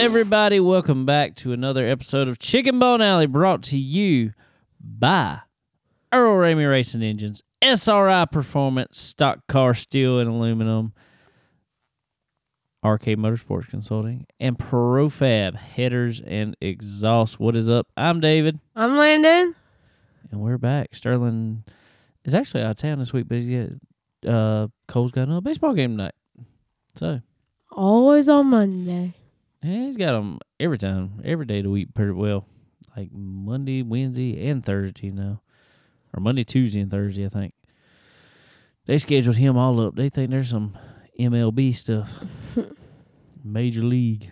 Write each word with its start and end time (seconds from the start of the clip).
everybody? 0.00 0.58
Welcome 0.60 1.04
back 1.04 1.34
to 1.36 1.52
another 1.52 1.86
episode 1.86 2.26
of 2.26 2.38
Chicken 2.38 2.78
Bone 2.78 3.02
Alley 3.02 3.26
brought 3.26 3.62
to 3.64 3.76
you 3.76 4.32
by 4.80 5.40
Earl 6.10 6.36
Ramey 6.36 6.68
Racing 6.68 7.02
Engines, 7.02 7.42
SRI 7.60 8.24
Performance, 8.24 8.98
Stock 8.98 9.46
Car 9.46 9.74
Steel 9.74 10.18
and 10.18 10.30
Aluminum, 10.30 10.94
Arcade 12.82 13.18
Motorsports 13.18 13.68
Consulting, 13.68 14.26
and 14.40 14.58
Profab 14.58 15.54
Headers 15.54 16.22
and 16.26 16.56
Exhaust. 16.62 17.38
What 17.38 17.54
is 17.54 17.68
up? 17.68 17.86
I'm 17.94 18.20
David, 18.20 18.58
I'm 18.74 18.96
Landon. 18.96 19.54
and 20.30 20.40
we're 20.40 20.56
back. 20.56 20.94
Sterling 20.94 21.62
is 22.24 22.34
actually 22.34 22.62
out 22.62 22.70
of 22.70 22.76
town 22.78 22.98
this 22.98 23.12
week, 23.12 23.28
but 23.28 23.36
he's 23.36 23.68
got, 24.24 24.32
uh, 24.32 24.68
Cole's 24.88 25.12
got 25.12 25.24
another 25.28 25.42
baseball 25.42 25.74
game 25.74 25.90
tonight. 25.98 26.14
So, 26.94 27.20
Always 27.70 28.30
on 28.30 28.46
Monday. 28.46 29.14
Yeah, 29.62 29.86
he's 29.86 29.96
got 29.96 30.12
them 30.12 30.38
every 30.58 30.78
time, 30.78 31.20
every 31.24 31.44
day 31.46 31.58
of 31.58 31.64
the 31.64 31.70
week, 31.70 31.92
pretty 31.94 32.12
well. 32.12 32.46
Like 32.96 33.10
Monday, 33.12 33.82
Wednesday, 33.82 34.48
and 34.48 34.64
Thursday 34.64 35.10
now, 35.10 35.42
or 36.14 36.20
Monday, 36.20 36.44
Tuesday, 36.44 36.80
and 36.80 36.90
Thursday. 36.90 37.26
I 37.26 37.28
think 37.28 37.54
they 38.86 38.98
scheduled 38.98 39.36
him 39.36 39.56
all 39.56 39.78
up. 39.86 39.94
They 39.96 40.08
think 40.08 40.30
there's 40.30 40.50
some 40.50 40.76
MLB 41.18 41.74
stuff, 41.74 42.08
Major 43.44 43.82
League. 43.82 44.30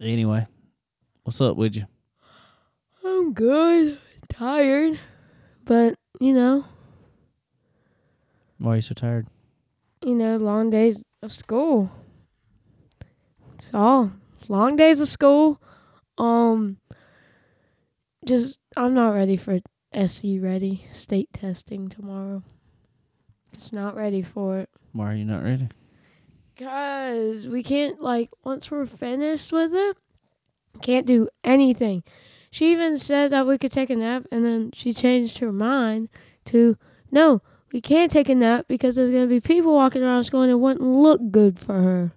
Anyway, 0.00 0.46
what's 1.24 1.40
up 1.40 1.56
with 1.56 1.76
you? 1.76 1.84
I'm 3.04 3.32
good. 3.32 3.98
Tired. 4.28 4.98
But, 5.64 5.94
you 6.20 6.32
know, 6.32 6.64
Why 8.58 8.72
are 8.72 8.76
you 8.76 8.82
so 8.82 8.94
tired? 8.94 9.26
you 10.04 10.14
know, 10.14 10.36
long 10.36 10.70
days 10.70 11.02
of 11.22 11.32
school. 11.32 11.90
It's 13.60 13.74
all 13.74 14.10
long 14.48 14.74
days 14.74 15.00
of 15.00 15.08
school. 15.08 15.60
Um 16.16 16.78
just 18.24 18.58
I'm 18.74 18.94
not 18.94 19.12
ready 19.12 19.36
for 19.36 19.60
SC 19.94 20.40
ready 20.40 20.86
state 20.90 21.30
testing 21.34 21.90
tomorrow. 21.90 22.42
Just 23.52 23.74
not 23.74 23.94
ready 23.96 24.22
for 24.22 24.60
it. 24.60 24.70
Why 24.92 25.12
are 25.12 25.14
you 25.14 25.26
not 25.26 25.44
ready? 25.44 25.68
Cause 26.56 27.48
we 27.48 27.62
can't 27.62 28.00
like 28.00 28.30
once 28.44 28.70
we're 28.70 28.86
finished 28.86 29.52
with 29.52 29.74
it, 29.74 29.98
can't 30.80 31.06
do 31.06 31.28
anything. 31.44 32.02
She 32.50 32.72
even 32.72 32.96
said 32.96 33.30
that 33.32 33.46
we 33.46 33.58
could 33.58 33.72
take 33.72 33.90
a 33.90 33.94
nap, 33.94 34.24
and 34.32 34.42
then 34.42 34.70
she 34.72 34.94
changed 34.94 35.36
her 35.38 35.52
mind 35.52 36.08
to 36.46 36.78
no, 37.10 37.42
we 37.74 37.82
can't 37.82 38.10
take 38.10 38.30
a 38.30 38.34
nap 38.34 38.64
because 38.68 38.96
there's 38.96 39.12
gonna 39.12 39.26
be 39.26 39.38
people 39.38 39.74
walking 39.74 40.02
around 40.02 40.24
school 40.24 40.40
and 40.40 40.50
it 40.50 40.54
wouldn't 40.54 40.80
look 40.80 41.20
good 41.30 41.58
for 41.58 41.74
her. 41.74 42.12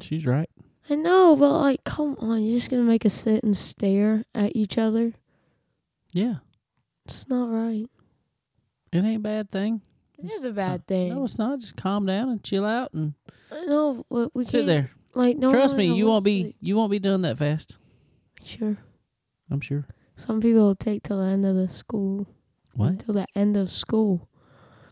She's 0.00 0.26
right. 0.26 0.48
I 0.88 0.94
know, 0.94 1.34
but 1.36 1.52
like, 1.58 1.84
come 1.84 2.16
on, 2.20 2.42
you're 2.44 2.58
just 2.58 2.70
gonna 2.70 2.82
make 2.82 3.04
us 3.06 3.14
sit 3.14 3.42
and 3.42 3.56
stare 3.56 4.24
at 4.34 4.54
each 4.54 4.78
other. 4.78 5.14
Yeah, 6.12 6.36
It's 7.04 7.28
not 7.28 7.50
right. 7.50 7.86
it 8.92 8.98
ain't 9.04 9.16
a 9.16 9.20
bad 9.20 9.50
thing. 9.50 9.82
It 10.18 10.30
is 10.30 10.44
a 10.44 10.52
bad 10.52 10.86
thing. 10.86 11.14
No, 11.14 11.24
it's 11.24 11.38
not. 11.38 11.58
Just 11.60 11.76
calm 11.76 12.06
down 12.06 12.28
and 12.30 12.42
chill 12.42 12.64
out 12.64 12.92
and 12.94 13.14
no, 13.66 14.04
we, 14.08 14.28
we 14.32 14.44
sit 14.44 14.52
can't. 14.52 14.66
there. 14.66 14.90
Like, 15.14 15.36
no. 15.36 15.50
Trust 15.52 15.76
me, 15.76 15.92
you 15.94 16.06
won't 16.06 16.24
be 16.24 16.42
to- 16.44 16.54
you 16.60 16.76
won't 16.76 16.90
be 16.90 16.98
done 16.98 17.22
that 17.22 17.38
fast. 17.38 17.78
Sure. 18.44 18.76
I'm 19.50 19.60
sure. 19.60 19.86
Some 20.16 20.40
people 20.40 20.62
will 20.62 20.74
take 20.76 21.02
till 21.02 21.18
the 21.18 21.26
end 21.26 21.44
of 21.44 21.56
the 21.56 21.68
school. 21.68 22.26
What? 22.74 22.90
Until 22.90 23.14
the 23.14 23.26
end 23.34 23.56
of 23.56 23.70
school. 23.70 24.28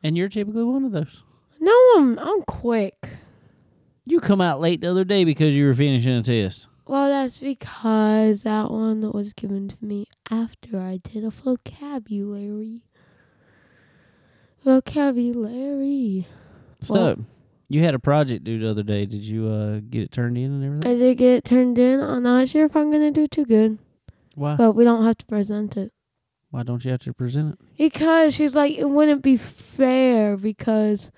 And 0.03 0.17
you're 0.17 0.29
typically 0.29 0.65
one 0.65 0.85
of 0.85 0.93
those. 0.93 1.23
No, 1.61 1.73
I'm 1.97 2.19
I'm 2.19 2.43
quick. 2.43 2.97
You 4.07 4.21
come 4.21 4.41
out 4.41 4.61
late 4.61 4.81
the 4.83 4.91
other 4.91 5.05
day 5.05 5.25
because 5.25 5.55
you 5.55 5.65
were 5.67 5.75
finishing 5.75 6.13
a 6.13 6.23
test. 6.23 6.69
Well, 6.87 7.09
that's 7.09 7.39
because 7.39 8.43
that 8.43 8.71
one 8.71 9.11
was 9.13 9.33
given 9.33 9.69
to 9.69 9.77
me 9.81 10.07
after 10.31 10.79
I 10.79 10.99
did 11.03 11.25
a 11.25 11.31
vocabulary. 11.31 12.83
Vocabulary. 14.65 16.27
So, 16.81 16.95
Well- 16.95 17.17
you 17.71 17.83
had 17.83 17.95
a 17.95 17.99
project 17.99 18.45
due 18.45 18.59
the 18.59 18.69
other 18.71 18.83
day. 18.83 19.07
Did 19.07 19.25
you 19.25 19.49
uh, 19.49 19.81
get 19.89 20.03
it 20.03 20.11
turned 20.13 20.37
in 20.37 20.53
and 20.53 20.65
everything? 20.65 20.91
I 20.91 20.99
did 20.99 21.17
get 21.19 21.37
it 21.39 21.45
turned 21.45 21.79
in. 21.79 22.01
I'm 22.01 22.23
not 22.23 22.49
sure 22.49 22.67
if 22.67 22.77
I'm 22.77 22.91
gonna 22.91 23.11
do 23.11 23.27
too 23.27 23.47
good, 23.47 23.79
Why? 24.35 24.55
but 24.57 24.73
we 24.73 24.85
don't 24.85 25.05
have 25.05 25.17
to 25.19 25.27
present 25.27 25.77
it 25.79 25.93
Why 26.51 26.63
don't 26.63 26.85
you 26.85 26.91
have 26.91 27.01
to 27.01 27.15
present 27.15 27.55
it? 27.55 27.59
because 27.79 28.35
she's 28.35 28.55
like 28.55 28.77
it 28.77 28.91
wouldn't 28.91 29.23
be 29.23 29.39
fair 29.39 30.37
because 30.37 31.11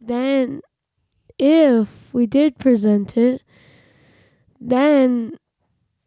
then 0.00 0.60
if 1.38 2.12
we 2.12 2.26
did 2.26 2.58
present 2.58 3.16
it, 3.16 3.42
then 4.60 5.36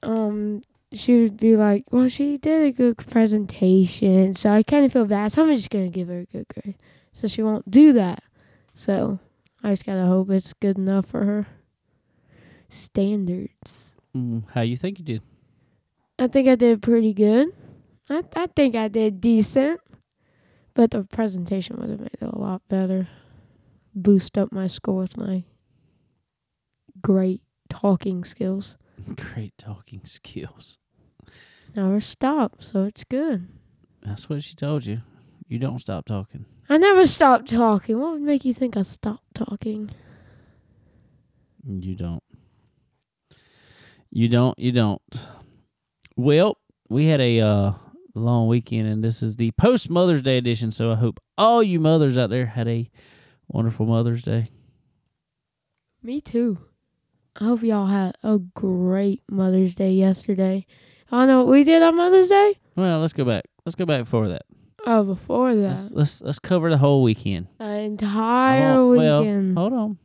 um 0.03 0.61
she 0.93 1.21
would 1.21 1.37
be 1.37 1.55
like, 1.55 1.85
well, 1.89 2.09
she 2.09 2.37
did 2.37 2.63
a 2.63 2.71
good 2.71 2.97
presentation, 2.97 4.35
so 4.35 4.49
I 4.51 4.61
kind 4.61 4.85
of 4.85 4.91
feel 4.91 5.05
bad. 5.05 5.31
So 5.31 5.43
I'm 5.43 5.55
just 5.55 5.69
gonna 5.69 5.89
give 5.89 6.09
her 6.09 6.19
a 6.19 6.25
good 6.25 6.47
grade, 6.49 6.75
so 7.13 7.27
she 7.27 7.41
won't 7.41 7.69
do 7.71 7.93
that. 7.93 8.23
So 8.73 9.19
I 9.63 9.69
just 9.69 9.85
gotta 9.85 10.05
hope 10.05 10.29
it's 10.29 10.53
good 10.53 10.77
enough 10.77 11.05
for 11.05 11.23
her 11.23 11.47
standards. 12.67 13.93
Mm, 14.15 14.43
how 14.51 14.61
you 14.61 14.75
think 14.75 14.99
you 14.99 15.05
did? 15.05 15.21
I 16.19 16.27
think 16.27 16.47
I 16.47 16.55
did 16.55 16.81
pretty 16.81 17.13
good. 17.13 17.49
I 18.09 18.23
I 18.35 18.47
think 18.47 18.75
I 18.75 18.89
did 18.89 19.21
decent, 19.21 19.79
but 20.73 20.91
the 20.91 21.03
presentation 21.05 21.77
would 21.77 21.89
have 21.89 21.99
made 22.01 22.17
it 22.21 22.21
a 22.21 22.37
lot 22.37 22.61
better. 22.67 23.07
Boost 23.93 24.37
up 24.37 24.51
my 24.51 24.67
score 24.67 25.01
with 25.01 25.17
my 25.17 25.43
great 27.01 27.41
talking 27.69 28.23
skills. 28.23 28.77
Great 29.15 29.57
talking 29.57 30.01
skills. 30.05 30.77
Never 31.75 31.99
stop, 32.01 32.57
so 32.59 32.83
it's 32.83 33.03
good. 33.03 33.47
That's 34.03 34.29
what 34.29 34.43
she 34.43 34.53
told 34.55 34.85
you. 34.85 35.01
You 35.47 35.57
don't 35.57 35.79
stop 35.79 36.05
talking. 36.05 36.45
I 36.69 36.77
never 36.77 37.07
stop 37.07 37.45
talking. 37.45 37.99
What 37.99 38.13
would 38.13 38.21
make 38.21 38.45
you 38.45 38.53
think 38.53 38.77
I 38.77 38.83
stopped 38.83 39.33
talking? 39.33 39.89
You 41.65 41.95
don't. 41.95 42.23
You 44.11 44.27
don't. 44.27 44.57
You 44.59 44.71
don't. 44.71 45.27
Well, 46.15 46.57
we 46.89 47.05
had 47.07 47.21
a 47.21 47.39
uh, 47.39 47.73
long 48.15 48.47
weekend, 48.47 48.87
and 48.87 49.03
this 49.03 49.21
is 49.23 49.35
the 49.35 49.51
post 49.51 49.89
Mother's 49.89 50.21
Day 50.21 50.37
edition. 50.37 50.71
So 50.71 50.91
I 50.91 50.95
hope 50.95 51.19
all 51.37 51.63
you 51.63 51.79
mothers 51.79 52.17
out 52.17 52.29
there 52.29 52.45
had 52.45 52.67
a 52.67 52.89
wonderful 53.51 53.85
Mother's 53.85 54.21
Day. 54.21 54.49
Me 56.03 56.21
too. 56.21 56.57
I 57.39 57.45
hope 57.45 57.63
y'all 57.63 57.87
had 57.87 58.17
a 58.23 58.39
great 58.39 59.21
Mother's 59.29 59.75
Day 59.75 59.91
yesterday. 59.93 60.65
I 61.11 61.25
know 61.25 61.39
what 61.39 61.51
we 61.51 61.63
did 61.63 61.81
on 61.81 61.95
Mother's 61.95 62.27
Day. 62.29 62.55
Well, 62.75 62.99
let's 62.99 63.13
go 63.13 63.25
back. 63.25 63.43
Let's 63.65 63.75
go 63.75 63.85
back 63.85 64.03
before 64.05 64.29
that. 64.29 64.43
Oh, 64.85 65.03
before 65.03 65.53
Let's 65.53 65.89
that, 65.89 65.95
let's, 65.95 66.21
let's 66.21 66.39
cover 66.39 66.71
the 66.71 66.77
whole 66.77 67.03
weekend. 67.03 67.47
the 67.59 67.65
entire 67.81 68.73
Oh, 68.79 68.89
well, 68.95 69.19
weekend. 69.21 69.55
Hold 69.57 69.73
on. 69.73 69.97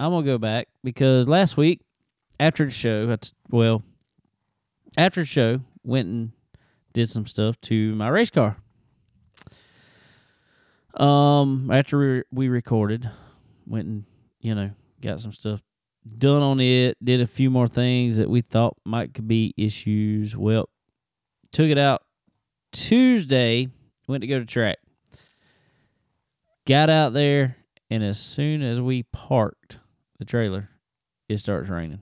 I'm 0.00 0.10
gonna 0.12 0.24
go 0.24 0.38
back 0.38 0.68
because 0.82 1.28
last 1.28 1.56
week 1.58 1.82
after 2.40 2.64
the 2.64 2.70
show, 2.70 3.06
that's 3.06 3.34
well, 3.50 3.82
after 4.96 5.20
the 5.20 5.26
show, 5.26 5.60
went 5.84 6.08
and 6.08 6.32
did 6.94 7.10
some 7.10 7.26
stuff 7.26 7.60
to 7.62 7.94
my 7.96 8.08
race 8.08 8.30
car. 8.30 8.56
Um, 10.96 11.70
after 11.72 11.98
we, 11.98 12.22
we 12.30 12.48
recorded, 12.48 13.10
went 13.66 13.86
and 13.86 14.04
you 14.40 14.54
know 14.54 14.70
got 15.00 15.20
some 15.20 15.32
stuff 15.32 15.60
done 16.18 16.42
on 16.42 16.60
it. 16.60 16.96
Did 17.02 17.20
a 17.20 17.26
few 17.26 17.50
more 17.50 17.68
things 17.68 18.16
that 18.18 18.30
we 18.30 18.42
thought 18.42 18.76
might 18.84 19.14
could 19.14 19.26
be 19.28 19.54
issues. 19.56 20.36
Well, 20.36 20.68
took 21.52 21.68
it 21.68 21.78
out 21.78 22.02
Tuesday. 22.72 23.68
Went 24.06 24.20
to 24.20 24.26
go 24.26 24.38
to 24.38 24.44
track. 24.44 24.78
Got 26.66 26.90
out 26.90 27.12
there, 27.12 27.56
and 27.90 28.02
as 28.02 28.18
soon 28.18 28.62
as 28.62 28.80
we 28.80 29.02
parked 29.04 29.78
the 30.18 30.24
trailer, 30.24 30.70
it 31.28 31.38
starts 31.38 31.68
raining. 31.68 32.00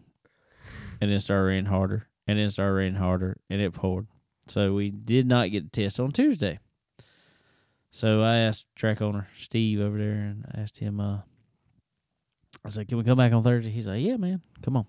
And 1.01 1.11
it 1.11 1.21
started 1.21 1.47
raining 1.47 1.65
harder, 1.67 2.07
and 2.27 2.39
it 2.39 2.51
started 2.53 2.75
raining 2.75 3.01
harder, 3.01 3.39
and 3.51 3.61
it 3.61 3.73
poured. 3.73 4.07
So 4.47 4.75
we 4.75 4.91
did 4.91 5.27
not 5.27 5.51
get 5.51 5.65
a 5.65 5.69
test 5.69 5.99
on 5.99 6.13
Tuesday. 6.13 6.61
So 7.93 8.23
I 8.23 8.39
asked 8.39 8.65
track 8.75 9.03
owner 9.03 9.29
Steve 9.37 9.79
over 9.79 9.99
there, 9.99 10.13
and 10.15 10.47
I 10.53 10.61
asked 10.63 10.79
him, 10.79 10.99
uh, 10.99 11.21
I 12.65 12.71
said, 12.71 12.89
"Can 12.89 12.97
we 12.97 13.05
come 13.05 13.19
back 13.19 13.33
on 13.33 13.43
Thursday?" 13.43 13.71
He's 13.71 13.87
like, 13.87 14.03
"Yeah, 14.03 14.17
man, 14.17 14.41
come 14.63 14.79
on." 14.79 14.87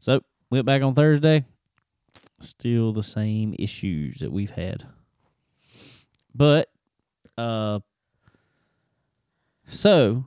So 0.00 0.20
went 0.50 0.66
back 0.66 0.82
on 0.82 0.94
Thursday. 0.94 1.44
Still 2.40 2.92
the 2.92 3.04
same 3.04 3.54
issues 3.58 4.18
that 4.18 4.32
we've 4.32 4.50
had, 4.50 4.84
but 6.34 6.68
uh, 7.38 7.78
so 9.66 10.26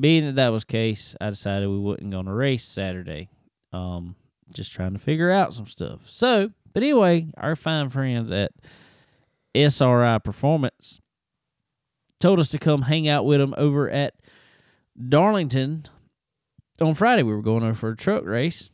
being 0.00 0.26
that 0.26 0.34
that 0.34 0.48
was 0.48 0.64
case, 0.64 1.14
I 1.20 1.30
decided 1.30 1.68
we 1.68 1.78
wasn't 1.78 2.10
to 2.10 2.32
race 2.32 2.64
Saturday. 2.64 3.30
Um, 3.72 4.16
just 4.52 4.72
trying 4.72 4.92
to 4.92 4.98
figure 4.98 5.30
out 5.30 5.54
some 5.54 5.66
stuff. 5.66 6.00
So, 6.10 6.50
but 6.72 6.82
anyway, 6.82 7.28
our 7.36 7.56
fine 7.56 7.88
friends 7.88 8.30
at 8.32 8.52
SRI 9.54 10.18
Performance 10.18 11.00
told 12.20 12.38
us 12.38 12.48
to 12.50 12.58
come 12.58 12.82
hang 12.82 13.08
out 13.08 13.24
with 13.24 13.40
them 13.40 13.54
over 13.56 13.90
at 13.90 14.14
Darlington 15.08 15.84
on 16.80 16.94
Friday 16.94 17.22
we 17.22 17.34
were 17.34 17.42
going 17.42 17.62
over 17.62 17.74
for 17.74 17.90
a 17.90 17.96
truck 17.96 18.24
race. 18.24 18.70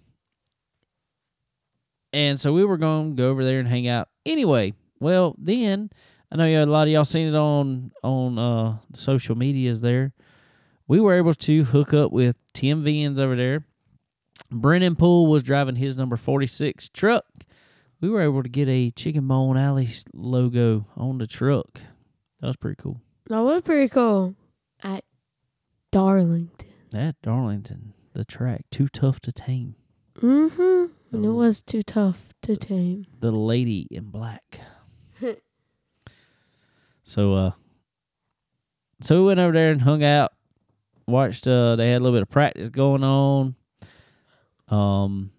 And 2.13 2.39
so 2.39 2.53
we 2.53 2.65
were 2.65 2.77
going 2.77 3.17
to 3.17 3.23
go 3.23 3.31
over 3.31 3.45
there 3.45 3.59
and 3.59 3.69
hang 3.69 3.89
out. 3.89 4.09
Anyway, 4.27 4.75
well, 5.01 5.35
then 5.39 5.91
I 6.31 6.37
know 6.37 6.47
a 6.47 6.67
lot 6.67 6.87
of 6.87 6.89
y'all 6.89 7.05
seen 7.05 7.29
it 7.29 7.35
on 7.35 7.93
on 8.03 8.39
uh 8.39 8.79
social 8.93 9.35
medias 9.35 9.81
there. 9.81 10.13
We 10.87 11.01
were 11.01 11.15
able 11.15 11.35
to 11.35 11.65
hook 11.65 11.95
up 11.95 12.13
with 12.13 12.37
Tim 12.53 12.85
Viens 12.85 13.19
over 13.19 13.37
there. 13.37 13.65
Brennan 14.51 14.97
Poole 14.97 15.27
was 15.27 15.43
driving 15.43 15.77
his 15.77 15.97
number 15.97 16.17
46 16.17 16.91
truck. 16.91 17.25
We 18.01 18.11
were 18.11 18.21
able 18.21 18.43
to 18.43 18.49
get 18.49 18.69
a 18.69 18.91
Chicken 18.91 19.27
Bone 19.29 19.57
Alley 19.57 19.89
logo 20.13 20.87
on 20.97 21.19
the 21.19 21.27
truck. 21.27 21.81
That 22.41 22.49
was 22.49 22.57
pretty 22.57 22.77
cool. 22.83 23.01
That 23.33 23.41
was 23.41 23.63
pretty 23.63 23.89
cool. 23.89 24.35
At 24.83 25.05
Darlington. 25.91 26.69
At 26.93 27.17
Darlington, 27.23 27.95
the 28.13 28.27
track, 28.27 28.67
too 28.71 28.89
tough 28.89 29.21
to 29.21 29.33
tame. 29.33 29.75
Mm-hmm. 30.17 30.93
And 31.17 31.25
it 31.25 31.31
was 31.31 31.63
too 31.63 31.83
tough 31.83 32.35
to 32.43 32.59
tame. 32.59 33.07
the 33.21 33.31
lady 33.31 33.89
in 33.91 34.11
black. 34.11 34.61
so 37.05 37.33
uh 37.33 37.51
so 39.01 39.21
we 39.21 39.29
went 39.29 39.41
over 39.41 39.55
there 39.55 39.73
and 39.73 39.81
hung 39.81 40.05
out, 40.05 40.33
watched 41.07 41.49
uh 41.49 41.77
they 41.77 41.89
had 41.89 42.03
a 42.03 42.05
little 42.05 42.19
bit 42.19 42.23
of 42.25 42.31
practice 42.31 42.69
going 42.69 43.03
on. 43.03 43.55
Um 44.69 45.31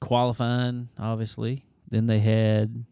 qualifying, 0.00 0.88
obviously. 0.96 1.64
Then 1.90 2.06
they 2.06 2.20
had 2.20 2.84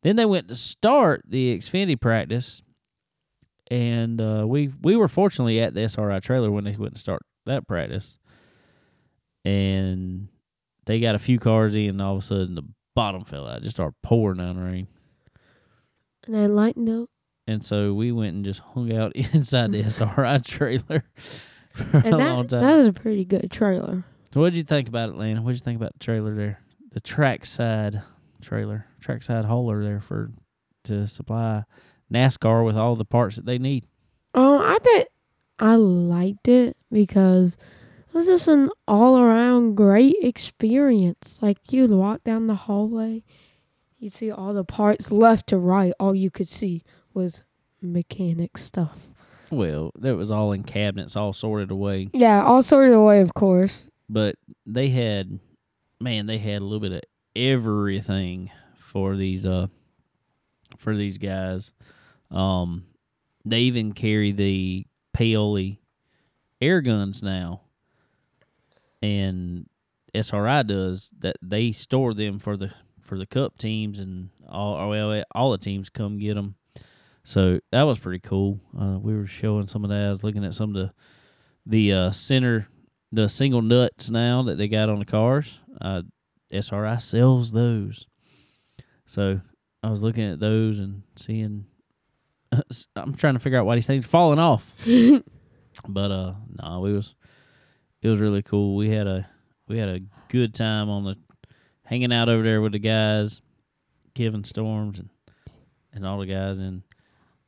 then 0.00 0.16
they 0.16 0.24
went 0.24 0.48
to 0.48 0.54
start 0.54 1.24
the 1.28 1.54
Xfinity 1.58 2.00
practice 2.00 2.62
and 3.70 4.20
uh 4.20 4.44
we 4.46 4.70
we 4.82 4.94
were 4.96 5.08
fortunately 5.08 5.60
at 5.60 5.74
the 5.74 5.80
SRI 5.82 6.20
trailer 6.20 6.50
when 6.50 6.64
they 6.64 6.76
went 6.76 6.94
to 6.94 7.00
start 7.00 7.22
that 7.46 7.66
practice. 7.66 8.18
And 9.44 10.28
they 10.86 11.00
got 11.00 11.14
a 11.14 11.18
few 11.18 11.38
cars 11.38 11.76
in 11.76 11.90
and 11.90 12.02
all 12.02 12.14
of 12.16 12.22
a 12.22 12.22
sudden 12.26 12.54
the 12.54 12.62
bottom 12.94 13.24
fell 13.24 13.46
out. 13.46 13.62
Just 13.62 13.76
started 13.76 13.94
pouring 14.02 14.38
down 14.38 14.56
rain. 14.58 14.86
And 16.26 16.36
I 16.36 16.46
lightened 16.46 16.88
up. 16.88 17.08
And 17.46 17.62
so 17.62 17.92
we 17.92 18.10
went 18.12 18.34
and 18.34 18.44
just 18.44 18.60
hung 18.60 18.92
out 18.96 19.12
inside 19.14 19.72
the 19.72 19.82
SRI 19.84 20.38
trailer 20.44 21.04
for 21.74 21.98
And 21.98 22.14
a 22.14 22.18
long 22.18 22.42
that, 22.46 22.50
time. 22.50 22.62
that 22.62 22.76
was 22.76 22.86
a 22.86 22.92
pretty 22.92 23.24
good 23.26 23.50
trailer. 23.50 24.04
so 24.32 24.40
what 24.40 24.50
did 24.54 24.56
you 24.56 24.64
think 24.64 24.88
about 24.88 25.10
it, 25.10 25.16
Lana? 25.16 25.42
What 25.42 25.50
did 25.52 25.60
you 25.60 25.64
think 25.64 25.76
about 25.78 25.92
the 25.92 25.98
trailer 26.04 26.34
there? 26.34 26.60
The 26.92 27.00
trackside 27.00 28.00
trailer, 28.40 28.86
trackside 29.00 29.44
hauler 29.44 29.82
there 29.82 30.00
for 30.00 30.30
to 30.84 31.06
supply 31.06 31.64
NASCAR 32.14 32.64
with 32.64 32.76
all 32.76 32.96
the 32.96 33.04
parts 33.04 33.36
that 33.36 33.46
they 33.46 33.58
need. 33.58 33.84
Um, 34.34 34.60
I 34.62 34.78
think 34.82 35.08
I 35.58 35.76
liked 35.76 36.48
it 36.48 36.76
because 36.90 37.56
it 38.08 38.14
was 38.14 38.26
just 38.26 38.48
an 38.48 38.70
all 38.88 39.18
around 39.18 39.74
great 39.74 40.16
experience. 40.22 41.40
Like 41.42 41.58
you'd 41.70 41.90
walk 41.90 42.24
down 42.24 42.46
the 42.46 42.54
hallway, 42.54 43.22
you 43.98 44.10
see 44.10 44.30
all 44.30 44.52
the 44.54 44.64
parts 44.64 45.10
left 45.10 45.48
to 45.48 45.58
right. 45.58 45.92
All 45.98 46.14
you 46.14 46.30
could 46.30 46.48
see 46.48 46.82
was 47.12 47.42
mechanic 47.80 48.58
stuff. 48.58 49.08
Well, 49.50 49.92
that 49.98 50.16
was 50.16 50.30
all 50.30 50.52
in 50.52 50.64
cabinets, 50.64 51.16
all 51.16 51.32
sorted 51.32 51.70
away. 51.70 52.08
Yeah, 52.12 52.42
all 52.42 52.62
sorted 52.62 52.94
away, 52.94 53.20
of 53.20 53.34
course. 53.34 53.86
But 54.08 54.36
they 54.66 54.88
had, 54.88 55.38
man, 56.00 56.26
they 56.26 56.38
had 56.38 56.60
a 56.60 56.64
little 56.64 56.80
bit 56.80 56.92
of 56.92 57.02
everything 57.36 58.50
for 58.76 59.16
these 59.16 59.44
uh 59.46 59.66
for 60.76 60.94
these 60.96 61.18
guys. 61.18 61.72
Um, 62.34 62.86
they 63.44 63.60
even 63.60 63.92
carry 63.92 64.32
the 64.32 64.86
Paoli 65.12 65.80
air 66.60 66.80
guns 66.80 67.22
now, 67.22 67.62
and 69.02 69.68
SRI 70.14 70.62
does 70.64 71.10
that. 71.20 71.36
They 71.42 71.72
store 71.72 72.14
them 72.14 72.38
for 72.38 72.56
the 72.56 72.72
for 73.00 73.18
the 73.18 73.26
Cup 73.26 73.58
teams 73.58 74.00
and 74.00 74.30
all 74.48 74.88
well 74.88 75.22
all 75.34 75.52
the 75.52 75.58
teams 75.58 75.90
come 75.90 76.18
get 76.18 76.34
them. 76.34 76.56
So 77.22 77.60
that 77.70 77.82
was 77.82 77.98
pretty 77.98 78.20
cool. 78.20 78.60
Uh, 78.78 78.98
we 78.98 79.14
were 79.14 79.26
showing 79.26 79.66
some 79.66 79.84
of 79.84 79.90
that. 79.90 80.06
I 80.06 80.10
was 80.10 80.24
looking 80.24 80.44
at 80.44 80.54
some 80.54 80.70
of 80.70 80.74
the 80.74 80.92
the 81.66 81.92
uh, 81.92 82.10
center 82.10 82.68
the 83.12 83.28
single 83.28 83.62
nuts 83.62 84.10
now 84.10 84.42
that 84.42 84.58
they 84.58 84.68
got 84.68 84.88
on 84.88 84.98
the 84.98 85.04
cars. 85.04 85.58
Uh, 85.80 86.02
SRI 86.50 86.96
sells 86.98 87.52
those. 87.52 88.06
So 89.06 89.40
I 89.82 89.90
was 89.90 90.02
looking 90.02 90.24
at 90.24 90.40
those 90.40 90.80
and 90.80 91.02
seeing. 91.16 91.66
I'm 92.96 93.14
trying 93.14 93.34
to 93.34 93.40
figure 93.40 93.58
out 93.58 93.66
why 93.66 93.74
these 93.74 93.86
things 93.86 94.06
falling 94.06 94.38
off. 94.38 94.72
but 95.88 96.10
uh, 96.10 96.34
no, 96.62 96.80
we 96.80 96.92
was 96.92 97.14
it 98.02 98.08
was 98.08 98.20
really 98.20 98.42
cool. 98.42 98.76
We 98.76 98.90
had 98.90 99.06
a 99.06 99.28
we 99.68 99.78
had 99.78 99.88
a 99.88 100.00
good 100.28 100.54
time 100.54 100.88
on 100.88 101.04
the 101.04 101.16
hanging 101.84 102.12
out 102.12 102.28
over 102.28 102.42
there 102.42 102.60
with 102.60 102.72
the 102.72 102.78
guys, 102.78 103.40
Kevin 104.14 104.44
Storms 104.44 104.98
and 104.98 105.08
and 105.92 106.06
all 106.06 106.18
the 106.18 106.26
guys 106.26 106.58
and. 106.58 106.82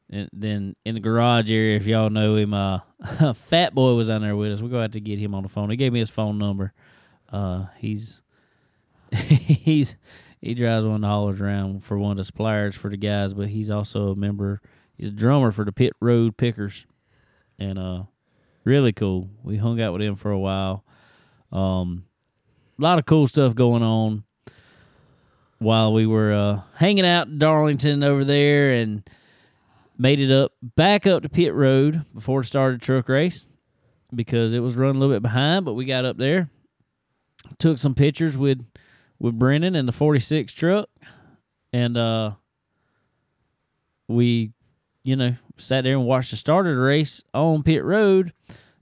And 0.08 0.30
then 0.32 0.76
in 0.84 0.94
the 0.94 1.00
garage 1.00 1.50
area, 1.50 1.74
if 1.74 1.84
y'all 1.84 2.10
know 2.10 2.36
him, 2.36 2.54
uh, 2.54 2.78
Fat 3.34 3.74
Boy 3.74 3.94
was 3.94 4.08
on 4.08 4.22
there 4.22 4.36
with 4.36 4.52
us. 4.52 4.62
We 4.62 4.68
go 4.68 4.80
out 4.80 4.92
to 4.92 5.00
get 5.00 5.18
him 5.18 5.34
on 5.34 5.42
the 5.42 5.48
phone. 5.48 5.68
He 5.68 5.74
gave 5.74 5.92
me 5.92 5.98
his 5.98 6.10
phone 6.10 6.38
number. 6.38 6.72
Uh, 7.28 7.64
he's 7.78 8.22
he's 9.12 9.96
he 10.40 10.54
drives 10.54 10.84
one 10.84 10.96
of 10.96 11.00
the 11.00 11.08
haulers 11.08 11.40
around 11.40 11.82
for 11.82 11.98
one 11.98 12.12
of 12.12 12.16
the 12.16 12.24
suppliers 12.24 12.74
for 12.74 12.88
the 12.88 12.96
guys, 12.96 13.34
but 13.34 13.48
he's 13.48 13.70
also 13.70 14.12
a 14.12 14.16
member. 14.16 14.60
He's 14.96 15.08
a 15.08 15.12
drummer 15.12 15.52
for 15.52 15.64
the 15.64 15.72
Pit 15.72 15.92
Road 16.00 16.36
Pickers, 16.36 16.86
and 17.58 17.78
uh, 17.78 18.04
really 18.64 18.92
cool. 18.92 19.28
We 19.42 19.56
hung 19.56 19.80
out 19.80 19.92
with 19.92 20.02
him 20.02 20.16
for 20.16 20.30
a 20.30 20.38
while. 20.38 20.84
Um, 21.52 22.04
a 22.78 22.82
lot 22.82 22.98
of 22.98 23.06
cool 23.06 23.26
stuff 23.26 23.54
going 23.54 23.82
on 23.82 24.24
while 25.58 25.92
we 25.92 26.06
were 26.06 26.32
uh, 26.32 26.60
hanging 26.74 27.06
out 27.06 27.28
in 27.28 27.38
Darlington 27.38 28.02
over 28.02 28.24
there, 28.24 28.72
and 28.72 29.08
made 29.98 30.20
it 30.20 30.30
up 30.30 30.52
back 30.62 31.06
up 31.06 31.22
to 31.22 31.28
pit 31.28 31.54
road 31.54 32.04
before 32.14 32.40
it 32.40 32.46
started 32.46 32.82
truck 32.82 33.08
race 33.08 33.46
because 34.14 34.52
it 34.52 34.60
was 34.60 34.76
running 34.76 34.96
a 34.96 34.98
little 34.98 35.14
bit 35.14 35.22
behind, 35.22 35.64
but 35.64 35.74
we 35.74 35.84
got 35.84 36.04
up 36.04 36.16
there, 36.16 36.50
took 37.58 37.78
some 37.78 37.94
pictures 37.94 38.36
with 38.36 38.64
with 39.18 39.38
Brennan 39.38 39.74
and 39.74 39.88
the 39.88 39.92
46 39.92 40.52
truck, 40.52 40.88
and 41.72 41.96
uh, 41.96 42.32
we, 44.08 44.52
you 45.06 45.14
know, 45.14 45.36
sat 45.56 45.84
there 45.84 45.92
and 45.92 46.04
watched 46.04 46.32
the 46.32 46.36
start 46.36 46.66
of 46.66 46.74
the 46.74 46.82
race 46.82 47.22
on 47.32 47.62
pit 47.62 47.84
road, 47.84 48.32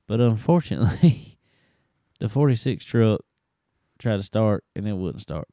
but 0.07 0.21
unfortunately, 0.21 1.39
the 2.19 2.31
46 2.31 2.83
truck 2.83 3.21
tried 3.99 4.17
to 4.17 4.23
start 4.23 4.65
and 4.75 4.89
it 4.89 4.95
wouldn't 4.95 5.21
start. 5.21 5.47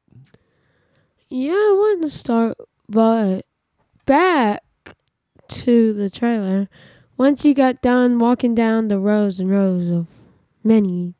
Yeah, 1.27 1.51
it 1.51 1.77
wouldn't 1.77 2.11
start, 2.11 2.57
but 2.87 3.45
back 4.05 4.63
to 5.49 5.91
the 5.91 6.09
trailer. 6.09 6.69
Once 7.17 7.43
you 7.43 7.53
got 7.53 7.81
done 7.81 8.17
walking 8.17 8.55
down 8.55 8.87
the 8.87 8.97
rows 8.97 9.41
and 9.41 9.51
rows 9.51 9.89
of 9.89 10.07
many 10.63 11.15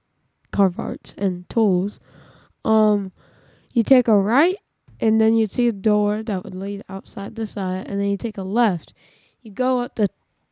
car 0.52 0.70
parts 0.70 1.14
and 1.18 1.48
tools, 1.50 2.00
um, 2.64 3.12
you 3.74 3.84
take 3.84 4.08
a 4.08 4.18
right, 4.18 4.56
and 5.02 5.20
then 5.20 5.36
you 5.36 5.46
see 5.46 5.68
a 5.68 5.74
door 5.74 6.24
that 6.24 6.46
would 6.46 6.56
lead 6.56 6.84
outside 6.88 7.36
the 7.36 7.46
side, 7.46 7.88
and 7.88 8.00
then 8.00 8.08
you 8.08 8.18
take 8.18 8.38
a 8.38 8.44
left. 8.44 8.94
You 9.42 9.52
go 9.52 9.80
up 9.80 9.96
the 9.96 10.08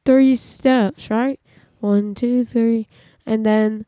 three 0.06 0.36
steps, 0.36 1.10
right? 1.10 1.40
One, 1.80 2.16
two, 2.16 2.44
three, 2.44 2.88
and 3.26 3.46
then 3.46 3.86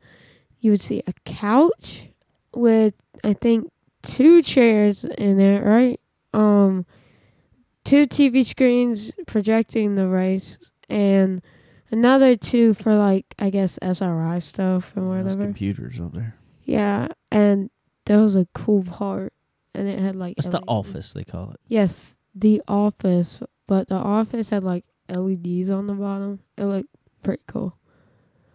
you 0.59 0.71
would 0.71 0.81
see 0.81 1.01
a 1.07 1.13
couch 1.25 2.07
with 2.55 2.93
I 3.23 3.33
think 3.33 3.71
two 4.03 4.41
chairs 4.41 5.03
in 5.03 5.39
it, 5.39 5.63
right? 5.63 5.99
Um, 6.33 6.85
two 7.83 8.05
TV 8.07 8.45
screens 8.45 9.11
projecting 9.27 9.95
the 9.95 10.07
race, 10.07 10.57
and 10.89 11.41
another 11.91 12.35
two 12.35 12.73
for 12.73 12.95
like 12.95 13.33
I 13.39 13.49
guess 13.49 13.77
SRI 13.81 14.39
stuff 14.39 14.93
and 14.95 15.05
Those 15.05 15.23
whatever. 15.23 15.43
computers 15.45 15.99
up 15.99 16.13
there. 16.13 16.35
Yeah, 16.63 17.07
and 17.31 17.69
that 18.05 18.17
was 18.17 18.35
a 18.35 18.47
cool 18.53 18.83
part, 18.83 19.33
and 19.73 19.87
it 19.87 19.99
had 19.99 20.15
like 20.15 20.37
That's 20.37 20.49
the 20.49 20.61
office 20.67 21.11
they 21.13 21.23
call 21.23 21.51
it. 21.51 21.59
Yes, 21.67 22.15
the 22.35 22.61
office, 22.67 23.41
but 23.67 23.87
the 23.89 23.95
office 23.95 24.49
had 24.49 24.63
like 24.63 24.85
LEDs 25.15 25.69
on 25.69 25.87
the 25.87 25.93
bottom. 25.93 26.39
It 26.57 26.65
looked 26.65 26.89
pretty 27.23 27.43
cool. 27.47 27.77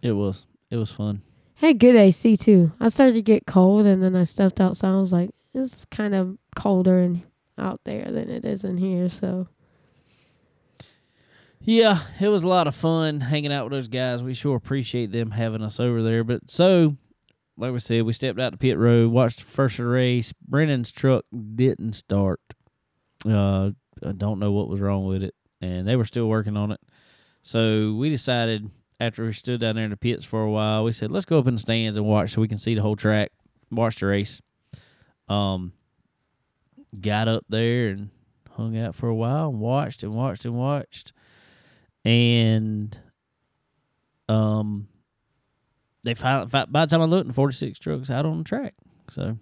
It 0.01 0.11
was. 0.13 0.45
It 0.69 0.77
was 0.77 0.91
fun. 0.91 1.21
Had 1.55 1.79
good 1.79 1.95
AC 1.95 2.37
too. 2.37 2.71
I 2.79 2.89
started 2.89 3.13
to 3.13 3.21
get 3.21 3.45
cold, 3.47 3.85
and 3.85 4.03
then 4.03 4.15
I 4.15 4.23
stepped 4.25 4.59
outside. 4.61 4.89
I 4.93 4.99
was 4.99 5.11
like, 5.11 5.31
it's 5.53 5.85
kind 5.85 6.13
of 6.13 6.37
colder 6.55 6.99
in 6.99 7.23
out 7.57 7.81
there 7.83 8.05
than 8.05 8.29
it 8.29 8.45
is 8.45 8.63
in 8.63 8.77
here. 8.77 9.09
So 9.09 9.47
Yeah, 11.61 12.01
it 12.19 12.27
was 12.27 12.43
a 12.43 12.47
lot 12.47 12.67
of 12.67 12.75
fun 12.75 13.21
hanging 13.21 13.51
out 13.51 13.65
with 13.65 13.73
those 13.73 13.87
guys. 13.87 14.21
We 14.23 14.33
sure 14.33 14.55
appreciate 14.55 15.11
them 15.11 15.31
having 15.31 15.63
us 15.63 15.79
over 15.79 16.03
there. 16.03 16.23
But 16.23 16.49
so, 16.51 16.95
like 17.57 17.73
we 17.73 17.79
said, 17.79 18.03
we 18.03 18.13
stepped 18.13 18.39
out 18.39 18.51
to 18.51 18.57
pit 18.57 18.77
road, 18.77 19.11
watched 19.11 19.39
the 19.39 19.45
first 19.45 19.79
race. 19.79 20.33
Brennan's 20.47 20.91
truck 20.91 21.25
didn't 21.55 21.93
start. 21.93 22.39
Uh, 23.25 23.71
I 24.05 24.11
don't 24.11 24.39
know 24.39 24.51
what 24.51 24.69
was 24.69 24.79
wrong 24.79 25.07
with 25.07 25.23
it, 25.23 25.33
and 25.61 25.87
they 25.87 25.95
were 25.95 26.05
still 26.05 26.27
working 26.27 26.57
on 26.57 26.71
it. 26.71 26.79
So 27.41 27.93
we 27.93 28.09
decided 28.09 28.69
after 28.99 29.25
we 29.25 29.33
stood 29.33 29.61
down 29.61 29.75
there 29.75 29.85
in 29.85 29.91
the 29.91 29.97
pits 29.97 30.25
for 30.25 30.41
a 30.41 30.51
while, 30.51 30.83
we 30.83 30.91
said, 30.91 31.11
let's 31.11 31.25
go 31.25 31.39
up 31.39 31.47
in 31.47 31.55
the 31.55 31.61
stands 31.61 31.97
and 31.97 32.05
watch 32.05 32.31
so 32.31 32.41
we 32.41 32.47
can 32.47 32.57
see 32.57 32.75
the 32.75 32.81
whole 32.81 32.95
track, 32.95 33.31
watch 33.71 33.99
the 33.99 34.07
race. 34.07 34.41
Um, 35.29 35.73
got 36.99 37.27
up 37.27 37.45
there 37.49 37.89
and 37.89 38.09
hung 38.51 38.77
out 38.77 38.95
for 38.95 39.07
a 39.07 39.15
while 39.15 39.49
and 39.49 39.59
watched 39.59 40.03
and 40.03 40.13
watched 40.13 40.45
and 40.45 40.55
watched. 40.55 41.13
And 42.03 42.97
um, 44.29 44.87
they 46.03 46.13
finally, 46.13 46.47
by 46.47 46.85
the 46.85 46.89
time 46.89 47.01
I 47.01 47.05
looked, 47.05 47.33
46 47.33 47.77
trucks 47.79 48.09
out 48.09 48.25
on 48.25 48.39
the 48.39 48.43
track. 48.43 48.73
So 49.09 49.37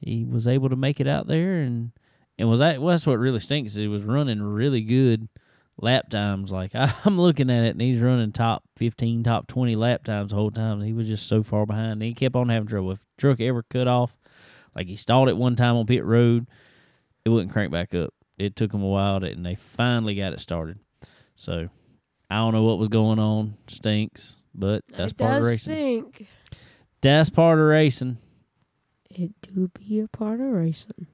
he 0.00 0.24
was 0.24 0.46
able 0.46 0.70
to 0.70 0.76
make 0.76 1.00
it 1.00 1.06
out 1.06 1.26
there 1.26 1.60
and 1.60 1.92
and 2.40 2.48
was 2.48 2.60
that 2.60 2.80
well, 2.80 2.94
that's 2.94 3.06
what 3.06 3.18
really 3.18 3.38
stinks 3.38 3.72
is 3.72 3.78
he 3.78 3.86
was 3.86 4.02
running 4.02 4.42
really 4.42 4.80
good 4.80 5.28
lap 5.76 6.08
times. 6.08 6.50
Like 6.50 6.72
i'm 6.74 7.20
looking 7.20 7.50
at 7.50 7.64
it 7.64 7.70
and 7.72 7.80
he's 7.82 8.00
running 8.00 8.32
top 8.32 8.64
15 8.76 9.22
top 9.24 9.46
20 9.46 9.76
lap 9.76 10.04
times 10.04 10.30
the 10.30 10.36
whole 10.36 10.50
time. 10.50 10.80
He 10.80 10.94
was 10.94 11.06
just 11.06 11.26
so 11.26 11.42
far 11.42 11.66
behind. 11.66 11.92
And 11.92 12.02
he 12.02 12.14
kept 12.14 12.34
on 12.34 12.48
having 12.48 12.66
trouble. 12.66 12.92
If 12.92 13.00
truck 13.18 13.40
ever 13.40 13.62
cut 13.62 13.86
off 13.86 14.16
like 14.74 14.86
he 14.86 14.96
stalled 14.96 15.28
it 15.28 15.36
one 15.36 15.54
time 15.54 15.76
on 15.76 15.84
pit 15.86 16.02
road 16.02 16.46
it 17.26 17.28
wouldn't 17.28 17.52
crank 17.52 17.70
back 17.70 17.94
up. 17.94 18.14
It 18.38 18.56
took 18.56 18.72
him 18.72 18.82
a 18.82 18.88
while 18.88 19.20
to, 19.20 19.26
and 19.26 19.44
they 19.44 19.56
finally 19.56 20.14
got 20.14 20.32
it 20.32 20.40
started. 20.40 20.78
So 21.36 21.68
i 22.30 22.36
don't 22.36 22.54
know 22.54 22.62
what 22.62 22.78
was 22.78 22.88
going 22.88 23.18
on. 23.18 23.58
Stinks 23.68 24.44
but 24.54 24.82
that's 24.88 25.12
it 25.12 25.18
part 25.18 25.32
does 25.32 25.42
of 25.42 25.46
racing. 25.46 25.72
stink. 25.72 26.28
that's 27.02 27.28
part 27.28 27.58
of 27.58 27.66
racing. 27.66 28.16
It 29.10 29.32
do 29.42 29.70
be 29.78 30.00
a 30.00 30.08
part 30.08 30.40
of 30.40 30.46
racing. 30.46 31.06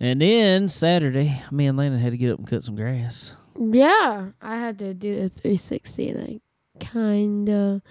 And 0.00 0.20
then 0.20 0.68
Saturday, 0.68 1.42
me 1.50 1.66
and 1.66 1.76
Landon 1.76 2.00
had 2.00 2.12
to 2.12 2.18
get 2.18 2.32
up 2.32 2.38
and 2.38 2.46
cut 2.46 2.62
some 2.62 2.76
grass. 2.76 3.34
Yeah, 3.58 4.28
I 4.40 4.56
had 4.56 4.78
to 4.78 4.94
do 4.94 5.14
the 5.14 5.28
360 5.28 6.08
and 6.10 6.20
I 6.20 6.84
kind 6.84 7.48
of, 7.50 7.82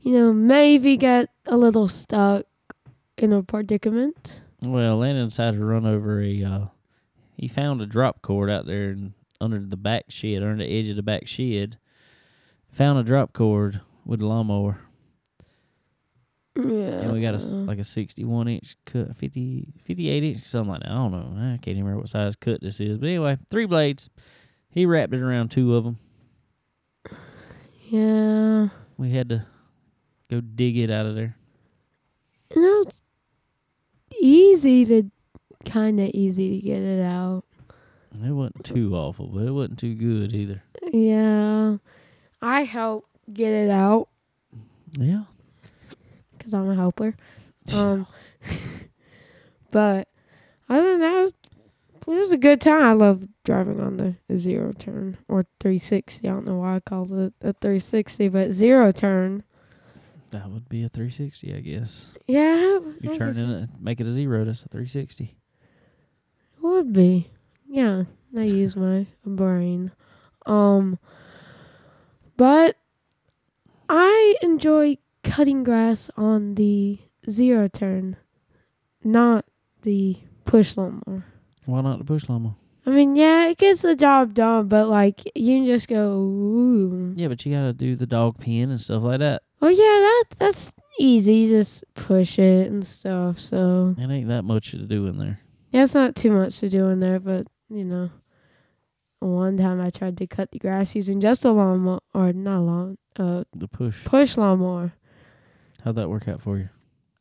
you 0.00 0.12
know, 0.12 0.32
maybe 0.32 0.96
got 0.98 1.30
a 1.46 1.56
little 1.56 1.88
stuck 1.88 2.44
in 3.16 3.32
a 3.32 3.42
predicament. 3.42 4.42
Well, 4.60 4.98
Landon 4.98 5.26
decided 5.26 5.58
to 5.58 5.64
run 5.64 5.86
over 5.86 6.20
a. 6.20 6.44
Uh, 6.44 6.66
he 7.36 7.48
found 7.48 7.80
a 7.80 7.86
drop 7.86 8.20
cord 8.22 8.50
out 8.50 8.66
there 8.66 8.90
and 8.90 9.14
under 9.40 9.60
the 9.60 9.76
back 9.76 10.06
shed, 10.08 10.42
under 10.42 10.64
the 10.64 10.70
edge 10.70 10.88
of 10.88 10.96
the 10.96 11.02
back 11.02 11.26
shed. 11.26 11.78
Found 12.72 12.98
a 12.98 13.04
drop 13.04 13.32
cord 13.32 13.80
with 14.04 14.20
a 14.20 14.26
lawnmower, 14.26 14.80
Yeah. 16.58 17.02
and 17.02 17.12
we 17.12 17.20
got 17.20 17.34
a 17.34 17.38
like 17.38 17.78
a 17.78 17.84
sixty-one 17.84 18.48
inch 18.48 18.76
cut, 18.84 19.16
50, 19.16 19.68
58 19.84 20.24
inch, 20.24 20.44
something 20.44 20.72
like 20.72 20.80
that. 20.80 20.90
I 20.90 20.94
don't 20.94 21.12
know. 21.12 21.36
I 21.40 21.56
can't 21.58 21.68
even 21.68 21.84
remember 21.84 22.00
what 22.00 22.08
size 22.08 22.34
cut 22.34 22.60
this 22.60 22.80
is. 22.80 22.98
But 22.98 23.06
anyway, 23.06 23.38
three 23.48 23.66
blades. 23.66 24.10
He 24.70 24.84
wrapped 24.84 25.14
it 25.14 25.20
around 25.20 25.50
two 25.52 25.76
of 25.76 25.84
them. 25.84 25.98
Yeah. 27.88 28.68
We 28.96 29.10
had 29.10 29.28
to 29.30 29.46
go 30.30 30.40
dig 30.40 30.76
it 30.76 30.90
out 30.90 31.06
of 31.06 31.14
there. 31.14 31.36
You 32.54 32.62
know, 32.62 32.82
it's 32.86 33.02
easy 34.20 34.84
to, 34.86 35.10
kind 35.64 36.00
of 36.00 36.08
easy 36.12 36.60
to 36.60 36.66
get 36.66 36.82
it 36.82 37.02
out. 37.02 37.44
It 38.14 38.30
wasn't 38.32 38.64
too 38.64 38.94
awful, 38.94 39.28
but 39.28 39.44
it 39.44 39.50
wasn't 39.52 39.78
too 39.78 39.94
good 39.94 40.34
either. 40.34 40.62
Yeah. 40.92 41.76
I 42.42 42.62
helped 42.64 43.08
get 43.32 43.52
it 43.52 43.70
out 43.70 44.08
Yeah. 44.98 45.24
Because 46.48 46.54
I'm 46.64 46.70
a 46.70 46.74
helper. 46.74 47.14
Um, 47.74 48.06
but 49.72 50.08
other 50.70 50.92
than 50.92 51.00
that, 51.00 51.18
it 51.18 51.22
was, 51.22 51.34
it 52.06 52.06
was 52.20 52.32
a 52.32 52.38
good 52.38 52.62
time. 52.62 52.82
I 52.82 52.92
love 52.92 53.28
driving 53.44 53.78
on 53.78 53.98
the 53.98 54.14
zero 54.38 54.72
turn 54.72 55.18
or 55.28 55.42
360. 55.60 56.26
I 56.26 56.32
don't 56.32 56.46
know 56.46 56.54
why 56.54 56.76
I 56.76 56.80
called 56.80 57.12
it 57.12 57.34
a 57.42 57.52
360, 57.52 58.28
but 58.30 58.52
zero 58.52 58.90
turn. 58.90 59.42
That 60.30 60.48
would 60.50 60.66
be 60.70 60.82
a 60.84 60.88
360, 60.88 61.54
I 61.54 61.60
guess. 61.60 62.14
Yeah, 62.26 62.56
You 62.56 63.10
I 63.10 63.16
turn 63.18 63.28
guess 63.32 63.36
in 63.38 63.50
it, 63.50 63.70
make 63.78 64.00
it 64.00 64.06
a 64.06 64.12
zero. 64.12 64.46
That's 64.46 64.62
a 64.64 64.68
360. 64.68 65.24
it 65.24 66.62
would 66.62 66.94
be. 66.94 67.30
Yeah, 67.68 68.04
I 68.34 68.42
use 68.44 68.76
my 68.76 69.04
brain. 69.26 69.92
Um, 70.46 70.98
but 72.38 72.76
I 73.90 74.36
enjoy 74.40 74.96
cutting 75.30 75.64
grass 75.64 76.10
on 76.16 76.54
the 76.54 76.98
zero 77.28 77.68
turn, 77.68 78.16
not 79.04 79.44
the 79.82 80.18
push 80.44 80.76
lawnmower. 80.76 81.24
Why 81.66 81.80
not 81.82 81.98
the 81.98 82.04
push 82.04 82.28
lawnmower? 82.28 82.54
I 82.86 82.90
mean, 82.90 83.16
yeah, 83.16 83.48
it 83.48 83.58
gets 83.58 83.82
the 83.82 83.94
job 83.94 84.32
done, 84.32 84.68
but 84.68 84.88
like 84.88 85.22
you 85.34 85.58
can 85.58 85.66
just 85.66 85.88
go. 85.88 86.12
Ooh. 86.20 87.12
Yeah, 87.16 87.28
but 87.28 87.44
you 87.44 87.52
gotta 87.54 87.72
do 87.74 87.96
the 87.96 88.06
dog 88.06 88.38
pen 88.38 88.70
and 88.70 88.80
stuff 88.80 89.02
like 89.02 89.18
that. 89.20 89.42
Oh 89.60 89.68
yeah, 89.68 89.76
that 89.76 90.24
that's 90.38 90.72
easy. 90.98 91.34
You 91.34 91.48
just 91.48 91.84
push 91.94 92.38
it 92.38 92.68
and 92.70 92.86
stuff. 92.86 93.38
So 93.38 93.94
It 93.98 94.10
ain't 94.10 94.28
that 94.28 94.44
much 94.44 94.70
to 94.70 94.78
do 94.86 95.06
in 95.06 95.18
there. 95.18 95.40
yeah, 95.70 95.84
it's 95.84 95.94
not 95.94 96.16
too 96.16 96.32
much 96.32 96.58
to 96.60 96.70
do 96.70 96.86
in 96.88 97.00
there, 97.00 97.20
but 97.20 97.46
you 97.68 97.84
know. 97.84 98.10
One 99.20 99.56
time 99.56 99.80
I 99.80 99.90
tried 99.90 100.16
to 100.18 100.28
cut 100.28 100.52
the 100.52 100.60
grass 100.60 100.94
using 100.94 101.20
just 101.20 101.44
a 101.44 101.50
lawnmower, 101.50 101.98
or 102.14 102.32
not 102.32 102.58
a 102.58 102.60
lawn, 102.60 102.98
uh, 103.18 103.42
The 103.52 103.66
push. 103.66 104.04
push 104.04 104.36
lawnmower. 104.36 104.92
How'd 105.84 105.96
that 105.96 106.08
work 106.10 106.28
out 106.28 106.42
for 106.42 106.58
you? 106.58 106.68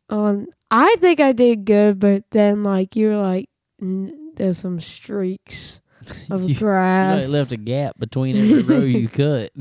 Um, 0.09 0.47
I 0.71 0.95
think 0.99 1.19
I 1.19 1.33
did 1.33 1.65
good, 1.65 1.99
but 1.99 2.23
then 2.31 2.63
like 2.63 2.95
you 2.95 3.07
were 3.09 3.17
like, 3.17 3.49
n- 3.81 4.31
there's 4.35 4.57
some 4.57 4.79
streaks 4.79 5.81
of 6.31 6.43
you, 6.43 6.49
you 6.49 6.55
grass. 6.55 7.21
like 7.23 7.29
left 7.31 7.51
a 7.51 7.57
gap 7.57 7.97
between 7.99 8.37
every 8.37 8.63
row 8.63 8.83
you 8.83 9.09
cut. 9.09 9.51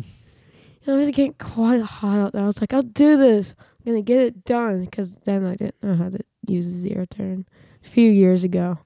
I 0.87 0.93
was 0.93 1.09
getting 1.09 1.35
quite 1.35 1.83
hot 1.83 2.19
out 2.19 2.33
there. 2.33 2.43
I 2.43 2.47
was 2.47 2.61
like, 2.61 2.73
I'll 2.73 2.83
do 2.83 3.17
this. 3.17 3.55
I'm 3.81 3.93
gonna 3.93 4.03
get 4.03 4.21
it 4.21 4.45
done 4.45 4.85
because 4.85 5.15
then 5.25 5.45
I 5.45 5.57
didn't 5.57 5.83
know 5.83 5.97
how 5.97 6.09
to 6.11 6.21
use 6.47 6.67
the 6.67 6.79
zero 6.79 7.07
turn 7.07 7.45
a 7.85 7.89
few 7.89 8.09
years 8.11 8.45
ago. 8.45 8.79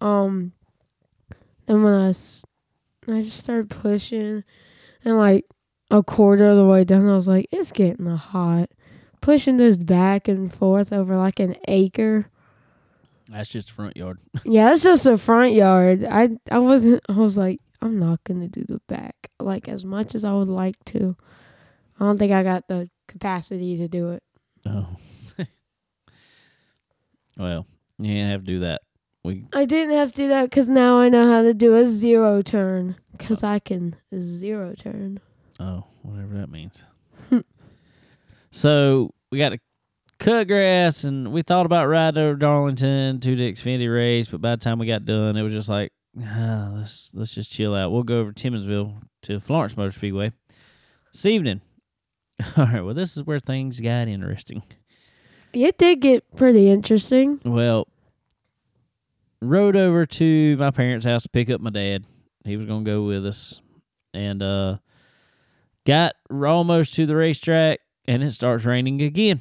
Um, 0.00 0.52
then 1.66 1.82
when 1.82 1.92
I 1.92 2.08
was, 2.08 2.44
I 3.08 3.22
just 3.22 3.38
started 3.44 3.70
pushing, 3.70 4.42
and 5.04 5.16
like 5.16 5.46
a 5.92 6.02
quarter 6.02 6.44
of 6.44 6.56
the 6.56 6.66
way 6.66 6.84
down, 6.84 7.08
I 7.08 7.14
was 7.14 7.28
like, 7.28 7.46
it's 7.52 7.70
getting 7.72 8.06
hot. 8.06 8.68
Pushing 9.24 9.56
this 9.56 9.78
back 9.78 10.28
and 10.28 10.52
forth 10.52 10.92
over 10.92 11.16
like 11.16 11.40
an 11.40 11.56
acre. 11.66 12.26
That's 13.30 13.48
just 13.48 13.70
front 13.70 13.96
yard. 13.96 14.18
Yeah, 14.44 14.68
that's 14.68 14.82
just 14.82 15.04
the 15.04 15.16
front 15.16 15.54
yard. 15.54 16.04
I 16.04 16.28
I 16.50 16.58
wasn't. 16.58 17.02
I 17.08 17.14
was 17.14 17.38
like, 17.38 17.58
I'm 17.80 17.98
not 17.98 18.22
gonna 18.24 18.48
do 18.48 18.64
the 18.64 18.82
back 18.86 19.30
like 19.40 19.66
as 19.66 19.82
much 19.82 20.14
as 20.14 20.24
I 20.24 20.34
would 20.34 20.50
like 20.50 20.76
to. 20.86 21.16
I 21.98 22.04
don't 22.04 22.18
think 22.18 22.32
I 22.32 22.42
got 22.42 22.68
the 22.68 22.90
capacity 23.08 23.78
to 23.78 23.88
do 23.88 24.10
it. 24.10 24.22
Oh. 24.66 24.88
well, 27.38 27.66
you 27.98 28.12
didn't 28.12 28.30
have 28.30 28.40
to 28.42 28.46
do 28.46 28.60
that. 28.60 28.82
We 29.24 29.46
I 29.54 29.64
didn't 29.64 29.96
have 29.96 30.12
to 30.12 30.16
do 30.16 30.28
that 30.28 30.50
because 30.50 30.68
now 30.68 30.98
I 30.98 31.08
know 31.08 31.26
how 31.26 31.40
to 31.40 31.54
do 31.54 31.74
a 31.76 31.86
zero 31.86 32.42
turn. 32.42 32.96
Because 33.16 33.42
oh. 33.42 33.48
I 33.48 33.58
can 33.58 33.96
zero 34.14 34.74
turn. 34.74 35.20
oh, 35.60 35.84
whatever 36.02 36.34
that 36.34 36.50
means. 36.50 36.84
So 38.54 39.12
we 39.32 39.38
got 39.38 39.48
to 39.48 39.58
cut 40.20 40.46
grass, 40.46 41.02
and 41.02 41.32
we 41.32 41.42
thought 41.42 41.66
about 41.66 41.86
riding 41.86 42.22
over 42.22 42.36
Darlington 42.36 43.18
to 43.18 43.34
the 43.34 43.52
Xfinity 43.52 43.92
race, 43.92 44.28
but 44.28 44.40
by 44.40 44.52
the 44.52 44.62
time 44.62 44.78
we 44.78 44.86
got 44.86 45.04
done, 45.04 45.36
it 45.36 45.42
was 45.42 45.52
just 45.52 45.68
like, 45.68 45.92
ah, 46.24 46.70
let's 46.72 47.10
let's 47.14 47.34
just 47.34 47.50
chill 47.50 47.74
out. 47.74 47.90
We'll 47.90 48.04
go 48.04 48.20
over 48.20 48.30
to 48.30 48.50
Timmonsville 48.50 49.02
to 49.22 49.40
Florence 49.40 49.76
Motor 49.76 49.90
Speedway 49.90 50.30
this 51.12 51.26
evening. 51.26 51.62
All 52.56 52.66
right. 52.66 52.80
Well, 52.80 52.94
this 52.94 53.16
is 53.16 53.24
where 53.24 53.40
things 53.40 53.80
got 53.80 54.06
interesting. 54.06 54.62
It 55.52 55.76
did 55.76 56.00
get 56.00 56.36
pretty 56.36 56.70
interesting. 56.70 57.40
Well, 57.44 57.88
rode 59.42 59.74
over 59.74 60.06
to 60.06 60.56
my 60.58 60.70
parents' 60.70 61.06
house 61.06 61.24
to 61.24 61.28
pick 61.28 61.50
up 61.50 61.60
my 61.60 61.70
dad. 61.70 62.04
He 62.44 62.56
was 62.56 62.66
gonna 62.66 62.84
go 62.84 63.02
with 63.02 63.26
us, 63.26 63.60
and 64.12 64.40
uh, 64.44 64.76
got 65.84 66.14
almost 66.30 66.94
to 66.94 67.06
the 67.06 67.16
racetrack, 67.16 67.80
and 68.06 68.22
it 68.22 68.32
starts 68.32 68.64
raining 68.64 69.02
again. 69.02 69.40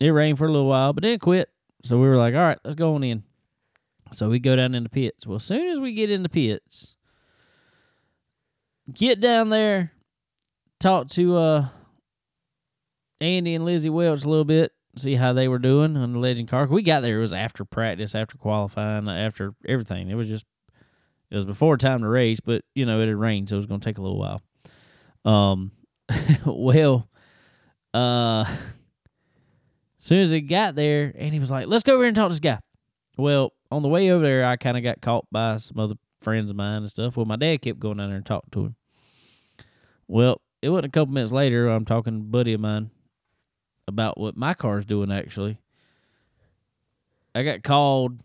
It 0.00 0.10
rained 0.10 0.38
for 0.38 0.46
a 0.46 0.52
little 0.52 0.68
while, 0.68 0.92
but 0.92 1.02
then 1.02 1.12
it 1.12 1.20
quit. 1.20 1.50
So 1.84 1.98
we 1.98 2.08
were 2.08 2.16
like, 2.16 2.34
"All 2.34 2.40
right, 2.40 2.58
let's 2.64 2.76
go 2.76 2.94
on 2.94 3.04
in." 3.04 3.24
So 4.12 4.30
we 4.30 4.38
go 4.38 4.56
down 4.56 4.74
in 4.74 4.84
the 4.84 4.88
pits. 4.88 5.26
Well, 5.26 5.36
as 5.36 5.44
soon 5.44 5.68
as 5.68 5.80
we 5.80 5.92
get 5.92 6.10
in 6.10 6.22
the 6.22 6.28
pits, 6.28 6.96
get 8.92 9.20
down 9.20 9.50
there, 9.50 9.92
talk 10.78 11.08
to 11.10 11.36
uh 11.36 11.68
Andy 13.20 13.54
and 13.54 13.64
Lizzie 13.64 13.90
Welch 13.90 14.24
a 14.24 14.28
little 14.28 14.44
bit, 14.44 14.72
see 14.96 15.14
how 15.14 15.32
they 15.32 15.48
were 15.48 15.58
doing 15.58 15.96
on 15.96 16.12
the 16.12 16.18
legend 16.18 16.48
car. 16.48 16.66
We 16.66 16.82
got 16.82 17.00
there. 17.00 17.18
It 17.18 17.22
was 17.22 17.32
after 17.32 17.64
practice, 17.64 18.14
after 18.14 18.38
qualifying, 18.38 19.08
after 19.08 19.54
everything. 19.66 20.10
It 20.10 20.14
was 20.14 20.28
just 20.28 20.46
it 21.30 21.34
was 21.34 21.44
before 21.44 21.76
time 21.76 22.00
to 22.02 22.08
race, 22.08 22.40
but 22.40 22.62
you 22.74 22.86
know 22.86 23.00
it 23.00 23.08
had 23.08 23.16
rained, 23.16 23.48
so 23.48 23.56
it 23.56 23.58
was 23.58 23.66
going 23.66 23.80
to 23.80 23.84
take 23.84 23.98
a 23.98 24.02
little 24.02 24.18
while. 24.18 24.40
Um, 25.24 25.72
well, 26.46 27.08
uh, 27.94 28.44
as 28.48 30.04
soon 30.04 30.20
as 30.20 30.32
it 30.32 30.42
got 30.42 30.74
there, 30.74 31.12
and 31.16 31.32
he 31.32 31.40
was 31.40 31.50
like, 31.50 31.66
"Let's 31.66 31.82
go 31.82 31.94
over 31.94 32.02
here 32.02 32.08
and 32.08 32.16
talk 32.16 32.28
to 32.28 32.34
this 32.34 32.40
guy." 32.40 32.60
Well, 33.16 33.52
on 33.70 33.82
the 33.82 33.88
way 33.88 34.10
over 34.10 34.24
there, 34.24 34.44
I 34.44 34.56
kind 34.56 34.76
of 34.76 34.82
got 34.82 35.00
caught 35.00 35.26
by 35.30 35.56
some 35.56 35.78
other 35.78 35.96
friends 36.20 36.50
of 36.50 36.56
mine 36.56 36.78
and 36.78 36.90
stuff. 36.90 37.16
Well, 37.16 37.26
my 37.26 37.36
dad 37.36 37.62
kept 37.62 37.80
going 37.80 37.98
down 37.98 38.08
there 38.08 38.16
and 38.16 38.26
talking 38.26 38.50
to 38.52 38.64
him. 38.66 38.76
Well, 40.06 40.40
it 40.62 40.70
wasn't 40.70 40.86
a 40.86 40.90
couple 40.90 41.12
minutes 41.12 41.32
later. 41.32 41.68
I'm 41.68 41.84
talking 41.84 42.14
to 42.14 42.20
a 42.20 42.30
buddy 42.30 42.52
of 42.54 42.60
mine 42.60 42.90
about 43.86 44.18
what 44.18 44.36
my 44.36 44.54
car's 44.54 44.84
doing. 44.84 45.12
Actually, 45.12 45.58
I 47.34 47.42
got 47.42 47.62
called 47.62 48.20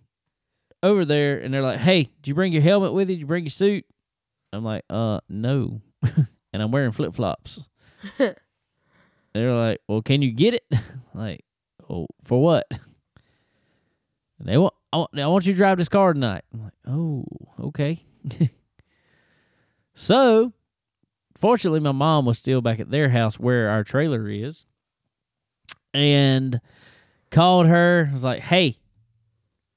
over 0.82 1.06
there, 1.06 1.40
and 1.40 1.54
they're 1.54 1.62
like, 1.62 1.80
"Hey, 1.80 2.10
did 2.22 2.28
you 2.30 2.36
bring 2.36 2.54
your 2.54 2.62
helmet 2.62 2.94
with 2.94 3.10
you? 3.10 3.16
Did 3.16 3.22
you 3.22 3.28
bring 3.28 3.44
your 3.46 3.50
suit?" 3.50 3.86
I'm 4.52 4.63
like, 4.63 4.84
"Uh, 4.90 5.20
no," 5.28 5.82
and 6.04 6.62
I'm 6.62 6.72
wearing 6.72 6.92
flip 6.92 7.16
flops. 7.16 7.62
they're 9.34 9.54
like, 9.54 9.82
"Well, 9.88 10.02
can 10.02 10.22
you 10.22 10.32
get 10.32 10.54
it?" 10.54 10.64
like, 11.14 11.44
"Oh, 11.90 12.08
for 12.24 12.42
what?" 12.42 12.66
And 12.72 12.80
they 14.40 14.58
want, 14.58 14.74
I 14.92 14.98
want, 14.98 15.20
I 15.20 15.28
want 15.28 15.46
you 15.46 15.54
to 15.54 15.58
drive 15.58 15.78
this 15.78 15.90
car 15.90 16.14
tonight. 16.14 16.44
I'm 16.54 16.64
like, 16.64 16.74
"Oh, 16.88 17.26
okay." 17.60 18.04
so 19.94 20.54
fortunately 21.38 21.80
my 21.80 21.92
mom 21.92 22.26
was 22.26 22.38
still 22.38 22.62
back 22.62 22.80
at 22.80 22.90
their 22.90 23.10
house 23.10 23.38
where 23.38 23.70
our 23.70 23.84
trailer 23.84 24.30
is 24.30 24.66
and 25.94 26.62
called 27.30 27.68
her 27.68 28.08
I 28.10 28.14
was 28.14 28.24
like 28.24 28.42
hey 28.42 28.78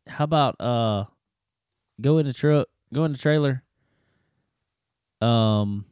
how 0.06 0.24
about 0.24 0.60
uh 0.60 1.04
go 2.00 2.18
in 2.18 2.26
the 2.26 2.32
truck 2.32 2.68
go 2.94 3.04
in 3.04 3.12
the 3.12 3.18
trailer 3.18 3.62
um 5.20 5.84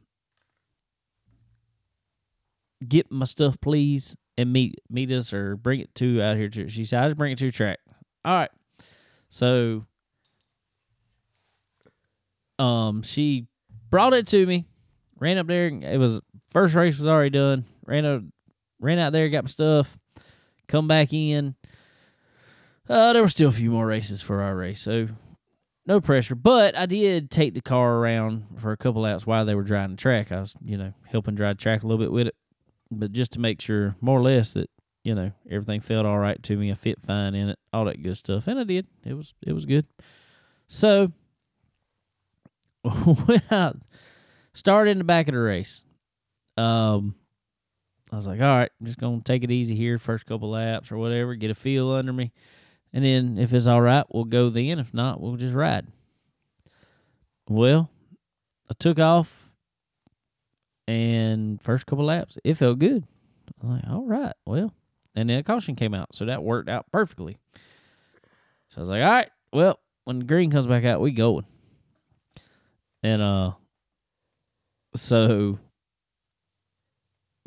get 2.87 3.11
my 3.11 3.25
stuff 3.25 3.59
please 3.61 4.15
and 4.37 4.51
meet 4.51 4.75
meet 4.89 5.11
us 5.11 5.33
or 5.33 5.55
bring 5.55 5.79
it 5.79 5.93
to 5.95 6.21
out 6.21 6.37
here 6.37 6.49
to 6.49 6.67
she 6.67 6.85
said 6.85 7.03
i 7.03 7.07
just 7.07 7.17
bring 7.17 7.31
it 7.31 7.37
to 7.37 7.45
the 7.45 7.51
track 7.51 7.79
all 8.23 8.33
right 8.33 8.51
so 9.29 9.85
um 12.59 13.01
she 13.01 13.47
brought 13.89 14.13
it 14.13 14.27
to 14.27 14.45
me 14.45 14.65
ran 15.19 15.37
up 15.37 15.47
there. 15.47 15.67
It 15.67 15.97
was 15.97 16.21
first 16.51 16.75
race 16.75 16.97
was 16.97 17.07
already 17.07 17.31
done. 17.31 17.65
Ran 17.85 18.05
out, 18.05 18.23
ran 18.79 18.99
out 18.99 19.11
there, 19.11 19.29
got 19.29 19.45
my 19.45 19.49
stuff. 19.49 19.97
Come 20.67 20.87
back 20.87 21.13
in. 21.13 21.55
Uh, 22.87 23.13
there 23.13 23.21
were 23.21 23.27
still 23.27 23.49
a 23.49 23.53
few 23.53 23.71
more 23.71 23.87
races 23.87 24.21
for 24.21 24.41
our 24.41 24.55
race, 24.55 24.81
so 24.81 25.07
no 25.87 25.99
pressure. 25.99 26.35
But 26.35 26.75
I 26.77 26.85
did 26.85 27.31
take 27.31 27.53
the 27.53 27.61
car 27.61 27.95
around 27.97 28.45
for 28.57 28.71
a 28.71 28.77
couple 28.77 29.01
laps 29.01 29.25
while 29.25 29.45
they 29.45 29.55
were 29.55 29.63
driving 29.63 29.95
the 29.95 30.01
track. 30.01 30.31
I 30.31 30.39
was, 30.39 30.55
you 30.63 30.77
know, 30.77 30.93
helping 31.05 31.35
drive 31.35 31.57
the 31.57 31.61
track 31.61 31.83
a 31.83 31.87
little 31.87 32.03
bit 32.03 32.11
with 32.11 32.27
it, 32.27 32.35
but 32.91 33.11
just 33.11 33.33
to 33.33 33.39
make 33.39 33.61
sure, 33.61 33.95
more 34.01 34.19
or 34.19 34.23
less, 34.23 34.53
that 34.53 34.69
you 35.03 35.15
know 35.15 35.31
everything 35.49 35.81
felt 35.81 36.05
all 36.05 36.17
right 36.17 36.41
to 36.43 36.55
me. 36.55 36.71
I 36.71 36.75
fit 36.75 36.99
fine 37.05 37.35
in 37.35 37.49
it, 37.49 37.59
all 37.73 37.85
that 37.85 38.01
good 38.01 38.17
stuff, 38.17 38.47
and 38.47 38.59
I 38.59 38.63
did. 38.63 38.87
It 39.03 39.13
was 39.13 39.33
it 39.41 39.53
was 39.53 39.65
good. 39.65 39.85
So 40.67 41.11
when 42.83 43.41
I 43.51 43.73
started 44.53 44.91
in 44.91 44.97
the 44.99 45.03
back 45.03 45.27
of 45.27 45.33
the 45.33 45.39
race, 45.39 45.85
um, 46.57 47.15
I 48.11 48.15
was 48.15 48.27
like, 48.27 48.41
all 48.41 48.47
right, 48.57 48.71
I'm 48.79 48.85
just 48.85 48.99
gonna 48.99 49.21
take 49.21 49.43
it 49.43 49.51
easy 49.51 49.75
here, 49.75 49.97
first 49.97 50.25
couple 50.25 50.51
laps 50.51 50.91
or 50.91 50.97
whatever, 50.97 51.35
get 51.35 51.51
a 51.51 51.55
feel 51.55 51.91
under 51.91 52.13
me, 52.13 52.31
and 52.93 53.03
then 53.03 53.37
if 53.37 53.53
it's 53.53 53.67
all 53.67 53.81
right, 53.81 54.05
we'll 54.09 54.25
go 54.25 54.49
then. 54.49 54.79
If 54.79 54.93
not, 54.93 55.19
we'll 55.19 55.35
just 55.35 55.55
ride. 55.55 55.87
Well, 57.47 57.89
I 58.69 58.73
took 58.79 58.99
off, 58.99 59.44
and 60.87 61.61
first 61.61 61.85
couple 61.85 62.05
laps, 62.05 62.37
it 62.43 62.55
felt 62.55 62.79
good. 62.79 63.05
I 63.61 63.67
was 63.67 63.75
like, 63.75 63.91
all 63.91 64.05
right, 64.05 64.33
well, 64.45 64.73
and 65.15 65.29
then 65.29 65.39
a 65.39 65.43
caution 65.43 65.75
came 65.75 65.93
out, 65.93 66.15
so 66.15 66.25
that 66.25 66.43
worked 66.43 66.69
out 66.69 66.91
perfectly. 66.91 67.37
So 68.69 68.77
I 68.77 68.79
was 68.81 68.89
like, 68.89 69.03
all 69.03 69.11
right, 69.11 69.29
well, 69.53 69.79
when 70.03 70.19
the 70.19 70.25
green 70.25 70.51
comes 70.51 70.67
back 70.67 70.83
out, 70.83 71.01
we 71.01 71.11
going. 71.11 71.45
And 73.03 73.21
uh, 73.21 73.51
so 74.95 75.59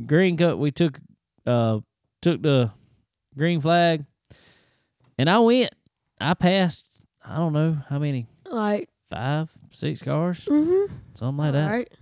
green 0.06 0.36
cut, 0.36 0.58
we 0.58 0.70
took 0.70 0.98
uh 1.46 1.80
took 2.22 2.42
the 2.42 2.70
green 3.36 3.60
flag, 3.60 4.04
and 5.18 5.28
I 5.28 5.38
went. 5.40 5.74
I 6.20 6.34
passed. 6.34 7.00
I 7.24 7.36
don't 7.36 7.52
know 7.52 7.76
how 7.88 7.98
many, 7.98 8.26
Like, 8.50 8.88
five, 9.10 9.50
six 9.70 10.02
cars, 10.02 10.44
mm-hmm. 10.46 10.94
something 11.14 11.36
like 11.36 11.52
that. 11.52 11.70
Right. 11.70 11.92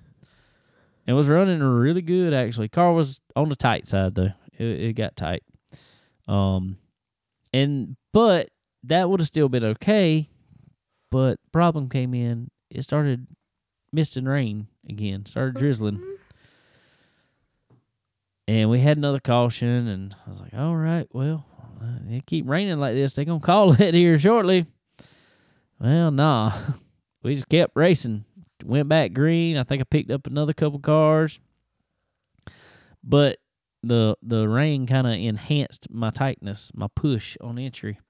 It 1.06 1.12
was 1.12 1.28
running 1.28 1.62
really 1.62 2.02
good 2.02 2.34
actually. 2.34 2.68
Car 2.68 2.92
was 2.92 3.20
on 3.34 3.48
the 3.48 3.56
tight 3.56 3.86
side 3.86 4.14
though. 4.14 4.32
It, 4.58 4.64
it 4.64 4.92
got 4.94 5.16
tight. 5.16 5.42
Um, 6.26 6.78
and 7.52 7.96
but 8.12 8.50
that 8.84 9.08
would 9.08 9.20
have 9.20 9.26
still 9.26 9.48
been 9.48 9.64
okay. 9.64 10.28
But 11.10 11.38
problem 11.52 11.88
came 11.88 12.14
in. 12.14 12.50
It 12.70 12.82
started 12.82 13.26
mist 13.92 14.16
and 14.16 14.28
rain 14.28 14.66
again. 14.88 15.24
Started 15.26 15.56
drizzling. 15.56 16.02
And 18.48 18.70
we 18.70 18.78
had 18.78 18.96
another 18.96 19.18
caution, 19.18 19.88
and 19.88 20.14
I 20.24 20.30
was 20.30 20.40
like, 20.40 20.54
"All 20.54 20.76
right, 20.76 21.08
well, 21.12 21.44
uh, 21.82 21.98
it 22.08 22.26
keep 22.26 22.48
raining 22.48 22.78
like 22.78 22.94
this. 22.94 23.14
They 23.14 23.24
gonna 23.24 23.40
call 23.40 23.72
it 23.80 23.94
here 23.94 24.18
shortly." 24.18 24.66
Well, 25.80 26.10
nah, 26.10 26.56
we 27.22 27.34
just 27.34 27.48
kept 27.48 27.74
racing. 27.74 28.24
Went 28.66 28.88
back 28.88 29.12
green. 29.12 29.56
I 29.56 29.62
think 29.62 29.80
I 29.80 29.84
picked 29.84 30.10
up 30.10 30.26
another 30.26 30.52
couple 30.52 30.80
cars, 30.80 31.38
but 33.04 33.38
the 33.82 34.16
the 34.22 34.48
rain 34.48 34.86
kind 34.86 35.06
of 35.06 35.12
enhanced 35.12 35.88
my 35.90 36.10
tightness, 36.10 36.72
my 36.74 36.88
push 36.94 37.36
on 37.40 37.58
entry. 37.58 38.00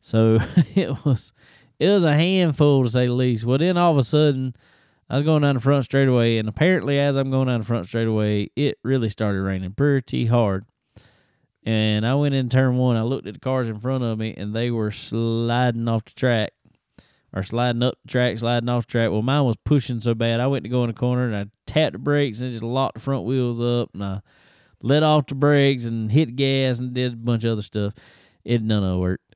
So 0.00 0.38
it 0.74 1.04
was 1.04 1.32
it 1.78 1.88
was 1.88 2.04
a 2.04 2.14
handful 2.14 2.82
to 2.82 2.90
say 2.90 3.06
the 3.06 3.12
least. 3.12 3.44
Well, 3.44 3.58
then 3.58 3.76
all 3.76 3.92
of 3.92 3.98
a 3.98 4.02
sudden, 4.02 4.54
I 5.08 5.16
was 5.16 5.24
going 5.24 5.42
down 5.42 5.54
the 5.54 5.60
front 5.60 5.84
straightaway, 5.84 6.38
and 6.38 6.48
apparently, 6.48 6.98
as 6.98 7.16
I'm 7.16 7.30
going 7.30 7.48
down 7.48 7.60
the 7.60 7.66
front 7.66 7.86
straightaway, 7.86 8.50
it 8.56 8.78
really 8.82 9.08
started 9.08 9.42
raining 9.42 9.72
pretty 9.72 10.26
hard. 10.26 10.64
And 11.64 12.04
I 12.04 12.14
went 12.16 12.34
in 12.34 12.48
turn 12.48 12.76
one. 12.76 12.96
I 12.96 13.02
looked 13.02 13.26
at 13.28 13.34
the 13.34 13.40
cars 13.40 13.68
in 13.68 13.78
front 13.78 14.02
of 14.02 14.18
me, 14.18 14.34
and 14.36 14.54
they 14.54 14.70
were 14.70 14.90
sliding 14.90 15.86
off 15.86 16.04
the 16.04 16.12
track, 16.12 16.52
or 17.34 17.42
sliding 17.42 17.82
up 17.82 17.94
the 18.04 18.10
track, 18.10 18.38
sliding 18.38 18.68
off 18.68 18.86
the 18.86 18.92
track. 18.92 19.10
Well, 19.10 19.22
mine 19.22 19.44
was 19.44 19.56
pushing 19.64 20.00
so 20.00 20.14
bad, 20.14 20.40
I 20.40 20.46
went 20.46 20.64
to 20.64 20.70
go 20.70 20.84
in 20.84 20.88
the 20.88 20.94
corner, 20.94 21.26
and 21.26 21.36
I 21.36 21.46
tapped 21.66 21.92
the 21.94 21.98
brakes 21.98 22.40
and 22.40 22.50
just 22.52 22.62
locked 22.62 22.94
the 22.94 23.00
front 23.00 23.24
wheels 23.24 23.60
up, 23.60 23.90
and 23.94 24.04
I 24.04 24.20
let 24.82 25.02
off 25.02 25.26
the 25.26 25.34
brakes 25.34 25.84
and 25.84 26.10
hit 26.10 26.36
gas 26.36 26.78
and 26.78 26.92
did 26.92 27.12
a 27.12 27.16
bunch 27.16 27.44
of 27.44 27.52
other 27.52 27.62
stuff. 27.62 27.94
It 28.44 28.62
none 28.62 28.82
of 28.82 28.96
it 28.96 29.00
worked. 29.00 29.34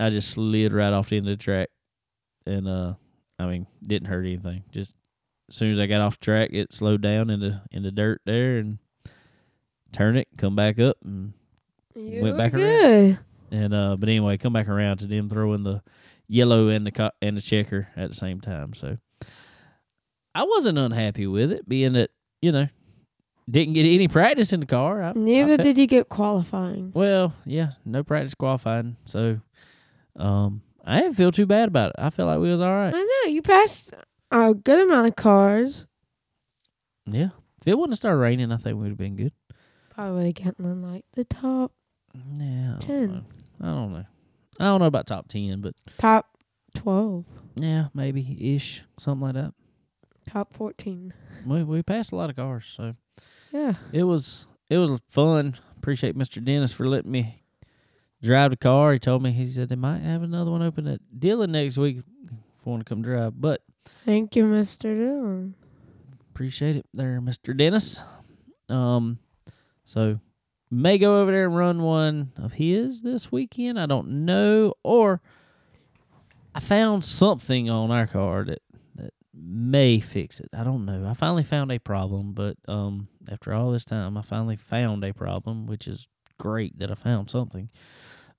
I 0.00 0.10
just 0.10 0.30
slid 0.30 0.72
right 0.72 0.92
off 0.92 1.08
the 1.10 1.16
end 1.16 1.28
of 1.28 1.38
the 1.38 1.42
track, 1.42 1.68
and 2.46 2.68
uh, 2.68 2.94
I 3.38 3.46
mean, 3.46 3.66
didn't 3.86 4.08
hurt 4.08 4.24
anything. 4.26 4.64
Just 4.72 4.94
as 5.48 5.54
soon 5.54 5.72
as 5.72 5.80
I 5.80 5.86
got 5.86 6.00
off 6.00 6.18
the 6.18 6.24
track, 6.24 6.50
it 6.52 6.72
slowed 6.72 7.00
down 7.02 7.30
in 7.30 7.40
the 7.40 7.62
in 7.70 7.82
the 7.82 7.90
dirt 7.90 8.20
there 8.26 8.58
and 8.58 8.78
turn 9.92 10.16
it, 10.16 10.28
come 10.36 10.54
back 10.54 10.78
up, 10.80 10.96
and 11.04 11.32
You 11.94 12.22
Went 12.22 12.36
back 12.36 12.52
around. 12.54 13.18
and 13.50 13.72
uh. 13.74 13.96
But 13.96 14.08
anyway, 14.08 14.36
come 14.36 14.52
back 14.52 14.68
around 14.68 14.98
to 14.98 15.06
them 15.06 15.28
throwing 15.28 15.62
the 15.62 15.82
yellow 16.28 16.68
and 16.68 16.86
the 16.86 16.92
co- 16.92 17.10
and 17.22 17.36
the 17.36 17.40
checker 17.42 17.88
at 17.96 18.08
the 18.08 18.14
same 18.14 18.40
time. 18.40 18.74
So 18.74 18.98
I 20.34 20.44
wasn't 20.44 20.78
unhappy 20.78 21.26
with 21.26 21.50
it, 21.52 21.68
being 21.68 21.94
that 21.94 22.10
you 22.40 22.52
know 22.52 22.68
didn't 23.50 23.74
get 23.74 23.86
any 23.86 24.08
practice 24.08 24.52
in 24.52 24.60
the 24.60 24.66
car. 24.66 25.02
I, 25.02 25.08
I 25.10 25.12
Neither 25.14 25.56
fe- 25.56 25.62
did 25.62 25.78
you 25.78 25.86
get 25.86 26.08
qualifying. 26.08 26.92
Well, 26.94 27.32
yeah, 27.44 27.70
no 27.84 28.02
practice 28.04 28.34
qualifying, 28.34 28.96
so 29.04 29.40
um, 30.16 30.62
I 30.84 31.00
didn't 31.00 31.16
feel 31.16 31.32
too 31.32 31.46
bad 31.46 31.68
about 31.68 31.90
it. 31.90 31.96
I 31.98 32.10
felt 32.10 32.28
like 32.28 32.40
we 32.40 32.50
was 32.50 32.60
all 32.60 32.74
right. 32.74 32.94
I 32.94 33.02
know 33.02 33.30
you 33.30 33.42
passed 33.42 33.94
a 34.30 34.54
good 34.54 34.84
amount 34.84 35.08
of 35.08 35.16
cars. 35.16 35.86
Yeah, 37.06 37.30
if 37.62 37.66
it 37.68 37.76
wouldn't 37.78 37.92
have 37.94 37.98
started 37.98 38.18
raining, 38.18 38.52
I 38.52 38.58
think 38.58 38.76
we 38.76 38.82
would 38.82 38.90
have 38.90 38.98
been 38.98 39.16
good. 39.16 39.32
Probably 39.90 40.32
getting 40.32 40.64
in 40.66 40.82
like 40.82 41.04
the 41.14 41.24
top 41.24 41.72
Yeah, 42.14 42.76
I 42.76 42.78
don't 42.78 42.80
10. 42.80 43.24
I 43.62 43.66
don't 43.66 43.92
know. 43.92 44.04
I 44.60 44.64
don't 44.64 44.80
know 44.80 44.86
about 44.86 45.06
top 45.06 45.28
ten, 45.28 45.60
but 45.60 45.74
top 45.98 46.26
twelve, 46.74 47.24
yeah, 47.56 47.88
maybe 47.94 48.54
ish, 48.54 48.82
something 48.98 49.26
like 49.26 49.34
that. 49.34 49.54
top 50.28 50.52
fourteen. 50.52 51.12
We 51.46 51.62
we 51.64 51.82
passed 51.82 52.12
a 52.12 52.16
lot 52.16 52.30
of 52.30 52.36
cars, 52.36 52.72
so 52.76 52.94
Yeah. 53.52 53.74
it 53.92 54.04
was 54.04 54.46
it 54.68 54.78
was 54.78 55.00
fun. 55.08 55.56
Appreciate 55.76 56.16
Mr. 56.18 56.44
Dennis 56.44 56.72
for 56.72 56.88
letting 56.88 57.10
me 57.12 57.42
drive 58.22 58.50
the 58.50 58.56
car. 58.56 58.92
He 58.92 58.98
told 58.98 59.22
me 59.22 59.30
he 59.32 59.44
said 59.46 59.68
they 59.68 59.76
might 59.76 60.00
have 60.00 60.22
another 60.22 60.50
one 60.50 60.62
open 60.62 60.86
at 60.88 61.00
Dillon 61.18 61.52
next 61.52 61.78
week 61.78 61.98
if 62.26 62.32
I 62.66 62.70
want 62.70 62.84
to 62.84 62.88
come 62.88 63.00
drive, 63.02 63.40
but 63.40 63.62
Thank 64.04 64.36
you, 64.36 64.44
Mr. 64.44 64.82
Dillon. 64.82 65.54
appreciate 66.30 66.76
it 66.76 66.86
there, 66.92 67.20
Mr. 67.20 67.56
Dennis. 67.56 68.02
Um, 68.68 69.18
so 69.86 70.20
may 70.70 70.98
go 70.98 71.20
over 71.20 71.30
there 71.30 71.46
and 71.46 71.56
run 71.56 71.82
one 71.82 72.32
of 72.36 72.54
his 72.54 73.02
this 73.02 73.32
weekend. 73.32 73.78
I 73.78 73.86
don't 73.86 74.24
know, 74.24 74.74
or 74.82 75.20
I 76.54 76.60
found 76.60 77.04
something 77.04 77.70
on 77.70 77.90
our 77.90 78.06
car 78.06 78.44
that 78.44 78.62
that 78.96 79.14
may 79.32 80.00
fix 80.00 80.40
it. 80.40 80.48
I 80.52 80.64
don't 80.64 80.84
know. 80.84 81.06
I 81.08 81.14
finally 81.14 81.44
found 81.44 81.72
a 81.72 81.78
problem, 81.78 82.32
but 82.32 82.56
um, 82.66 83.08
after 83.30 83.54
all 83.54 83.70
this 83.70 83.84
time, 83.84 84.16
I 84.16 84.22
finally 84.22 84.56
found 84.56 85.04
a 85.04 85.14
problem, 85.14 85.66
which 85.66 85.86
is 85.86 86.06
great 86.38 86.78
that 86.78 86.90
I 86.90 86.94
found 86.94 87.30
something. 87.30 87.70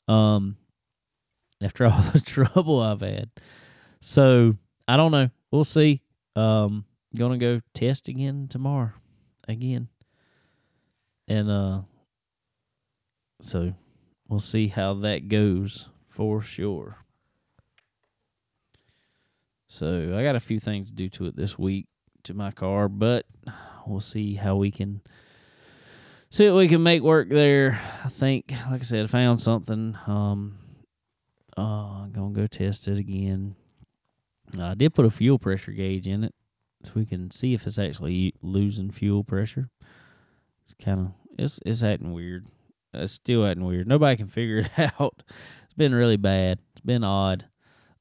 Um, 0.07 0.57
after 1.61 1.85
all 1.87 2.01
the 2.13 2.21
trouble 2.21 2.79
I've 2.81 3.01
had, 3.01 3.29
so 4.01 4.55
I 4.87 4.97
don't 4.97 5.11
know. 5.11 5.29
We'll 5.51 5.63
see. 5.63 6.01
Um, 6.35 6.85
gonna 7.15 7.37
go 7.37 7.61
test 7.73 8.07
again 8.07 8.47
tomorrow, 8.49 8.91
again, 9.47 9.87
and 11.27 11.49
uh, 11.49 11.81
so 13.41 13.73
we'll 14.27 14.39
see 14.39 14.67
how 14.67 14.93
that 14.95 15.27
goes 15.27 15.87
for 16.07 16.41
sure. 16.41 16.97
So 19.67 20.15
I 20.17 20.23
got 20.23 20.35
a 20.35 20.39
few 20.39 20.59
things 20.59 20.89
to 20.89 20.95
do 20.95 21.09
to 21.09 21.27
it 21.27 21.35
this 21.35 21.57
week 21.57 21.87
to 22.23 22.33
my 22.33 22.51
car, 22.51 22.89
but 22.89 23.25
we'll 23.87 23.99
see 23.99 24.35
how 24.35 24.55
we 24.55 24.71
can 24.71 25.01
see 26.29 26.47
what 26.47 26.57
we 26.57 26.67
can 26.67 26.83
make 26.83 27.01
work 27.01 27.29
there. 27.29 27.79
I 28.03 28.09
think, 28.09 28.51
like 28.69 28.81
I 28.81 28.83
said, 28.83 29.05
I 29.05 29.07
found 29.07 29.41
something. 29.41 29.97
Um, 30.07 30.57
uh, 31.57 32.05
gonna 32.07 32.33
go 32.33 32.47
test 32.47 32.87
it 32.87 32.97
again. 32.97 33.55
I 34.59 34.73
did 34.73 34.93
put 34.93 35.05
a 35.05 35.09
fuel 35.09 35.37
pressure 35.37 35.71
gauge 35.71 36.07
in 36.07 36.23
it, 36.23 36.33
so 36.83 36.93
we 36.95 37.05
can 37.05 37.31
see 37.31 37.53
if 37.53 37.67
it's 37.67 37.77
actually 37.77 38.33
losing 38.41 38.91
fuel 38.91 39.23
pressure. 39.23 39.69
It's 40.63 40.73
kind 40.73 40.99
of 40.99 41.11
it's 41.37 41.59
it's 41.65 41.83
acting 41.83 42.13
weird. 42.13 42.45
It's 42.93 43.13
still 43.13 43.45
acting 43.45 43.65
weird. 43.65 43.87
Nobody 43.87 44.17
can 44.17 44.27
figure 44.27 44.57
it 44.77 44.91
out. 44.99 45.23
It's 45.63 45.73
been 45.77 45.93
really 45.93 46.17
bad. 46.17 46.59
It's 46.73 46.81
been 46.85 47.03
odd. 47.03 47.45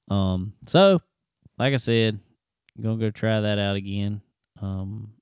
Um, 0.09 0.55
so 0.67 1.01
like 1.59 1.75
I 1.75 1.77
said, 1.77 2.19
I'm 2.77 2.83
gonna 2.83 2.97
go 2.99 3.11
try 3.11 3.41
that 3.41 3.59
out 3.59 3.77
again. 3.77 4.23
Um, 4.61 5.13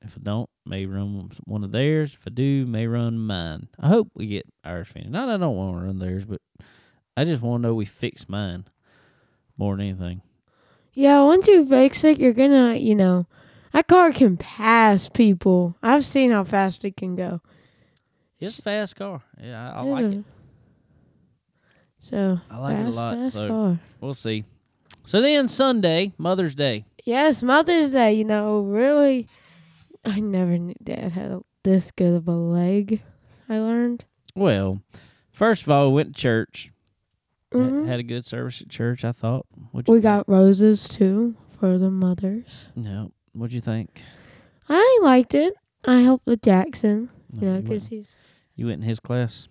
if 0.00 0.16
I 0.16 0.20
don't, 0.22 0.50
may 0.66 0.86
run 0.86 1.30
one 1.44 1.64
of 1.64 1.72
theirs. 1.72 2.16
If 2.18 2.26
I 2.26 2.30
do, 2.30 2.66
may 2.66 2.86
run 2.86 3.18
mine. 3.18 3.68
I 3.78 3.88
hope 3.88 4.08
we 4.14 4.26
get 4.26 4.46
ours 4.64 4.88
finished. 4.88 5.10
Not 5.10 5.28
I 5.28 5.36
don't 5.36 5.56
want 5.56 5.78
to 5.78 5.84
run 5.84 5.98
theirs, 5.98 6.24
but 6.24 6.40
I 7.16 7.24
just 7.24 7.42
want 7.42 7.62
to 7.62 7.68
know 7.68 7.74
we 7.74 7.84
fix 7.84 8.28
mine 8.28 8.64
more 9.56 9.76
than 9.76 9.86
anything. 9.86 10.22
Yeah, 10.94 11.22
once 11.24 11.46
you 11.48 11.64
fix 11.66 12.04
it, 12.04 12.18
you're 12.18 12.32
gonna, 12.32 12.74
you 12.74 12.94
know, 12.94 13.26
that 13.72 13.86
car 13.86 14.12
can 14.12 14.36
pass 14.36 15.08
people. 15.08 15.76
I've 15.82 16.04
seen 16.04 16.30
how 16.30 16.44
fast 16.44 16.84
it 16.84 16.96
can 16.96 17.16
go. 17.16 17.40
It's 18.48 18.58
a 18.58 18.62
fast 18.62 18.96
car. 18.96 19.22
Yeah, 19.40 19.72
I, 19.72 19.78
I 19.78 19.82
like 19.82 20.04
a- 20.04 20.10
it. 20.18 20.24
So 21.98 22.40
I 22.50 22.58
like 22.58 22.76
it 22.78 22.86
a 22.86 22.90
lot. 22.90 23.16
fast 23.16 23.36
So 23.36 23.48
car. 23.48 23.78
we'll 24.00 24.14
see. 24.14 24.44
So 25.04 25.20
then 25.20 25.48
Sunday, 25.48 26.12
Mother's 26.18 26.54
Day. 26.54 26.84
Yes, 27.04 27.42
Mother's 27.42 27.92
Day. 27.92 28.14
You 28.14 28.24
know, 28.24 28.60
really, 28.62 29.28
I 30.04 30.20
never 30.20 30.58
knew 30.58 30.74
Dad 30.82 31.12
had 31.12 31.30
a, 31.30 31.40
this 31.62 31.90
good 31.92 32.14
of 32.14 32.28
a 32.28 32.32
leg. 32.32 33.02
I 33.48 33.58
learned. 33.58 34.04
Well, 34.34 34.80
first 35.32 35.62
of 35.62 35.70
all, 35.70 35.88
we 35.88 35.94
went 35.96 36.14
to 36.16 36.20
church. 36.20 36.70
Mhm. 37.52 37.86
Had 37.86 38.00
a 38.00 38.04
good 38.04 38.24
service 38.24 38.62
at 38.62 38.68
church. 38.68 39.04
I 39.04 39.12
thought. 39.12 39.46
You 39.56 39.68
We 39.74 39.82
think? 39.82 40.02
got 40.02 40.28
roses 40.28 40.88
too 40.88 41.36
for 41.50 41.76
the 41.78 41.90
mothers. 41.90 42.70
No. 42.74 43.12
What'd 43.34 43.52
you 43.52 43.60
think? 43.60 44.02
I 44.68 45.00
liked 45.02 45.34
it. 45.34 45.54
I 45.84 46.00
helped 46.00 46.26
with 46.26 46.42
Jackson. 46.42 47.10
No, 47.32 47.40
You 47.40 47.52
know, 47.54 47.62
because 47.62 47.86
he's, 47.88 48.06
you 48.54 48.66
went 48.66 48.82
in 48.82 48.88
his 48.88 49.00
class. 49.00 49.48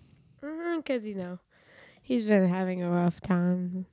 because 0.76 1.06
you 1.06 1.14
know, 1.14 1.38
he's 2.02 2.26
been 2.26 2.48
having 2.48 2.82
a 2.82 2.90
rough 2.90 3.20
time. 3.20 3.86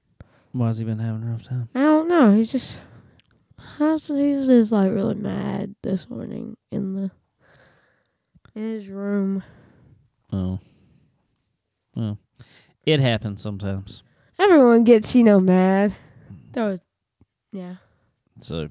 Why's 0.52 0.80
he 0.80 0.86
been 0.86 1.00
having 1.00 1.24
a 1.24 1.32
rough 1.32 1.44
time? 1.44 1.70
I 1.76 1.82
don't 1.82 2.08
know. 2.08 2.32
He's 2.32 2.52
just, 2.52 2.80
he 3.78 3.84
was 3.84 4.48
just 4.48 4.72
like 4.72 4.92
really 4.92 5.16
mad 5.16 5.76
this 5.84 6.10
morning 6.10 6.58
in 6.72 6.96
the 6.96 7.12
in 8.56 8.64
his 8.64 8.88
room. 8.88 9.44
Oh. 10.34 10.60
Well, 11.96 12.18
it 12.86 13.00
happens 13.00 13.42
sometimes. 13.42 14.04
Everyone 14.38 14.84
gets 14.84 15.14
you 15.16 15.24
know 15.24 15.40
mad. 15.40 15.94
That 16.54 16.66
was, 16.66 16.80
yeah. 17.52 17.76
So, 18.40 18.70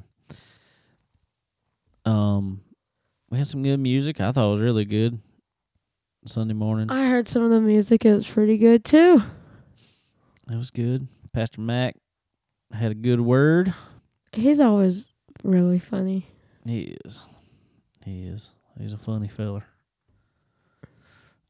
um, 2.05 2.63
we 3.31 3.39
had 3.39 3.47
some 3.47 3.63
good 3.63 3.79
music. 3.79 4.21
I 4.21 4.33
thought 4.33 4.49
it 4.49 4.53
was 4.53 4.61
really 4.61 4.85
good. 4.85 5.21
Sunday 6.29 6.55
morning, 6.55 6.91
I 6.91 7.09
heard 7.09 7.27
some 7.29 7.43
of 7.43 7.51
the 7.51 7.61
music. 7.61 8.05
It 8.05 8.13
was 8.13 8.29
pretty 8.29 8.59
good 8.59 8.85
too. 8.85 9.23
it 10.51 10.57
was 10.57 10.71
good. 10.71 11.09
Pastor 11.33 11.61
Mac 11.61 11.97
had 12.73 12.91
a 12.93 12.95
good 12.95 13.21
word. 13.21 13.73
He's 14.33 14.61
always 14.61 15.09
really 15.43 15.79
funny. 15.79 16.27
He 16.67 16.97
is. 17.05 17.23
He 18.05 18.25
is. 18.25 18.51
He's 18.79 18.93
a 18.93 18.99
funny 18.99 19.29
feller. 19.29 19.65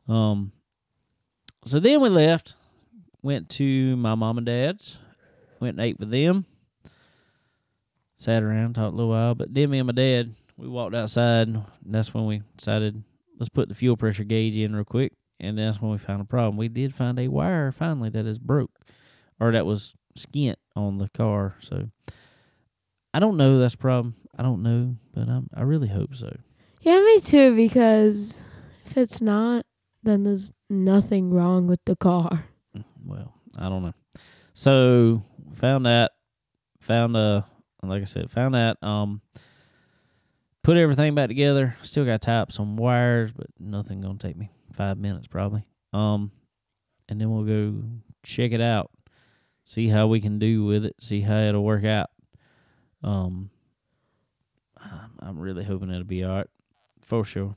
Um. 0.08 0.52
So 1.64 1.80
then 1.80 2.00
we 2.00 2.08
left. 2.08 2.54
Went 3.20 3.48
to 3.50 3.96
my 3.96 4.14
mom 4.14 4.38
and 4.38 4.46
dad's. 4.46 4.96
Went 5.60 5.76
and 5.76 5.84
ate 5.84 5.98
with 5.98 6.10
them. 6.10 6.46
Sat 8.16 8.42
around, 8.42 8.74
talked 8.74 8.92
a 8.92 8.96
little 8.96 9.10
while. 9.10 9.34
But 9.34 9.52
then 9.52 9.70
me 9.70 9.78
and 9.78 9.86
my 9.86 9.92
dad, 9.92 10.34
we 10.56 10.68
walked 10.68 10.94
outside. 10.94 11.48
And 11.48 11.64
that's 11.84 12.14
when 12.14 12.26
we 12.26 12.42
decided 12.56 13.02
let's 13.38 13.48
put 13.48 13.68
the 13.68 13.74
fuel 13.74 13.96
pressure 13.96 14.24
gauge 14.24 14.56
in 14.56 14.74
real 14.74 14.84
quick. 14.84 15.12
And 15.40 15.56
that's 15.56 15.80
when 15.80 15.92
we 15.92 15.98
found 15.98 16.20
a 16.20 16.24
problem. 16.24 16.56
We 16.56 16.68
did 16.68 16.94
find 16.94 17.18
a 17.18 17.28
wire 17.28 17.70
finally 17.70 18.10
that 18.10 18.26
is 18.26 18.38
broke, 18.38 18.76
or 19.38 19.52
that 19.52 19.66
was 19.66 19.94
skint 20.18 20.56
on 20.74 20.98
the 20.98 21.08
car. 21.10 21.54
So 21.60 21.88
I 23.14 23.20
don't 23.20 23.36
know 23.36 23.58
that's 23.58 23.74
a 23.74 23.78
problem. 23.78 24.16
I 24.36 24.42
don't 24.42 24.62
know, 24.62 24.96
but 25.14 25.28
I'm, 25.28 25.48
I 25.54 25.62
really 25.62 25.88
hope 25.88 26.14
so. 26.14 26.36
Yeah, 26.80 26.98
me 26.98 27.20
too. 27.20 27.54
Because 27.54 28.38
if 28.84 28.96
it's 28.96 29.20
not, 29.20 29.64
then 30.02 30.24
there's 30.24 30.52
nothing 30.68 31.32
wrong 31.32 31.66
with 31.66 31.80
the 31.86 31.96
car. 31.96 32.44
Well, 33.04 33.34
I 33.56 33.68
don't 33.68 33.82
know. 33.82 33.94
So 34.54 35.22
found 35.54 35.86
that, 35.86 36.12
found 36.80 37.16
uh, 37.16 37.42
like 37.82 38.02
I 38.02 38.06
said, 38.06 38.30
found 38.30 38.54
that. 38.54 38.82
Um, 38.82 39.20
put 40.68 40.76
everything 40.76 41.14
back 41.14 41.28
together. 41.28 41.74
Still 41.80 42.04
got 42.04 42.20
to 42.20 42.26
tie 42.26 42.40
up 42.40 42.52
some 42.52 42.76
wires, 42.76 43.32
but 43.32 43.46
nothing 43.58 44.02
gonna 44.02 44.18
take 44.18 44.36
me 44.36 44.50
five 44.74 44.98
minutes 44.98 45.26
probably. 45.26 45.64
Um, 45.94 46.30
and 47.08 47.18
then 47.18 47.30
we'll 47.30 47.44
go 47.44 47.82
check 48.22 48.52
it 48.52 48.60
out, 48.60 48.90
see 49.64 49.88
how 49.88 50.08
we 50.08 50.20
can 50.20 50.38
do 50.38 50.66
with 50.66 50.84
it, 50.84 50.94
see 51.00 51.22
how 51.22 51.38
it'll 51.38 51.64
work 51.64 51.86
out. 51.86 52.10
Um, 53.02 53.48
I'm, 54.76 55.10
I'm 55.20 55.38
really 55.38 55.64
hoping 55.64 55.88
it'll 55.88 56.04
be 56.04 56.22
all 56.22 56.36
right, 56.36 56.46
for 57.00 57.24
sure. 57.24 57.56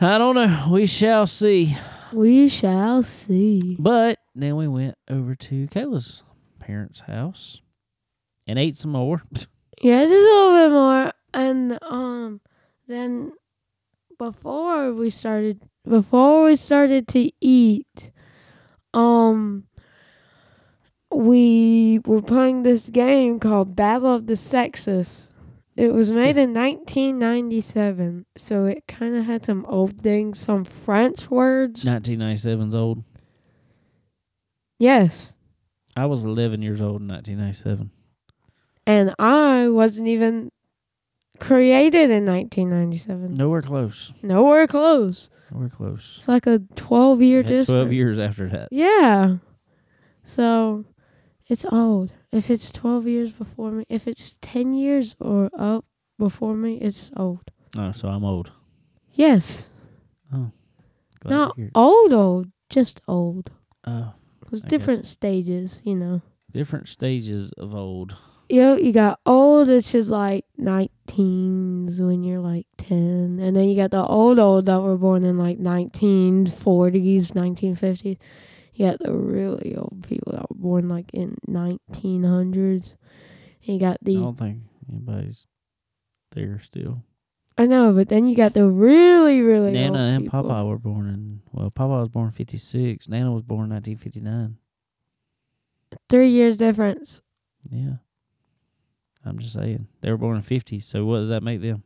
I 0.00 0.18
don't 0.18 0.34
know. 0.34 0.70
We 0.72 0.86
shall 0.86 1.28
see. 1.28 1.76
We 2.12 2.48
shall 2.48 3.04
see. 3.04 3.76
But 3.78 4.18
then 4.34 4.56
we 4.56 4.66
went 4.66 4.98
over 5.08 5.36
to 5.36 5.68
Kayla's 5.68 6.24
parents' 6.58 6.98
house 6.98 7.60
and 8.44 8.58
ate 8.58 8.76
some 8.76 8.90
more. 8.90 9.22
Yeah, 9.82 10.04
just 10.04 10.12
a 10.12 10.16
little 10.16 10.52
bit 10.52 10.70
more. 10.72 11.12
And 11.34 11.78
um, 11.82 12.40
then 12.86 13.32
before 14.18 14.94
we 14.94 15.10
started, 15.10 15.60
before 15.86 16.44
we 16.44 16.54
started 16.54 17.08
to 17.08 17.30
eat, 17.40 18.12
um, 18.94 19.64
we 21.12 22.00
were 22.06 22.22
playing 22.22 22.62
this 22.62 22.88
game 22.88 23.40
called 23.40 23.74
Battle 23.74 24.14
of 24.14 24.28
the 24.28 24.36
Sexes. 24.36 25.28
It 25.76 25.92
was 25.92 26.12
made 26.12 26.38
in 26.38 26.54
1997, 26.54 28.26
so 28.36 28.66
it 28.66 28.86
kind 28.86 29.16
of 29.16 29.24
had 29.24 29.44
some 29.44 29.66
old 29.68 30.00
things, 30.00 30.38
some 30.38 30.64
French 30.64 31.28
words. 31.28 31.84
1997's 31.84 32.76
old. 32.76 33.02
Yes. 34.78 35.34
I 35.96 36.06
was 36.06 36.24
11 36.24 36.62
years 36.62 36.80
old 36.80 37.00
in 37.00 37.08
1997. 37.08 37.90
And 38.86 39.14
I 39.18 39.68
wasn't 39.68 40.06
even 40.06 40.52
created 41.40 42.10
in 42.10 42.24
1997. 42.24 43.34
Nowhere 43.34 43.62
close. 43.62 44.12
Nowhere 44.22 44.66
close. 44.66 45.28
Nowhere 45.50 45.68
close. 45.68 46.14
It's 46.18 46.28
like 46.28 46.46
a 46.46 46.60
12 46.76 47.22
year 47.22 47.42
Had 47.42 47.66
12 47.66 47.92
years 47.92 48.18
after 48.18 48.48
that. 48.50 48.68
Yeah. 48.70 49.36
So 50.22 50.84
it's 51.48 51.64
old. 51.66 52.12
If 52.32 52.50
it's 52.50 52.72
12 52.72 53.06
years 53.06 53.32
before 53.32 53.70
me, 53.70 53.84
if 53.88 54.06
it's 54.08 54.38
10 54.40 54.74
years 54.74 55.14
or 55.20 55.50
up 55.56 55.84
before 56.18 56.54
me, 56.54 56.76
it's 56.78 57.10
old. 57.16 57.50
Oh, 57.76 57.92
so 57.92 58.08
I'm 58.08 58.24
old. 58.24 58.52
Yes. 59.12 59.70
Oh, 60.32 60.50
glad 61.20 61.30
Not 61.30 61.54
to 61.54 61.60
hear 61.60 61.66
it. 61.66 61.72
old, 61.74 62.12
old, 62.12 62.46
just 62.70 63.00
old. 63.06 63.50
Oh, 63.86 64.14
There's 64.50 64.64
I 64.64 64.68
different 64.68 65.06
stages, 65.06 65.80
you 65.84 65.94
know. 65.94 66.22
different 66.50 66.88
stages 66.88 67.52
of 67.58 67.74
old. 67.74 68.16
You 68.48 68.60
know, 68.60 68.76
you 68.76 68.92
got 68.92 69.20
old, 69.24 69.68
which 69.68 69.94
is 69.94 70.10
like 70.10 70.44
19s 70.60 72.00
when 72.00 72.22
you're 72.22 72.40
like 72.40 72.66
10. 72.76 73.38
And 73.40 73.56
then 73.56 73.68
you 73.68 73.76
got 73.76 73.90
the 73.90 74.04
old, 74.04 74.38
old 74.38 74.66
that 74.66 74.80
were 74.82 74.98
born 74.98 75.24
in 75.24 75.38
like 75.38 75.58
1940s, 75.58 77.32
1950s. 77.32 78.18
You 78.74 78.86
got 78.86 78.98
the 78.98 79.16
really 79.16 79.74
old 79.76 80.04
people 80.06 80.32
that 80.32 80.50
were 80.50 80.56
born 80.56 80.88
like 80.88 81.10
in 81.14 81.36
1900s. 81.48 82.96
And 83.66 83.74
you 83.74 83.80
got 83.80 83.98
the. 84.02 84.16
I 84.16 84.20
don't 84.20 84.38
think 84.38 84.58
anybody's 84.90 85.46
there 86.32 86.60
still. 86.60 87.02
I 87.56 87.66
know, 87.66 87.92
but 87.92 88.08
then 88.08 88.26
you 88.26 88.34
got 88.34 88.52
the 88.52 88.68
really, 88.68 89.40
really 89.40 89.72
Nana 89.72 89.98
and 89.98 90.24
people. 90.24 90.42
Papa 90.42 90.64
were 90.64 90.78
born 90.78 91.06
in, 91.06 91.40
well, 91.52 91.70
Papa 91.70 92.00
was 92.00 92.08
born 92.08 92.26
in 92.26 92.32
56. 92.32 93.08
Nana 93.08 93.30
was 93.30 93.44
born 93.44 93.66
in 93.66 93.70
1959. 93.70 94.56
Three 96.08 96.30
years 96.30 96.56
difference. 96.56 97.22
Yeah. 97.70 97.94
I'm 99.24 99.38
just 99.38 99.54
saying. 99.54 99.86
They 100.00 100.10
were 100.10 100.16
born 100.18 100.36
in 100.36 100.42
50, 100.42 100.80
so 100.80 101.04
what 101.04 101.18
does 101.18 101.28
that 101.30 101.42
make 101.42 101.60
them? 101.60 101.82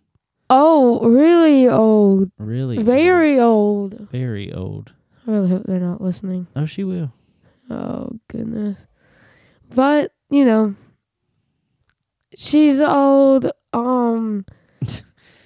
Oh, 0.51 1.07
really 1.09 1.69
old. 1.69 2.31
Really? 2.39 2.77
old. 2.79 2.87
Very 2.87 3.39
old. 3.39 4.09
very 4.11 4.53
old. 4.53 4.93
I 5.27 5.31
really 5.33 5.49
hope 5.51 5.65
they're 5.65 5.79
not 5.79 6.01
listening. 6.01 6.47
Oh, 6.57 6.65
she 6.65 6.85
will. 6.85 7.13
Oh 7.71 8.19
goodness. 8.29 8.87
But, 9.75 10.13
you 10.31 10.45
know, 10.47 10.75
she's 12.37 12.81
old. 12.81 13.51
Um 13.75 14.47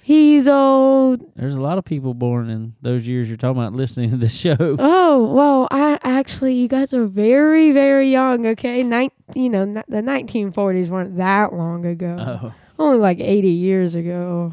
he's 0.03 0.47
old. 0.47 1.23
There's 1.35 1.55
a 1.55 1.61
lot 1.61 1.77
of 1.77 1.85
people 1.85 2.13
born 2.13 2.49
in 2.49 2.75
those 2.81 3.07
years 3.07 3.27
you're 3.29 3.37
talking 3.37 3.59
about 3.61 3.73
listening 3.73 4.09
to 4.11 4.17
the 4.17 4.29
show. 4.29 4.55
Oh, 4.79 5.33
well, 5.33 5.67
I 5.71 5.97
actually 6.03 6.55
you 6.55 6.67
guys 6.67 6.93
are 6.93 7.05
very 7.05 7.71
very 7.71 8.11
young, 8.11 8.45
okay? 8.47 8.83
Nin- 8.83 9.11
you 9.35 9.49
know, 9.49 9.61
n- 9.61 9.83
the 9.87 10.01
1940s 10.01 10.89
weren't 10.89 11.17
that 11.17 11.53
long 11.53 11.85
ago. 11.85 12.15
Oh, 12.19 12.53
Only 12.79 12.97
like 12.99 13.19
80 13.19 13.47
years 13.49 13.95
ago. 13.95 14.51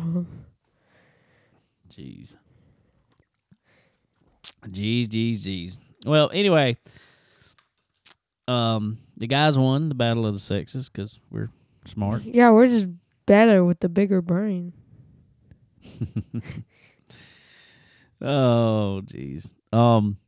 jeez. 1.91 2.35
Jeez, 4.69 5.09
jeez, 5.09 5.39
jeez. 5.41 5.79
Well, 6.05 6.31
anyway, 6.35 6.77
um, 8.47 8.99
the 9.17 9.27
guys 9.27 9.57
won 9.57 9.89
the 9.89 9.95
battle 9.95 10.27
of 10.27 10.35
the 10.35 10.41
sexes 10.41 10.89
because 10.89 11.19
we're 11.31 11.51
smart. 11.87 12.23
Yeah, 12.25 12.51
we're 12.51 12.67
just 12.67 12.89
better 13.27 13.65
with 13.65 13.81
the 13.81 13.89
bigger 13.89 14.21
brain. 14.21 14.73
Oh, 18.23 19.03
jeez. 19.07 19.55
Um, 19.73 20.19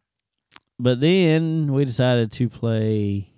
but 0.78 1.00
then 1.00 1.72
we 1.72 1.84
decided 1.84 2.32
to 2.32 2.48
play, 2.48 3.30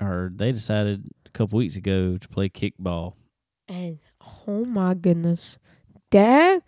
or 0.00 0.30
they 0.34 0.52
decided 0.52 1.04
a 1.26 1.30
couple 1.30 1.58
weeks 1.58 1.76
ago 1.76 2.16
to 2.16 2.28
play 2.28 2.48
kickball. 2.48 3.14
And 3.66 3.98
oh 4.46 4.64
my 4.64 4.94
goodness, 4.94 5.58
Dad 6.10 6.62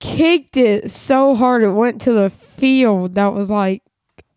kicked 0.00 0.56
it 0.56 0.90
so 0.90 1.34
hard 1.34 1.64
it 1.64 1.72
went 1.72 2.00
to 2.02 2.12
the 2.12 2.30
field 2.30 3.14
that 3.14 3.34
was 3.34 3.50
like 3.50 3.82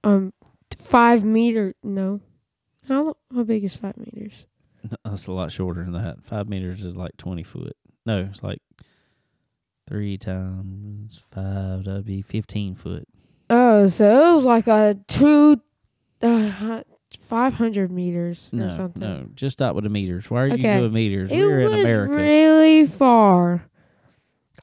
um 0.04 0.34
five 0.76 1.24
meter. 1.24 1.76
No, 1.84 2.20
how 2.88 3.16
how 3.34 3.44
big 3.44 3.64
is 3.64 3.76
five 3.76 3.96
meters? 3.98 4.46
That's 5.06 5.28
a 5.28 5.32
lot 5.32 5.52
shorter 5.52 5.84
than 5.84 5.94
that. 5.94 6.24
Five 6.24 6.50
meters 6.50 6.84
is 6.84 6.98
like 6.98 7.16
twenty 7.18 7.44
foot. 7.44 7.78
No, 8.06 8.28
it's 8.30 8.44
like 8.44 8.60
three 9.92 10.18
times 10.18 11.22
five. 11.32 11.84
That'd 11.84 12.06
be 12.06 12.22
fifteen 12.22 12.76
foot. 12.76 13.06
Oh, 13.50 13.88
so 13.88 14.32
it 14.32 14.36
was 14.36 14.46
like 14.46 14.68
a 14.68 14.98
two, 15.08 15.60
uh, 16.22 16.84
five 17.20 17.54
hundred 17.54 17.92
meters 17.92 18.50
or 18.54 18.70
something. 18.72 19.02
no, 19.02 19.26
just 19.36 19.58
stop 19.58 19.76
with 19.76 19.84
the 19.84 19.90
meters. 19.90 20.30
Why 20.32 20.44
are 20.44 20.48
you 20.48 20.54
Okay. 20.54 20.80
doing 20.80 20.94
meters? 20.94 21.32
It 21.32 21.38
We're 21.38 21.60
in 21.60 21.72
was 21.72 21.80
America. 21.82 22.14
really 22.14 22.88
far, 22.88 23.66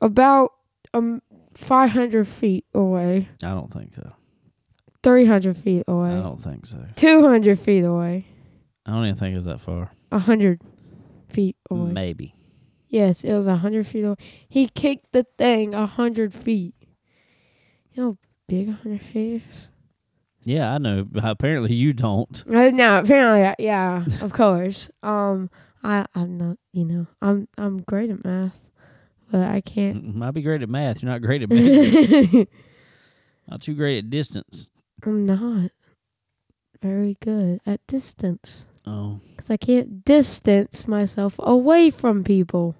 about 0.01 0.53
um 0.95 1.21
five 1.55 1.91
hundred 1.91 2.27
feet 2.27 2.65
away, 2.73 3.29
I 3.43 3.49
don't 3.49 3.71
think 3.73 3.95
so. 3.95 4.13
three 5.03 5.27
hundred 5.27 5.59
feet 5.59 5.85
away. 5.87 6.13
I 6.13 6.23
don't 6.23 6.43
think 6.43 6.65
so. 6.65 6.83
two 6.97 7.23
hundred 7.23 7.59
feet 7.61 7.83
away, 7.85 8.25
I 8.87 8.93
don't 8.93 9.05
even 9.05 9.17
think 9.17 9.33
it 9.35 9.37
was 9.37 9.45
that 9.45 9.61
far. 9.61 9.91
a 10.11 10.19
hundred 10.19 10.63
feet 11.29 11.57
away. 11.71 11.93
Maybe. 11.93 12.35
Yes, 12.89 13.23
it 13.23 13.35
was 13.35 13.47
a 13.47 13.57
hundred 13.57 13.87
feet 13.87 14.03
away. 14.03 14.17
He 14.49 14.69
kicked 14.69 15.13
the 15.13 15.27
thing 15.37 15.75
a 15.75 15.87
hundred 15.87 16.35
feet. 16.35 16.75
You 17.93 18.03
know 18.03 18.19
big 18.47 18.71
hundred 18.71 19.03
feet? 19.03 19.43
Yeah, 20.43 20.73
I 20.73 20.79
know. 20.79 21.07
Apparently 21.23 21.75
you 21.75 21.93
don't. 21.93 22.43
Uh, 22.49 22.71
no, 22.71 23.01
apparently, 23.01 23.45
uh, 23.45 23.55
yeah, 23.59 24.05
of 24.23 24.33
course. 24.33 24.91
Um, 25.03 25.51
I, 25.83 26.07
I'm 26.15 26.39
not, 26.39 26.57
you 26.73 26.85
know, 26.87 27.07
I'm, 27.21 27.49
I'm 27.59 27.83
great 27.83 28.09
at 28.09 28.25
math, 28.25 28.59
but 29.31 29.43
I 29.43 29.61
can't. 29.61 30.15
Might 30.15 30.31
be 30.31 30.43
great 30.43 30.63
at 30.63 30.69
math. 30.69 31.03
You're 31.03 31.11
not 31.11 31.21
great 31.23 31.43
at 31.43 31.51
math. 31.51 32.47
Not 33.51 33.63
too 33.63 33.75
great 33.75 33.99
at 33.99 34.11
distance. 34.11 34.71
I'm 35.03 35.25
not 35.25 35.71
very 36.83 37.17
good 37.23 37.61
at 37.65 37.81
distance 37.87 38.67
Oh, 38.87 39.21
because 39.31 39.51
I 39.51 39.57
can't 39.57 40.05
distance 40.05 40.87
myself 40.89 41.35
away 41.39 41.91
from 41.91 42.25
people. 42.25 42.77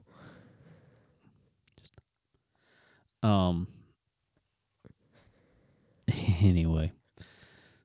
Um. 3.23 3.67
Anyway, 6.41 6.93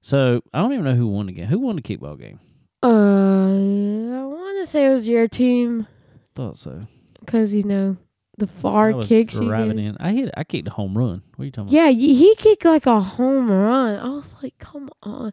so 0.02 0.42
I 0.54 0.62
don't 0.62 0.74
even 0.74 0.86
know 0.86 0.94
who 0.96 1.08
won 1.08 1.26
the 1.26 1.32
game. 1.34 1.48
Who 1.48 1.60
won 1.60 1.76
the 1.76 1.82
kickball 1.82 2.20
game? 2.20 2.40
Uh, 2.84 2.88
I 2.88 4.26
want 4.26 4.64
to 4.66 4.68
say 4.72 4.86
it 4.86 4.94
was 4.94 5.08
your 5.08 5.28
team 5.28 5.88
Thought 6.36 6.58
so. 6.58 6.82
because 7.20 7.52
you 7.54 7.64
know 7.64 7.98
the 8.38 8.46
far 8.48 9.00
I 9.00 9.04
kicks 9.06 9.34
you 9.36 9.46
driving 9.48 9.78
did. 9.78 9.86
in. 9.88 9.98
I 10.00 10.12
hit. 10.12 10.32
I 10.38 10.44
kicked 10.44 10.68
a 10.68 10.72
home 10.72 10.98
run. 10.98 11.24
What 11.36 11.44
are 11.44 11.46
you 11.46 11.52
talking 11.52 11.70
about? 11.70 11.74
Yeah, 11.74 11.90
he 11.90 12.36
kicked 12.36 12.64
like 12.66 12.86
a 12.86 13.00
home 13.02 13.50
run. 13.50 14.00
I 14.00 14.10
was 14.10 14.36
like, 14.44 14.58
come 14.60 14.90
on. 15.02 15.32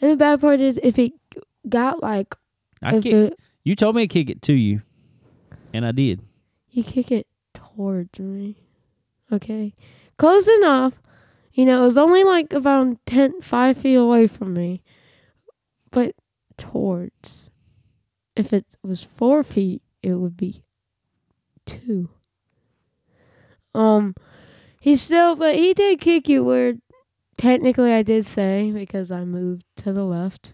And 0.00 0.10
the 0.12 0.16
bad 0.16 0.40
part 0.40 0.60
is, 0.60 0.78
if 0.82 0.98
it 0.98 1.12
got 1.68 2.02
like. 2.02 2.34
I 2.82 2.96
if 2.96 3.02
kick, 3.04 3.12
it, 3.12 3.38
You 3.64 3.76
told 3.76 3.94
me 3.96 4.06
to 4.06 4.12
kick 4.12 4.30
it 4.30 4.42
to 4.42 4.52
you, 4.54 4.82
and 5.72 5.84
I 5.86 5.92
did. 5.92 6.20
you 6.70 6.82
kick 6.84 7.12
it 7.12 7.26
towards 7.54 8.18
me. 8.18 8.56
Okay. 9.32 9.74
Close 10.18 10.48
enough. 10.48 11.02
You 11.52 11.64
know, 11.64 11.82
it 11.82 11.86
was 11.86 11.98
only 11.98 12.22
like 12.22 12.52
about 12.52 12.98
10, 13.06 13.40
5 13.40 13.76
feet 13.76 13.94
away 13.94 14.26
from 14.26 14.54
me. 14.54 14.82
But 15.90 16.14
towards. 16.56 17.50
If 18.34 18.52
it 18.52 18.66
was 18.82 19.02
four 19.02 19.42
feet, 19.42 19.82
it 20.02 20.14
would 20.14 20.36
be 20.36 20.62
two. 21.64 22.10
Um, 23.74 24.14
he 24.80 24.96
still, 24.96 25.36
but 25.36 25.56
he 25.56 25.72
did 25.74 26.00
kick 26.00 26.28
you 26.28 26.44
where 26.44 26.74
technically 27.38 27.92
I 27.92 28.02
did 28.02 28.24
say 28.24 28.70
because 28.72 29.10
I 29.10 29.24
moved 29.24 29.64
to 29.78 29.92
the 29.92 30.04
left. 30.04 30.52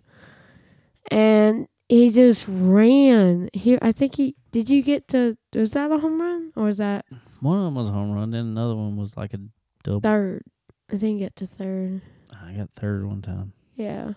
And 1.10 1.66
he 1.88 2.10
just 2.10 2.46
ran. 2.48 3.50
Here, 3.52 3.78
I 3.82 3.92
think 3.92 4.14
he, 4.16 4.36
did 4.52 4.70
you 4.70 4.82
get 4.82 5.08
to, 5.08 5.36
was 5.54 5.72
that 5.72 5.90
a 5.90 5.98
home 5.98 6.20
run? 6.20 6.52
Or 6.56 6.64
was 6.64 6.78
that 6.78 7.04
One 7.42 7.58
of 7.58 7.64
them 7.64 7.74
was 7.74 7.88
a 7.88 7.92
home 7.92 8.12
run. 8.12 8.30
Then 8.30 8.46
another 8.46 8.76
one 8.76 8.96
was 8.96 9.16
like 9.16 9.34
a 9.34 9.40
double. 9.82 10.00
third? 10.00 10.44
I 10.92 10.96
think 10.96 11.18
get 11.18 11.34
to 11.36 11.46
third. 11.46 12.00
I 12.32 12.52
got 12.52 12.70
third 12.76 13.04
one 13.04 13.20
time. 13.20 13.52
Yeah. 13.74 14.12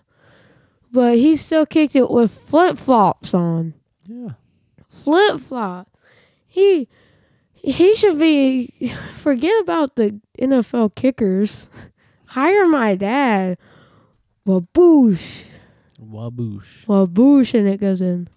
But 0.92 1.16
he 1.16 1.36
still 1.36 1.66
kicked 1.66 1.96
it 1.96 2.08
with 2.08 2.30
flip 2.30 2.78
flops 2.78 3.34
on. 3.34 3.74
Yeah. 4.06 4.34
Flip 4.88 5.40
flop. 5.40 5.88
He 6.46 6.88
he 7.52 7.96
should 7.96 8.18
be 8.20 8.72
forget 9.16 9.60
about 9.60 9.96
the 9.96 10.20
NFL 10.38 10.94
kickers. 10.94 11.66
Hire 12.26 12.68
my 12.68 12.94
dad. 12.94 13.58
Waboosh. 14.46 15.46
Waboosh. 16.00 16.86
Waboosh 16.86 17.54
and 17.54 17.66
it 17.66 17.80
goes 17.80 18.00
in. 18.00 18.28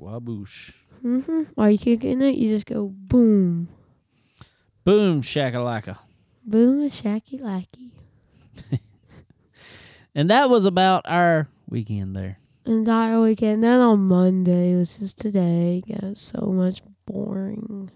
Waboosh. 0.00 0.72
Mm-hmm. 1.04 1.42
While 1.54 1.70
you 1.70 1.78
kicking 1.78 2.22
it, 2.22 2.36
you 2.36 2.48
just 2.48 2.64
go 2.64 2.88
boom. 2.88 3.68
Boom 4.84 5.22
shakalaka. 5.22 5.98
Boom 6.44 6.88
shacky 6.90 7.40
lacky. 7.40 7.92
And 10.14 10.30
that 10.30 10.50
was 10.50 10.64
about 10.64 11.02
our 11.06 11.48
weekend 11.68 12.16
there. 12.16 12.38
Entire 12.66 13.20
weekend. 13.20 13.62
Then 13.62 13.80
on 13.80 14.00
Monday, 14.00 14.72
it 14.72 14.76
was 14.76 14.96
just 14.98 15.18
today. 15.18 15.82
Got 15.86 16.16
so 16.16 16.46
much 16.46 16.82
boring. 17.06 17.90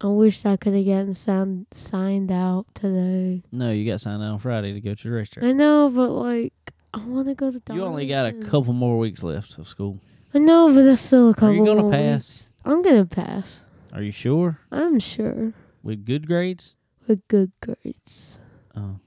I 0.00 0.08
wish 0.08 0.44
I 0.44 0.56
could 0.56 0.74
have 0.74 0.84
gotten 0.84 1.14
signed 1.14 1.66
signed 1.70 2.30
out 2.30 2.66
today. 2.74 3.42
No, 3.50 3.70
you 3.70 3.90
got 3.90 4.00
signed 4.00 4.22
out 4.22 4.32
on 4.32 4.38
Friday 4.40 4.72
to 4.74 4.80
go 4.80 4.94
to 4.94 5.02
the 5.08 5.14
racetrack. 5.14 5.44
I 5.44 5.52
know, 5.52 5.90
but 5.94 6.10
like, 6.10 6.52
I 6.92 6.98
want 7.06 7.28
to 7.28 7.34
go 7.34 7.50
to. 7.50 7.62
The 7.64 7.74
You 7.74 7.84
only 7.84 8.06
got 8.06 8.26
a 8.26 8.32
couple 8.32 8.72
more 8.72 8.98
weeks 8.98 9.22
left 9.22 9.56
of 9.58 9.66
school. 9.66 10.00
I 10.34 10.38
know, 10.38 10.74
but 10.74 10.82
that's 10.82 11.00
still 11.00 11.30
a 11.30 11.34
couple. 11.34 11.48
Are 11.50 11.54
you 11.54 11.64
gonna 11.64 11.82
more 11.82 11.92
pass? 11.92 12.14
weeks. 12.14 12.52
I'm 12.64 12.82
gonna 12.82 13.06
pass. 13.06 13.64
Are 13.92 14.02
you 14.02 14.12
sure? 14.12 14.58
I'm 14.70 14.98
sure 14.98 15.54
With 15.86 16.04
good 16.04 16.26
grades? 16.26 16.76
with 17.06 17.26
good 17.28 17.52
grades. 17.62 18.38
Oh, 18.76 18.98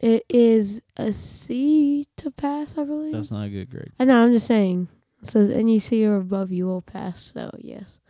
It 0.00 0.24
is 0.30 0.80
a 0.96 1.12
C 1.12 2.06
to 2.16 2.30
pass, 2.30 2.78
I 2.78 2.84
believe. 2.84 3.12
that's 3.12 3.30
not 3.30 3.44
a 3.44 3.50
good 3.50 3.68
grade. 3.70 3.92
I 4.00 4.04
know. 4.06 4.16
I'm 4.24 4.32
just 4.32 4.46
saying. 4.46 4.88
So 5.22 5.40
any 5.40 5.78
C 5.78 6.06
or 6.06 6.16
above, 6.16 6.50
you 6.50 6.64
will 6.66 6.80
pass. 6.80 7.32
So 7.34 7.50
yes, 7.58 8.00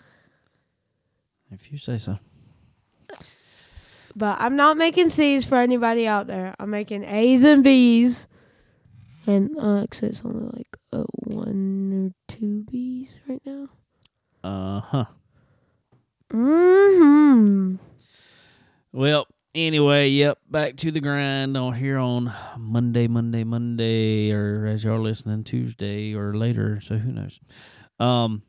If 1.51 1.73
you 1.73 1.79
say 1.79 1.99
so. 1.99 2.21
but 4.15 4.37
I'm 4.41 4.55
not 4.55 4.77
making 4.77 5.11
C's 5.11 5.45
for 5.45 5.57
anybody 5.57 6.07
out 6.07 6.29
there. 6.29 6.55
I'm 6.61 6.71
making 6.71 7.03
A's 7.03 7.43
and 7.43 7.65
B's, 7.65 8.29
and 9.27 9.51
uh, 9.59 9.83
actually, 9.83 10.11
it's 10.11 10.25
only 10.25 10.47
like 10.57 10.77
a 10.93 11.05
one 11.25 11.93
or 12.07 12.33
two 12.33 12.63
B's 12.71 13.19
right 13.29 13.43
now. 13.45 13.69
Uh 14.45 14.81
huh. 14.81 15.05
Mm-hmm. 16.33 17.77
Well, 18.93 19.27
anyway, 19.55 20.09
yep, 20.09 20.39
back 20.49 20.77
to 20.77 20.91
the 20.91 21.01
grind 21.01 21.57
on 21.57 21.75
here 21.75 21.99
on 21.99 22.33
Monday, 22.57 23.09
Monday, 23.09 23.45
Monday, 23.45 24.33
or 24.33 24.67
as 24.67 24.85
y'all 24.85 25.01
listening, 25.01 25.45
Tuesday 25.45 26.15
or 26.15 26.35
later. 26.37 26.81
So 26.81 26.99
who 26.99 27.13
knows? 27.13 27.41
Um, 27.99 28.43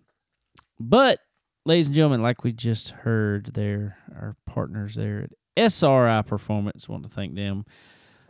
but 0.79 1.19
ladies 1.65 1.87
and 1.87 1.95
gentlemen, 1.95 2.21
like 2.21 2.43
we 2.43 2.51
just 2.51 2.89
heard 2.89 3.51
there, 3.53 3.97
our 4.15 4.35
partners 4.45 4.95
there 4.95 5.23
at 5.23 5.31
SRI 5.71 6.21
Performance 6.23 6.87
want 6.87 7.03
to 7.03 7.09
thank 7.09 7.35
them 7.35 7.65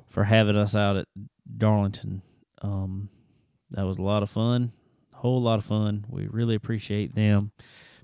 for 0.07 0.23
having 0.25 0.55
us 0.57 0.75
out 0.75 0.97
at 0.97 1.07
Darlington. 1.57 2.21
Um, 2.61 3.09
that 3.71 3.83
was 3.83 3.97
a 3.97 4.01
lot 4.01 4.23
of 4.23 4.29
fun, 4.29 4.73
whole 5.13 5.41
lot 5.41 5.59
of 5.59 5.65
fun. 5.65 6.05
We 6.09 6.27
really 6.27 6.55
appreciate 6.55 7.15
them, 7.15 7.51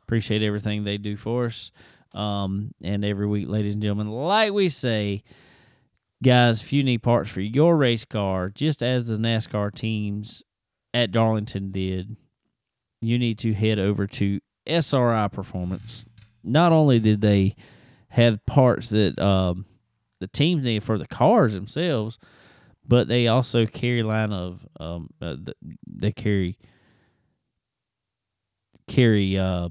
appreciate 0.07 0.41
everything 0.41 0.83
they 0.83 0.97
do 0.97 1.17
for 1.17 1.47
us. 1.47 1.71
Um, 2.13 2.73
and 2.81 3.03
every 3.03 3.27
week, 3.27 3.47
ladies 3.49 3.73
and 3.73 3.81
gentlemen, 3.81 4.09
like 4.09 4.53
we 4.53 4.69
say, 4.69 5.23
guys, 6.23 6.61
if 6.61 6.71
you 6.71 6.81
need 6.83 7.03
parts 7.03 7.29
for 7.29 7.41
your 7.41 7.75
race 7.75 8.05
car, 8.05 8.49
just 8.49 8.81
as 8.81 9.07
the 9.07 9.17
NASCAR 9.17 9.73
teams 9.75 10.43
at 10.93 11.11
Darlington 11.11 11.71
did, 11.71 12.15
you 13.01 13.19
need 13.19 13.37
to 13.39 13.53
head 13.53 13.79
over 13.79 14.07
to 14.07 14.39
SRI 14.65 15.27
Performance. 15.27 16.05
Not 16.43 16.71
only 16.71 16.99
did 16.99 17.21
they 17.21 17.55
have 18.09 18.43
parts 18.45 18.89
that 18.89 19.19
um, 19.19 19.65
the 20.21 20.27
teams 20.27 20.63
need 20.63 20.83
for 20.83 20.97
the 20.97 21.07
cars 21.07 21.53
themselves, 21.53 22.17
but 22.87 23.09
they 23.09 23.27
also 23.27 23.65
carry 23.65 24.01
line 24.01 24.31
of 24.31 24.65
um, 24.79 25.09
uh, 25.21 25.35
they 25.85 26.13
carry 26.13 26.57
carry 28.87 29.37
uh, 29.37 29.67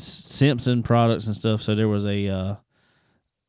Simpson 0.00 0.82
products 0.82 1.26
and 1.26 1.34
stuff. 1.34 1.62
So 1.62 1.74
there 1.74 1.88
was 1.88 2.06
a 2.06 2.28
uh, 2.28 2.54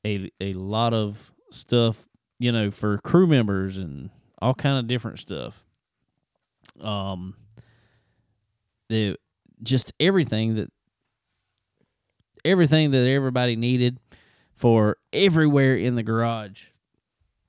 a 0.06 0.32
a 0.40 0.54
lot 0.54 0.94
of 0.94 1.32
stuff, 1.52 2.08
you 2.40 2.52
know, 2.52 2.72
for 2.72 2.98
crew 3.00 3.28
members 3.28 3.78
and 3.78 4.10
all 4.42 4.54
kind 4.54 4.80
of 4.80 4.88
different 4.88 5.20
stuff. 5.20 5.64
Um, 6.82 7.36
the 8.90 9.18
just 9.62 9.94
everything 10.00 10.56
that 10.56 10.72
everything 12.46 12.92
that 12.92 13.08
everybody 13.08 13.56
needed 13.56 14.00
for 14.54 14.98
everywhere 15.14 15.76
in 15.76 15.96
the 15.96 16.04
garage. 16.04 16.66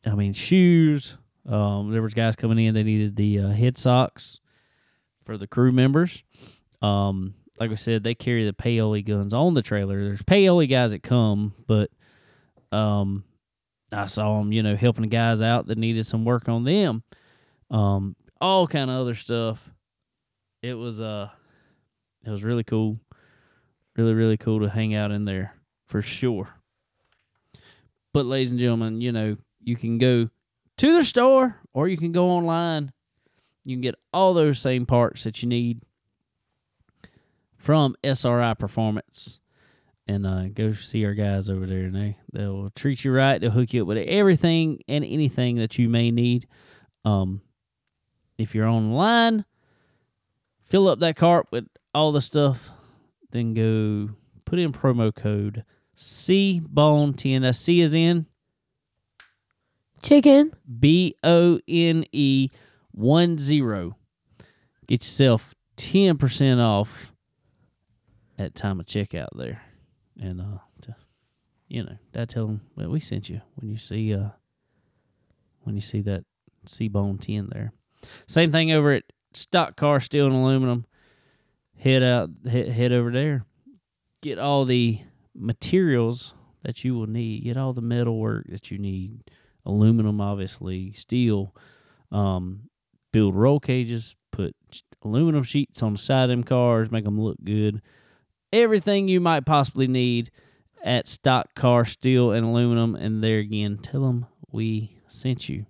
I 0.04 0.14
mean, 0.14 0.32
shoes. 0.32 1.16
Um, 1.46 1.90
there 1.90 2.02
was 2.02 2.14
guys 2.14 2.36
coming 2.36 2.64
in. 2.64 2.74
They 2.74 2.82
needed 2.82 3.16
the 3.16 3.40
uh, 3.40 3.48
head 3.48 3.76
socks 3.76 4.40
for 5.24 5.36
the 5.36 5.46
crew 5.46 5.72
members. 5.72 6.22
Um, 6.82 7.34
like 7.60 7.70
I 7.70 7.74
said, 7.74 8.02
they 8.02 8.14
carry 8.14 8.46
the 8.46 8.54
paoli 8.54 9.02
guns 9.02 9.34
on 9.34 9.52
the 9.52 9.60
trailer. 9.60 10.02
There's 10.02 10.22
paoli 10.22 10.66
guys 10.66 10.92
that 10.92 11.02
come, 11.02 11.54
but 11.66 11.90
um, 12.72 13.22
I 13.92 14.06
saw 14.06 14.38
them, 14.38 14.50
you 14.50 14.62
know, 14.62 14.74
helping 14.74 15.02
the 15.02 15.08
guys 15.08 15.42
out 15.42 15.66
that 15.66 15.76
needed 15.76 16.06
some 16.06 16.24
work 16.24 16.48
on 16.48 16.64
them. 16.64 17.02
Um, 17.70 18.16
all 18.40 18.66
kind 18.66 18.90
of 18.90 18.96
other 18.98 19.14
stuff. 19.14 19.68
It 20.62 20.72
was 20.72 21.02
uh, 21.02 21.28
it 22.24 22.30
was 22.30 22.42
really 22.42 22.64
cool, 22.64 22.98
really 23.94 24.14
really 24.14 24.38
cool 24.38 24.60
to 24.60 24.70
hang 24.70 24.94
out 24.94 25.10
in 25.10 25.26
there 25.26 25.54
for 25.86 26.00
sure. 26.00 26.48
But 28.14 28.24
ladies 28.24 28.50
and 28.50 28.58
gentlemen, 28.58 29.02
you 29.02 29.12
know, 29.12 29.36
you 29.62 29.76
can 29.76 29.98
go 29.98 30.30
to 30.78 30.94
the 30.94 31.04
store 31.04 31.56
or 31.74 31.88
you 31.88 31.98
can 31.98 32.12
go 32.12 32.30
online. 32.30 32.90
You 33.64 33.76
can 33.76 33.82
get 33.82 33.96
all 34.14 34.32
those 34.32 34.58
same 34.58 34.86
parts 34.86 35.24
that 35.24 35.42
you 35.42 35.48
need 35.48 35.82
from 37.60 37.94
SRI 38.02 38.54
Performance. 38.54 39.38
And 40.08 40.26
uh, 40.26 40.48
go 40.48 40.72
see 40.72 41.04
our 41.04 41.14
guys 41.14 41.48
over 41.48 41.66
there, 41.66 41.84
and 41.84 41.94
they 41.94 42.16
they'll 42.32 42.70
treat 42.70 43.04
you 43.04 43.12
right. 43.12 43.40
They'll 43.40 43.52
hook 43.52 43.72
you 43.72 43.82
up 43.82 43.86
with 43.86 43.98
everything 43.98 44.80
and 44.88 45.04
anything 45.04 45.56
that 45.56 45.78
you 45.78 45.88
may 45.88 46.10
need. 46.10 46.48
Um, 47.04 47.42
if 48.36 48.52
you're 48.54 48.66
online, 48.66 49.44
fill 50.64 50.88
up 50.88 50.98
that 50.98 51.14
cart 51.14 51.46
with 51.52 51.66
all 51.94 52.10
the 52.10 52.20
stuff, 52.20 52.70
then 53.30 53.54
go 53.54 54.14
put 54.44 54.58
in 54.58 54.72
promo 54.72 55.14
code 55.14 55.64
C 55.94 56.60
Bone 56.66 57.14
Ten. 57.14 57.52
C 57.52 57.80
is 57.80 57.94
in 57.94 58.26
chicken. 60.02 60.52
B 60.80 61.14
O 61.22 61.60
N 61.68 62.04
E 62.10 62.48
one 62.90 63.38
zero. 63.38 63.96
Get 64.88 65.02
yourself 65.02 65.54
ten 65.76 66.18
percent 66.18 66.60
off 66.60 67.12
at 68.40 68.54
time 68.54 68.80
of 68.80 68.86
checkout 68.86 69.28
there, 69.34 69.60
and 70.18 70.40
uh, 70.40 70.58
to, 70.80 70.96
you 71.68 71.84
know, 71.84 71.96
that 72.12 72.30
tell 72.30 72.46
them 72.46 72.62
that 72.76 72.88
we 72.88 72.98
sent 72.98 73.28
you 73.28 73.42
when 73.56 73.70
you 73.70 73.76
see 73.76 74.14
uh 74.14 74.30
when 75.62 75.74
you 75.74 75.82
see 75.82 76.00
that 76.00 76.24
C 76.66 76.88
Bone 76.88 77.18
Ten 77.18 77.50
there. 77.52 77.72
Same 78.26 78.50
thing 78.50 78.72
over 78.72 78.92
at 78.92 79.04
Stock 79.34 79.76
Car 79.76 80.00
Steel 80.00 80.26
and 80.26 80.34
Aluminum. 80.34 80.86
Head 81.76 82.02
out, 82.02 82.30
head, 82.50 82.68
head 82.68 82.92
over 82.92 83.10
there. 83.10 83.44
Get 84.22 84.38
all 84.38 84.64
the 84.64 85.00
materials 85.34 86.34
that 86.62 86.82
you 86.82 86.94
will 86.94 87.06
need. 87.06 87.44
Get 87.44 87.56
all 87.56 87.74
the 87.74 87.82
metal 87.82 88.18
work 88.18 88.46
that 88.48 88.70
you 88.70 88.78
need. 88.78 89.30
Aluminum, 89.66 90.20
obviously, 90.20 90.92
steel. 90.92 91.54
Um, 92.10 92.70
build 93.12 93.34
roll 93.34 93.60
cages. 93.60 94.14
Put 94.30 94.54
aluminum 95.02 95.42
sheets 95.42 95.82
on 95.82 95.94
the 95.94 95.98
side 95.98 96.24
of 96.24 96.30
them 96.30 96.44
cars. 96.44 96.90
Make 96.90 97.04
them 97.04 97.20
look 97.20 97.36
good 97.44 97.82
everything 98.52 99.08
you 99.08 99.20
might 99.20 99.46
possibly 99.46 99.86
need 99.86 100.30
at 100.82 101.06
Stock 101.06 101.54
Car 101.54 101.84
Steel 101.84 102.32
and 102.32 102.46
Aluminum. 102.46 102.94
And 102.94 103.22
there 103.22 103.38
again, 103.38 103.78
tell 103.78 104.02
them 104.02 104.26
we 104.50 104.96
sent 105.08 105.48
you. 105.48 105.66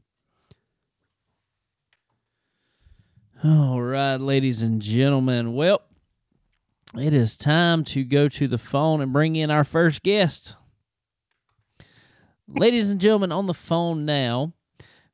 All 3.42 3.80
right, 3.80 4.16
ladies 4.16 4.62
and 4.62 4.82
gentlemen. 4.82 5.54
Well, 5.54 5.80
it 6.98 7.14
is 7.14 7.36
time 7.36 7.84
to 7.84 8.04
go 8.04 8.28
to 8.28 8.46
the 8.46 8.58
phone 8.58 9.00
and 9.00 9.12
bring 9.12 9.36
in 9.36 9.50
our 9.50 9.64
first 9.64 10.02
guest. 10.02 10.56
ladies 12.46 12.90
and 12.90 13.00
gentlemen, 13.00 13.32
on 13.32 13.46
the 13.46 13.54
phone 13.54 14.04
now, 14.04 14.52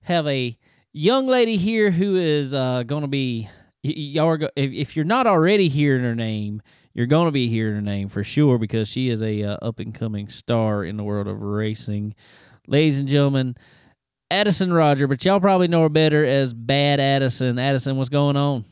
have 0.03 0.27
a 0.27 0.59
young 0.93 1.27
lady 1.27 1.57
here 1.57 1.91
who 1.91 2.17
is 2.17 2.55
uh, 2.55 2.83
going 2.83 3.03
to 3.03 3.09
be. 3.09 3.49
Y- 3.85 3.93
y'all 3.97 4.29
are 4.29 4.39
go- 4.39 4.51
if, 4.57 4.73
if 4.73 4.97
you're 4.97 5.05
not 5.05 5.27
already 5.27 5.69
hearing 5.69 6.03
her 6.03 6.15
name, 6.15 6.63
you're 6.97 7.07
going 7.07 7.27
to 7.27 7.33
be 7.33 7.47
hearing 7.47 7.75
her 7.75 7.83
name 7.83 8.09
for 8.09 8.25
sure 8.25 8.57
because 8.57 8.89
she 8.89 9.11
is 9.11 9.23
a 9.23 9.43
uh, 9.43 9.59
up 9.61 9.81
and 9.81 9.95
coming 9.95 10.31
star 10.31 10.83
in 10.83 10.97
the 10.97 11.05
world 11.05 11.29
of 11.29 11.43
racing. 11.43 12.15
Ladies 12.67 12.99
and 12.99 13.07
gentlemen, 13.07 13.55
Addison 14.31 14.73
Roger, 14.73 15.07
but 15.07 15.23
y'all 15.23 15.39
probably 15.39 15.69
know 15.69 15.83
her 15.83 15.91
better 15.91 16.25
as 16.25 16.55
Bad 16.55 16.99
Addison. 16.99 17.59
Addison, 17.59 17.99
what's 17.99 18.09
going 18.09 18.39
on? 18.39 18.65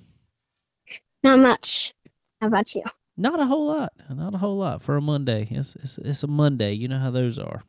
Not 1.22 1.38
much. 1.38 1.92
How 2.40 2.46
about 2.46 2.74
you? 2.74 2.82
Not 3.18 3.40
a 3.40 3.44
whole 3.44 3.66
lot. 3.66 3.92
Not 4.08 4.34
a 4.34 4.38
whole 4.38 4.56
lot 4.56 4.82
for 4.82 4.96
a 4.96 5.02
Monday. 5.02 5.46
It's 5.50 5.76
it's, 5.76 5.98
it's 5.98 6.22
a 6.22 6.26
Monday. 6.26 6.72
You 6.72 6.88
know 6.88 6.98
how 6.98 7.10
those 7.10 7.38
are. 7.38 7.62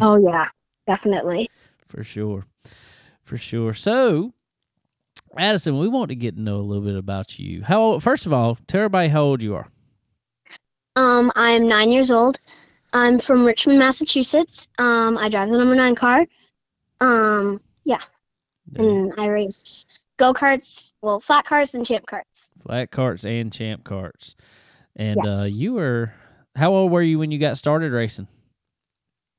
Oh 0.00 0.16
yeah, 0.16 0.48
definitely. 0.86 1.50
For 1.88 2.04
sure. 2.04 2.46
For 3.24 3.36
sure. 3.36 3.74
So, 3.74 4.34
Addison, 5.38 5.78
we 5.78 5.88
want 5.88 6.08
to 6.10 6.14
get 6.14 6.36
to 6.36 6.42
know 6.42 6.56
a 6.56 6.62
little 6.62 6.84
bit 6.84 6.96
about 6.96 7.38
you. 7.38 7.62
How 7.62 7.80
old, 7.80 8.02
first 8.02 8.26
of 8.26 8.32
all, 8.32 8.56
tell 8.66 8.80
everybody 8.80 9.08
how 9.08 9.22
old 9.22 9.42
you 9.42 9.54
are. 9.54 9.68
Um, 10.96 11.32
I'm 11.34 11.66
nine 11.66 11.90
years 11.90 12.10
old. 12.10 12.38
I'm 12.92 13.18
from 13.18 13.44
Richmond, 13.44 13.78
Massachusetts. 13.80 14.68
Um, 14.78 15.18
I 15.18 15.28
drive 15.28 15.50
the 15.50 15.58
number 15.58 15.74
nine 15.74 15.96
car. 15.96 16.26
Um, 17.00 17.60
yeah, 17.84 17.98
There. 18.68 18.88
and 18.88 19.12
I 19.18 19.26
race 19.26 19.84
go 20.16 20.32
karts, 20.32 20.92
well, 21.02 21.18
flat 21.20 21.44
carts 21.44 21.74
and 21.74 21.84
champ 21.84 22.06
carts. 22.06 22.50
Flat 22.60 22.90
carts 22.92 23.24
and 23.24 23.52
champ 23.52 23.82
carts. 23.84 24.36
And 24.96 25.18
uh, 25.26 25.44
you 25.48 25.74
were 25.74 26.14
how 26.54 26.72
old 26.72 26.92
were 26.92 27.02
you 27.02 27.18
when 27.18 27.32
you 27.32 27.38
got 27.40 27.56
started 27.58 27.90
racing? 27.90 28.28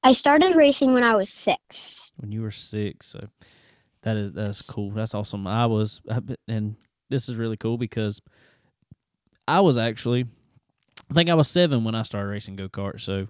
I 0.04 0.12
started 0.12 0.56
racing 0.56 0.94
when 0.94 1.04
I 1.04 1.16
was 1.16 1.30
six. 1.30 2.12
When 2.18 2.32
you 2.32 2.42
were 2.42 2.52
six. 2.52 3.08
So 3.08 3.22
that 4.06 4.18
is 4.18 4.32
that's 4.34 4.62
cool. 4.74 4.92
That's 4.92 5.14
awesome. 5.14 5.46
I 5.48 5.66
was 5.66 6.02
and 6.48 6.78
this 7.10 7.28
is 7.28 7.36
really 7.36 7.58
cool 7.58 7.78
because 7.78 8.22
I 9.48 9.60
was 9.60 9.78
actually 9.78 10.26
I 11.12 11.14
think 11.14 11.30
I 11.30 11.34
was 11.36 11.48
seven 11.50 11.84
when 11.84 11.96
I 11.96 12.04
started 12.04 12.30
racing 12.30 12.56
go 12.56 12.70
karts. 12.70 13.02
So 13.02 13.28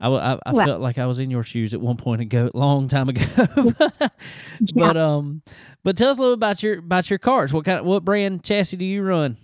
I, 0.00 0.08
I, 0.08 0.38
I 0.46 0.52
Wow. 0.52 0.64
felt 0.64 0.80
like 0.80 0.98
I 0.98 1.06
was 1.06 1.20
in 1.20 1.30
your 1.30 1.44
shoes 1.44 1.74
at 1.74 1.80
one 1.80 1.96
point 1.96 2.22
ago, 2.22 2.50
long 2.54 2.88
time 2.88 3.08
ago. 3.08 3.22
but 4.74 4.96
um, 4.96 5.42
but 5.84 5.96
tell 5.96 6.10
us 6.10 6.18
a 6.18 6.20
little 6.20 6.34
about 6.34 6.62
your 6.62 6.78
about 6.78 7.10
your 7.10 7.18
cars. 7.18 7.52
What 7.52 7.64
kind 7.64 7.78
of 7.80 7.84
what 7.84 8.04
brand 8.04 8.42
chassis 8.44 8.76
do 8.76 8.84
you 8.84 9.02
run? 9.02 9.36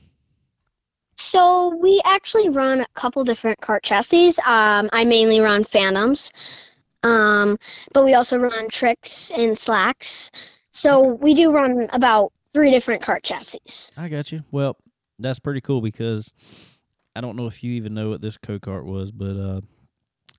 So 1.17 1.77
we 1.77 2.01
actually 2.05 2.49
run 2.49 2.81
a 2.81 2.87
couple 2.95 3.25
different 3.25 3.61
cart 3.61 3.83
chassis. 3.83 4.29
Um, 4.47 4.89
I 4.93 5.05
mainly 5.05 5.41
run 5.41 5.65
Phantoms, 5.65 6.33
um, 7.03 7.59
but 7.93 8.05
we 8.05 8.15
also 8.15 8.39
run 8.39 8.69
Tricks 8.69 9.33
and 9.33 9.59
Slacks. 9.59 10.58
So 10.71 11.01
we 11.03 11.35
do 11.35 11.51
run 11.53 11.89
about 11.93 12.33
three 12.53 12.71
different 12.71 13.03
cart 13.03 13.23
chassis. 13.23 13.93
I 13.97 14.09
got 14.09 14.33
you. 14.33 14.43
Well, 14.51 14.77
that's 15.19 15.39
pretty 15.39 15.61
cool 15.61 15.81
because 15.81 16.33
I 17.17 17.21
don't 17.21 17.37
know 17.37 17.47
if 17.47 17.63
you 17.65 17.73
even 17.73 17.95
know 17.95 18.11
what 18.11 18.21
this 18.21 18.37
go 18.37 18.59
kart 18.59 18.85
was, 18.85 19.11
but 19.11 19.37
uh, 19.37 19.61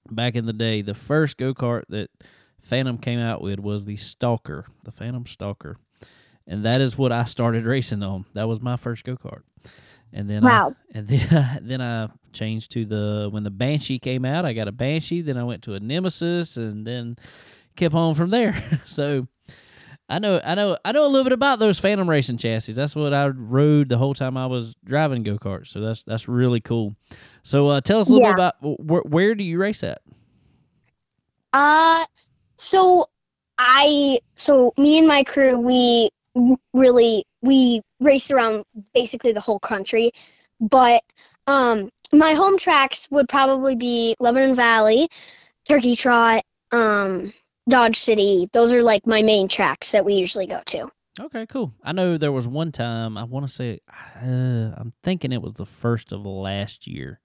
back 0.09 0.36
in 0.36 0.45
the 0.45 0.53
day, 0.53 0.82
the 0.82 0.93
first 0.93 1.38
go 1.38 1.53
kart 1.53 1.84
that 1.89 2.09
Phantom 2.61 2.97
came 2.97 3.19
out 3.19 3.41
with 3.41 3.59
was 3.59 3.86
the 3.86 3.97
Stalker, 3.97 4.65
the 4.84 4.91
Phantom 4.91 5.25
Stalker, 5.25 5.77
and 6.47 6.65
that 6.65 6.80
is 6.82 6.97
what 6.97 7.11
I 7.11 7.23
started 7.23 7.65
racing 7.65 8.03
on. 8.03 8.25
That 8.34 8.47
was 8.47 8.61
my 8.61 8.75
first 8.77 9.03
go 9.03 9.17
kart, 9.17 9.41
and 10.13 10.30
then 10.30 10.43
Wow. 10.43 10.75
I, 10.93 10.97
and 10.97 11.07
then 11.07 11.38
I, 11.38 11.59
then 11.61 11.82
I 11.82 12.09
changed 12.32 12.71
to 12.73 12.86
the 12.86 13.30
when 13.32 13.43
the 13.43 13.49
Banshee 13.51 13.99
came 13.99 14.23
out. 14.23 14.45
I 14.45 14.53
got 14.53 14.67
a 14.67 14.71
Banshee. 14.71 15.21
Then 15.21 15.38
I 15.38 15.43
went 15.43 15.63
to 15.63 15.73
a 15.73 15.80
Nemesis, 15.80 16.55
and 16.57 16.86
then 16.86 17.17
kept 17.75 17.95
on 17.95 18.13
from 18.15 18.30
there. 18.30 18.82
so 18.86 19.27
I 20.10 20.20
know 20.20 20.41
I 20.43 20.55
know 20.55 20.78
I 20.84 20.91
know 20.91 21.05
a 21.05 21.07
little 21.07 21.24
bit 21.24 21.34
about 21.34 21.60
those 21.60 21.78
Phantom 21.80 22.10
racing 22.10 22.38
chassis. 22.38 22.74
That's 22.74 22.95
what 22.95 23.14
I 23.14 23.28
rode 23.28 23.89
the 23.89 23.97
whole 23.97 24.14
time 24.14 24.38
I 24.38 24.47
was 24.47 24.76
driving 24.84 25.24
go 25.24 25.38
karts. 25.38 25.68
So 25.68 25.80
that's 25.82 26.03
that's 26.03 26.28
really 26.28 26.60
cool. 26.62 26.95
So 27.43 27.68
uh, 27.68 27.82
tell 27.82 27.99
us 27.99 28.10
a 28.10 28.14
little 28.14 28.28
Yeah. 28.28 28.34
bit 28.34 28.39
about 28.39 28.55
wh- 29.05 29.05
where 29.12 29.36
do 29.36 29.43
you 29.43 29.60
race 29.60 29.84
at? 29.84 30.01
Uh, 31.53 32.03
so 32.57 33.07
I, 33.57 34.20
so 34.36 34.74
me 34.78 34.99
and 34.99 35.07
my 35.07 35.24
crew, 35.24 35.57
we 35.57 36.10
really, 36.74 37.26
we 37.41 37.82
raced 37.99 38.32
around 38.32 38.64
basically 38.93 39.32
the 39.32 39.39
whole 39.41 39.60
country, 39.60 40.12
but, 40.60 41.03
um, 41.47 41.89
my 42.12 42.34
home 42.34 42.57
tracks 42.57 43.07
would 43.12 43.28
probably 43.30 43.76
be 43.76 44.16
Lebanon 44.20 44.55
Valley, 44.55 45.10
Turkey 45.68 45.95
Trot, 45.95 46.43
um, 46.72 47.34
Dodge 47.70 47.97
City. 47.97 48.49
Those 48.51 48.74
are 48.74 48.84
like 48.84 49.05
my 49.07 49.22
main 49.22 49.47
tracks 49.47 49.91
that 49.93 50.03
we 50.05 50.15
usually 50.15 50.47
go 50.47 50.61
to. 50.67 50.89
Okay, 51.20 51.45
cool. 51.47 51.74
I 51.84 51.91
know 51.91 52.17
there 52.17 52.32
was 52.32 52.47
one 52.47 52.72
time 52.72 53.17
I 53.17 53.24
want 53.26 53.47
to 53.47 53.51
say 53.53 53.80
uh, 53.89 54.26
I'm 54.78 54.93
thinking 55.03 55.32
it 55.32 55.41
was 55.41 55.53
the 55.53 55.65
first 55.65 56.11
of 56.11 56.26
last 56.26 56.88
year. 56.88 57.20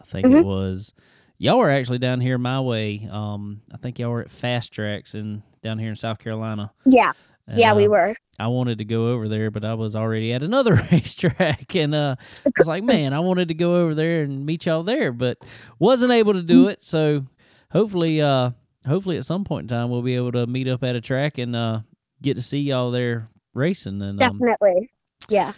I 0.00 0.04
think 0.04 0.26
it 0.26 0.30
Mhm. 0.32 0.44
was. 0.44 0.94
Y'all 1.38 1.58
were 1.58 1.70
actually 1.70 1.98
down 1.98 2.20
here 2.20 2.38
my 2.38 2.60
way. 2.60 3.08
Um, 3.10 3.60
I 3.72 3.76
think 3.76 3.98
y'all 3.98 4.10
were 4.10 4.22
at 4.22 4.30
Fast 4.30 4.72
Tracks 4.72 5.14
and 5.14 5.42
down 5.62 5.78
here 5.78 5.90
in 5.90 5.96
South 5.96 6.18
Carolina. 6.18 6.72
Yeah, 6.84 7.12
And, 7.46 7.58
yeah, 7.58 7.74
we 7.74 7.86
uh, 7.86 7.90
were. 7.90 8.14
I 8.38 8.48
wanted 8.48 8.78
to 8.78 8.84
go 8.84 9.08
over 9.08 9.28
there, 9.28 9.50
but 9.50 9.64
I 9.64 9.74
was 9.74 9.96
already 9.96 10.32
at 10.32 10.42
another 10.42 10.74
racetrack, 10.92 11.74
and 11.74 11.94
uh, 11.94 12.16
I 12.44 12.50
was 12.58 12.66
like, 12.68 12.84
man, 12.84 13.12
I 13.14 13.20
wanted 13.20 13.48
to 13.48 13.54
go 13.54 13.76
over 13.76 13.94
there 13.94 14.22
and 14.22 14.44
meet 14.46 14.66
y'all 14.66 14.82
there, 14.82 15.12
but 15.12 15.38
wasn't 15.78 16.12
able 16.12 16.34
to 16.34 16.42
do 16.42 16.68
it. 16.68 16.82
So 16.82 17.24
hopefully, 17.70 18.20
uh, 18.20 18.50
hopefully 18.86 19.16
at 19.16 19.24
some 19.24 19.44
point 19.44 19.64
in 19.64 19.68
time 19.68 19.90
we'll 19.90 20.02
be 20.02 20.14
able 20.14 20.32
to 20.32 20.46
meet 20.46 20.68
up 20.68 20.82
at 20.84 20.96
a 20.96 21.00
track 21.00 21.38
and 21.38 21.54
uh, 21.54 21.80
get 22.22 22.34
to 22.34 22.42
see 22.42 22.60
y'all 22.60 22.90
there 22.90 23.28
racing. 23.54 24.00
And 24.02 24.22
um, 24.22 24.38
Definitely. 24.38 24.90
Yeah. 25.28 25.52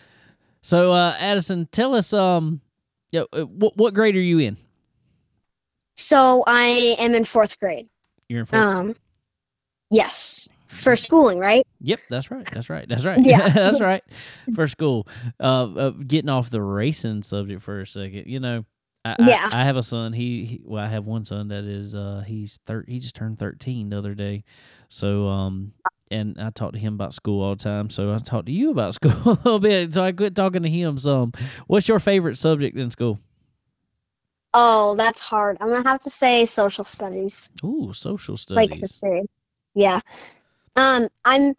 so, 0.62 0.92
uh, 0.92 1.14
Addison, 1.18 1.68
tell 1.70 1.94
us, 1.94 2.12
um, 2.12 2.60
uh, 3.14 3.24
what 3.44 3.76
what 3.76 3.94
grade 3.94 4.16
are 4.16 4.20
you 4.20 4.38
in? 4.38 4.56
So 5.96 6.44
I 6.46 6.96
am 6.98 7.14
in 7.14 7.24
fourth 7.24 7.58
grade. 7.58 7.88
You're 8.28 8.40
in 8.40 8.46
fourth. 8.46 8.62
Um, 8.62 8.96
yes, 9.90 10.48
for 10.68 10.94
schooling, 10.94 11.38
right? 11.38 11.66
Yep, 11.80 12.00
that's 12.10 12.30
right. 12.30 12.48
That's 12.52 12.68
right. 12.68 12.88
That's 12.88 13.04
right. 13.04 13.24
Yeah. 13.24 13.48
that's 13.54 13.80
right. 13.80 14.04
For 14.54 14.68
school, 14.68 15.08
uh, 15.40 15.72
uh, 15.74 15.90
getting 15.90 16.28
off 16.28 16.50
the 16.50 16.62
racing 16.62 17.22
subject 17.22 17.62
for 17.62 17.80
a 17.80 17.86
second. 17.86 18.26
You 18.26 18.40
know, 18.40 18.64
I, 19.04 19.16
Yeah. 19.20 19.48
I, 19.52 19.62
I 19.62 19.64
have 19.64 19.76
a 19.76 19.82
son. 19.82 20.12
He, 20.12 20.44
he, 20.44 20.62
well, 20.64 20.84
I 20.84 20.88
have 20.88 21.04
one 21.04 21.24
son 21.24 21.48
that 21.48 21.64
is, 21.64 21.94
uh, 21.94 22.22
he's 22.26 22.58
thir- 22.66 22.84
He 22.86 22.98
just 22.98 23.14
turned 23.14 23.38
thirteen 23.38 23.90
the 23.90 23.98
other 23.98 24.14
day. 24.14 24.44
So, 24.88 25.26
um, 25.28 25.72
and 26.10 26.40
I 26.40 26.50
talk 26.50 26.72
to 26.72 26.78
him 26.78 26.94
about 26.94 27.14
school 27.14 27.42
all 27.42 27.54
the 27.54 27.62
time. 27.62 27.90
So 27.90 28.14
I 28.14 28.18
talk 28.18 28.46
to 28.46 28.52
you 28.52 28.70
about 28.70 28.94
school 28.94 29.12
a 29.24 29.30
little 29.30 29.58
bit. 29.60 29.94
So 29.94 30.02
I 30.02 30.12
quit 30.12 30.34
talking 30.34 30.62
to 30.62 30.70
him 30.70 30.98
some. 30.98 31.32
What's 31.66 31.88
your 31.88 31.98
favorite 31.98 32.36
subject 32.36 32.76
in 32.76 32.90
school? 32.90 33.18
Oh, 34.54 34.94
that's 34.96 35.20
hard. 35.20 35.58
I'm 35.60 35.68
gonna 35.70 35.88
have 35.88 36.00
to 36.00 36.10
say 36.10 36.44
social 36.44 36.84
studies. 36.84 37.50
Ooh, 37.64 37.92
social 37.92 38.36
studies. 38.36 38.70
like 38.70 38.80
history. 38.80 39.22
Yeah. 39.74 40.00
Um, 40.76 41.08
I'm 41.24 41.54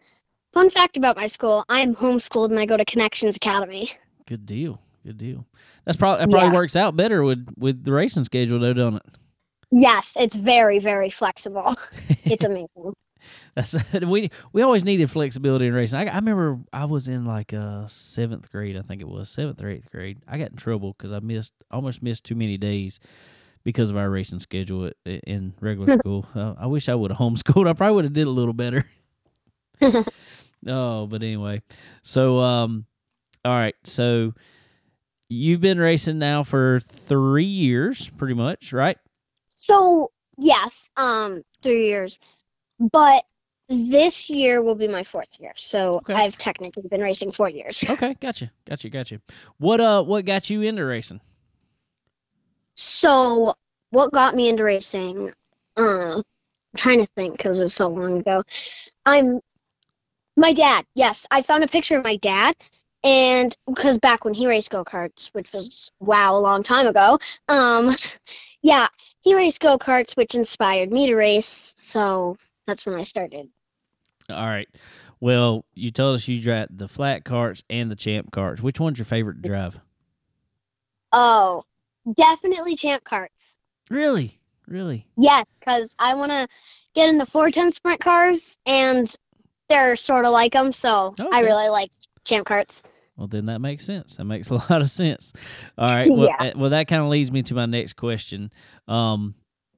fun 0.52 0.70
fact 0.70 0.96
about 0.96 1.16
my 1.16 1.26
school. 1.26 1.64
I 1.68 1.80
am 1.80 1.94
homeschooled 1.94 2.50
and 2.50 2.58
I 2.58 2.66
go 2.66 2.76
to 2.76 2.84
Connections 2.84 3.36
Academy. 3.36 3.92
Good 4.26 4.44
deal. 4.44 4.80
Good 5.04 5.18
deal. 5.18 5.46
That's 5.84 5.96
probably 5.96 6.24
that 6.24 6.30
probably 6.30 6.48
Yeah. 6.50 6.58
works 6.60 6.76
out 6.76 6.96
better 6.96 7.22
with 7.22 7.46
with 7.56 7.84
the 7.84 7.92
racing 7.92 8.24
schedule, 8.24 8.58
though, 8.58 8.72
don't 8.74 8.96
it? 8.96 9.02
Yes, 9.70 10.12
it's 10.18 10.36
very, 10.36 10.78
very 10.78 11.10
flexible. 11.10 11.74
It's 12.24 12.44
amazing. 12.44 12.94
That's 13.54 13.74
we 14.02 14.30
we 14.52 14.62
always 14.62 14.84
needed 14.84 15.10
flexibility 15.10 15.66
in 15.66 15.74
racing. 15.74 15.98
I, 15.98 16.06
I 16.06 16.16
remember 16.16 16.58
I 16.72 16.84
was 16.84 17.08
in 17.08 17.24
like 17.24 17.52
uh 17.52 17.86
seventh 17.86 18.50
grade, 18.50 18.76
I 18.76 18.82
think 18.82 19.00
it 19.02 19.08
was 19.08 19.28
seventh 19.28 19.62
or 19.62 19.68
eighth 19.68 19.90
grade. 19.90 20.18
I 20.28 20.38
got 20.38 20.50
in 20.50 20.56
trouble 20.56 20.94
because 20.96 21.12
I 21.12 21.18
missed 21.20 21.52
almost 21.70 22.02
missed 22.02 22.24
too 22.24 22.34
many 22.34 22.56
days 22.56 22.98
because 23.64 23.90
of 23.90 23.96
our 23.96 24.08
racing 24.08 24.38
schedule 24.38 24.86
at, 24.86 24.94
in 25.06 25.54
regular 25.60 25.98
school. 25.98 26.26
Uh, 26.34 26.54
I 26.58 26.66
wish 26.66 26.88
I 26.88 26.94
would 26.94 27.10
have 27.10 27.18
homeschooled. 27.18 27.68
I 27.68 27.72
probably 27.72 27.94
would 27.96 28.04
have 28.04 28.14
did 28.14 28.26
a 28.26 28.30
little 28.30 28.54
better. 28.54 28.86
oh, 30.66 31.06
but 31.06 31.22
anyway, 31.22 31.62
so 32.02 32.38
um, 32.38 32.86
all 33.44 33.52
right, 33.52 33.74
so 33.84 34.34
you've 35.30 35.60
been 35.62 35.78
racing 35.78 36.18
now 36.18 36.42
for 36.42 36.80
three 36.80 37.44
years, 37.44 38.10
pretty 38.18 38.34
much, 38.34 38.72
right? 38.74 38.98
So 39.48 40.10
yes, 40.36 40.90
um, 40.96 41.42
three 41.62 41.86
years, 41.86 42.18
but 42.78 43.24
this 43.68 44.28
year 44.28 44.60
will 44.62 44.74
be 44.74 44.88
my 44.88 45.04
fourth 45.04 45.38
year. 45.38 45.52
So 45.54 45.96
Okay. 45.98 46.14
I've 46.14 46.36
technically 46.36 46.82
been 46.90 47.00
racing 47.00 47.30
four 47.30 47.48
years. 47.48 47.84
Okay, 47.90 48.16
gotcha, 48.20 48.50
gotcha, 48.68 48.90
gotcha. 48.90 49.20
What 49.58 49.80
uh, 49.80 50.02
what 50.02 50.24
got 50.24 50.50
you 50.50 50.62
into 50.62 50.84
racing? 50.84 51.20
So 52.76 53.54
what 53.90 54.12
got 54.12 54.34
me 54.34 54.48
into 54.48 54.64
racing? 54.64 55.32
Uh, 55.76 56.16
I'm 56.16 56.22
trying 56.76 57.00
to 57.00 57.06
think 57.16 57.36
because 57.36 57.60
it 57.60 57.64
was 57.64 57.74
so 57.74 57.88
long 57.88 58.18
ago. 58.20 58.42
I'm 59.06 59.40
my 60.36 60.52
dad. 60.52 60.84
Yes, 60.94 61.26
I 61.30 61.42
found 61.42 61.62
a 61.64 61.68
picture 61.68 61.98
of 61.98 62.04
my 62.04 62.16
dad, 62.16 62.56
and 63.02 63.56
because 63.66 63.98
back 63.98 64.24
when 64.24 64.34
he 64.34 64.46
raced 64.46 64.70
go 64.70 64.84
karts, 64.84 65.28
which 65.28 65.52
was 65.52 65.90
wow 66.00 66.36
a 66.36 66.40
long 66.40 66.62
time 66.62 66.86
ago. 66.86 67.18
Um, 67.48 67.90
yeah, 68.62 68.88
he 69.20 69.34
raced 69.34 69.60
go 69.60 69.78
karts, 69.78 70.16
which 70.16 70.34
inspired 70.34 70.92
me 70.92 71.06
to 71.06 71.14
race. 71.14 71.74
So 71.76 72.36
that's 72.66 72.86
when 72.86 72.94
I 72.94 73.02
started. 73.02 73.48
All 74.28 74.46
right. 74.46 74.68
Well, 75.20 75.64
you 75.74 75.90
told 75.90 76.16
us 76.16 76.28
you 76.28 76.40
drive 76.40 76.68
the 76.70 76.88
flat 76.88 77.24
carts 77.24 77.62
and 77.68 77.90
the 77.90 77.96
champ 77.96 78.32
carts. 78.32 78.62
Which 78.62 78.80
one's 78.80 78.98
your 78.98 79.04
favorite 79.04 79.42
to 79.42 79.48
drive? 79.48 79.78
Oh, 81.12 81.64
definitely 82.14 82.76
champ 82.76 83.04
carts. 83.04 83.58
Really? 83.90 84.38
Really? 84.66 85.06
Yes, 85.16 85.44
because 85.58 85.90
I 85.98 86.14
want 86.14 86.30
to 86.30 86.48
get 86.94 87.08
in 87.08 87.18
the 87.18 87.26
410 87.26 87.72
sprint 87.72 88.00
cars, 88.00 88.56
and 88.64 89.12
they're 89.68 89.96
sort 89.96 90.24
of 90.24 90.32
like 90.32 90.52
them. 90.52 90.72
So 90.72 91.14
I 91.32 91.40
really 91.40 91.68
like 91.68 91.90
champ 92.30 92.46
karts. 92.46 92.82
Well, 93.16 93.26
then 93.28 93.44
that 93.46 93.60
makes 93.60 93.84
sense. 93.84 94.16
That 94.16 94.24
makes 94.24 94.48
a 94.50 94.54
lot 94.54 94.80
of 94.80 94.90
sense. 94.90 95.32
All 95.76 95.88
right. 95.88 96.08
Well, 96.10 96.28
Yeah. 96.40 96.48
uh, 96.48 96.52
well 96.56 96.70
that 96.70 96.86
kind 96.88 97.02
of 97.02 97.08
leads 97.08 97.30
me 97.30 97.42
to 97.42 97.54
my 97.54 97.66
next 97.66 97.94
question 97.94 98.50
um, 98.88 99.34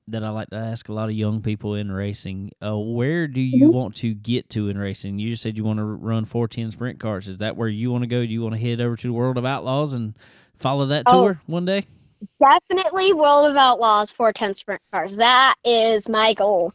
that 0.08 0.22
I 0.22 0.30
like 0.30 0.50
to 0.50 0.56
ask 0.56 0.88
a 0.88 0.92
lot 0.92 1.08
of 1.08 1.14
young 1.16 1.42
people 1.42 1.74
in 1.74 1.90
racing. 1.90 2.50
Uh, 2.64 2.78
where 2.78 3.26
do 3.26 3.40
you 3.40 3.68
Mhm. 3.70 3.72
want 3.72 3.96
to 3.96 4.14
get 4.14 4.48
to 4.50 4.68
in 4.68 4.78
racing? 4.78 5.18
You 5.18 5.30
just 5.30 5.42
said 5.42 5.56
you 5.56 5.64
want 5.64 5.78
to 5.78 5.84
run 5.84 6.24
410 6.24 6.70
sprint 6.70 7.00
cars. 7.00 7.26
Is 7.28 7.38
that 7.38 7.56
where 7.56 7.68
you 7.68 7.90
want 7.90 8.02
to 8.02 8.08
go? 8.08 8.24
Do 8.24 8.32
you 8.32 8.42
want 8.42 8.54
to 8.54 8.60
head 8.60 8.80
over 8.80 8.96
to 8.96 9.06
the 9.06 9.12
World 9.12 9.38
of 9.38 9.44
Outlaws 9.44 9.92
and 9.92 10.14
follow 10.56 10.86
that 10.86 11.04
Oh. 11.06 11.22
tour 11.22 11.40
one 11.46 11.64
day? 11.64 11.86
Definitely 12.40 13.12
World 13.12 13.46
of 13.46 13.56
Outlaws 13.56 14.12
410 14.12 14.54
sprint 14.54 14.80
cars. 14.92 15.16
That 15.16 15.54
is 15.64 16.08
my 16.08 16.34
goal, 16.34 16.72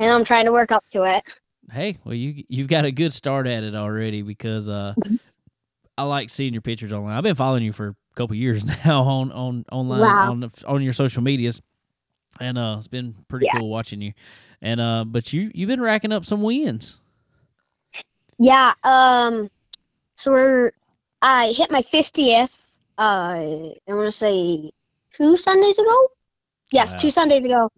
and 0.00 0.12
I'm 0.12 0.24
trying 0.24 0.46
to 0.46 0.52
work 0.52 0.72
up 0.72 0.84
to 0.90 1.04
it. 1.04 1.36
Hey, 1.70 1.98
well 2.04 2.14
you 2.14 2.44
you've 2.48 2.68
got 2.68 2.84
a 2.84 2.92
good 2.92 3.12
start 3.12 3.46
at 3.46 3.64
it 3.64 3.74
already 3.74 4.22
because 4.22 4.68
uh 4.68 4.94
I 5.98 6.02
like 6.04 6.28
seeing 6.30 6.52
your 6.52 6.62
pictures 6.62 6.92
online. 6.92 7.16
I've 7.16 7.22
been 7.22 7.36
following 7.36 7.62
you 7.62 7.72
for 7.72 7.88
a 7.88 7.96
couple 8.16 8.36
years 8.36 8.64
now 8.84 9.02
on 9.02 9.32
on 9.32 9.64
online 9.72 10.18
Wow. 10.18 10.18
on 10.20 10.50
on 10.66 10.82
your 10.82 10.92
social 10.92 11.22
medias. 11.22 11.62
And 12.40 12.58
uh 12.58 12.76
it's 12.78 12.88
been 12.88 13.14
pretty 13.28 13.46
Yeah. 13.46 13.52
cool 13.52 13.68
watching 13.70 14.00
you. 14.02 14.12
And 14.60 14.80
uh 14.80 15.04
but 15.06 15.32
you 15.32 15.50
you've 15.54 15.68
been 15.68 15.80
racking 15.80 16.12
up 16.12 16.24
some 16.24 16.42
wins. 16.42 17.00
Yeah. 18.38 18.74
Um. 18.82 19.48
So 20.16 20.32
we're. 20.32 20.72
I 21.22 21.52
hit 21.52 21.70
my 21.70 21.82
50th. 21.82 22.56
Uh, 22.98 23.72
I 23.88 23.94
want 23.94 24.06
to 24.06 24.10
say 24.10 24.72
two 25.14 25.36
Sundays 25.36 25.78
ago. 25.78 26.08
Yes, 26.72 26.94
Wow. 26.94 26.96
two 26.96 27.10
Sundays 27.10 27.44
ago. 27.44 27.70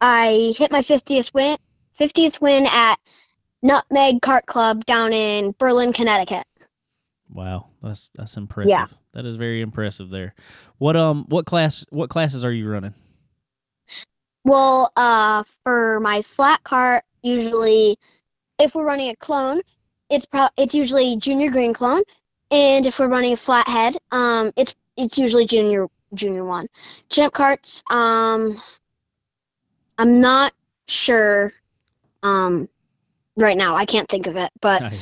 I 0.00 0.54
hit 0.56 0.72
my 0.72 0.82
50th 0.82 1.34
win. 1.34 1.56
50th 1.98 2.40
win 2.40 2.66
at 2.66 2.96
Nutmeg 3.62 4.20
Kart 4.20 4.46
Club 4.46 4.84
down 4.84 5.12
in 5.12 5.54
Berlin, 5.58 5.92
Connecticut. 5.92 6.44
Wow, 7.32 7.66
that's 7.82 8.08
that's 8.14 8.36
impressive. 8.36 8.70
Yeah. 8.70 8.86
That 9.12 9.26
is 9.26 9.36
very 9.36 9.60
impressive 9.60 10.10
there. 10.10 10.34
What 10.78 10.96
um 10.96 11.24
what 11.28 11.46
class 11.46 11.84
what 11.90 12.10
classes 12.10 12.44
are 12.44 12.52
you 12.52 12.68
running? 12.68 12.94
Well, 14.44 14.92
uh, 14.96 15.42
for 15.64 15.98
my 15.98 16.22
flat 16.22 16.62
cart, 16.62 17.02
usually, 17.22 17.98
if 18.60 18.76
we're 18.76 18.84
running 18.84 19.08
a 19.08 19.16
clone, 19.16 19.60
it's 20.08 20.24
pro- 20.24 20.48
it's 20.56 20.72
usually 20.72 21.16
junior 21.16 21.50
green 21.50 21.74
clone, 21.74 22.02
and 22.52 22.86
if 22.86 23.00
we're 23.00 23.08
running 23.08 23.32
a 23.32 23.36
flathead, 23.36 23.96
um, 24.12 24.52
it's 24.56 24.76
it's 24.96 25.18
usually 25.18 25.46
junior 25.46 25.88
junior 26.14 26.44
one. 26.44 26.68
Champ 27.10 27.32
carts, 27.32 27.82
um, 27.90 28.56
I'm 29.98 30.20
not 30.20 30.52
sure, 30.86 31.52
um, 32.26 32.68
right 33.36 33.56
now. 33.56 33.76
I 33.76 33.84
can't 33.84 34.08
think 34.08 34.26
of 34.26 34.36
it, 34.36 34.50
but 34.60 34.82
I 34.82 34.90
you. 34.90 34.96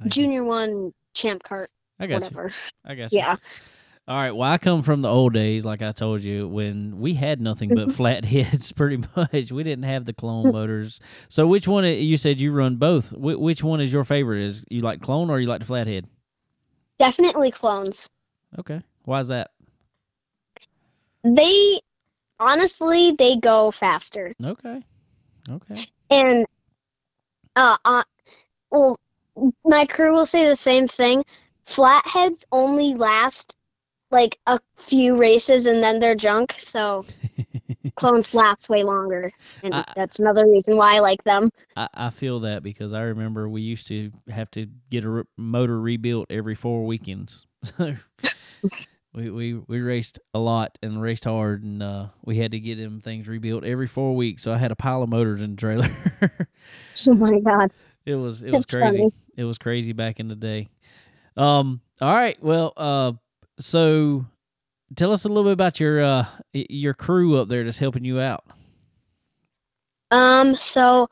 I 0.00 0.04
you. 0.04 0.10
junior 0.10 0.44
one 0.44 0.92
champ 1.14 1.42
cart. 1.42 1.70
I 1.98 2.06
got 2.06 2.14
you. 2.14 2.20
whatever. 2.20 2.50
I 2.84 2.94
got 2.94 3.12
you. 3.12 3.18
Yeah. 3.18 3.36
All 4.08 4.16
right. 4.16 4.32
Well, 4.32 4.50
I 4.50 4.58
come 4.58 4.82
from 4.82 5.02
the 5.02 5.08
old 5.08 5.34
days, 5.34 5.64
like 5.64 5.82
I 5.82 5.92
told 5.92 6.22
you, 6.22 6.48
when 6.48 6.98
we 6.98 7.14
had 7.14 7.40
nothing 7.40 7.74
but 7.74 7.92
flat 7.92 8.24
heads. 8.24 8.72
Pretty 8.80 9.04
much, 9.14 9.52
we 9.52 9.62
didn't 9.62 9.84
have 9.84 10.04
the 10.06 10.12
clone 10.12 10.50
motors. 10.50 11.00
So, 11.28 11.46
which 11.46 11.68
one? 11.68 11.84
You 11.84 12.16
said 12.16 12.40
you 12.40 12.52
run 12.52 12.76
both. 12.76 13.10
Wh- 13.10 13.38
which 13.38 13.62
one 13.62 13.80
is 13.80 13.92
your 13.92 14.04
favorite? 14.04 14.42
Is 14.42 14.64
you 14.70 14.80
like 14.80 15.00
clone 15.00 15.30
or 15.30 15.38
you 15.38 15.46
like 15.46 15.60
the 15.60 15.66
flathead? 15.66 16.06
Definitely 16.98 17.50
clones. 17.50 18.08
Okay. 18.58 18.82
Why 19.04 19.20
is 19.20 19.28
that? 19.28 19.50
They 21.22 21.80
honestly 22.40 23.14
they 23.18 23.36
go 23.36 23.70
faster. 23.70 24.32
Okay. 24.42 24.82
Okay. 25.48 25.74
And 26.10 26.46
uh, 27.56 27.76
uh 27.84 28.02
well 28.70 28.98
my 29.64 29.86
crew 29.86 30.12
will 30.12 30.26
say 30.26 30.46
the 30.48 30.56
same 30.56 30.88
thing. 30.88 31.24
Flatheads 31.64 32.44
only 32.52 32.94
last 32.94 33.56
like 34.10 34.36
a 34.46 34.58
few 34.76 35.16
races 35.16 35.66
and 35.66 35.82
then 35.82 36.00
they're 36.00 36.16
junk, 36.16 36.52
so 36.56 37.04
clones 37.94 38.34
last 38.34 38.68
way 38.68 38.82
longer. 38.82 39.32
And 39.62 39.74
I- 39.74 39.84
that's 39.94 40.18
another 40.18 40.46
reason 40.46 40.76
why 40.76 40.96
I 40.96 40.98
like 41.00 41.22
them. 41.24 41.50
I, 41.76 41.88
I 41.94 42.10
feel 42.10 42.40
that 42.40 42.62
because 42.62 42.92
I 42.92 43.02
remember 43.02 43.48
we 43.48 43.62
used 43.62 43.86
to 43.88 44.10
have 44.28 44.50
to 44.52 44.66
get 44.90 45.04
a 45.04 45.26
motor 45.36 45.80
rebuilt 45.80 46.26
every 46.30 46.54
four 46.54 46.84
weekends. 46.84 47.46
We, 49.12 49.28
we 49.30 49.54
we 49.54 49.80
raced 49.80 50.20
a 50.34 50.38
lot 50.38 50.78
and 50.82 51.02
raced 51.02 51.24
hard, 51.24 51.64
and 51.64 51.82
uh, 51.82 52.06
we 52.24 52.36
had 52.38 52.52
to 52.52 52.60
get 52.60 52.76
them 52.76 53.00
things 53.00 53.26
rebuilt 53.26 53.64
every 53.64 53.88
four 53.88 54.14
weeks. 54.14 54.42
So 54.42 54.52
I 54.52 54.56
had 54.58 54.70
a 54.70 54.76
pile 54.76 55.02
of 55.02 55.08
motors 55.08 55.42
in 55.42 55.52
the 55.52 55.56
trailer. 55.56 55.90
Oh 57.08 57.14
my 57.14 57.38
god. 57.40 57.72
it 58.04 58.14
was 58.14 58.42
it 58.42 58.50
was 58.50 58.64
That's 58.64 58.74
crazy. 58.74 58.98
funny. 58.98 59.12
It 59.36 59.44
was 59.44 59.58
crazy 59.58 59.92
back 59.92 60.20
in 60.20 60.28
the 60.28 60.36
day. 60.36 60.68
Um. 61.36 61.80
All 62.00 62.14
right. 62.14 62.40
Well. 62.42 62.72
Uh. 62.76 63.12
So, 63.58 64.26
tell 64.96 65.12
us 65.12 65.24
a 65.24 65.28
little 65.28 65.44
bit 65.44 65.52
about 65.52 65.80
your 65.80 66.02
uh 66.02 66.26
your 66.52 66.94
crew 66.94 67.38
up 67.38 67.48
there 67.48 67.64
that's 67.64 67.78
helping 67.78 68.04
you 68.04 68.20
out. 68.20 68.44
Um, 70.10 70.54
so, 70.56 71.08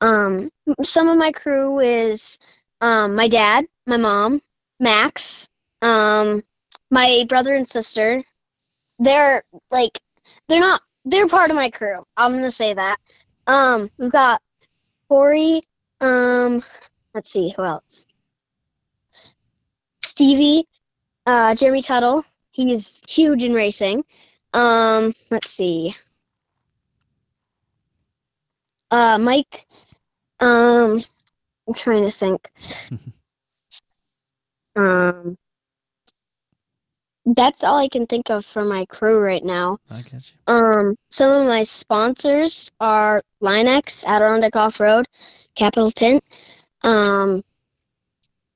um, 0.00 0.50
some 0.82 1.08
of 1.08 1.18
my 1.18 1.32
crew 1.32 1.80
is, 1.80 2.38
um, 2.80 3.14
my 3.14 3.28
dad, 3.28 3.66
my 3.86 3.96
mom, 3.98 4.40
Max, 4.80 5.48
um, 5.82 6.42
my 6.90 7.24
brother 7.28 7.54
and 7.54 7.68
sister. 7.68 8.22
They're 8.98 9.42
like, 9.70 9.98
they're 10.48 10.60
not, 10.60 10.80
they're 11.04 11.28
part 11.28 11.50
of 11.50 11.56
my 11.56 11.70
crew. 11.70 12.04
I'm 12.16 12.32
gonna 12.32 12.50
say 12.50 12.74
that. 12.74 12.96
Um, 13.46 13.90
we've 13.98 14.10
got 14.10 14.42
Corey, 15.08 15.62
um, 16.00 16.62
let's 17.14 17.30
see, 17.30 17.52
who 17.56 17.64
else? 17.64 18.06
Stevie, 20.02 20.66
uh, 21.26 21.54
Jeremy 21.54 21.82
Tuttle. 21.82 22.24
He's 22.50 23.02
huge 23.08 23.42
in 23.42 23.52
racing. 23.52 24.04
Um, 24.54 25.14
let's 25.30 25.50
see. 25.50 25.94
Uh, 28.90 29.18
Mike. 29.20 29.66
Um, 30.40 31.02
I'm 31.68 31.74
trying 31.74 32.04
to 32.04 32.10
think. 32.10 32.50
um, 34.76 35.36
that's 37.26 37.64
all 37.64 37.76
I 37.76 37.88
can 37.88 38.06
think 38.06 38.30
of 38.30 38.44
for 38.44 38.64
my 38.64 38.84
crew 38.86 39.18
right 39.20 39.44
now. 39.44 39.78
I 39.90 40.02
got 40.02 40.12
you. 40.12 40.20
Um, 40.46 40.96
some 41.10 41.30
of 41.30 41.46
my 41.46 41.64
sponsors 41.64 42.70
are 42.80 43.22
Linex, 43.42 44.04
Adirondack 44.06 44.54
Off 44.54 44.78
Road, 44.78 45.06
Capital 45.56 45.90
Tint, 45.90 46.22
um, 46.82 47.42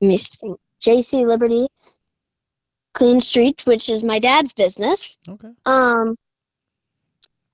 think, 0.01 0.61
JC 0.81 1.27
Liberty, 1.27 1.67
Clean 2.95 3.21
Street, 3.21 3.63
which 3.67 3.89
is 3.89 4.05
my 4.05 4.21
dad's 4.21 4.53
business. 4.53 5.19
Okay. 5.29 5.51
Um, 5.67 6.17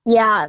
yeah, 0.05 0.49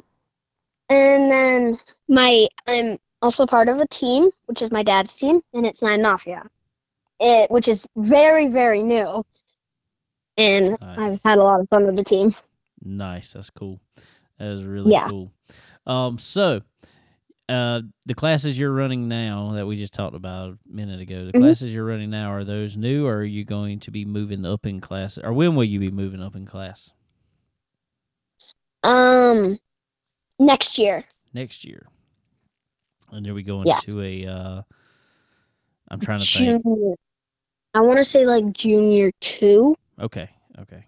and 0.89 1.32
then 1.32 1.78
my 2.07 2.47
I'm 2.68 2.97
also 3.22 3.45
part 3.45 3.70
of 3.70 3.80
a 3.80 3.88
team, 3.88 4.30
which 4.45 4.61
is 4.61 4.72
my 4.72 4.84
dad's 4.84 5.15
team, 5.15 5.41
and 5.53 5.65
it's 5.65 5.82
Nine 5.82 6.01
Mafia, 6.01 6.43
it, 7.20 7.49
which 7.49 7.68
is 7.68 7.86
very 7.95 8.47
very 8.47 8.84
new, 8.84 9.26
and 10.38 10.78
Nice. 10.82 10.98
I've 11.00 11.24
had 11.24 11.38
a 11.40 11.44
lot 11.44 11.60
of 11.60 11.70
fun 11.70 11.86
with 11.86 11.96
the 11.96 12.04
team. 12.04 12.34
Nice. 12.84 13.34
That's 13.34 13.50
cool. 13.50 13.80
That 14.40 14.50
is 14.50 14.64
really 14.64 14.92
Yeah. 14.92 15.08
cool. 15.10 15.32
Um, 15.86 16.18
so 16.18 16.62
uh 17.50 17.82
the 18.06 18.14
classes 18.14 18.60
you're 18.60 18.74
running 18.74 19.08
now 19.08 19.54
that 19.54 19.66
we 19.66 19.78
just 19.78 19.94
talked 19.94 20.16
about 20.16 20.50
a 20.52 20.58
minute 20.68 21.00
ago, 21.00 21.26
the 21.26 21.32
Mhm. 21.34 21.40
classes 21.42 21.74
you're 21.74 21.86
running 21.86 22.10
now, 22.10 22.32
are 22.32 22.44
those 22.44 22.76
new 22.76 23.06
or 23.08 23.16
are 23.18 23.24
you 23.24 23.46
going 23.46 23.80
to 23.82 23.92
be 23.92 24.04
moving 24.06 24.46
up 24.46 24.66
in 24.66 24.82
class? 24.82 25.18
Or 25.18 25.32
when 25.34 25.56
will 25.56 25.64
you 25.64 25.80
be 25.80 25.90
moving 25.90 26.22
up 26.22 26.36
in 26.36 26.46
class? 26.46 26.92
Um, 28.84 29.60
next 30.40 30.78
year. 30.78 31.04
Next 31.34 31.64
year. 31.66 31.88
And 33.12 33.26
are 33.28 33.34
we 33.34 33.44
going 33.44 33.68
Yes. 33.68 33.84
to 33.86 34.02
a 34.02 34.26
uh 34.26 34.62
I'm 35.90 36.00
trying 36.02 36.20
to 36.20 36.26
think. 36.26 36.64
Junior. 36.64 36.96
I 37.74 37.80
want 37.82 37.98
to 37.98 38.06
say 38.06 38.26
like 38.26 38.52
junior 38.52 39.12
two. 39.22 39.76
Okay, 40.00 40.30
okay. 40.60 40.86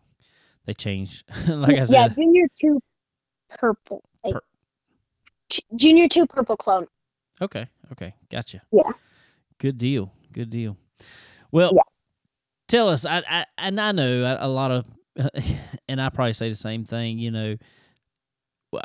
They 0.65 0.73
changed 0.73 1.23
like 1.47 1.69
I 1.69 1.71
yeah, 1.71 1.83
said. 1.85 2.15
junior 2.15 2.45
two, 2.59 2.79
purple. 3.49 4.03
Like, 4.23 4.33
Pur- 4.35 4.41
junior 5.75 6.07
two, 6.07 6.27
purple 6.27 6.57
clone. 6.57 6.85
Okay, 7.41 7.67
okay, 7.91 8.13
gotcha. 8.31 8.61
Yeah. 8.71 8.83
Good 9.57 9.77
deal. 9.77 10.11
Good 10.31 10.49
deal. 10.49 10.77
Well, 11.51 11.71
Yeah. 11.73 11.81
tell 12.67 12.89
us. 12.89 13.05
I, 13.05 13.23
I 13.29 13.45
and 13.57 13.79
I 13.79 13.91
know 13.91 14.23
a, 14.23 14.45
a 14.45 14.49
lot 14.49 14.71
of, 14.71 14.89
and 15.89 16.01
I 16.01 16.09
probably 16.09 16.33
say 16.33 16.49
the 16.49 16.55
same 16.55 16.85
thing. 16.85 17.17
You 17.17 17.31
know, 17.31 17.55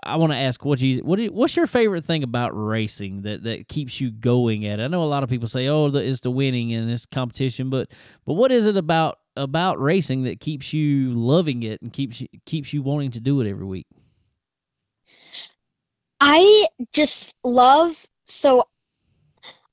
I 0.03 0.17
want 0.17 0.33
to 0.33 0.39
ask 0.39 0.65
what 0.65 0.81
you 0.81 1.01
what 1.05 1.17
do 1.17 1.25
you- 1.25 1.33
what's 1.33 1.55
your 1.57 1.67
favorite 1.67 2.05
thing 2.05 2.23
about 2.23 2.51
racing 2.53 3.23
that 3.23 3.43
that 3.43 3.69
keeps 3.69 4.01
you 4.01 4.11
going 4.11 4.65
at 4.67 4.81
it? 4.81 4.85
I 4.85 4.87
know 4.89 5.03
a 5.03 5.05
lot 5.05 5.23
of 5.23 5.29
people 5.29 5.49
say, 5.49 5.69
oh, 5.69 5.91
the, 5.91 5.99
it's 6.03 6.21
the 6.21 6.31
winning 6.31 6.73
and 6.73 6.91
it's 6.91 7.05
competition, 7.07 7.69
but 7.69 7.91
but 8.25 8.35
what 8.35 8.51
is 8.51 8.67
it 8.67 8.77
about 8.79 9.19
about 9.37 9.81
racing 9.81 10.25
that 10.25 10.41
keeps 10.41 10.73
you 10.73 11.13
loving 11.15 11.63
it 11.63 11.83
and 11.83 11.93
keeps 11.93 12.21
you 12.21 12.29
keeps 12.47 12.73
you 12.73 12.83
wanting 12.83 13.11
to 13.13 13.21
do 13.21 13.41
it 13.41 13.49
every 13.49 13.67
week? 13.67 13.87
I 16.21 16.69
just 16.93 17.35
love 17.45 18.07
so. 18.27 18.65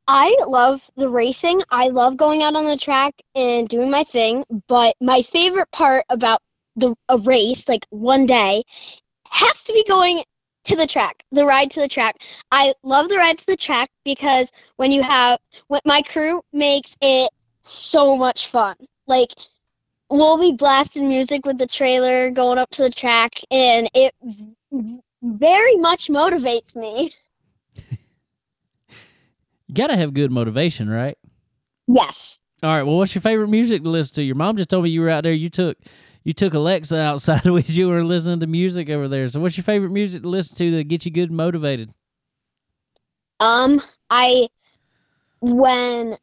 I 0.07 0.35
love 0.45 0.89
the 0.97 1.07
racing. 1.07 1.61
I 1.69 1.89
love 1.89 2.17
going 2.17 2.43
out 2.43 2.55
on 2.55 2.65
the 2.65 2.75
track 2.75 3.13
and 3.35 3.69
doing 3.69 3.89
my 3.89 4.03
thing. 4.03 4.43
But 4.67 4.95
my 4.99 5.21
favorite 5.21 5.71
part 5.71 6.05
about 6.09 6.41
the 6.75 6.95
a 7.07 7.17
race, 7.19 7.69
like 7.69 7.85
one 7.89 8.25
day, 8.25 8.63
has 9.29 9.63
to 9.63 9.73
be 9.73 9.83
going 9.87 10.23
to 10.65 10.75
the 10.75 10.87
track. 10.87 11.23
The 11.31 11.45
ride 11.45 11.71
to 11.71 11.81
the 11.81 11.87
track. 11.87 12.17
I 12.51 12.73
love 12.83 13.09
the 13.09 13.17
ride 13.17 13.37
to 13.37 13.45
the 13.45 13.55
track 13.55 13.89
because 14.03 14.51
when 14.75 14.91
you 14.91 15.01
have 15.03 15.39
when 15.67 15.81
my 15.85 16.01
crew 16.01 16.41
makes 16.51 16.95
it 17.01 17.31
so 17.61 18.17
much 18.17 18.47
fun. 18.47 18.75
Like 19.07 19.31
we'll 20.11 20.37
be 20.37 20.51
blasting 20.51 21.07
music 21.07 21.45
with 21.45 21.57
the 21.57 21.65
trailer 21.65 22.29
going 22.29 22.57
up 22.57 22.69
to 22.71 22.83
the 22.83 22.89
track, 22.89 23.39
and 23.49 23.89
it 23.95 24.13
very 25.23 25.77
much 25.77 26.07
motivates 26.07 26.75
me. 26.75 27.11
You 29.67 29.75
gotta 29.75 29.95
have 29.95 30.13
good 30.13 30.31
motivation, 30.31 30.89
right? 30.89 31.17
Yes. 31.87 32.41
All 32.61 32.69
right. 32.69 32.83
Well, 32.83 32.97
what's 32.97 33.15
your 33.15 33.21
favorite 33.21 33.47
music 33.47 33.83
to 33.83 33.89
listen 33.89 34.15
to? 34.15 34.23
Your 34.23 34.35
mom 34.35 34.57
just 34.57 34.69
told 34.69 34.83
me 34.83 34.89
you 34.89 35.01
were 35.01 35.09
out 35.09 35.23
there. 35.23 35.33
You 35.33 35.49
took 35.49 35.77
you 36.23 36.33
took 36.33 36.53
Alexa 36.53 37.01
outside 37.01 37.45
with 37.49 37.69
you 37.69 37.87
were 37.87 38.03
listening 38.03 38.41
to 38.41 38.47
music 38.47 38.89
over 38.89 39.07
there. 39.07 39.27
So, 39.29 39.39
what's 39.39 39.55
your 39.55 39.63
favorite 39.63 39.91
music 39.91 40.23
to 40.23 40.27
listen 40.27 40.55
to 40.57 40.71
that 40.75 40.89
gets 40.89 41.05
you 41.05 41.11
good 41.11 41.29
and 41.29 41.37
motivated? 41.37 41.93
Um, 43.39 43.81
I 44.09 44.49
when 45.39 46.17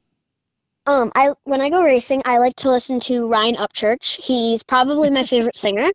um 0.89 1.13
I 1.15 1.33
when 1.45 1.61
I 1.61 1.71
go 1.71 1.83
racing, 1.83 2.23
I 2.25 2.39
like 2.39 2.57
to 2.57 2.71
listen 2.71 2.99
to 3.01 3.29
Ryan 3.29 3.57
Upchurch. 3.57 4.21
He's 4.23 4.63
probably 4.63 5.11
my 5.11 5.23
favorite 5.23 5.57
singer. 5.65 5.89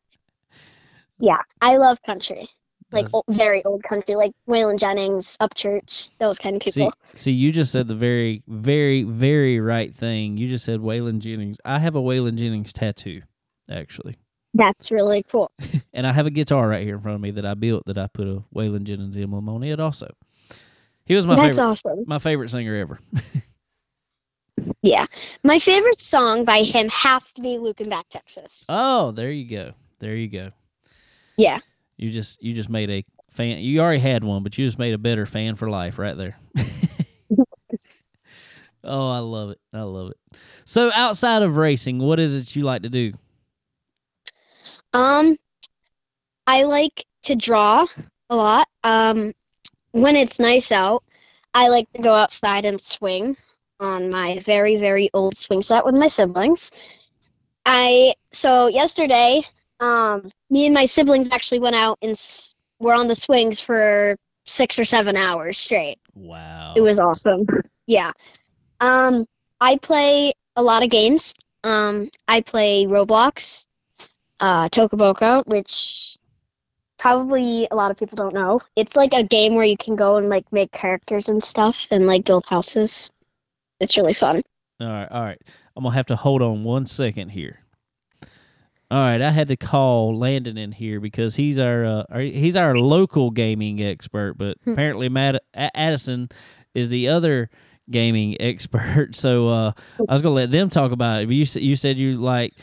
Yeah, 1.19 1.39
I 1.61 1.77
love 1.77 2.01
country, 2.03 2.47
like 2.91 3.07
old, 3.13 3.25
very 3.29 3.63
old 3.65 3.83
country, 3.83 4.15
like 4.15 4.33
Waylon 4.47 4.77
Jennings, 4.79 5.37
Upchurch, 5.41 6.11
those 6.19 6.37
kind 6.37 6.55
of 6.57 6.63
see, 6.63 6.71
people. 6.71 6.93
see, 7.13 7.31
you 7.31 7.51
just 7.51 7.71
said 7.71 7.87
the 7.87 7.95
very, 7.95 8.43
very, 8.47 9.03
very 9.03 9.59
right 9.59 9.93
thing. 9.95 10.37
You 10.37 10.49
just 10.49 10.65
said 10.65 10.79
Waylon 10.79 11.19
Jennings. 11.19 11.57
I 11.63 11.79
have 11.79 11.95
a 11.95 12.01
Waylon 12.01 12.35
Jennings 12.35 12.73
tattoo, 12.73 13.21
actually, 13.69 14.17
That's 14.53 14.91
really 14.91 15.23
cool. 15.23 15.49
and 15.93 16.05
I 16.05 16.11
have 16.11 16.25
a 16.25 16.31
guitar 16.31 16.67
right 16.67 16.83
here 16.83 16.95
in 16.95 17.01
front 17.01 17.15
of 17.15 17.21
me 17.21 17.31
that 17.31 17.45
I 17.45 17.53
built 17.53 17.85
that 17.85 17.97
I 17.97 18.07
put 18.07 18.27
a 18.27 18.43
Waylon 18.53 18.83
Jennings 18.83 19.17
emblem 19.17 19.47
on 19.49 19.63
it. 19.63 19.79
Also, 19.79 20.13
he 21.05 21.15
was 21.15 21.25
my 21.25 21.35
That's 21.35 21.55
favorite, 21.57 21.63
awesome. 21.63 22.03
my 22.05 22.19
favorite 22.19 22.49
singer 22.49 22.75
ever. 22.75 22.99
Yeah, 24.81 25.05
my 25.43 25.59
favorite 25.59 25.99
song 25.99 26.45
by 26.45 26.63
him 26.63 26.89
has 26.89 27.31
to 27.33 27.41
be 27.41 27.57
"Luckenbach 27.57 28.07
Texas." 28.09 28.65
Oh, 28.69 29.11
there 29.11 29.31
you 29.31 29.47
go. 29.49 29.73
There 29.99 30.15
you 30.15 30.27
go. 30.27 30.51
Yeah. 31.37 31.59
You 31.97 32.11
just 32.11 32.41
you 32.43 32.53
just 32.53 32.69
made 32.69 32.89
a 32.89 33.05
fan. 33.31 33.59
You 33.59 33.79
already 33.81 33.99
had 33.99 34.23
one, 34.23 34.43
but 34.43 34.57
you 34.57 34.65
just 34.65 34.79
made 34.79 34.93
a 34.93 34.97
better 34.97 35.25
fan 35.25 35.55
for 35.55 35.69
life 35.69 35.97
right 35.97 36.17
there. 36.17 36.37
Oh, 38.83 39.09
I 39.09 39.19
love 39.19 39.51
it. 39.51 39.59
I 39.71 39.81
love 39.81 40.11
it. 40.11 40.37
So, 40.65 40.91
outside 40.93 41.41
of 41.41 41.55
racing, 41.55 41.99
what 41.99 42.19
is 42.19 42.35
it 42.35 42.55
you 42.55 42.63
like 42.63 42.81
to 42.81 42.89
do? 42.89 43.13
Um, 44.93 45.37
I 46.45 46.63
like 46.63 47.05
to 47.23 47.35
draw 47.35 47.85
a 48.29 48.35
lot. 48.35 48.67
Um, 48.83 49.33
when 49.91 50.15
it's 50.15 50.39
nice 50.39 50.71
out, 50.71 51.03
I 51.53 51.69
like 51.69 51.91
to 51.93 52.01
go 52.01 52.13
outside 52.13 52.65
and 52.65 52.79
swing 52.81 53.37
on 53.79 54.09
my 54.09 54.39
very, 54.39 54.77
very 54.77 55.09
old 55.13 55.37
swing 55.37 55.61
set 55.61 55.85
with 55.85 55.95
my 55.95 56.07
siblings. 56.07 56.71
I 57.65 58.13
so 58.31 58.67
yesterday, 58.67 59.43
um, 59.79 60.29
me 60.49 60.65
and 60.65 60.73
my 60.73 60.85
siblings 60.85 61.29
actually 61.31 61.59
went 61.59 61.75
out 61.75 61.97
and 62.01 62.11
s- 62.11 62.53
were 62.79 62.93
on 62.93 63.07
the 63.07 63.15
swings 63.15 63.59
for 63.59 64.15
six 64.45 64.77
or 64.79 64.85
seven 64.85 65.15
hours 65.15 65.57
straight. 65.57 65.99
Wow. 66.15 66.73
It 66.75 66.81
was 66.81 66.99
awesome. 66.99 67.45
Yeah. 67.85 68.13
Um, 68.79 69.25
I 69.59 69.75
play 69.75 70.33
a 70.55 70.63
lot 70.63 70.83
of 70.83 70.89
games. 70.89 71.33
Um, 71.65 72.09
I 72.29 72.39
play 72.39 72.85
Roblox, 72.85 73.65
uh, 74.39 74.69
Toca 74.69 74.97
Boca, 74.97 75.43
which 75.45 76.17
probably 76.97 77.67
a 77.69 77.75
lot 77.75 77.91
of 77.91 77.97
people 77.97 78.15
don't 78.15 78.33
know. 78.33 78.61
It's 78.75 78.95
like 78.95 79.13
a 79.13 79.23
game 79.23 79.55
where 79.55 79.65
you 79.65 79.75
can 79.77 79.97
go 79.97 80.15
and 80.15 80.29
like 80.29 80.45
make 80.51 80.71
characters 80.71 81.27
and 81.27 81.43
stuff 81.43 81.87
and 81.91 82.07
like 82.07 82.23
build 82.23 82.45
houses. 82.45 83.11
It's 83.83 83.97
really 83.97 84.13
fun. 84.13 84.41
All 84.79 84.87
right, 84.87 85.07
all 85.11 85.21
right. 85.21 85.41
I'm 85.75 85.83
gonna 85.83 85.95
have 85.95 86.05
to 86.07 86.15
hold 86.15 86.41
on 86.41 86.63
one 86.63 86.85
second 86.85 87.29
here. 87.29 87.59
All 88.91 88.99
right, 88.99 89.21
I 89.21 89.31
had 89.31 89.47
to 89.47 89.55
call 89.57 90.17
Landon 90.17 90.57
in 90.57 90.71
here 90.71 90.99
because 90.99 91.35
he's 91.35 91.57
our, 91.57 91.83
uh, 91.83 92.03
he's 92.19 92.55
our 92.55 92.75
local 92.75 93.31
gaming 93.31 93.81
expert, 93.81 94.35
but 94.37 94.57
Hmm. 94.65 94.71
apparently 94.73 95.09
Matt 95.09 95.35
A- 95.55 95.75
Addison 95.75 96.29
is 96.75 96.89
the 96.89 97.07
other 97.07 97.49
gaming 97.89 98.37
expert. 98.39 99.15
So 99.15 99.47
uh, 99.49 99.71
I 100.07 100.13
was 100.13 100.21
gonna 100.21 100.35
let 100.35 100.51
them 100.51 100.69
talk 100.69 100.91
about 100.91 101.23
it. 101.23 101.25
But 101.27 101.35
you 101.35 101.45
you 101.61 101.75
said 101.75 101.97
you 101.97 102.15
like 102.17 102.53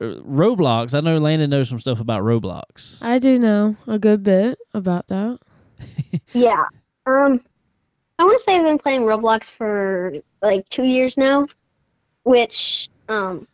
uh, 0.00 0.04
Roblox. 0.24 0.94
I 0.94 1.00
know 1.00 1.18
Landon 1.18 1.50
knows 1.50 1.68
some 1.68 1.80
stuff 1.80 1.98
about 2.00 2.22
Roblox. 2.22 3.02
I 3.02 3.18
do 3.18 3.38
know 3.38 3.76
a 3.88 3.98
good 3.98 4.22
bit 4.22 4.58
about 4.74 5.08
that. 5.08 5.38
Yeah. 6.32 6.64
Um, 7.06 7.40
I 8.24 8.26
want 8.26 8.38
to 8.38 8.44
say 8.44 8.56
I've 8.56 8.64
been 8.64 8.78
playing 8.78 9.02
Roblox 9.02 9.50
for 9.50 10.14
like 10.40 10.66
two 10.70 10.84
years 10.84 11.18
now, 11.18 11.46
which 12.22 12.88
um, 13.06 13.46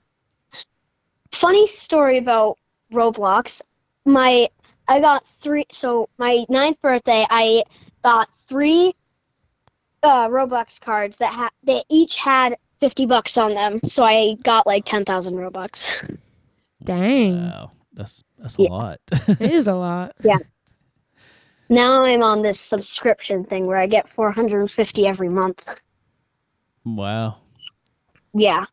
funny 1.33 1.67
story 1.67 2.19
about 2.19 2.57
Roblox. 2.93 3.63
My 4.05 4.49
I 4.87 5.01
got 5.01 5.27
three. 5.27 5.67
So 5.73 6.09
my 6.19 6.45
ninth 6.49 6.81
birthday, 6.81 7.27
I 7.29 7.65
got 8.05 8.29
three 8.47 8.95
uh, 10.05 10.29
Roblox 10.29 10.81
cards 10.81 11.19
that 11.19 11.33
ha- 11.35 11.51
they 11.65 11.83
each 11.89 12.17
had 12.17 12.57
fifty 12.79 13.07
bucks 13.07 13.37
on 13.39 13.55
them. 13.55 13.81
So 13.89 14.05
I 14.05 14.37
got 14.45 14.69
like 14.69 14.85
ten 14.85 15.05
thousand 15.05 15.35
Robux. 15.35 16.17
Dang, 16.85 17.43
Wow, 17.43 17.73
that's 17.93 18.23
that's 18.39 18.57
a 18.57 18.63
Yeah. 18.63 18.69
lot. 18.69 19.01
it 19.27 19.51
is 19.51 19.67
a 19.67 19.75
lot. 19.75 20.15
Now 21.71 22.05
I'm 22.05 22.23
on 22.23 22.43
this 22.43 22.61
subscription 22.61 23.45
thing 23.45 23.65
where 23.67 23.79
I 23.79 23.87
get 23.87 24.07
four 24.09 24.31
hundred 24.31 24.61
and 24.61 24.71
fifty 24.71 25.07
every 25.07 25.29
month. 25.31 25.65
wow. 26.85 27.37
Yeah. 28.35 28.65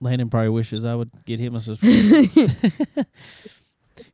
Landon 0.00 0.30
probably 0.30 0.48
wishes 0.48 0.84
I 0.84 0.94
would 0.94 1.10
get 1.26 1.38
him 1.40 1.54
a 1.54 1.60
subscription. 1.60 2.56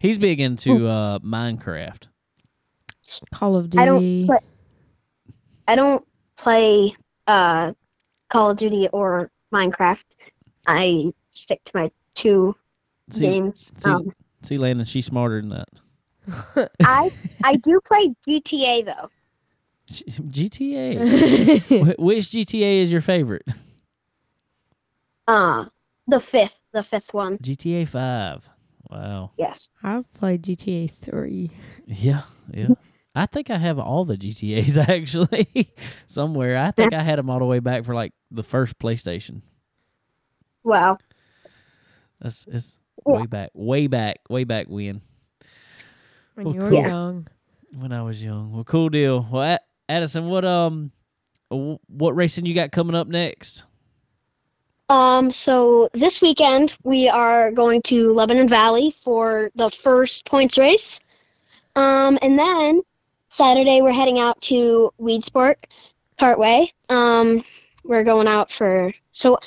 He's 0.01 0.18
big 0.18 0.40
into 0.40 0.86
uh, 0.86 1.18
Minecraft. 1.20 2.09
Call 3.32 3.57
of 3.57 3.72
I 3.76 3.86
don't 3.86 4.01
Duty. 4.01 4.26
play. 4.26 4.38
I 5.66 5.76
don't 5.76 6.05
play 6.36 6.94
uh, 7.26 7.72
Call 8.30 8.51
of 8.51 8.57
Duty 8.59 8.88
or 8.92 9.30
Minecraft. 9.53 10.05
I 10.66 11.12
stick 11.30 11.62
to 11.64 11.72
my 11.74 11.90
two 12.14 12.55
See, 13.11 13.20
games. 13.20 13.72
see- 13.78 13.90
Um, 13.90 14.12
see, 14.42 14.59
Landon, 14.59 14.84
she's 14.84 15.07
smarter 15.07 15.40
than 15.40 15.51
that. 15.51 15.68
I 16.83 17.11
I 17.43 17.57
do 17.57 17.81
play 17.85 18.14
GTA 18.26 18.83
though. 18.83 19.11
G- 19.87 20.05
GTA. 20.05 21.97
Wh- 21.97 21.99
Which 21.99 22.31
GTA 22.31 22.83
is 22.83 22.93
your 22.93 23.01
favorite? 23.01 23.47
Uh 25.26 25.66
the 26.07 26.20
fifth, 26.20 26.61
the 26.72 26.83
fifth 26.83 27.12
one. 27.14 27.39
GTA 27.39 27.87
Five. 27.87 28.49
Wow. 28.91 29.33
Yes. 29.37 29.68
I've 29.83 30.11
played 30.14 30.43
GTA 30.43 30.89
3. 30.89 31.51
Yeah, 31.87 32.22
yeah. 32.53 32.74
I 33.14 33.26
think 33.26 33.51
I 33.51 33.59
have 33.59 33.79
all 33.79 34.05
the 34.05 34.16
GTA's 34.16 34.76
actually 34.89 35.72
somewhere. 36.07 36.57
I 36.57 36.70
think 36.70 36.93
I 36.95 37.03
had 37.03 37.18
them 37.18 37.29
all 37.31 37.39
the 37.39 37.45
way 37.45 37.59
back 37.61 37.85
for 37.85 37.95
like 37.95 38.12
the 38.31 38.43
first 38.43 38.79
PlayStation. 38.79 39.43
Wow. 40.64 40.99
That's 42.20 42.47
it's 42.47 42.79
Yeah. 43.07 43.20
way 43.20 43.26
back, 43.26 43.51
way 43.55 43.87
back, 43.87 44.18
way 44.29 44.45
back 44.45 44.66
when 44.68 45.03
When 46.39 46.47
Well, 46.47 46.55
you 46.55 46.61
were 46.61 46.70
cool. 46.70 46.82
young. 46.82 47.28
when 47.74 47.91
I 47.91 48.01
was 48.03 48.22
young. 48.22 48.53
Well, 48.53 48.62
cool 48.62 48.91
deal. 48.91 49.26
Well, 49.28 49.43
A- 49.43 49.61
Addison, 49.93 50.28
what 50.28 50.45
um, 50.45 50.93
what 51.49 52.14
racing 52.14 52.47
you 52.47 52.55
got 52.55 52.70
coming 52.70 52.95
up 52.95 53.09
next? 53.09 53.64
Um, 54.89 55.32
so 55.32 55.89
this 55.93 56.22
weekend 56.22 56.76
we 56.84 57.09
are 57.09 57.51
going 57.51 57.82
to 57.82 58.12
Lebanon 58.12 58.49
Valley 58.49 58.95
for 59.03 59.51
the 59.57 59.68
first 59.68 60.26
points 60.26 60.57
race. 60.57 61.01
Um, 61.74 62.20
and 62.22 62.39
then 62.39 62.82
Saturday 63.26 63.82
we're 63.82 63.91
heading 63.91 64.20
out 64.20 64.41
to 64.43 64.93
Weedsport 65.01 65.57
Cartway. 66.20 66.70
Um, 66.89 67.43
we're 67.82 68.05
going 68.05 68.28
out 68.28 68.53
for 68.53 68.93
so 69.11 69.39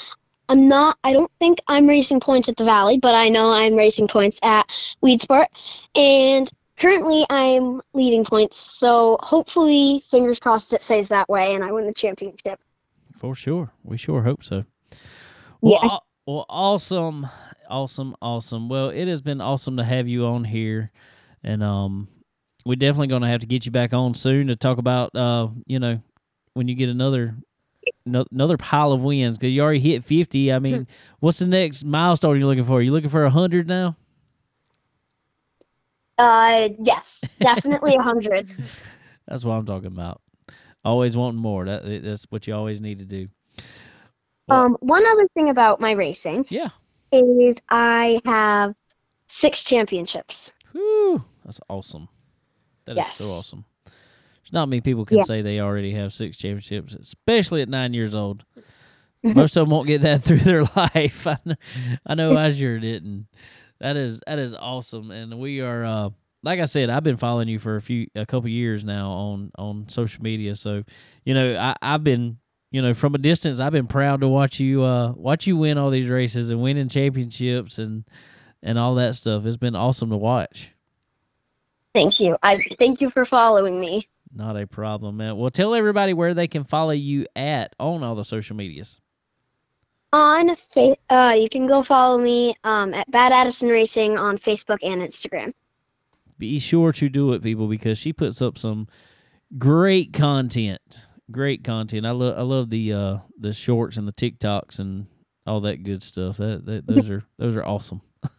I'm 0.49 0.67
not 0.67 0.97
I 1.05 1.13
don't 1.13 1.31
think 1.39 1.59
I'm 1.69 1.87
racing 1.87 2.19
points 2.19 2.49
at 2.49 2.57
the 2.57 2.65
Valley, 2.65 2.97
but 2.97 3.15
I 3.15 3.29
know 3.29 3.49
I'm 3.49 3.75
racing 3.75 4.09
points 4.09 4.41
at 4.43 4.67
Weedsport. 5.01 5.45
And 5.95 6.51
currently 6.77 7.25
I'm 7.29 7.81
leading 7.93 8.23
points, 8.25 8.57
so 8.57 9.17
hopefully 9.21 10.03
fingers 10.09 10.39
crossed 10.39 10.73
it 10.73 10.81
stays 10.81 11.09
that 11.09 11.29
way 11.29 11.53
and 11.55 11.63
I 11.63 11.71
win 11.71 11.85
the 11.85 11.93
championship. 11.93 12.59
For 13.17 13.35
sure, 13.35 13.71
we 13.83 13.97
sure 13.97 14.23
hope 14.23 14.43
so. 14.43 14.65
Well, 15.61 15.79
Yeah. 15.83 15.89
aw- 15.89 15.99
well, 16.25 16.45
awesome, 16.49 17.27
awesome, 17.69 18.15
awesome. 18.21 18.69
Well, 18.69 18.89
it 18.89 19.07
has 19.07 19.21
been 19.21 19.41
awesome 19.41 19.77
to 19.77 19.83
have 19.83 20.07
you 20.07 20.25
on 20.25 20.43
here, 20.43 20.91
and 21.43 21.63
um, 21.63 22.07
we're 22.65 22.75
definitely 22.75 23.07
going 23.07 23.23
to 23.23 23.27
have 23.27 23.41
to 23.41 23.47
get 23.47 23.65
you 23.65 23.71
back 23.71 23.93
on 23.93 24.13
soon 24.13 24.47
to 24.47 24.55
talk 24.55 24.77
about 24.77 25.15
uh, 25.15 25.49
you 25.65 25.79
know, 25.79 26.01
when 26.53 26.67
you 26.67 26.75
get 26.75 26.89
another 26.89 27.35
no, 28.05 28.25
another 28.31 28.57
pile 28.57 28.91
of 28.91 29.01
wins 29.03 29.37
because 29.37 29.51
you 29.53 29.61
already 29.61 29.79
hit 29.79 30.03
fifty. 30.05 30.51
I 30.53 30.59
mean, 30.59 30.87
what's 31.19 31.39
the 31.39 31.47
next 31.47 31.83
milestone 31.83 32.37
you're 32.39 32.47
looking 32.47 32.63
for? 32.63 32.81
you 32.81 32.91
looking 32.91 33.09
for 33.09 33.27
hundred 33.29 33.67
now? 33.67 33.95
Uh 36.21 36.69
yes, 36.79 37.19
definitely 37.39 37.95
a 37.95 38.01
hundred. 38.01 38.49
That's 39.27 39.43
what 39.45 39.53
I'm 39.53 39.65
talking 39.65 39.87
about. 39.87 40.21
Always 40.83 41.15
wanting 41.15 41.41
more. 41.41 41.65
That 41.65 42.01
that's 42.03 42.25
what 42.29 42.47
you 42.47 42.53
always 42.55 42.81
need 42.81 42.99
to 42.99 43.05
do. 43.05 43.27
Well- 44.47 44.65
Um, 44.65 44.77
one 44.81 45.05
other 45.05 45.27
thing 45.33 45.49
about 45.49 45.79
my 45.79 45.91
racing 45.91 46.45
Yeah. 46.49 46.69
is 47.11 47.55
I 47.69 48.19
have 48.25 48.73
six 49.27 49.63
championships. 49.63 50.53
Whew, 50.73 51.23
that's 51.45 51.59
awesome. 51.69 52.07
That 52.85 52.97
is 52.97 53.07
so 53.13 53.25
awesome. 53.25 53.65
There's 53.85 54.51
not 54.53 54.67
many 54.69 54.81
people 54.81 55.05
can 55.05 55.17
Yeah. 55.17 55.23
say 55.23 55.41
they 55.41 55.59
already 55.59 55.93
have 55.93 56.13
six 56.13 56.35
championships, 56.37 56.93
especially 56.95 57.61
at 57.61 57.69
nine 57.69 57.93
years 57.93 58.15
old. 58.15 58.43
Most 59.23 59.55
of 59.55 59.61
them 59.65 59.69
won't 59.69 59.87
get 59.87 60.01
that 60.01 60.23
through 60.25 60.39
their 60.39 60.63
life. 60.63 61.27
I 61.27 61.37
know, 61.45 61.55
I 62.07 62.15
know 62.15 62.35
I 62.35 62.49
sure 62.49 62.79
didn't. 62.79 63.27
That 63.81 63.97
is 63.97 64.21
that 64.27 64.37
is 64.37 64.53
awesome, 64.53 65.09
and 65.09 65.39
we 65.39 65.59
are 65.61 65.83
uh, 65.83 66.09
like 66.43 66.59
I 66.59 66.65
said, 66.65 66.91
I've 66.91 67.03
been 67.03 67.17
following 67.17 67.47
you 67.47 67.57
for 67.57 67.77
a 67.77 67.81
few 67.81 68.07
a 68.15 68.27
couple 68.27 68.47
years 68.47 68.83
now 68.83 69.09
on 69.09 69.51
on 69.57 69.89
social 69.89 70.21
media. 70.21 70.53
So 70.53 70.83
you 71.25 71.33
know 71.33 71.57
I 71.57 71.75
I've 71.81 72.03
been 72.03 72.37
you 72.69 72.83
know 72.83 72.93
from 72.93 73.15
a 73.15 73.17
distance 73.17 73.59
I've 73.59 73.71
been 73.71 73.87
proud 73.87 74.21
to 74.21 74.27
watch 74.27 74.59
you 74.59 74.83
uh 74.83 75.13
watch 75.13 75.47
you 75.47 75.57
win 75.57 75.79
all 75.79 75.89
these 75.89 76.09
races 76.09 76.51
and 76.51 76.61
winning 76.61 76.89
championships 76.89 77.79
and 77.79 78.03
and 78.61 78.77
all 78.77 78.93
that 78.95 79.15
stuff. 79.15 79.47
It's 79.47 79.57
been 79.57 79.75
awesome 79.75 80.11
to 80.11 80.17
watch. 80.17 80.71
Thank 81.95 82.19
you. 82.19 82.37
I 82.43 82.61
thank 82.77 83.01
you 83.01 83.09
for 83.09 83.25
following 83.25 83.79
me. 83.79 84.07
Not 84.31 84.57
a 84.57 84.67
problem, 84.67 85.17
man. 85.17 85.37
Well, 85.37 85.49
tell 85.49 85.73
everybody 85.73 86.13
where 86.13 86.35
they 86.35 86.47
can 86.47 86.63
follow 86.65 86.91
you 86.91 87.25
at 87.35 87.75
on 87.79 88.03
all 88.03 88.13
the 88.13 88.23
social 88.23 88.55
medias. 88.55 89.00
On 90.13 90.55
fa- 90.55 90.97
uh, 91.09 91.35
you 91.37 91.47
can 91.47 91.67
go 91.67 91.81
follow 91.81 92.17
me 92.17 92.55
um, 92.65 92.93
at 92.93 93.09
Bad 93.11 93.31
Addison 93.31 93.69
Racing 93.69 94.17
on 94.17 94.37
Facebook 94.37 94.79
and 94.83 95.01
Instagram. 95.01 95.53
Be 96.37 96.59
sure 96.59 96.91
to 96.93 97.07
do 97.07 97.31
it, 97.33 97.41
people, 97.43 97.67
because 97.67 97.97
she 97.97 98.11
puts 98.11 98.41
up 98.41 98.57
some 98.57 98.87
great 99.57 100.11
content. 100.11 101.07
Great 101.31 101.63
content. 101.63 102.05
I 102.05 102.11
love 102.11 102.37
I 102.37 102.41
love 102.41 102.69
the 102.69 102.91
uh 102.91 103.17
the 103.39 103.53
shorts 103.53 103.95
and 103.95 104.05
the 104.05 104.11
TikToks 104.11 104.79
and 104.79 105.07
all 105.47 105.61
that 105.61 105.83
good 105.83 106.03
stuff. 106.03 106.37
That, 106.37 106.65
that 106.65 106.87
those 106.87 107.09
are 107.09 107.23
those 107.37 107.55
are 107.55 107.63
awesome. 107.65 108.01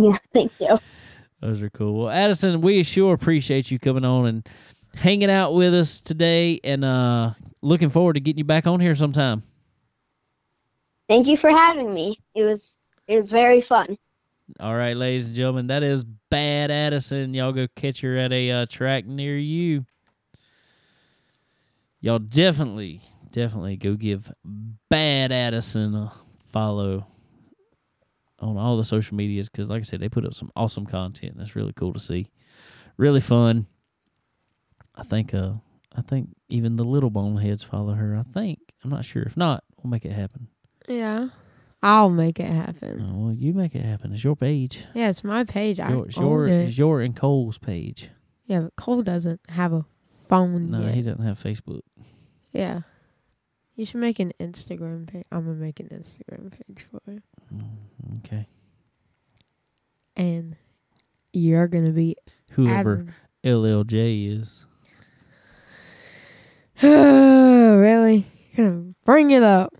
Yeah, 0.00 0.16
thank 0.32 0.52
you. 0.60 0.78
Those 1.40 1.60
are 1.60 1.70
cool. 1.70 2.02
Well, 2.04 2.08
Addison, 2.10 2.60
we 2.60 2.84
sure 2.84 3.12
appreciate 3.14 3.72
you 3.72 3.80
coming 3.80 4.04
on 4.04 4.26
and 4.26 4.48
hanging 4.94 5.28
out 5.28 5.54
with 5.54 5.74
us 5.74 6.00
today 6.00 6.60
and 6.62 6.84
uh 6.84 7.32
looking 7.62 7.90
forward 7.90 8.12
to 8.12 8.20
getting 8.20 8.38
you 8.38 8.44
back 8.44 8.68
on 8.68 8.78
here 8.78 8.94
sometime. 8.94 9.42
Thank 11.08 11.26
you 11.26 11.36
for 11.36 11.50
having 11.50 11.92
me. 11.92 12.20
It 12.34 12.42
was 12.42 12.74
it 13.06 13.18
was 13.20 13.32
very 13.32 13.60
fun. 13.60 13.96
All 14.60 14.74
right, 14.74 14.96
ladies 14.96 15.26
and 15.26 15.34
gentlemen, 15.34 15.66
that 15.68 15.82
is 15.82 16.04
Bad 16.04 16.70
Addison. 16.70 17.34
Y'all 17.34 17.52
go 17.52 17.66
catch 17.76 18.00
her 18.00 18.16
at 18.16 18.32
a 18.32 18.50
uh, 18.50 18.66
track 18.66 19.06
near 19.06 19.36
you. 19.36 19.84
Y'all 22.00 22.18
definitely, 22.18 23.02
definitely 23.30 23.76
go 23.76 23.94
give 23.94 24.32
Bad 24.88 25.32
Addison 25.32 25.94
a 25.94 26.12
follow 26.50 27.06
on 28.38 28.56
all 28.56 28.76
the 28.76 28.84
social 28.84 29.16
medias 29.16 29.48
because, 29.48 29.68
like 29.68 29.80
I 29.80 29.82
said, 29.82 30.00
they 30.00 30.08
put 30.08 30.24
up 30.24 30.34
some 30.34 30.50
awesome 30.56 30.86
content. 30.86 31.36
That's 31.36 31.56
really 31.56 31.72
cool 31.72 31.92
to 31.92 32.00
see. 32.00 32.26
Really 32.96 33.20
fun. 33.20 33.66
I 34.94 35.02
think, 35.02 35.34
uh, 35.34 35.52
I 35.94 36.00
think 36.02 36.30
even 36.48 36.76
the 36.76 36.84
little 36.84 37.10
boneheads 37.10 37.62
follow 37.62 37.94
her. 37.94 38.16
I 38.16 38.22
think 38.32 38.60
I'm 38.82 38.90
not 38.90 39.04
sure. 39.04 39.22
If 39.24 39.36
not, 39.36 39.64
we'll 39.82 39.90
make 39.90 40.04
it 40.04 40.12
happen. 40.12 40.48
Yeah. 40.88 41.28
I'll 41.82 42.10
make 42.10 42.40
it 42.40 42.46
happen. 42.50 43.00
Oh, 43.00 43.24
well, 43.26 43.34
you 43.34 43.52
make 43.54 43.74
it 43.76 43.84
happen. 43.84 44.12
It's 44.12 44.24
your 44.24 44.34
page. 44.34 44.80
Yeah, 44.94 45.10
it's 45.10 45.22
my 45.22 45.44
page. 45.44 45.78
I 45.78 45.90
Your, 45.90 46.06
it's 46.06 46.18
own 46.18 46.26
your, 46.26 46.46
it. 46.48 46.68
it's 46.68 46.78
your 46.78 47.00
and 47.00 47.14
Cole's 47.14 47.58
page. 47.58 48.10
Yeah, 48.46 48.60
but 48.62 48.74
Cole 48.76 49.02
doesn't 49.02 49.40
have 49.50 49.72
a 49.72 49.84
phone 50.28 50.70
No, 50.70 50.80
yet. 50.80 50.94
he 50.94 51.02
doesn't 51.02 51.24
have 51.24 51.38
Facebook. 51.38 51.82
Yeah. 52.52 52.80
You 53.76 53.84
should 53.84 54.00
make 54.00 54.18
an 54.18 54.32
Instagram 54.40 55.06
page. 55.06 55.24
I'm 55.30 55.44
gonna 55.44 55.54
make 55.54 55.78
an 55.78 55.88
Instagram 55.92 56.50
page 56.50 56.84
for 56.90 57.00
it. 57.12 57.22
Mm, 57.54 58.18
Okay. 58.24 58.48
And 60.16 60.56
you're 61.32 61.68
gonna 61.68 61.92
be 61.92 62.16
Whoever 62.52 63.06
added. 63.44 63.46
LLJ 63.54 64.40
is. 64.40 64.66
really? 66.82 68.26
You're 68.52 68.70
gonna 68.70 68.94
bring 69.04 69.30
it 69.30 69.44
up 69.44 69.72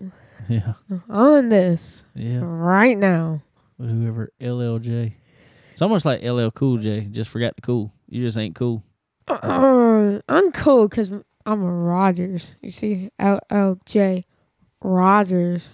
Yeah. 0.55 0.73
on 1.09 1.49
this 1.49 2.05
Yeah. 2.15 2.39
right 2.43 2.97
now. 2.97 3.41
But 3.77 3.87
whoever 3.89 4.31
LLJ. 4.41 5.13
It's 5.71 5.81
almost 5.81 6.03
like 6.05 6.23
LL 6.23 6.49
Cool 6.49 6.77
J. 6.79 7.01
Just 7.01 7.29
forgot 7.29 7.55
the 7.55 7.61
cool. 7.61 7.93
You 8.09 8.25
just 8.25 8.37
ain't 8.37 8.55
cool. 8.55 8.83
Uh, 9.27 10.19
I'm 10.27 10.51
cool 10.51 10.87
because 10.89 11.11
I'm 11.45 11.63
a 11.63 11.71
Rogers. 11.71 12.55
You 12.61 12.71
see, 12.71 13.11
L 13.19 13.39
L 13.49 13.79
J 13.85 14.25
Rogers. 14.81 15.69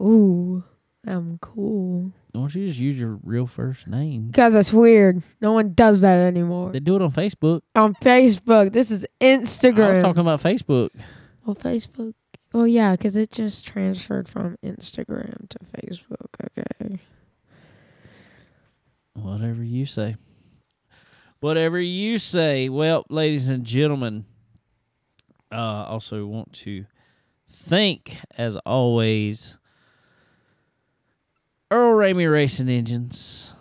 Ooh, 0.00 0.62
I'm 1.06 1.38
cool. 1.38 2.12
Why 2.32 2.40
don't 2.42 2.54
you 2.54 2.68
just 2.68 2.78
use 2.78 2.98
your 2.98 3.18
real 3.24 3.46
first 3.46 3.88
name? 3.88 4.28
Because 4.28 4.54
it's 4.54 4.72
weird. 4.72 5.22
No 5.40 5.52
one 5.52 5.74
does 5.74 6.02
that 6.02 6.18
anymore. 6.26 6.70
They 6.70 6.78
do 6.80 6.94
it 6.96 7.02
on 7.02 7.10
Facebook. 7.10 7.62
On 7.74 7.94
Facebook, 7.94 8.72
this 8.72 8.90
is 8.90 9.04
Instagram. 9.20 9.30
I 9.30 9.38
was 9.38 9.50
Instagram. 9.50 10.02
talking 10.02 10.20
about 10.20 10.40
Facebook. 10.42 10.90
Well, 11.44 11.56
Facebook. 11.56 12.14
Oh 12.54 12.64
yeah, 12.64 12.92
because 12.92 13.14
it 13.14 13.30
just 13.30 13.66
transferred 13.66 14.28
from 14.28 14.56
Instagram 14.64 15.48
to 15.50 15.58
Facebook. 15.58 16.28
Okay. 16.58 16.98
Whatever 19.14 19.62
you 19.62 19.84
say. 19.84 20.16
Whatever 21.40 21.78
you 21.78 22.18
say. 22.18 22.68
Well, 22.68 23.04
ladies 23.10 23.48
and 23.48 23.64
gentlemen, 23.64 24.24
uh, 25.52 25.84
also 25.88 26.24
want 26.26 26.52
to 26.54 26.86
thank, 27.50 28.18
as 28.36 28.56
always, 28.64 29.56
Earl 31.70 31.98
Ramey 31.98 32.30
Racing 32.30 32.68
Engines. 32.68 33.54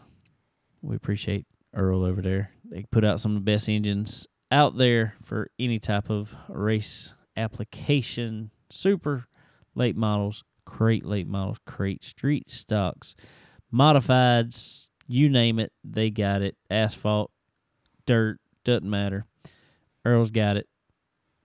We 0.81 0.95
appreciate 0.95 1.45
Earl 1.73 2.03
over 2.03 2.21
there. 2.21 2.51
They 2.63 2.85
put 2.89 3.03
out 3.03 3.19
some 3.19 3.35
of 3.35 3.45
the 3.45 3.51
best 3.51 3.69
engines 3.69 4.27
out 4.51 4.77
there 4.77 5.15
for 5.23 5.51
any 5.59 5.79
type 5.79 6.09
of 6.09 6.33
race 6.47 7.13
application. 7.35 8.51
Super 8.70 9.28
late 9.76 9.95
models, 9.95 10.43
crate 10.65 11.05
late 11.05 11.28
models, 11.28 11.57
crate 11.65 12.03
street 12.03 12.49
stocks, 12.49 13.15
modifieds, 13.74 14.89
you 15.07 15.30
name 15.30 15.59
it, 15.59 15.72
they 15.84 16.09
got 16.09 16.41
it. 16.41 16.57
Asphalt, 16.70 17.32
dirt, 18.05 18.39
doesn't 18.63 18.89
matter. 18.89 19.26
Earl's 20.05 20.32
got 20.32 20.57
it. 20.57 20.68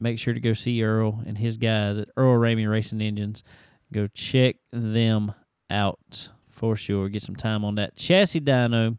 Make 0.00 0.18
sure 0.18 0.34
to 0.34 0.40
go 0.40 0.52
see 0.52 0.82
Earl 0.82 1.22
and 1.26 1.38
his 1.38 1.56
guys 1.56 1.98
at 1.98 2.08
Earl 2.16 2.38
Ramey 2.38 2.68
Racing 2.68 3.00
Engines. 3.00 3.44
Go 3.92 4.08
check 4.08 4.56
them 4.72 5.32
out 5.70 6.28
for 6.50 6.76
sure. 6.76 7.08
Get 7.08 7.22
some 7.22 7.36
time 7.36 7.64
on 7.64 7.76
that 7.76 7.96
chassis 7.96 8.40
dyno. 8.40 8.98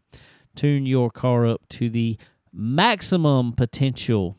Tune 0.56 0.86
your 0.86 1.10
car 1.10 1.46
up 1.46 1.60
to 1.70 1.90
the 1.90 2.16
maximum 2.52 3.52
potential. 3.52 4.36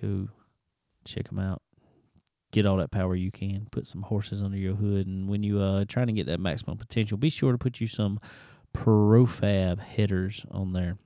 Go 0.00 0.28
check 1.04 1.28
them 1.28 1.38
out. 1.38 1.62
Get 2.52 2.66
all 2.66 2.78
that 2.78 2.90
power 2.90 3.14
you 3.14 3.30
can. 3.30 3.68
Put 3.70 3.86
some 3.86 4.02
horses 4.02 4.42
under 4.42 4.56
your 4.56 4.74
hood, 4.74 5.06
and 5.06 5.28
when 5.28 5.42
you 5.42 5.60
uh 5.60 5.84
trying 5.86 6.08
to 6.08 6.12
get 6.12 6.26
that 6.26 6.40
maximum 6.40 6.78
potential, 6.78 7.16
be 7.16 7.30
sure 7.30 7.52
to 7.52 7.58
put 7.58 7.80
you 7.80 7.86
some 7.86 8.20
Profab 8.74 9.80
headers 9.80 10.44
on 10.50 10.72
there. 10.72 10.96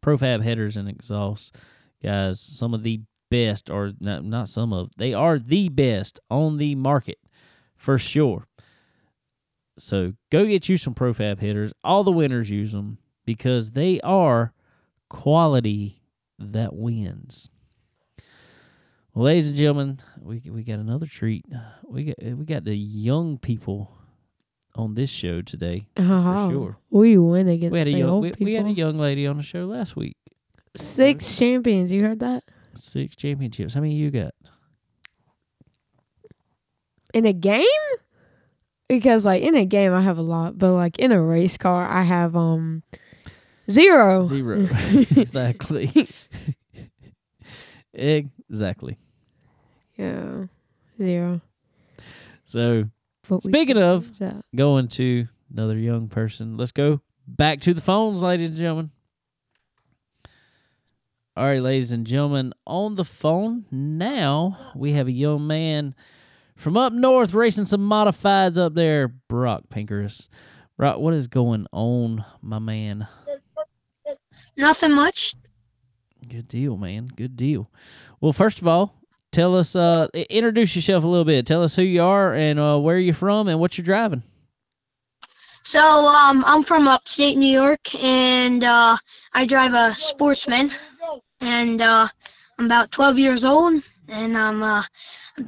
Profab 0.00 0.42
headers 0.42 0.76
and 0.76 0.88
exhaust, 0.88 1.56
guys. 2.02 2.40
Some 2.40 2.74
of 2.74 2.82
the 2.82 3.02
best, 3.30 3.70
or 3.70 3.92
not, 4.00 4.24
not 4.24 4.48
some 4.48 4.72
of, 4.72 4.90
they 4.96 5.14
are 5.14 5.38
the 5.38 5.68
best 5.70 6.20
on 6.30 6.58
the 6.58 6.74
market 6.74 7.18
for 7.76 7.98
sure. 7.98 8.46
So 9.78 10.12
go 10.30 10.44
get 10.46 10.68
you 10.68 10.76
some 10.76 10.94
Profab 10.94 11.40
headers. 11.40 11.72
All 11.82 12.04
the 12.04 12.12
winners 12.12 12.50
use 12.50 12.72
them 12.72 12.98
because 13.24 13.70
they 13.70 14.00
are 14.02 14.52
quality 15.08 16.02
that 16.38 16.74
wins. 16.74 17.48
Well, 19.14 19.26
ladies 19.26 19.48
and 19.48 19.56
gentlemen, 19.56 19.98
we 20.20 20.40
we 20.50 20.62
got 20.62 20.78
another 20.78 21.06
treat. 21.06 21.44
We 21.86 22.04
got 22.04 22.16
we 22.22 22.44
got 22.44 22.64
the 22.64 22.74
young 22.76 23.36
people 23.38 23.92
on 24.74 24.94
this 24.94 25.10
show 25.10 25.42
today 25.42 25.86
Uh-huh. 25.96 26.48
for 26.48 26.52
sure. 26.52 26.78
We 26.90 27.18
win 27.18 27.48
against 27.48 27.72
We 27.72 27.78
had 27.78 27.88
a 27.88 27.92
young 27.92 28.20
we, 28.22 28.30
people. 28.30 28.44
we 28.46 28.54
had 28.54 28.66
a 28.66 28.70
young 28.70 28.98
lady 28.98 29.26
on 29.26 29.36
the 29.36 29.42
show 29.42 29.66
last 29.66 29.96
week. 29.96 30.16
Six 30.74 31.36
champions. 31.36 31.90
You 31.92 32.02
heard 32.02 32.20
that? 32.20 32.42
Six 32.74 33.14
championships. 33.14 33.74
How 33.74 33.82
many 33.82 33.94
you 33.94 34.10
got? 34.10 34.32
In 37.12 37.26
a 37.26 37.34
game? 37.34 37.66
Because 38.88 39.26
like 39.26 39.42
in 39.42 39.54
a 39.54 39.66
game 39.66 39.92
I 39.92 40.00
have 40.00 40.16
a 40.16 40.22
lot, 40.22 40.56
but 40.56 40.72
like 40.72 40.98
in 40.98 41.12
a 41.12 41.20
race 41.22 41.58
car 41.58 41.86
I 41.86 42.02
have 42.02 42.34
um 42.34 42.82
zero. 43.70 44.26
Zero. 44.26 44.66
exactly. 45.16 46.08
exactly. 48.52 48.98
Yeah. 49.96 50.44
Zero. 51.00 51.40
So 52.44 52.84
But 53.28 53.42
Speaking 53.42 53.78
of- 53.78 54.10
going 54.54 54.88
to 54.88 55.26
another 55.52 55.78
young 55.78 56.08
person. 56.08 56.56
Let's 56.58 56.72
go 56.72 57.00
back 57.26 57.60
to 57.62 57.72
the 57.74 57.80
phones, 57.80 58.22
ladies 58.22 58.50
and 58.50 58.58
gentlemen. 58.58 58.90
All 61.34 61.44
right, 61.46 61.62
ladies 61.62 61.92
and 61.92 62.06
gentlemen, 62.06 62.52
on 62.66 62.94
the 62.96 63.04
phone 63.06 63.64
now 63.70 64.72
we 64.76 64.92
have 64.92 65.06
a 65.08 65.12
young 65.12 65.46
man 65.46 65.94
from 66.56 66.76
up 66.76 66.92
north 66.92 67.32
racing 67.32 67.64
some 67.64 67.80
modifieds 67.88 68.58
up 68.58 68.74
there, 68.74 69.08
Brock 69.08 69.62
Pinkerus. 69.70 70.28
Brock, 70.76 70.98
what 70.98 71.14
is 71.14 71.28
going 71.28 71.66
on, 71.72 72.22
my 72.42 72.58
man? 72.58 73.06
Nothing 74.58 74.92
much. 74.92 75.34
Good 76.28 76.48
deal, 76.48 76.76
man. 76.76 77.06
Good 77.06 77.34
deal. 77.36 77.70
Well, 78.22 78.32
first 78.32 78.60
of 78.60 78.68
all, 78.68 78.94
tell 79.32 79.56
us, 79.56 79.74
uh, 79.74 80.06
introduce 80.14 80.76
yourself 80.76 81.02
a 81.02 81.08
little 81.08 81.24
bit. 81.24 81.44
Tell 81.44 81.64
us 81.64 81.74
who 81.74 81.82
you 81.82 82.02
are 82.04 82.32
and 82.32 82.58
uh, 82.58 82.78
where 82.78 82.96
you're 82.96 83.14
from 83.14 83.48
and 83.48 83.58
what 83.58 83.76
you're 83.76 83.84
driving. 83.84 84.22
So 85.64 85.80
um, 85.80 86.44
I'm 86.46 86.62
from 86.62 86.86
upstate 86.86 87.36
New 87.36 87.52
York, 87.52 87.94
and 87.96 88.62
uh, 88.62 88.96
I 89.32 89.44
drive 89.44 89.74
a 89.74 89.94
Sportsman, 89.96 90.70
and 91.40 91.82
uh, 91.82 92.06
I'm 92.58 92.66
about 92.66 92.92
12 92.92 93.18
years 93.18 93.44
old, 93.44 93.82
and 94.08 94.38
I'm 94.38 94.62
uh, 94.62 94.84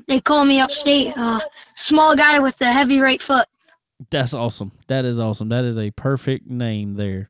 they 0.08 0.20
call 0.20 0.44
me 0.44 0.60
upstate 0.60 1.12
uh, 1.16 1.40
small 1.76 2.16
guy 2.16 2.40
with 2.40 2.60
a 2.60 2.72
heavy 2.72 3.00
right 3.00 3.22
foot. 3.22 3.46
That's 4.10 4.34
awesome. 4.34 4.72
That 4.88 5.04
is 5.04 5.20
awesome. 5.20 5.48
That 5.48 5.64
is 5.64 5.78
a 5.78 5.92
perfect 5.92 6.48
name 6.48 6.94
there. 6.94 7.28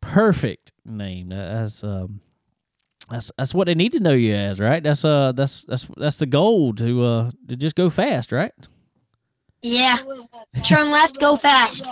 Perfect 0.00 0.72
name. 0.84 1.28
That's 1.28 1.84
um 1.84 2.20
that's 3.10 3.30
that's 3.36 3.52
what 3.54 3.66
they 3.66 3.74
need 3.74 3.92
to 3.92 4.00
know 4.00 4.12
you 4.12 4.34
as, 4.34 4.60
right? 4.60 4.82
That's 4.82 5.04
uh 5.04 5.32
that's 5.32 5.62
that's 5.68 5.86
that's 5.96 6.16
the 6.16 6.26
goal 6.26 6.72
to 6.74 7.04
uh 7.04 7.30
to 7.48 7.56
just 7.56 7.74
go 7.76 7.90
fast, 7.90 8.32
right? 8.32 8.52
Yeah, 9.62 9.96
turn 10.64 10.90
left, 10.90 11.20
go 11.20 11.36
fast. 11.36 11.86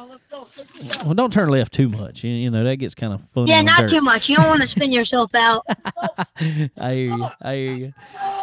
Well, 1.04 1.12
don't 1.12 1.30
turn 1.30 1.50
left 1.50 1.74
too 1.74 1.90
much. 1.90 2.24
You, 2.24 2.30
you 2.30 2.50
know 2.50 2.64
that 2.64 2.76
gets 2.76 2.94
kind 2.94 3.12
of 3.12 3.20
funny. 3.34 3.50
Yeah, 3.50 3.60
not 3.60 3.80
dirt. 3.80 3.90
too 3.90 4.00
much. 4.00 4.28
You 4.30 4.36
don't 4.36 4.46
want 4.46 4.62
to 4.62 4.66
spin 4.68 4.90
yourself 4.98 5.34
out. 5.34 5.66
I 6.40 6.94
hear 6.94 7.16
you. 7.16 7.28
I 7.42 7.54
hear 7.54 7.74
you. 7.74 7.92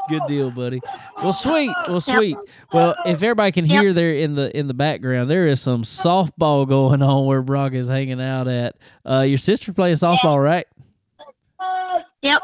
Good 0.09 0.21
deal, 0.27 0.51
buddy. 0.51 0.79
Well, 1.23 1.33
sweet. 1.33 1.71
Well, 1.87 2.01
sweet. 2.01 2.37
Well, 2.71 2.95
if 3.05 3.23
everybody 3.23 3.51
can 3.51 3.65
Yep. 3.65 3.81
hear 3.81 3.93
there 3.93 4.13
in 4.13 4.35
the 4.35 4.55
in 4.55 4.67
the 4.67 4.75
background, 4.75 5.27
there 5.31 5.47
is 5.47 5.59
some 5.59 5.81
softball 5.83 6.67
going 6.67 7.01
on 7.01 7.25
where 7.25 7.41
Brock 7.41 7.73
is 7.73 7.87
hanging 7.87 8.21
out 8.21 8.47
at. 8.47 8.75
Uh, 9.09 9.21
your 9.21 9.39
sister 9.39 9.73
playing 9.73 9.95
softball, 9.95 10.43
right? 10.43 10.67
Yep. 12.21 12.41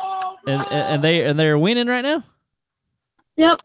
And 0.48 0.62
and 0.62 0.72
and 0.72 1.04
they 1.04 1.24
and 1.24 1.40
they're 1.40 1.58
winning 1.58 1.88
right 1.88 2.02
now. 2.02 2.24
Yep. 3.38 3.60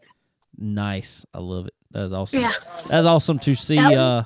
Nice. 0.57 1.25
I 1.33 1.39
love 1.39 1.67
it. 1.67 1.73
That's 1.91 2.11
awesome. 2.11 2.41
Yeah. 2.41 2.51
That's 2.87 3.05
awesome 3.05 3.39
to 3.39 3.55
see 3.55 3.77
uh 3.79 4.23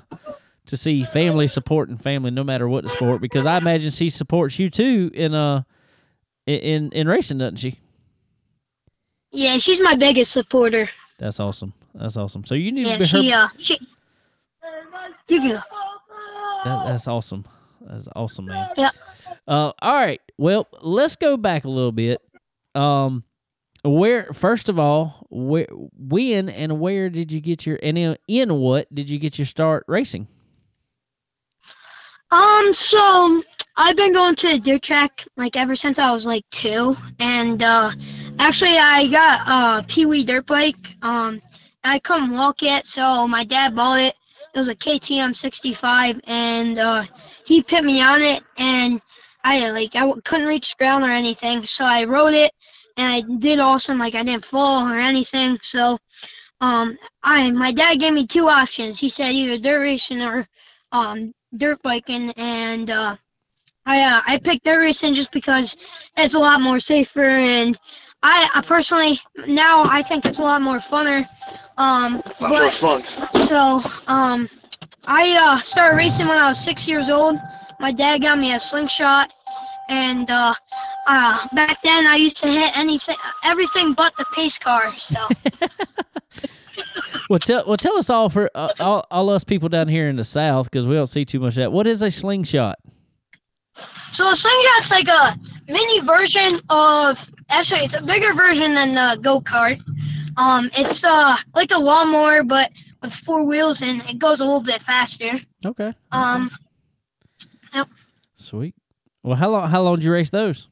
to 0.67 0.77
see 0.77 1.03
family 1.05 1.47
supporting 1.47 1.97
family 1.97 2.31
no 2.31 2.43
matter 2.43 2.67
what 2.67 2.83
the 2.83 2.89
sport 2.89 3.21
because 3.21 3.45
I 3.45 3.57
imagine 3.57 3.91
she 3.91 4.09
supports 4.09 4.59
you 4.59 4.69
too 4.69 5.11
in 5.13 5.33
uh 5.33 5.63
in 6.45 6.59
in, 6.59 6.91
in 6.91 7.07
racing, 7.07 7.37
doesn't 7.39 7.57
she? 7.57 7.79
Yeah, 9.31 9.57
she's 9.57 9.81
my 9.81 9.95
biggest 9.95 10.31
supporter. 10.31 10.87
That's 11.17 11.39
awesome. 11.39 11.73
That's 11.95 12.17
awesome. 12.17 12.43
So 12.45 12.55
you 12.55 12.71
need 12.71 12.87
Yeah, 12.87 12.93
to 12.93 12.99
be 12.99 13.05
her 13.05 13.23
she 13.23 13.33
uh 13.33 13.47
she 13.57 13.77
you 15.27 15.39
can 15.39 15.49
go. 15.51 15.61
That, 16.63 16.85
that's 16.85 17.07
awesome. 17.07 17.45
That's 17.81 18.07
awesome, 18.15 18.45
man. 18.45 18.69
Yeah. 18.77 18.91
Uh, 19.47 19.71
all 19.81 19.95
right. 19.95 20.21
Well, 20.37 20.67
let's 20.81 21.15
go 21.15 21.37
back 21.37 21.65
a 21.65 21.69
little 21.69 21.91
bit. 21.91 22.21
Um, 22.75 23.23
where 23.83 24.31
first 24.33 24.69
of 24.69 24.77
all, 24.77 25.25
where, 25.29 25.67
when, 25.71 26.49
and 26.49 26.79
where 26.79 27.09
did 27.09 27.31
you 27.31 27.41
get 27.41 27.65
your 27.65 27.79
and 27.81 28.17
in, 28.27 28.53
what 28.55 28.93
did 28.93 29.09
you 29.09 29.17
get 29.17 29.37
your 29.39 29.47
start 29.47 29.83
racing? 29.87 30.27
Um, 32.31 32.71
so 32.71 33.43
I've 33.75 33.97
been 33.97 34.13
going 34.13 34.35
to 34.35 34.47
the 34.49 34.59
dirt 34.59 34.81
track 34.83 35.25
like 35.35 35.57
ever 35.57 35.75
since 35.75 35.99
I 35.99 36.11
was 36.11 36.25
like 36.25 36.45
two, 36.49 36.95
and 37.19 37.61
uh, 37.61 37.91
actually 38.39 38.77
I 38.77 39.07
got 39.07 39.83
a 39.83 39.87
Pee 39.87 40.05
Wee 40.05 40.23
dirt 40.23 40.45
bike. 40.45 40.95
Um, 41.01 41.41
I 41.83 41.99
couldn't 41.99 42.31
walk 42.31 42.63
it, 42.63 42.85
so 42.85 43.27
my 43.27 43.43
dad 43.43 43.75
bought 43.75 43.99
it. 43.99 44.15
It 44.53 44.59
was 44.59 44.67
a 44.67 44.75
KTM 44.75 45.35
65, 45.35 46.21
and 46.25 46.77
uh, 46.77 47.03
he 47.45 47.63
put 47.63 47.83
me 47.83 48.01
on 48.01 48.21
it, 48.21 48.43
and 48.57 49.01
I 49.43 49.69
like 49.71 49.95
I 49.95 50.11
couldn't 50.23 50.47
reach 50.47 50.77
ground 50.77 51.03
or 51.03 51.09
anything, 51.09 51.63
so 51.63 51.83
I 51.83 52.03
rode 52.03 52.33
it, 52.33 52.51
and 53.01 53.09
I 53.09 53.37
did 53.39 53.59
awesome. 53.59 53.99
Like 53.99 54.15
I 54.15 54.23
didn't 54.23 54.45
fall 54.45 54.87
or 54.87 54.99
anything. 54.99 55.57
So, 55.63 55.99
um, 56.61 56.97
I 57.23 57.51
my 57.51 57.71
dad 57.71 57.99
gave 57.99 58.13
me 58.13 58.27
two 58.27 58.47
options. 58.49 58.99
He 58.99 59.09
said 59.09 59.31
either 59.33 59.57
dirt 59.61 59.79
racing 59.81 60.21
or 60.21 60.47
um 60.91 61.33
dirt 61.55 61.81
biking, 61.83 62.31
and 62.37 62.89
uh, 62.91 63.17
I 63.85 64.01
uh, 64.01 64.21
I 64.27 64.37
picked 64.39 64.65
dirt 64.65 64.79
racing 64.79 65.13
just 65.15 65.31
because 65.31 65.77
it's 66.17 66.35
a 66.35 66.39
lot 66.39 66.61
more 66.61 66.79
safer, 66.79 67.23
and 67.23 67.77
I, 68.23 68.49
I 68.55 68.61
personally 68.61 69.19
now 69.47 69.83
I 69.85 70.03
think 70.03 70.25
it's 70.25 70.39
a 70.39 70.43
lot 70.43 70.61
more 70.61 70.79
funner. 70.79 71.27
Um, 71.77 72.21
A 72.39 72.43
lot 72.43 72.51
more 72.51 72.71
fun. 72.71 73.01
so 73.45 73.81
um, 74.07 74.47
I 75.07 75.35
uh, 75.39 75.57
started 75.57 75.97
racing 75.97 76.27
when 76.27 76.37
I 76.37 76.49
was 76.49 76.59
six 76.63 76.87
years 76.87 77.09
old. 77.09 77.37
My 77.79 77.91
dad 77.91 78.21
got 78.21 78.37
me 78.37 78.53
a 78.53 78.59
slingshot, 78.59 79.33
and 79.89 80.29
uh, 80.29 80.53
uh, 81.07 81.47
back 81.53 81.81
then 81.83 82.05
I 82.07 82.15
used 82.15 82.37
to 82.37 82.47
hit 82.47 82.77
anything, 82.77 83.15
everything 83.43 83.93
but 83.93 84.15
the 84.17 84.25
pace 84.33 84.57
car. 84.59 84.91
So. 84.97 85.17
Well, 87.29 87.39
tell 87.39 87.63
well 87.65 87.77
tell 87.77 87.97
us 87.97 88.09
all 88.09 88.27
for 88.29 88.49
uh, 88.55 88.73
all, 88.79 89.05
all 89.09 89.29
us 89.29 89.45
people 89.45 89.69
down 89.69 89.87
here 89.87 90.09
in 90.09 90.17
the 90.17 90.23
south 90.23 90.69
because 90.69 90.85
we 90.85 90.95
don't 90.95 91.07
see 91.07 91.23
too 91.23 91.39
much 91.39 91.51
of 91.53 91.55
that. 91.55 91.71
What 91.71 91.87
is 91.87 92.01
a 92.01 92.11
slingshot? 92.11 92.77
So 94.11 94.29
a 94.29 94.35
slingshot's 94.35 94.91
like 94.91 95.07
a 95.07 95.39
mini 95.71 96.01
version 96.01 96.59
of 96.69 97.29
actually 97.49 97.81
it's 97.81 97.95
a 97.95 98.01
bigger 98.01 98.33
version 98.33 98.73
than 98.73 98.95
the 98.95 99.17
go 99.21 99.39
kart. 99.39 99.81
Um, 100.35 100.69
it's 100.77 101.05
uh 101.05 101.37
like 101.55 101.71
a 101.73 101.79
lawnmower 101.79 102.43
but 102.43 102.69
with 103.01 103.13
four 103.13 103.45
wheels 103.45 103.81
and 103.81 104.01
it 104.09 104.19
goes 104.19 104.41
a 104.41 104.45
little 104.45 104.61
bit 104.61 104.81
faster. 104.81 105.39
Okay, 105.65 105.93
Um, 106.11 106.49
Yep. 107.73 107.87
sweet. 108.35 108.75
Well, 109.23 109.37
how 109.37 109.49
long 109.51 109.69
how 109.69 109.81
long 109.83 109.95
did 109.95 110.03
you 110.03 110.11
race 110.11 110.29
those? 110.31 110.67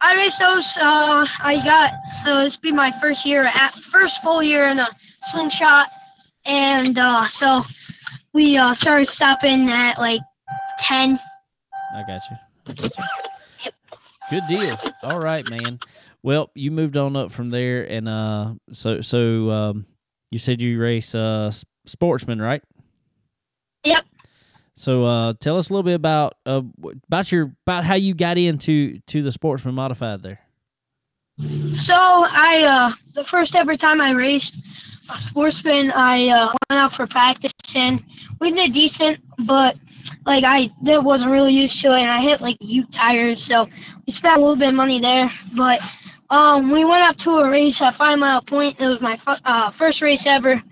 I 0.00 0.16
raced 0.16 0.40
those. 0.40 0.78
Uh, 0.80 1.26
I 1.42 1.62
got 1.64 1.92
so 2.24 2.42
this 2.42 2.56
be 2.56 2.72
my 2.72 2.90
first 2.90 3.26
year 3.26 3.44
at 3.44 3.74
first 3.74 4.22
full 4.22 4.42
year 4.42 4.66
in 4.66 4.78
a 4.78 4.88
slingshot, 5.28 5.88
and 6.46 6.98
uh, 6.98 7.26
so 7.26 7.62
we 8.32 8.56
uh, 8.56 8.72
started 8.72 9.06
stopping 9.06 9.68
at 9.68 9.98
like 9.98 10.20
ten. 10.78 11.18
I 11.94 12.02
got 12.06 12.22
you. 12.30 12.36
I 12.66 12.72
got 12.72 12.96
you. 12.96 13.04
Good 14.30 14.46
deal. 14.46 14.78
All 15.02 15.20
right, 15.20 15.48
man. 15.50 15.80
Well, 16.22 16.50
you 16.54 16.70
moved 16.70 16.96
on 16.96 17.16
up 17.16 17.32
from 17.32 17.50
there, 17.50 17.84
and 17.90 18.08
uh, 18.08 18.54
so 18.72 19.00
so 19.00 19.50
um, 19.50 19.86
you 20.30 20.38
said 20.38 20.60
you 20.60 20.80
race 20.80 21.14
uh 21.14 21.50
sportsman, 21.86 22.40
right? 22.40 22.62
Yep. 23.84 24.04
So 24.80 25.04
uh, 25.04 25.34
tell 25.38 25.58
us 25.58 25.68
a 25.68 25.74
little 25.74 25.82
bit 25.82 25.94
about 25.94 26.38
uh 26.46 26.62
about 27.06 27.30
your 27.30 27.52
about 27.66 27.84
how 27.84 27.96
you 27.96 28.14
got 28.14 28.38
into 28.38 28.98
to 29.08 29.22
the 29.22 29.30
sportsman 29.30 29.74
modified 29.74 30.22
there. 30.22 30.40
So 31.72 31.94
I 31.94 32.64
uh, 32.66 32.92
the 33.12 33.22
first 33.22 33.54
ever 33.56 33.76
time 33.76 34.00
I 34.00 34.12
raced 34.12 34.56
a 35.12 35.18
sportsman, 35.18 35.92
I 35.94 36.28
uh, 36.28 36.46
went 36.70 36.80
out 36.80 36.94
for 36.94 37.06
practice 37.06 37.52
and 37.76 38.02
we 38.40 38.52
did 38.52 38.72
decent, 38.72 39.18
but 39.40 39.76
like 40.24 40.44
I 40.44 40.70
wasn't 40.82 41.32
really 41.32 41.52
used 41.52 41.78
to 41.82 41.88
it, 41.88 42.00
and 42.00 42.10
I 42.10 42.22
hit 42.22 42.40
like 42.40 42.56
Ute 42.60 42.90
tires, 42.90 43.42
so 43.42 43.68
we 44.06 44.12
spent 44.14 44.38
a 44.38 44.40
little 44.40 44.56
bit 44.56 44.68
of 44.68 44.74
money 44.74 44.98
there. 44.98 45.30
But 45.54 45.80
um, 46.30 46.70
we 46.70 46.86
went 46.86 47.02
up 47.02 47.16
to 47.18 47.32
a 47.32 47.50
race 47.50 47.82
at 47.82 47.96
Five 47.96 48.18
Mile 48.18 48.40
Point. 48.40 48.80
It 48.80 48.86
was 48.86 49.02
my 49.02 49.18
uh, 49.26 49.70
first 49.72 50.00
race 50.00 50.26
ever, 50.26 50.62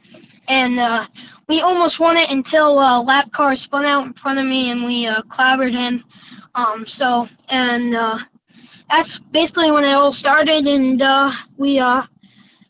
and 0.48 0.78
uh, 0.78 1.06
we 1.48 1.60
almost 1.60 1.98
won 1.98 2.16
it 2.16 2.30
until 2.30 2.78
a 2.78 3.00
lap 3.00 3.32
car 3.32 3.56
spun 3.56 3.84
out 3.84 4.06
in 4.06 4.12
front 4.12 4.38
of 4.38 4.46
me 4.46 4.70
and 4.70 4.84
we 4.84 5.06
uh, 5.06 5.22
clobbered 5.22 5.72
him. 5.72 6.04
Um, 6.54 6.86
so 6.86 7.28
and 7.48 7.94
uh, 7.94 8.18
that's 8.90 9.18
basically 9.18 9.70
when 9.70 9.84
it 9.84 9.92
all 9.92 10.12
started, 10.12 10.66
and 10.66 11.00
uh, 11.00 11.30
we 11.56 11.78
uh, 11.78 12.02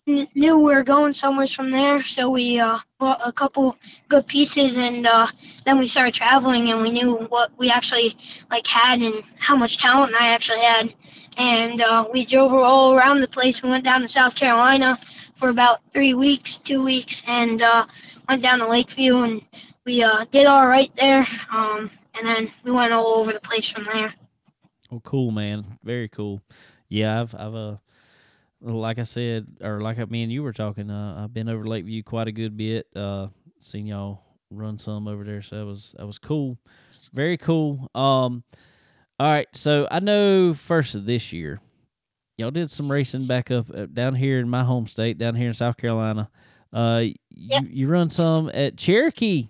kn- 0.07 0.29
knew 0.35 0.59
we 0.59 0.75
were 0.75 0.83
going 0.83 1.13
somewhere 1.13 1.47
from 1.47 1.71
there. 1.71 2.03
So 2.03 2.31
we 2.31 2.59
uh, 2.59 2.79
bought 2.99 3.21
a 3.25 3.33
couple 3.33 3.77
good 4.09 4.27
pieces, 4.27 4.79
and 4.79 5.07
uh, 5.07 5.27
then 5.65 5.79
we 5.79 5.87
started 5.87 6.15
traveling, 6.15 6.71
and 6.71 6.83
we 6.83 6.91
knew 6.91 7.17
what 7.29 7.51
we 7.57 7.71
actually 7.71 8.17
like 8.51 8.67
had 8.67 9.01
and 9.01 9.23
how 9.39 9.57
much 9.57 9.79
talent 9.79 10.15
I 10.19 10.29
actually 10.29 10.61
had. 10.61 10.95
And 11.37 11.81
uh, 11.81 12.09
we 12.13 12.25
drove 12.25 12.53
all 12.53 12.95
around 12.95 13.21
the 13.21 13.29
place. 13.29 13.63
We 13.63 13.71
went 13.71 13.85
down 13.85 14.03
to 14.03 14.09
South 14.09 14.35
Carolina 14.35 14.99
for 15.37 15.49
about 15.51 15.81
three 15.93 16.15
weeks, 16.15 16.59
two 16.59 16.83
weeks, 16.83 17.23
and 17.29 17.63
uh, 17.63 17.87
went 18.29 18.43
down 18.43 18.59
to 18.61 18.69
Lakeview, 18.69 19.23
and 19.23 19.43
we 19.85 20.03
uh, 20.03 20.25
did 20.31 20.47
all 20.47 20.67
right 20.67 20.95
there. 20.97 21.27
Um, 21.53 21.91
and 22.15 22.27
then 22.27 22.51
we 22.65 22.71
went 22.71 22.93
all 22.93 23.21
over 23.21 23.33
the 23.33 23.41
place 23.41 23.71
from 23.71 23.85
there. 23.85 24.15
Well, 24.91 25.01
cool, 25.05 25.31
man. 25.31 25.79
Very 25.83 26.09
cool. 26.09 26.41
Yeah, 26.89 27.21
I've 27.21 27.35
I've 27.35 27.55
uh 27.55 27.77
like 28.61 28.99
I 28.99 29.05
said, 29.05 29.47
or 29.61 29.81
like 29.81 30.11
me 30.11 30.23
and 30.25 30.33
you 30.33 30.43
were 30.43 30.53
talking, 30.53 30.91
uh, 30.91 31.23
I've 31.23 31.33
been 31.33 31.49
over 31.49 31.65
Lakeview 31.65 32.03
quite 32.03 32.27
a 32.27 32.33
good 32.33 32.57
bit. 32.57 32.89
Uh, 32.95 33.29
seen 33.61 33.87
y'all 33.87 34.23
run 34.51 34.79
some 34.79 35.07
over 35.07 35.25
there, 35.25 35.43
so 35.43 35.59
that 35.59 35.67
was 35.67 35.95
that 35.97 36.07
was 36.07 36.19
cool. 36.19 36.59
Very 37.13 37.37
cool. 37.37 37.91
Um, 37.95 38.43
all 39.21 39.29
right, 39.29 39.49
so 39.53 39.87
I 39.91 40.01
know 40.01 40.55
first 40.55 40.95
of 40.95 41.05
this 41.05 41.33
year, 41.33 41.61
y'all 42.37 42.51
did 42.51 42.71
some 42.71 42.91
racing 42.91 43.27
back 43.27 43.51
up 43.51 43.67
uh, 43.73 43.87
down 43.87 44.15
here 44.15 44.39
in 44.39 44.49
my 44.49 44.65
home 44.65 44.87
state, 44.87 45.19
down 45.19 45.35
here 45.35 45.49
in 45.49 45.55
South 45.55 45.77
Carolina. 45.77 46.31
Uh, 46.73 47.05
Yep. 47.39 47.65
you 47.71 47.89
run 47.89 48.11
some 48.11 48.51
at 48.53 48.77
Cherokee 48.77 49.49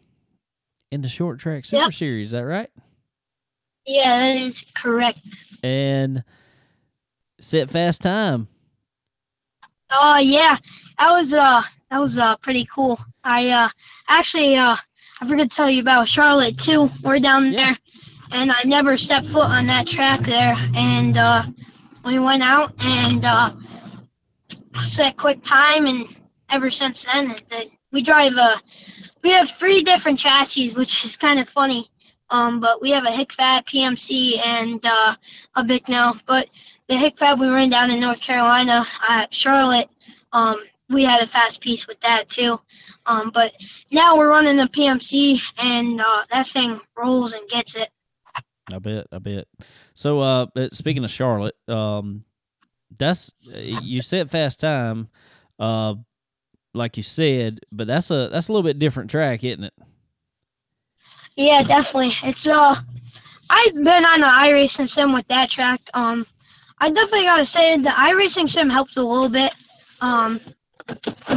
in 0.91 1.01
the 1.03 1.09
short 1.09 1.39
track 1.41 1.65
super 1.65 1.85
Yep. 1.85 1.95
series, 1.95 2.27
is 2.27 2.33
that 2.33 2.45
right? 2.45 2.71
Yeah, 3.87 4.19
that 4.19 4.37
is 4.37 4.65
correct. 4.77 5.21
And 5.63 6.23
set 7.41 7.71
fast 7.71 8.03
time. 8.03 8.49
Oh 9.91 10.19
yeah, 10.19 10.57
that 10.99 11.13
was 11.13 11.33
uh 11.33 11.63
that 11.91 11.99
was 11.99 12.19
uh 12.19 12.37
pretty 12.37 12.67
cool. 12.67 13.01
I 13.25 13.49
uh 13.51 13.69
actually 14.09 14.57
uh 14.57 14.77
I 15.21 15.27
forgot 15.27 15.51
to 15.51 15.57
tell 15.57 15.71
you 15.71 15.81
about 15.81 16.07
Charlotte 16.07 16.59
too. 16.59 16.91
We're 17.03 17.19
down 17.19 17.53
Yeah. 17.53 17.65
there, 17.65 17.79
and 18.33 18.53
I 18.53 18.63
never 18.65 18.97
stepped 18.97 19.27
foot 19.27 19.49
on 19.49 19.67
that 19.67 19.87
track 19.87 20.21
there. 20.21 20.55
And 20.75 21.17
uh, 21.17 21.43
we 22.05 22.21
went 22.21 22.45
out 22.45 22.73
and 22.79 23.25
uh, 23.25 23.51
set 24.85 25.17
quick 25.17 25.43
time, 25.43 25.87
and 25.87 26.07
ever 26.51 26.71
since 26.71 27.05
then, 27.05 27.33
it, 27.33 27.43
it, 27.51 27.71
we 27.99 28.03
drive 28.03 28.37
uh 28.37 28.57
we 29.25 29.31
have 29.33 29.51
three 29.51 29.83
different 29.83 30.21
chassis, 30.21 30.71
which 30.75 31.05
is 31.05 31.17
kind 31.17 31.41
of 31.41 31.49
funny. 31.49 31.89
Um, 32.31 32.61
but 32.61 32.81
we 32.81 32.91
have 32.91 33.05
a 33.05 33.11
HickFat 33.11 33.65
PMC 33.65 34.39
and 34.47 34.81
uh, 34.85 35.17
a 35.57 35.81
now. 35.89 36.15
But 36.25 36.49
the 36.87 36.95
HickFat 36.95 37.41
we 37.41 37.49
ran 37.49 37.71
down 37.71 37.91
in 37.91 37.99
North 37.99 38.21
Carolina 38.21 38.87
at 39.09 39.35
Charlotte, 39.35 39.89
um, 40.33 40.63
we 40.89 41.03
had 41.03 41.21
a 41.23 41.27
fast 41.27 41.61
piece 41.61 41.89
with 41.89 41.99
that 42.01 42.29
too. 42.29 42.61
Um, 43.07 43.31
but 43.31 43.55
now 43.91 44.17
we're 44.17 44.29
running 44.29 44.57
the 44.57 44.69
PMC, 44.69 45.41
and 45.59 46.01
uh, 46.01 46.23
that 46.31 46.47
thing 46.47 46.81
rolls 46.97 47.33
and 47.33 47.49
gets 47.49 47.75
it. 47.75 47.89
I 48.73 48.79
bet. 48.79 49.07
I 49.11 49.19
bet. 49.19 49.49
So, 49.95 50.21
uh, 50.21 50.47
speaking 50.71 51.03
of 51.03 51.11
Charlotte, 51.11 51.57
um, 51.67 52.25
that's 52.97 53.35
uh, 53.53 53.81
you 53.83 54.03
said 54.03 54.31
fast 54.31 54.61
time, 54.61 55.09
uh, 55.59 55.95
like 56.75 56.97
you 56.97 57.03
said, 57.03 57.61
but 57.73 57.87
that's 57.87 58.11
a 58.11 58.29
that's 58.31 58.49
a 58.49 58.53
little 58.53 58.63
bit 58.63 58.79
different 58.79 59.11
track, 59.11 59.45
isn't 59.45 59.65
it? 59.65 59.75
Yeah, 61.37 61.63
definitely. 61.63 62.13
It's 62.29 62.47
uh, 62.47 62.75
I've 63.51 63.75
been 63.75 64.05
on 64.05 64.21
the 64.21 64.27
iRacing 64.27 64.89
sim 64.89 65.13
with 65.13 65.27
that 65.29 65.51
track. 65.51 65.81
Um, 65.95 66.27
I 66.79 66.91
definitely 66.91 67.25
gotta 67.25 67.47
say 67.47 67.77
the 67.77 67.91
iRacing 67.91 68.51
sim 68.51 68.69
helps 68.69 68.97
a 68.97 69.03
little 69.03 69.29
bit. 69.29 69.55
Um, 70.01 70.41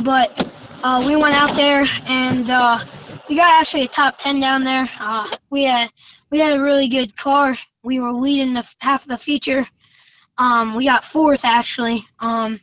but 0.03 0.47
uh, 0.83 1.03
we 1.05 1.15
went 1.15 1.35
out 1.35 1.55
there 1.55 1.85
and 2.07 2.49
uh, 2.49 2.79
we 3.29 3.35
got 3.35 3.59
actually 3.59 3.83
a 3.83 3.87
top 3.87 4.17
ten 4.17 4.39
down 4.39 4.63
there. 4.63 4.89
Uh, 4.99 5.27
we 5.49 5.63
had 5.63 5.89
we 6.29 6.39
had 6.39 6.59
a 6.59 6.63
really 6.63 6.87
good 6.87 7.15
car. 7.15 7.55
We 7.83 7.99
were 7.99 8.11
leading 8.11 8.53
the 8.53 8.67
half 8.79 9.03
of 9.03 9.09
the 9.09 9.17
feature. 9.17 9.65
Um, 10.37 10.75
we 10.75 10.85
got 10.85 11.05
fourth 11.05 11.45
actually, 11.45 12.05
um, 12.19 12.59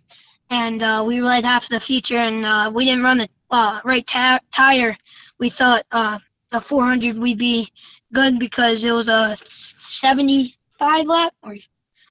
and 0.50 0.82
uh, 0.82 1.04
we 1.06 1.20
led 1.20 1.44
half 1.44 1.68
the 1.68 1.80
feature, 1.80 2.16
and 2.16 2.44
uh, 2.44 2.70
we 2.74 2.86
didn't 2.86 3.04
run 3.04 3.18
the 3.18 3.28
uh, 3.50 3.80
right 3.84 4.06
ta- 4.06 4.40
tire. 4.52 4.96
We 5.38 5.50
thought 5.50 5.84
uh, 5.92 6.18
the 6.50 6.60
400 6.60 7.18
we'd 7.18 7.38
be 7.38 7.68
good 8.12 8.38
because 8.38 8.84
it 8.84 8.92
was 8.92 9.08
a 9.08 9.36
75 9.44 11.06
lap, 11.06 11.34
or 11.42 11.56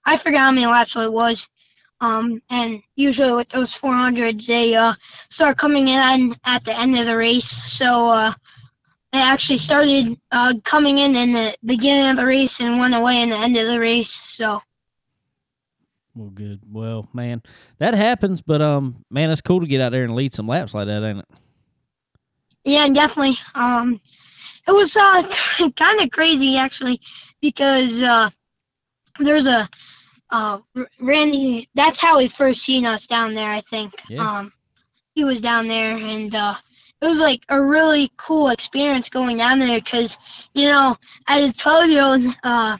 I 0.05 0.17
forgot 0.17 0.39
how 0.39 0.51
many 0.51 0.67
laps 0.67 0.95
it 0.95 1.11
was. 1.11 1.49
Um, 1.99 2.41
and 2.49 2.81
usually 2.95 3.31
with 3.33 3.49
those 3.49 3.75
400s, 3.75 4.45
they 4.45 4.75
uh, 4.75 4.93
start 5.29 5.57
coming 5.57 5.87
in 5.87 6.35
at 6.45 6.63
the 6.63 6.77
end 6.77 6.97
of 6.97 7.05
the 7.05 7.17
race. 7.17 7.49
So 7.49 8.09
uh, 8.09 8.33
they 9.11 9.19
actually 9.19 9.57
started 9.57 10.19
uh, 10.31 10.53
coming 10.63 10.99
in 10.99 11.15
in 11.15 11.31
the 11.31 11.55
beginning 11.65 12.09
of 12.09 12.17
the 12.17 12.25
race 12.25 12.59
and 12.59 12.79
went 12.79 12.93
away 12.93 13.21
in 13.21 13.29
the 13.29 13.37
end 13.37 13.55
of 13.57 13.65
the 13.65 13.79
race. 13.79 14.11
So 14.11 14.61
Well, 16.17 16.29
good. 16.29 16.61
Well, 16.69 17.07
man, 17.13 17.43
that 17.77 17.93
happens, 17.93 18.41
but 18.41 18.61
um, 18.61 19.05
man, 19.11 19.29
it's 19.29 19.41
cool 19.41 19.61
to 19.61 19.67
get 19.67 19.81
out 19.81 19.91
there 19.91 20.03
and 20.03 20.15
lead 20.15 20.33
some 20.33 20.47
laps 20.47 20.73
like 20.73 20.87
that, 20.87 21.03
ain't 21.03 21.19
it? 21.19 21.25
yeah, 22.67 22.87
definitely. 22.89 23.37
Um, 23.55 24.01
it 24.67 24.71
was 24.71 24.97
uh, 24.97 25.23
kind 25.75 26.01
of 26.01 26.11
crazy 26.11 26.57
actually 26.57 26.99
because 27.39 28.01
uh, 28.01 28.29
there's 29.19 29.47
a 29.47 29.69
uh, 30.29 30.59
Randy. 30.99 31.69
That's 31.75 32.01
how 32.01 32.17
he 32.19 32.27
first 32.27 32.63
seen 32.63 32.85
us 32.85 33.07
down 33.07 33.33
there. 33.33 33.49
I 33.49 33.61
think. 33.61 33.93
Yeah. 34.09 34.39
Um, 34.39 34.53
he 35.13 35.23
was 35.23 35.39
down 35.39 35.67
there, 35.67 35.95
and 35.95 36.33
uh, 36.35 36.55
it 37.01 37.05
was 37.05 37.19
like 37.19 37.43
a 37.49 37.61
really 37.61 38.11
cool 38.17 38.49
experience 38.49 39.09
going 39.09 39.37
down 39.37 39.59
there 39.59 39.79
because 39.79 40.49
you 40.53 40.65
know, 40.65 40.97
as 41.27 41.51
a 41.51 41.53
12 41.53 41.89
year 41.89 42.03
old, 42.03 42.25
uh, 42.43 42.77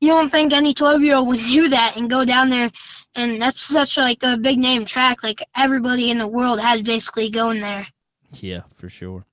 you 0.00 0.08
don't 0.08 0.30
think 0.30 0.52
any 0.52 0.74
12 0.74 1.02
year 1.02 1.16
old 1.16 1.28
would 1.28 1.40
do 1.40 1.68
that 1.68 1.96
and 1.96 2.08
go 2.08 2.24
down 2.24 2.50
there. 2.50 2.70
And 3.14 3.40
that's 3.40 3.60
such 3.60 3.96
like 3.96 4.22
a 4.22 4.36
big 4.36 4.58
name 4.58 4.84
track. 4.84 5.22
Like 5.22 5.42
everybody 5.56 6.10
in 6.10 6.18
the 6.18 6.26
world 6.26 6.60
has 6.60 6.82
basically 6.82 7.30
going 7.30 7.60
there. 7.60 7.86
Yeah, 8.32 8.62
for 8.76 8.88
sure. 8.88 9.24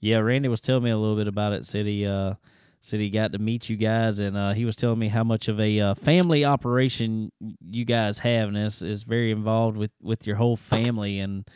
Yeah, 0.00 0.18
Randy 0.18 0.48
was 0.48 0.60
telling 0.60 0.84
me 0.84 0.90
a 0.90 0.98
little 0.98 1.16
bit 1.16 1.26
about 1.26 1.52
it. 1.52 1.64
Said 1.64 1.86
he 1.86 2.06
uh, 2.06 2.34
said 2.80 3.00
he 3.00 3.10
got 3.10 3.32
to 3.32 3.38
meet 3.38 3.68
you 3.68 3.76
guys, 3.76 4.20
and 4.20 4.36
uh, 4.36 4.52
he 4.52 4.64
was 4.64 4.76
telling 4.76 4.98
me 4.98 5.08
how 5.08 5.24
much 5.24 5.48
of 5.48 5.58
a 5.58 5.80
uh, 5.80 5.94
family 5.94 6.44
operation 6.44 7.32
you 7.68 7.84
guys 7.84 8.18
have, 8.20 8.48
and 8.48 8.56
it's, 8.56 8.82
it's 8.82 9.02
very 9.02 9.32
involved 9.32 9.76
with, 9.76 9.90
with 10.02 10.26
your 10.26 10.36
whole 10.36 10.56
family, 10.56 11.18
and 11.18 11.48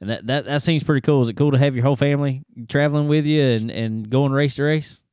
and 0.00 0.10
that, 0.10 0.26
that 0.26 0.44
that 0.44 0.62
seems 0.62 0.84
pretty 0.84 1.00
cool. 1.00 1.22
Is 1.22 1.28
it 1.28 1.36
cool 1.36 1.50
to 1.50 1.58
have 1.58 1.74
your 1.74 1.84
whole 1.84 1.96
family 1.96 2.42
traveling 2.68 3.08
with 3.08 3.26
you 3.26 3.42
and, 3.42 3.70
and 3.70 4.08
going 4.08 4.32
race 4.32 4.54
to 4.56 4.62
race? 4.62 5.04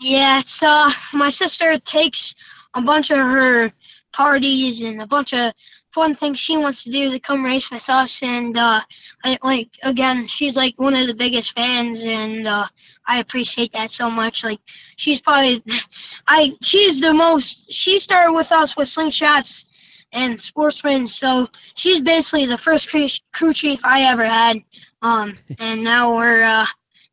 Yeah, 0.00 0.42
uh 0.62 0.92
my 1.12 1.28
sister 1.28 1.78
takes 1.78 2.34
a 2.74 2.80
bunch 2.82 3.10
of 3.10 3.18
her 3.18 3.72
parties 4.12 4.80
and 4.82 5.02
a 5.02 5.06
bunch 5.06 5.32
of 5.34 5.52
fun 5.92 6.14
things 6.14 6.38
she 6.38 6.56
wants 6.56 6.84
to 6.84 6.90
do 6.90 7.10
to 7.10 7.18
come 7.18 7.44
race 7.44 7.70
with 7.70 7.88
us 7.88 8.22
and 8.22 8.56
uh 8.56 8.80
I, 9.24 9.38
like 9.42 9.70
again 9.82 10.26
she's 10.26 10.56
like 10.56 10.78
one 10.78 10.94
of 10.94 11.06
the 11.06 11.14
biggest 11.14 11.52
fans 11.52 12.04
and 12.04 12.46
uh 12.46 12.66
I 13.06 13.18
appreciate 13.20 13.72
that 13.72 13.90
so 13.90 14.10
much 14.10 14.44
like 14.44 14.60
she's 14.96 15.20
probably 15.20 15.62
I 16.28 16.54
she's 16.62 17.00
the 17.00 17.12
most 17.12 17.72
she 17.72 17.98
started 17.98 18.32
with 18.32 18.52
us 18.52 18.76
with 18.76 18.88
slingshots 18.88 19.66
and 20.12 20.40
sportsmen 20.40 21.06
so 21.08 21.48
she's 21.74 22.00
basically 22.00 22.46
the 22.46 22.58
first 22.58 22.88
crew, 22.90 23.06
crew 23.32 23.52
chief 23.52 23.84
I 23.84 24.02
ever 24.02 24.24
had 24.24 24.58
um 25.02 25.34
and 25.58 25.82
now 25.82 26.16
we're 26.16 26.44
uh 26.44 26.66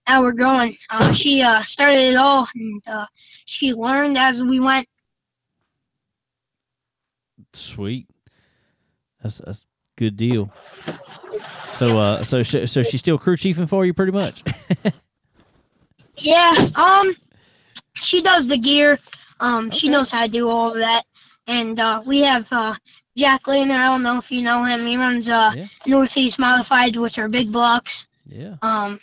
now 0.07 0.21
we're 0.21 0.31
going. 0.33 0.75
Uh, 0.89 1.11
she 1.13 1.41
uh, 1.41 1.61
started 1.63 1.99
it 2.01 2.15
all, 2.15 2.47
and 2.55 2.81
uh, 2.87 3.05
she 3.45 3.73
learned 3.73 4.17
as 4.17 4.43
we 4.43 4.59
went. 4.59 4.87
Sweet, 7.53 8.07
that's 9.21 9.37
that's 9.39 9.61
a 9.63 9.65
good 9.99 10.17
deal. 10.17 10.51
So 11.75 11.97
uh, 11.97 12.23
so 12.23 12.43
so 12.43 12.65
she's 12.83 12.99
still 12.99 13.17
crew 13.17 13.37
chiefing 13.37 13.67
for 13.67 13.85
you, 13.85 13.93
pretty 13.93 14.11
much. 14.11 14.43
Yeah, 16.17 16.69
um, 16.75 17.13
she 17.95 18.21
does 18.21 18.47
the 18.47 18.57
gear. 18.57 18.97
Um, 19.41 19.69
she 19.69 19.89
knows 19.89 20.09
how 20.09 20.25
to 20.25 20.31
do 20.31 20.47
all 20.47 20.69
of 20.71 20.77
that. 20.77 21.03
And 21.45 21.77
uh, 21.77 22.03
we 22.07 22.21
have 22.21 22.47
uh, 22.53 22.73
Jack 23.17 23.43
Lehner. 23.43 23.75
I 23.75 23.87
don't 23.87 24.01
know 24.01 24.17
if 24.19 24.31
you 24.31 24.41
know 24.41 24.63
him. 24.63 24.85
He 24.85 24.95
runs 24.95 25.29
uh, 25.29 25.51
Yeah. 25.53 25.65
Northeast 25.85 26.39
Modified, 26.39 26.95
which 26.95 27.19
are 27.19 27.27
big 27.27 27.51
blocks. 27.51 28.07
yeah. 28.25 28.55
Um, 28.61 28.97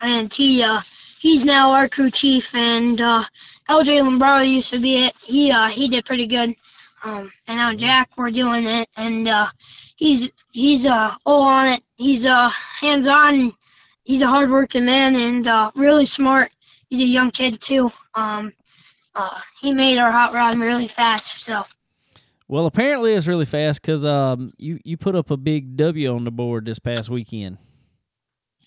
and 0.00 0.32
he 0.32 0.62
uh, 0.62 0.80
he's 1.18 1.44
now 1.44 1.72
our 1.72 1.88
crew 1.88 2.10
chief. 2.10 2.54
And 2.54 3.00
uh, 3.00 3.22
LJ 3.68 4.02
Lombardo 4.02 4.44
used 4.44 4.70
to 4.70 4.78
be 4.78 5.04
it. 5.04 5.16
He 5.22 5.50
uh, 5.50 5.68
he 5.68 5.88
did 5.88 6.04
pretty 6.04 6.26
good. 6.26 6.54
Um, 7.04 7.30
and 7.46 7.58
now 7.58 7.74
Jack, 7.74 8.10
we're 8.16 8.30
doing 8.30 8.66
it, 8.66 8.88
and 8.96 9.28
uh, 9.28 9.46
he's 9.96 10.28
he's 10.52 10.86
uh 10.86 11.14
all 11.24 11.42
on 11.42 11.66
it. 11.66 11.82
He's 11.96 12.26
uh 12.26 12.48
hands 12.48 13.06
on. 13.06 13.52
He's 14.02 14.22
a 14.22 14.26
hardworking 14.26 14.86
man 14.86 15.14
and 15.14 15.46
uh, 15.46 15.70
really 15.74 16.06
smart. 16.06 16.50
He's 16.88 17.02
a 17.02 17.04
young 17.04 17.30
kid 17.30 17.60
too. 17.60 17.92
Um, 18.14 18.54
uh, 19.14 19.38
he 19.60 19.72
made 19.72 19.98
our 19.98 20.10
hot 20.10 20.32
rod 20.32 20.58
really 20.58 20.88
fast. 20.88 21.40
So 21.40 21.64
Well, 22.48 22.64
apparently 22.66 23.12
it's 23.12 23.26
really 23.26 23.44
fast 23.44 23.82
because 23.82 24.04
um 24.06 24.48
you 24.56 24.80
you 24.84 24.96
put 24.96 25.14
up 25.14 25.30
a 25.30 25.36
big 25.36 25.76
W 25.76 26.14
on 26.14 26.24
the 26.24 26.30
board 26.30 26.64
this 26.64 26.78
past 26.78 27.10
weekend. 27.10 27.58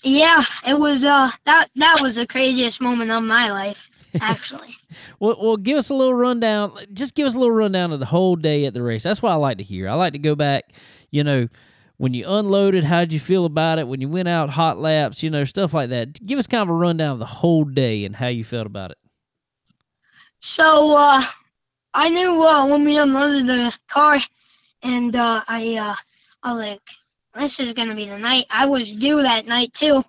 Yeah, 0.04 0.44
it 0.68 0.78
was 0.78 1.06
uh 1.06 1.30
that 1.46 1.70
that 1.76 2.00
was 2.02 2.16
the 2.16 2.28
craziest 2.28 2.82
moment 2.82 3.12
of 3.12 3.24
my 3.24 3.52
life 3.52 3.90
actually. 4.22 4.76
Well, 5.20 5.38
well, 5.42 5.58
give 5.58 5.78
us 5.78 5.90
a 5.90 5.94
little 5.94 6.14
rundown. 6.14 6.74
Just 6.94 7.16
give 7.16 7.28
us 7.28 7.36
a 7.36 7.40
little 7.40 7.54
rundown 7.54 7.92
of 7.94 8.00
the 8.00 8.06
whole 8.06 8.36
day 8.36 8.66
at 8.66 8.74
the 8.74 8.84
race. 8.84 9.04
That's 9.04 9.22
what 9.22 9.32
I 9.32 9.36
like 9.36 9.58
to 9.60 9.64
hear. 9.64 9.88
I 9.88 9.94
like 9.94 10.14
to 10.14 10.20
go 10.20 10.36
back. 10.36 10.74
You 11.12 11.24
know, 11.24 11.48
when 11.98 12.14
you 12.14 12.28
unloaded, 12.28 12.84
how'd 12.84 13.14
you 13.14 13.20
feel 13.20 13.46
about 13.46 13.80
it? 13.80 13.88
When 13.88 14.02
you 14.02 14.10
went 14.10 14.28
out 14.28 14.50
hot 14.50 14.80
laps, 14.80 15.24
you 15.24 15.30
know, 15.30 15.46
stuff 15.46 15.74
like 15.74 15.90
that. 15.92 16.26
Give 16.26 16.40
us 16.40 16.48
kind 16.48 16.64
of 16.64 16.70
a 16.70 16.74
rundown 16.74 17.14
of 17.14 17.20
the 17.20 17.26
whole 17.26 17.64
day 17.64 18.06
and 18.06 18.16
how 18.16 18.28
you 18.28 18.44
felt 18.44 18.66
about 18.66 18.92
it. 18.92 18.98
So 20.40 20.98
uh, 20.98 21.22
I 21.94 22.10
knew 22.10 22.42
uh, 22.42 22.66
when 22.66 22.84
we 22.84 22.98
unloaded 22.98 23.48
the 23.48 23.74
car, 23.88 24.18
and 24.82 25.16
uh, 25.16 25.44
I 25.48 25.76
uh, 25.76 25.96
I 26.42 26.52
like, 26.54 26.82
this 27.36 27.60
is 27.60 27.74
gonna 27.74 27.96
be 27.96 28.06
the 28.06 28.18
night. 28.18 28.46
I 28.50 28.66
was 28.66 28.96
due 28.96 29.22
that 29.22 29.46
night 29.48 29.74
too. 29.74 30.04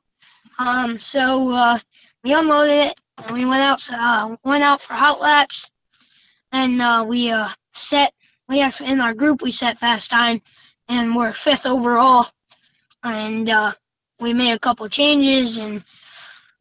Um, 0.59 0.99
so 0.99 1.51
uh, 1.53 1.79
we 2.25 2.35
unloaded 2.35 2.91
it, 2.91 3.01
and 3.19 3.35
we 3.35 3.45
went 3.45 3.63
out 3.63 3.91
uh, 3.91 4.37
went 4.45 4.65
out 4.65 4.81
for 4.81 4.95
hot 4.95 5.21
laps, 5.21 5.71
and 6.51 6.81
uh, 6.81 7.05
we 7.07 7.31
uh, 7.31 7.49
set. 7.73 8.13
We 8.49 8.61
actually 8.61 8.91
in 8.91 9.01
our 9.01 9.15
group 9.15 9.43
we 9.43 9.51
set 9.51 9.79
fast 9.79 10.11
time, 10.11 10.43
and 10.89 11.15
we're 11.17 11.33
fifth 11.33 11.67
overall, 11.67 12.29
and 13.03 13.49
uh, 13.49 13.73
we 14.21 14.33
made 14.35 14.53
a 14.53 14.59
couple 14.59 14.89
changes 14.89 15.59
and. 15.59 15.85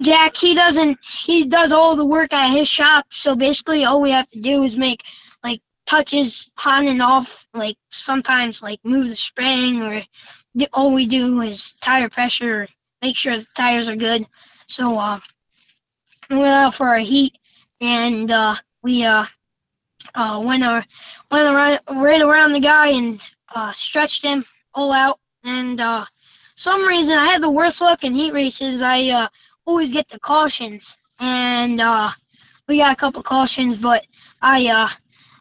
Jack, 0.01 0.35
he 0.35 0.55
doesn't. 0.55 0.97
He 1.05 1.45
does 1.45 1.71
all 1.71 1.95
the 1.95 2.03
work 2.03 2.33
at 2.33 2.49
his 2.49 2.67
shop. 2.67 3.05
So 3.11 3.35
basically, 3.35 3.85
all 3.85 4.01
we 4.01 4.09
have 4.09 4.27
to 4.31 4.39
do 4.39 4.63
is 4.63 4.75
make 4.75 5.03
like 5.43 5.61
touches 5.85 6.51
on 6.65 6.87
and 6.87 7.03
off. 7.03 7.47
Like 7.53 7.77
sometimes, 7.89 8.63
like 8.63 8.79
move 8.83 9.07
the 9.09 9.15
spring, 9.15 9.83
or 9.83 10.01
all 10.73 10.93
we 10.93 11.05
do 11.05 11.41
is 11.41 11.73
tire 11.73 12.09
pressure, 12.09 12.67
make 13.01 13.15
sure 13.15 13.37
the 13.37 13.47
tires 13.55 13.89
are 13.89 13.95
good. 13.95 14.25
So 14.67 14.97
uh, 14.97 15.19
we 16.29 16.37
went 16.37 16.49
out 16.49 16.75
for 16.75 16.87
our 16.87 16.99
heat, 16.99 17.37
and 17.79 18.29
uh, 18.31 18.55
we 18.83 19.03
uh, 19.03 19.25
uh, 20.15 20.41
went 20.43 20.63
uh, 20.63 20.81
went 21.29 21.47
around, 21.47 21.79
right 21.89 22.21
around 22.21 22.53
the 22.53 22.59
guy 22.59 22.87
and 22.87 23.21
uh, 23.53 23.71
stretched 23.73 24.23
him 24.23 24.45
all 24.73 24.91
out. 24.91 25.19
And 25.43 25.79
uh, 25.81 26.05
some 26.55 26.85
reason 26.85 27.17
I 27.17 27.29
had 27.29 27.41
the 27.41 27.51
worst 27.51 27.81
luck 27.81 28.03
in 28.03 28.13
heat 28.13 28.33
races. 28.33 28.81
I 28.81 29.09
uh, 29.09 29.27
always 29.65 29.91
get 29.91 30.07
the 30.09 30.19
cautions, 30.19 30.97
and 31.19 31.79
uh, 31.81 32.09
we 32.67 32.77
got 32.77 32.93
a 32.93 32.95
couple 32.95 33.23
cautions, 33.23 33.77
but 33.77 34.05
I 34.41 34.67
uh, 34.67 34.89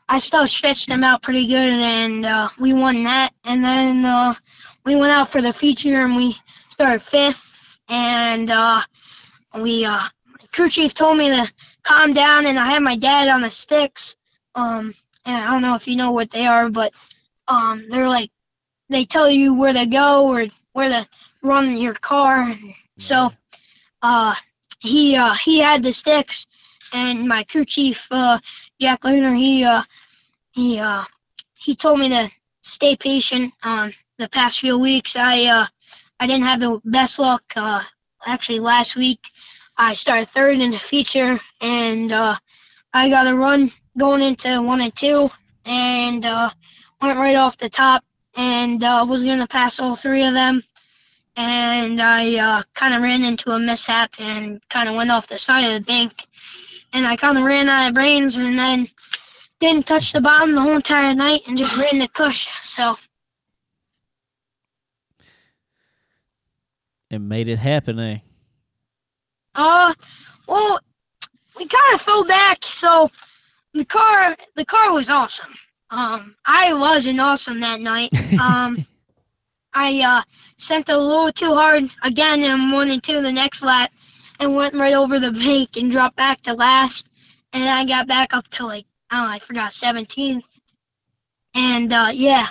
I 0.09 0.19
still 0.19 0.47
stretched 0.47 0.89
them 0.89 1.05
out 1.05 1.23
pretty 1.23 1.47
good, 1.47 1.73
and 1.73 2.27
uh, 2.27 2.49
we 2.59 2.73
won 2.73 3.05
that. 3.05 3.33
And 3.45 3.65
then 3.65 4.05
uh, 4.05 4.35
we 4.85 4.97
went 4.97 5.12
out 5.12 5.31
for 5.31 5.43
the 5.43 5.53
feature, 5.53 6.05
and 6.05 6.16
we 6.16 6.37
started 6.68 7.03
fifth, 7.03 7.78
and 7.89 8.51
uh, 8.51 8.81
we 9.61 9.85
uh, 9.85 10.01
crew 10.53 10.68
chief 10.68 10.95
told 10.95 11.16
me 11.18 11.28
to 11.28 11.53
calm 11.83 12.12
down, 12.12 12.47
and 12.47 12.59
I 12.59 12.66
had 12.66 12.83
my 12.83 12.97
dad 12.97 13.28
on 13.28 13.43
the 13.43 13.51
sticks. 13.51 14.16
Um, 14.55 14.95
and 15.24 15.37
I 15.37 15.51
don't 15.53 15.62
know 15.62 15.74
if 15.74 15.87
you 15.87 15.97
know 15.97 16.12
what 16.12 16.31
they 16.31 16.47
are, 16.47 16.70
but 16.70 16.93
um, 17.49 17.87
they're 17.89 18.09
like 18.09 18.31
they 18.89 19.05
tell 19.05 19.31
you 19.31 19.55
where 19.55 19.72
to 19.72 19.87
go 19.87 20.28
or 20.28 20.47
where 20.72 20.89
to 20.89 21.09
run 21.43 21.76
your 21.76 21.95
car. 21.95 22.55
So 22.99 23.31
uh, 24.03 24.35
he 24.81 25.16
uh, 25.16 25.35
he 25.35 25.59
had 25.59 25.83
the 25.83 25.93
sticks, 25.93 26.47
and 26.93 27.28
my 27.28 27.45
crew 27.45 27.64
chief 27.64 28.07
uh, 28.11 28.39
Jack 28.81 29.05
Lunar 29.05 29.35
he 29.35 29.64
uh, 29.64 29.83
he 30.53 30.78
uh, 30.78 31.05
he 31.55 31.74
told 31.74 32.01
me 32.01 32.09
to 32.09 32.31
stay 32.62 32.97
patient. 32.97 33.53
Um, 33.62 33.93
the 34.21 34.29
past 34.29 34.61
few 34.61 34.79
weeks. 34.79 35.16
I 35.16 35.47
uh, 35.47 35.66
I 36.21 36.27
didn't 36.27 36.45
have 36.45 36.61
the 36.61 36.81
best 36.85 37.18
luck. 37.18 37.43
Uh, 37.57 37.83
actually, 38.25 38.61
last 38.61 38.95
week 38.95 39.21
I 39.77 39.95
started 39.95 40.29
third 40.29 40.61
in 40.61 40.71
the 40.71 40.79
feature, 40.79 41.41
and 41.61 42.12
uh, 42.12 42.37
I 42.93 43.09
got 43.09 43.27
a 43.27 43.35
run 43.35 43.71
going 43.99 44.23
into 44.23 44.62
one 44.62 44.83
and 44.83 44.95
two, 44.95 45.31
and 45.64 46.25
uh, 46.25 46.51
went 47.01 47.18
right 47.18 47.37
off 47.37 47.57
the 47.57 47.71
top, 47.71 48.05
and 48.37 48.85
uh, 48.85 49.07
was 49.09 49.25
gonna 49.25 49.47
pass 49.47 49.81
all 49.81 49.97
three 49.97 50.25
of 50.25 50.35
them, 50.35 50.62
and 51.35 52.01
I 52.01 52.37
uh, 52.37 52.62
kind 52.75 52.95
of 52.95 53.03
ran 53.03 53.25
into 53.25 53.53
a 53.53 53.59
mishap 53.59 54.14
and 54.18 54.61
kind 54.68 54.89
of 54.89 54.97
went 54.97 55.11
off 55.11 55.29
the 55.29 55.39
side 55.39 55.66
of 55.66 55.75
the 55.75 55.87
bank, 55.87 56.12
and 56.93 57.07
I 57.07 57.16
kind 57.16 57.39
of 57.39 57.45
ran 57.45 57.71
out 57.71 57.89
of 57.89 57.95
brains, 57.95 58.37
and 58.37 58.59
then 58.59 58.87
didn't 59.61 59.87
touch 59.87 60.12
the 60.12 60.21
bottom 60.21 60.55
the 60.55 60.61
whole 60.61 60.77
entire 60.77 61.14
night, 61.14 61.41
and 61.47 61.57
just 61.57 61.79
ran 61.79 61.99
the 61.99 62.09
cush. 62.09 62.49
So 62.62 62.97
And 67.11 67.29
made 67.29 67.49
it 67.49 67.59
happen, 67.59 67.99
eh? 67.99 68.19
Uh, 69.55 69.95
well, 70.47 70.79
we 71.59 71.67
kind 71.67 71.95
of 71.95 72.01
fell 72.01 72.25
back, 72.25 72.63
so 72.63 73.11
the 73.75 73.85
car 73.85 74.37
the 74.55 74.65
car 74.65 74.93
was 74.93 75.09
awesome. 75.11 75.53
Um, 75.91 76.37
I 76.47 76.73
wasn't 76.75 77.21
awesome 77.21 77.61
that 77.61 77.81
night. 77.81 78.11
Um, 78.41 78.87
I 79.73 80.01
uh 80.01 80.23
sent 80.57 80.89
a 80.89 80.97
little 80.97 81.31
too 81.31 81.55
hard 81.55 81.85
again 82.03 82.43
in 82.43 82.71
one 82.71 82.91
and 82.91 83.03
two 83.03 83.21
the 83.23 83.33
next 83.33 83.63
lap, 83.63 83.93
and 84.39 84.55
went 84.55 84.75
right 84.75 84.95
over 84.95 85.19
the 85.21 85.33
bank 85.33 85.77
and 85.77 85.91
dropped 85.91 86.17
back 86.17 86.41
to 86.43 86.55
last, 86.55 87.09
and 87.53 87.69
I 87.69 87.85
got 87.85 88.07
back 88.09 88.35
up 88.35 88.49
to 88.49 88.67
like 88.67 88.87
I 89.11 89.17
don't 89.17 89.27
know, 89.27 89.33
I 89.35 89.39
forgot 89.41 89.73
17th, 89.73 90.43
and 91.55 91.93
uh, 91.93 92.11
yeah, 92.13 92.47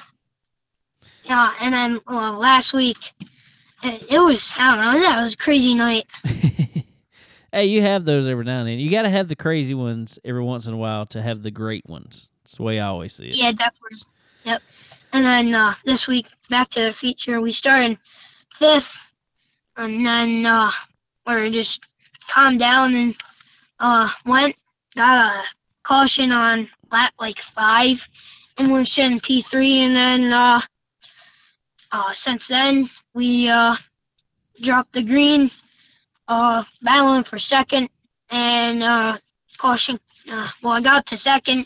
yeah, 1.23 1.53
and 1.61 1.73
then 1.73 1.99
well, 2.07 2.33
last 2.33 2.73
week. 2.73 3.13
It, 3.83 4.11
it 4.11 4.19
was 4.19 4.55
I 4.57 4.75
don't 4.75 4.93
know 4.93 5.01
that 5.01 5.21
was 5.21 5.33
a 5.33 5.37
crazy 5.37 5.75
night. 5.75 6.05
hey, 7.51 7.65
you 7.65 7.81
have 7.81 8.05
those 8.05 8.27
every 8.27 8.45
now 8.45 8.59
and 8.59 8.67
then. 8.67 8.79
You 8.79 8.89
got 8.91 9.03
to 9.03 9.09
have 9.09 9.27
the 9.27 9.35
crazy 9.35 9.73
ones 9.73 10.19
every 10.23 10.43
once 10.43 10.65
in 10.65 10.73
a 10.73 10.77
while 10.77 11.05
to 11.07 11.21
have 11.21 11.41
the 11.41 11.51
great 11.51 11.85
ones. 11.87 12.29
That's 12.43 12.57
the 12.57 12.63
way 12.63 12.79
I 12.79 12.87
always 12.87 13.13
see 13.13 13.29
it. 13.29 13.37
Yeah, 13.37 13.51
definitely. 13.51 13.99
Yep. 14.43 14.61
And 15.13 15.25
then 15.25 15.55
uh, 15.55 15.73
this 15.85 16.07
week, 16.07 16.27
back 16.49 16.69
to 16.69 16.81
the 16.81 16.93
feature, 16.93 17.41
we 17.41 17.51
started 17.51 17.97
fifth, 18.53 19.11
and 19.77 20.05
then 20.05 20.45
uh, 20.45 20.71
we 21.25 21.49
just 21.49 21.83
calmed 22.27 22.59
down 22.59 22.93
and 22.93 23.15
uh, 23.79 24.09
went, 24.25 24.55
got 24.95 25.43
a 25.43 25.43
caution 25.83 26.31
on 26.31 26.69
lap 26.91 27.13
like 27.19 27.39
five, 27.39 28.07
and 28.57 28.71
we're 28.71 28.83
sitting 28.83 29.19
P3, 29.19 29.65
and 29.77 29.95
then 29.95 30.33
uh, 30.33 30.61
uh, 31.91 32.13
since 32.13 32.47
then, 32.47 32.87
we 33.13 33.49
uh, 33.49 33.75
dropped 34.61 34.93
the 34.93 35.03
green, 35.03 35.49
uh, 36.27 36.63
battling 36.81 37.23
for 37.23 37.37
second, 37.37 37.89
and 38.29 38.83
uh, 38.83 39.17
caution. 39.57 39.99
Uh, 40.31 40.47
well, 40.61 40.73
I 40.73 40.81
got 40.81 41.07
to 41.07 41.17
second, 41.17 41.65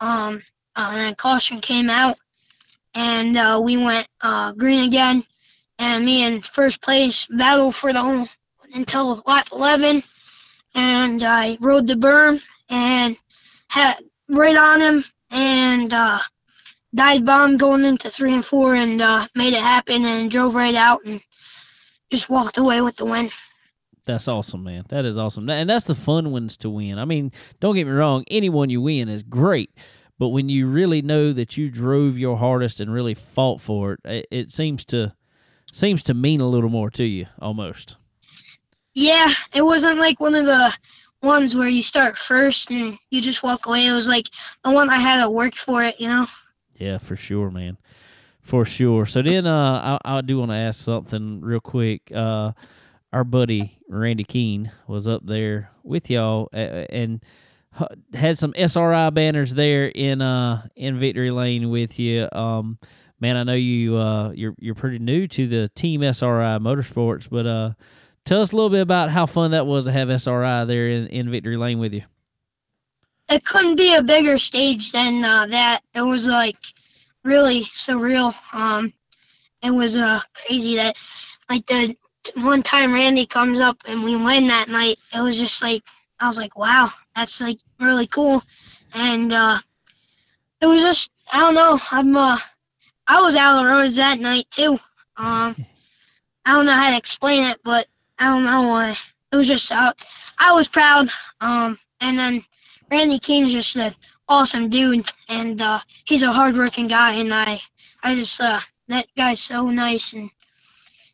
um, 0.00 0.42
uh, 0.76 0.88
and 0.92 1.04
then 1.04 1.14
caution 1.14 1.60
came 1.60 1.90
out, 1.90 2.18
and 2.94 3.36
uh, 3.36 3.60
we 3.62 3.76
went 3.76 4.06
green 4.56 4.84
again, 4.84 5.22
and 5.78 6.04
me 6.04 6.24
in 6.24 6.40
first 6.40 6.80
place 6.80 7.26
battled 7.26 7.74
for 7.74 7.92
the 7.92 8.00
whole 8.00 8.28
until 8.74 9.22
lap 9.26 9.48
11, 9.52 10.02
and 10.74 11.22
I 11.22 11.58
rode 11.60 11.86
the 11.86 11.94
berm 11.94 12.42
and 12.70 13.16
had 13.68 13.98
right 14.28 14.56
on 14.56 14.80
him, 14.80 15.04
and 15.30 15.92
dive 16.94 17.24
bomb 17.24 17.56
going 17.56 17.84
into 17.84 18.10
three 18.10 18.34
and 18.34 18.44
four, 18.44 18.74
and 18.74 19.00
uh, 19.00 19.26
made 19.34 19.52
it 19.52 19.60
happen, 19.60 20.04
and 20.04 20.30
drove 20.30 20.54
right 20.54 20.74
out, 20.74 21.04
and 21.04 21.20
just 22.10 22.28
walked 22.28 22.58
away 22.58 22.80
with 22.80 22.96
the 22.96 23.04
win. 23.04 23.30
That's 24.04 24.26
awesome, 24.26 24.64
man. 24.64 24.84
That 24.88 25.04
is 25.04 25.16
awesome. 25.16 25.48
And 25.48 25.70
that's 25.70 25.84
the 25.84 25.94
fun 25.94 26.32
ones 26.32 26.56
to 26.58 26.70
win. 26.70 26.98
I 26.98 27.04
mean, 27.04 27.30
don't 27.60 27.76
get 27.76 27.86
me 27.86 27.92
wrong, 27.92 28.24
anyone 28.28 28.68
you 28.68 28.80
win 28.80 29.08
is 29.08 29.22
great. 29.22 29.70
But 30.18 30.28
when 30.28 30.48
you 30.48 30.68
really 30.68 31.02
know 31.02 31.32
that 31.32 31.56
you 31.56 31.70
drove 31.70 32.18
your 32.18 32.36
hardest 32.36 32.80
and 32.80 32.92
really 32.92 33.14
fought 33.14 33.60
for 33.60 33.94
it, 33.94 34.00
it, 34.04 34.26
it 34.30 34.52
seems 34.52 34.84
to 34.86 35.14
seems 35.72 36.02
to 36.04 36.14
mean 36.14 36.40
a 36.40 36.48
little 36.48 36.68
more 36.68 36.90
to 36.90 37.04
you 37.04 37.26
almost. 37.40 37.96
Yeah, 38.94 39.32
it 39.54 39.62
wasn't 39.62 39.98
like 39.98 40.20
one 40.20 40.34
of 40.34 40.46
the 40.46 40.72
ones 41.22 41.56
where 41.56 41.68
you 41.68 41.82
start 41.82 42.18
first 42.18 42.70
and 42.70 42.98
you 43.10 43.20
just 43.20 43.42
walk 43.42 43.66
away. 43.66 43.86
It 43.86 43.92
was 43.92 44.08
like 44.08 44.26
the 44.64 44.70
one 44.70 44.90
I 44.90 44.98
had 44.98 45.22
to 45.22 45.30
work 45.30 45.54
for 45.54 45.82
it, 45.82 45.98
you 45.98 46.08
know. 46.08 46.26
Yeah, 46.76 46.98
for 46.98 47.16
sure, 47.16 47.50
man. 47.50 47.78
For 48.40 48.64
sure. 48.64 49.06
So 49.06 49.22
then 49.22 49.46
uh 49.46 49.98
I, 50.04 50.18
I 50.18 50.20
do 50.20 50.38
want 50.38 50.50
to 50.50 50.56
ask 50.56 50.82
something 50.82 51.40
real 51.40 51.60
quick. 51.60 52.10
Uh 52.12 52.52
our 53.12 53.24
buddy 53.24 53.78
Randy 53.88 54.24
Keene 54.24 54.72
was 54.86 55.06
up 55.06 55.24
there 55.24 55.70
with 55.84 56.10
y'all 56.10 56.48
and 56.52 57.22
had 58.14 58.38
some 58.38 58.52
SRI 58.56 59.10
banners 59.10 59.54
there 59.54 59.86
in 59.86 60.20
uh 60.20 60.66
in 60.74 60.98
Victory 60.98 61.30
Lane 61.30 61.70
with 61.70 61.98
you. 61.98 62.28
Um 62.32 62.78
man, 63.20 63.36
I 63.36 63.44
know 63.44 63.54
you 63.54 63.96
uh 63.96 64.32
you're 64.32 64.54
you're 64.58 64.74
pretty 64.74 64.98
new 64.98 65.28
to 65.28 65.46
the 65.46 65.68
team 65.68 66.02
SRI 66.02 66.58
Motorsports, 66.58 67.28
but 67.30 67.46
uh 67.46 67.72
tell 68.24 68.40
us 68.40 68.50
a 68.52 68.56
little 68.56 68.70
bit 68.70 68.80
about 68.80 69.10
how 69.10 69.26
fun 69.26 69.52
that 69.52 69.66
was 69.66 69.84
to 69.84 69.92
have 69.92 70.10
SRI 70.10 70.64
there 70.64 70.88
in, 70.88 71.06
in 71.08 71.30
Victory 71.30 71.56
Lane 71.56 71.78
with 71.78 71.92
you. 71.92 72.02
It 73.32 73.46
couldn't 73.46 73.76
be 73.76 73.94
a 73.94 74.02
bigger 74.02 74.36
stage 74.36 74.92
than 74.92 75.24
uh, 75.24 75.46
that. 75.46 75.80
It 75.94 76.02
was 76.02 76.28
like 76.28 76.58
really 77.24 77.62
surreal. 77.64 78.34
Um, 78.52 78.92
it 79.62 79.70
was 79.70 79.96
uh 79.96 80.20
crazy 80.34 80.76
that 80.76 80.98
like 81.48 81.64
the 81.64 81.96
one 82.34 82.62
time 82.62 82.92
Randy 82.92 83.24
comes 83.24 83.58
up 83.58 83.78
and 83.86 84.04
we 84.04 84.16
win 84.16 84.48
that 84.48 84.68
night. 84.68 84.98
It 85.14 85.20
was 85.22 85.38
just 85.38 85.62
like 85.62 85.82
I 86.20 86.26
was 86.26 86.38
like, 86.38 86.58
wow, 86.58 86.92
that's 87.16 87.40
like 87.40 87.58
really 87.80 88.06
cool, 88.06 88.42
and 88.92 89.32
uh, 89.32 89.58
it 90.60 90.66
was 90.66 90.82
just 90.82 91.10
I 91.32 91.38
don't 91.38 91.54
know. 91.54 91.80
I'm 91.90 92.14
uh, 92.14 92.38
I 93.06 93.22
was 93.22 93.34
out 93.34 93.56
on 93.56 93.64
the 93.64 93.72
roads 93.72 93.96
that 93.96 94.20
night 94.20 94.44
too. 94.50 94.78
Um, 95.16 95.56
I 96.44 96.52
don't 96.52 96.66
know 96.66 96.72
how 96.72 96.90
to 96.90 96.98
explain 96.98 97.44
it, 97.44 97.60
but 97.64 97.86
I 98.18 98.26
don't 98.26 98.44
know 98.44 98.68
why. 98.68 98.94
It 99.32 99.36
was 99.36 99.48
just 99.48 99.72
uh, 99.72 99.94
I 100.38 100.52
was 100.52 100.68
proud. 100.68 101.08
Um, 101.40 101.78
and 101.98 102.18
then 102.18 102.42
Randy 102.92 103.18
King's 103.18 103.54
just 103.54 103.74
an 103.76 103.94
awesome 104.28 104.68
dude, 104.68 105.10
and 105.30 105.60
uh, 105.62 105.78
he's 106.04 106.22
a 106.22 106.30
hardworking 106.30 106.88
guy, 106.88 107.14
and 107.14 107.32
I 107.32 107.58
I 108.02 108.14
just 108.14 108.38
uh, 108.38 108.60
that 108.88 109.06
guy's 109.16 109.40
so 109.40 109.70
nice, 109.70 110.12
and 110.12 110.28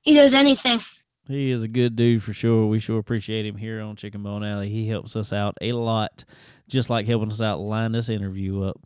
he 0.02 0.12
does 0.14 0.34
anything. 0.34 0.80
He 1.28 1.52
is 1.52 1.62
a 1.62 1.68
good 1.68 1.94
dude 1.94 2.24
for 2.24 2.32
sure. 2.32 2.66
We 2.66 2.80
sure 2.80 2.98
appreciate 2.98 3.46
him 3.46 3.56
here 3.56 3.80
on 3.80 3.94
Chicken 3.94 4.24
Bone 4.24 4.42
Alley. 4.42 4.70
He 4.70 4.88
helps 4.88 5.14
us 5.14 5.32
out 5.32 5.56
a 5.60 5.70
lot, 5.70 6.24
just 6.68 6.90
like 6.90 7.06
helping 7.06 7.30
us 7.30 7.40
out 7.40 7.60
line 7.60 7.92
this 7.92 8.08
interview 8.08 8.62
up. 8.64 8.80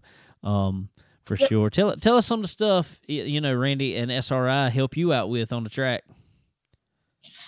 Um, 0.44 0.90
for 1.24 1.36
Yep. 1.36 1.48
sure. 1.48 1.70
Tell 1.70 1.96
tell 1.96 2.16
us 2.18 2.26
some 2.26 2.40
of 2.40 2.44
the 2.44 2.48
stuff 2.48 3.00
you 3.06 3.40
know 3.40 3.54
Randy 3.54 3.96
and 3.96 4.12
SRI 4.12 4.68
help 4.68 4.98
you 4.98 5.14
out 5.14 5.30
with 5.30 5.50
on 5.50 5.64
the 5.64 5.70
track. 5.70 6.02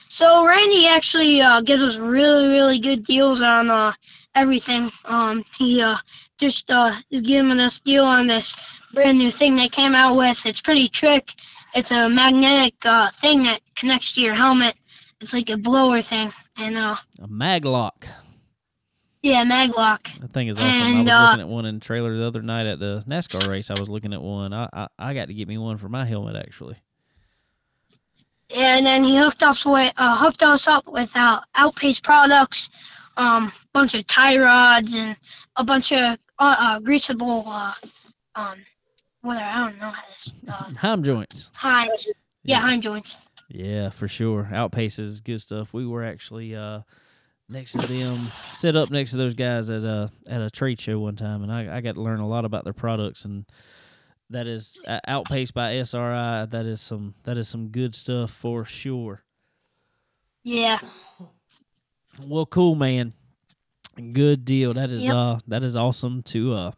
So 0.09 0.47
Randy 0.47 0.87
actually 0.87 1.43
uh, 1.43 1.61
gives 1.61 1.83
us 1.83 1.99
really, 1.99 2.47
really 2.49 2.79
good 2.79 3.05
deals 3.05 3.43
on 3.43 3.69
uh, 3.71 3.93
everything. 4.35 4.90
Um, 5.05 5.44
he 5.59 5.82
uh, 5.82 5.97
just 6.39 6.70
uh, 6.70 6.93
is 7.11 7.23
giving 7.23 7.59
us 7.61 7.81
deal 7.81 8.05
on 8.05 8.27
this 8.27 8.56
brand 8.93 9.19
new 9.19 9.31
thing 9.31 9.56
they 9.56 9.69
came 9.69 9.94
out 9.94 10.16
with. 10.16 10.44
It's 10.47 10.61
pretty 10.61 10.89
trick. 10.89 11.31
It's 11.74 11.90
a 11.90 12.09
magnetic 12.09 12.74
uh, 12.85 13.11
thing 13.20 13.43
that 13.44 13.61
connects 13.74 14.12
to 14.15 14.20
your 14.20 14.35
helmet. 14.35 14.74
It's 15.20 15.32
like 15.32 15.51
a 15.51 15.56
blower 15.56 16.02
thing, 16.02 16.32
and 16.56 16.77
uh, 16.77 16.97
A 17.23 17.27
Maglock. 17.28 18.05
yeah, 19.23 19.43
maglock. 19.44 20.20
That 20.20 20.32
thing 20.32 20.48
is 20.48 20.56
awesome. 20.56 20.66
And, 20.69 21.11
I 21.11 21.15
was 21.23 21.28
uh, 21.28 21.31
looking 21.31 21.40
at 21.40 21.48
one 21.48 21.65
in 21.66 21.74
the 21.77 21.81
trailer 21.81 22.16
the 22.16 22.27
other 22.27 22.43
night 22.43 22.66
at 22.66 22.78
the 22.78 23.02
NASCAR 23.09 23.51
race. 23.51 23.70
I 23.70 23.81
was 23.81 23.89
looking 23.89 24.12
at 24.12 24.20
one. 24.23 24.52
I, 24.52 24.69
I 24.73 24.86
I 24.98 25.15
got 25.15 25.28
to 25.28 25.35
get 25.35 25.48
me 25.48 25.56
one 25.59 25.78
for 25.78 25.89
my 25.89 26.05
helmet 26.05 26.36
actually. 26.36 26.77
and 28.55 28.85
then 28.86 29.02
he 29.02 29.16
hooked 29.16 29.43
us 29.43 29.65
with 29.65 29.93
uh, 29.97 30.16
hooked 30.16 30.43
us 30.43 30.69
up 30.69 30.86
with 30.86 31.11
uh, 31.16 31.40
Outpace 31.55 32.01
products, 32.02 32.70
um, 33.16 33.53
bunch 33.73 33.95
of 33.95 34.07
tie 34.07 34.39
rods 34.39 34.97
and 34.97 35.16
a 35.57 35.65
bunch 35.65 35.93
of 35.93 36.19
uh, 36.39 36.57
uh, 36.59 36.81
greasable, 36.81 37.45
uh, 37.47 37.73
um, 38.35 38.59
whatever 39.23 39.45
I 39.45 39.59
don't 39.70 39.78
know 39.81 39.91
how 39.91 40.03
to 40.03 40.35
uh, 40.49 40.70
Heim 40.78 41.03
joints. 41.03 41.51
hind, 41.55 41.91
yeah, 42.43 42.59
hind 42.59 42.82
joints. 42.82 43.16
Yeah, 43.49 43.91
for 43.91 44.09
sure. 44.09 44.49
Outpace 44.53 44.99
is 44.99 45.20
good 45.20 45.41
stuff. 45.41 45.73
We 45.73 45.86
were 45.86 46.03
actually 46.05 46.57
uh, 46.57 46.81
next 47.49 47.73
to 47.73 47.86
them, 47.86 48.16
set 48.51 48.74
up 48.74 48.91
next 48.91 49.12
to 49.12 49.16
those 49.19 49.35
guys 49.35 49.70
at 49.70 49.85
a 49.85 50.11
at 50.28 50.41
a 50.41 50.51
trade 50.51 50.81
show 50.81 50.99
one 50.99 51.16
time, 51.16 51.43
and 51.43 51.53
I, 51.53 51.77
I 51.77 51.81
got 51.81 51.95
to 51.95 52.03
learn 52.03 52.20
a 52.20 52.28
lot 52.28 52.45
about 52.45 52.65
their 52.65 52.73
products. 52.73 53.24
And 53.24 53.45
that 54.31 54.47
is 54.47 54.85
uh, 54.89 54.99
Outpace 55.07 55.53
by 55.53 55.77
SRI. 55.77 56.47
That 56.47 56.66
is 56.66 56.81
some 56.81 57.15
that 57.24 57.36
is 57.36 57.47
some 57.49 57.69
good 57.69 57.95
stuff 57.95 58.31
for 58.32 58.65
sure. 58.65 59.23
Yeah, 60.43 60.78
Well, 62.23 62.47
cool, 62.47 62.74
man. 62.74 63.12
Good 64.12 64.45
deal. 64.45 64.74
That 64.74 64.91
is 64.91 65.03
Yep. 65.03 65.15
uh 65.15 65.39
that 65.49 65.62
is 65.62 65.77
awesome 65.77 66.23
to 66.24 66.53
uh 66.53 66.73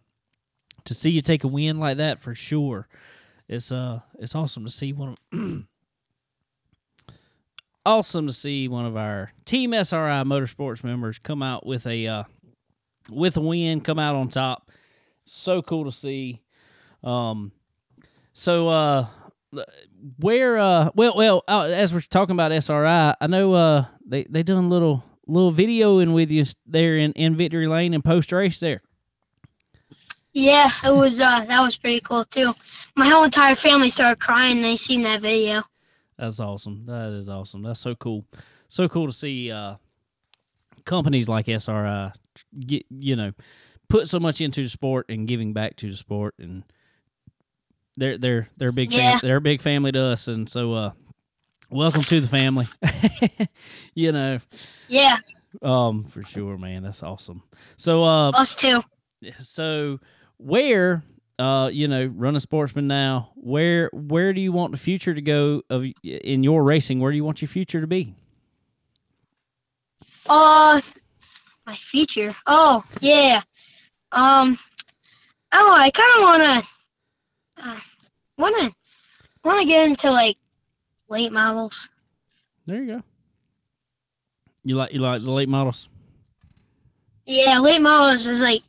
to 0.85 0.95
see 0.95 1.11
you 1.11 1.21
take 1.23 1.45
a 1.45 1.49
win 1.49 1.79
like 1.81 1.97
that 1.97 2.21
for 2.21 2.35
sure. 2.35 2.87
it's 3.49 3.73
uh 3.73 4.01
it's 4.19 4.35
awesome 4.35 4.65
to 4.65 4.71
see 4.71 4.93
one 4.93 5.17
of 5.33 5.65
awesome 7.87 8.27
to 8.27 8.33
see 8.33 8.69
one 8.69 8.85
of 8.85 8.97
our 8.97 9.33
team 9.45 9.73
SRI 9.73 10.25
motorsports 10.25 10.85
members 10.85 11.19
come 11.19 11.43
out 11.43 11.65
with 11.65 11.87
a 11.87 12.07
uh 12.07 12.25
with 13.11 13.37
a 13.37 13.41
win, 13.41 13.81
come 13.81 13.99
out 13.99 14.15
on 14.17 14.29
top. 14.29 14.71
So 15.25 15.63
cool 15.63 15.85
to 15.85 15.93
see. 15.93 16.43
Um 17.03 17.53
so 18.33 18.69
uh 18.69 19.07
where 20.19 20.59
uh 20.59 20.91
well 20.95 21.15
well 21.17 21.45
uh, 21.49 21.63
as 21.63 21.95
we're 21.95 22.01
talking 22.03 22.35
about 22.35 22.53
SRI, 22.53 23.15
I 23.21 23.27
know 23.27 23.55
uh 23.55 23.87
they 24.07 24.25
they 24.29 24.43
done 24.43 24.65
a 24.65 24.69
little 25.27 25.51
video 25.51 25.99
in 25.99 26.13
with 26.13 26.31
you 26.31 26.45
there 26.67 26.97
in 26.97 27.13
in 27.13 27.37
Victory 27.37 27.67
Lane 27.67 27.95
and 27.95 28.05
post 28.05 28.33
race 28.33 28.61
there. 28.61 28.81
Yeah, 30.33 30.71
it 30.85 30.95
was 30.95 31.21
uh 31.21 31.45
that 31.47 31.61
was 31.61 31.77
pretty 31.77 32.01
cool 32.01 32.25
too. 32.25 32.55
My 32.95 33.09
whole 33.09 33.25
entire 33.25 33.55
family 33.55 33.91
started 33.91 34.21
crying. 34.21 34.61
They 34.61 34.77
seen 34.77 35.03
that 35.03 35.21
video. 35.21 35.63
That's 36.19 36.41
awesome. 36.41 36.85
That 36.87 37.13
is 37.13 37.29
awesome. 37.29 37.63
That's 37.63 37.81
so 37.81 37.95
cool. 37.95 38.25
So 38.69 38.89
cool 38.89 39.07
to 39.07 39.13
see 39.13 39.51
uh 39.51 39.77
companies 40.85 41.29
like 41.29 41.49
SRI 41.49 42.13
get 42.61 42.85
you 42.91 43.17
know 43.17 43.33
put 43.89 44.09
so 44.09 44.21
much 44.21 44.41
into 44.41 44.63
the 44.63 44.69
sport 44.69 45.07
and 45.09 45.27
giving 45.27 45.53
back 45.53 45.77
to 45.77 45.91
the 45.91 45.97
sport 45.97 46.35
and 46.39 46.65
they're 47.97 48.19
they're 48.19 48.49
they're 48.57 48.73
big 48.73 48.93
fam- 48.93 49.19
they're 49.23 49.37
a 49.37 49.41
big 49.41 49.61
family 49.63 49.93
to 49.93 50.01
us 50.01 50.29
and 50.29 50.49
so 50.49 50.75
uh 50.75 50.91
welcome 51.71 52.03
to 52.03 52.21
the 52.21 52.29
family. 52.29 52.67
you 53.95 54.13
know, 54.13 54.39
Yeah, 54.89 55.17
um 55.63 56.05
for 56.05 56.23
sure 56.23 56.57
man. 56.59 56.83
That's 56.83 57.03
awesome. 57.03 57.43
So 57.77 58.03
uh 58.05 58.31
us 58.31 58.55
too. 58.55 58.83
so 59.41 59.99
where 60.39 61.03
uh 61.39 61.71
you 61.73 61.89
know 61.89 62.07
running 62.15 62.41
sportsman 62.41 62.87
now 62.87 63.31
where 63.35 63.91
where 63.93 64.33
do 64.33 64.41
you 64.41 64.53
want 64.53 64.73
the 64.73 64.79
future 64.79 65.15
to 65.15 65.21
go 65.23 65.63
of 65.71 65.85
in 66.03 66.43
your 66.43 66.63
racing 66.63 67.01
where 67.01 67.11
do 67.11 67.17
you 67.17 67.25
want 67.25 67.41
your 67.43 67.49
future 67.49 67.81
to 67.81 67.87
be 67.87 68.15
Uh, 70.29 70.81
my 71.67 71.75
future. 71.75 72.35
Oh 72.47 72.83
yeah. 73.01 73.43
Um, 74.13 74.57
oh, 75.53 75.75
I 75.77 75.91
kind 75.91 76.13
of 76.17 76.23
wanna, 76.23 76.63
uh, 77.63 77.81
wanna, 78.39 78.73
wanna 79.45 79.65
get 79.65 79.89
into 79.89 80.11
like 80.11 80.37
late 81.09 81.33
models. 81.33 81.91
there 82.67 82.83
you 82.83 82.97
go 82.97 83.03
you 84.65 84.75
like 84.77 84.93
you 84.93 85.01
like 85.01 85.23
the 85.23 85.31
late 85.31 85.49
models 85.49 85.89
Yeah, 87.25 87.59
late 87.61 87.81
models 87.83 88.27
is 88.29 88.43
like 88.43 88.63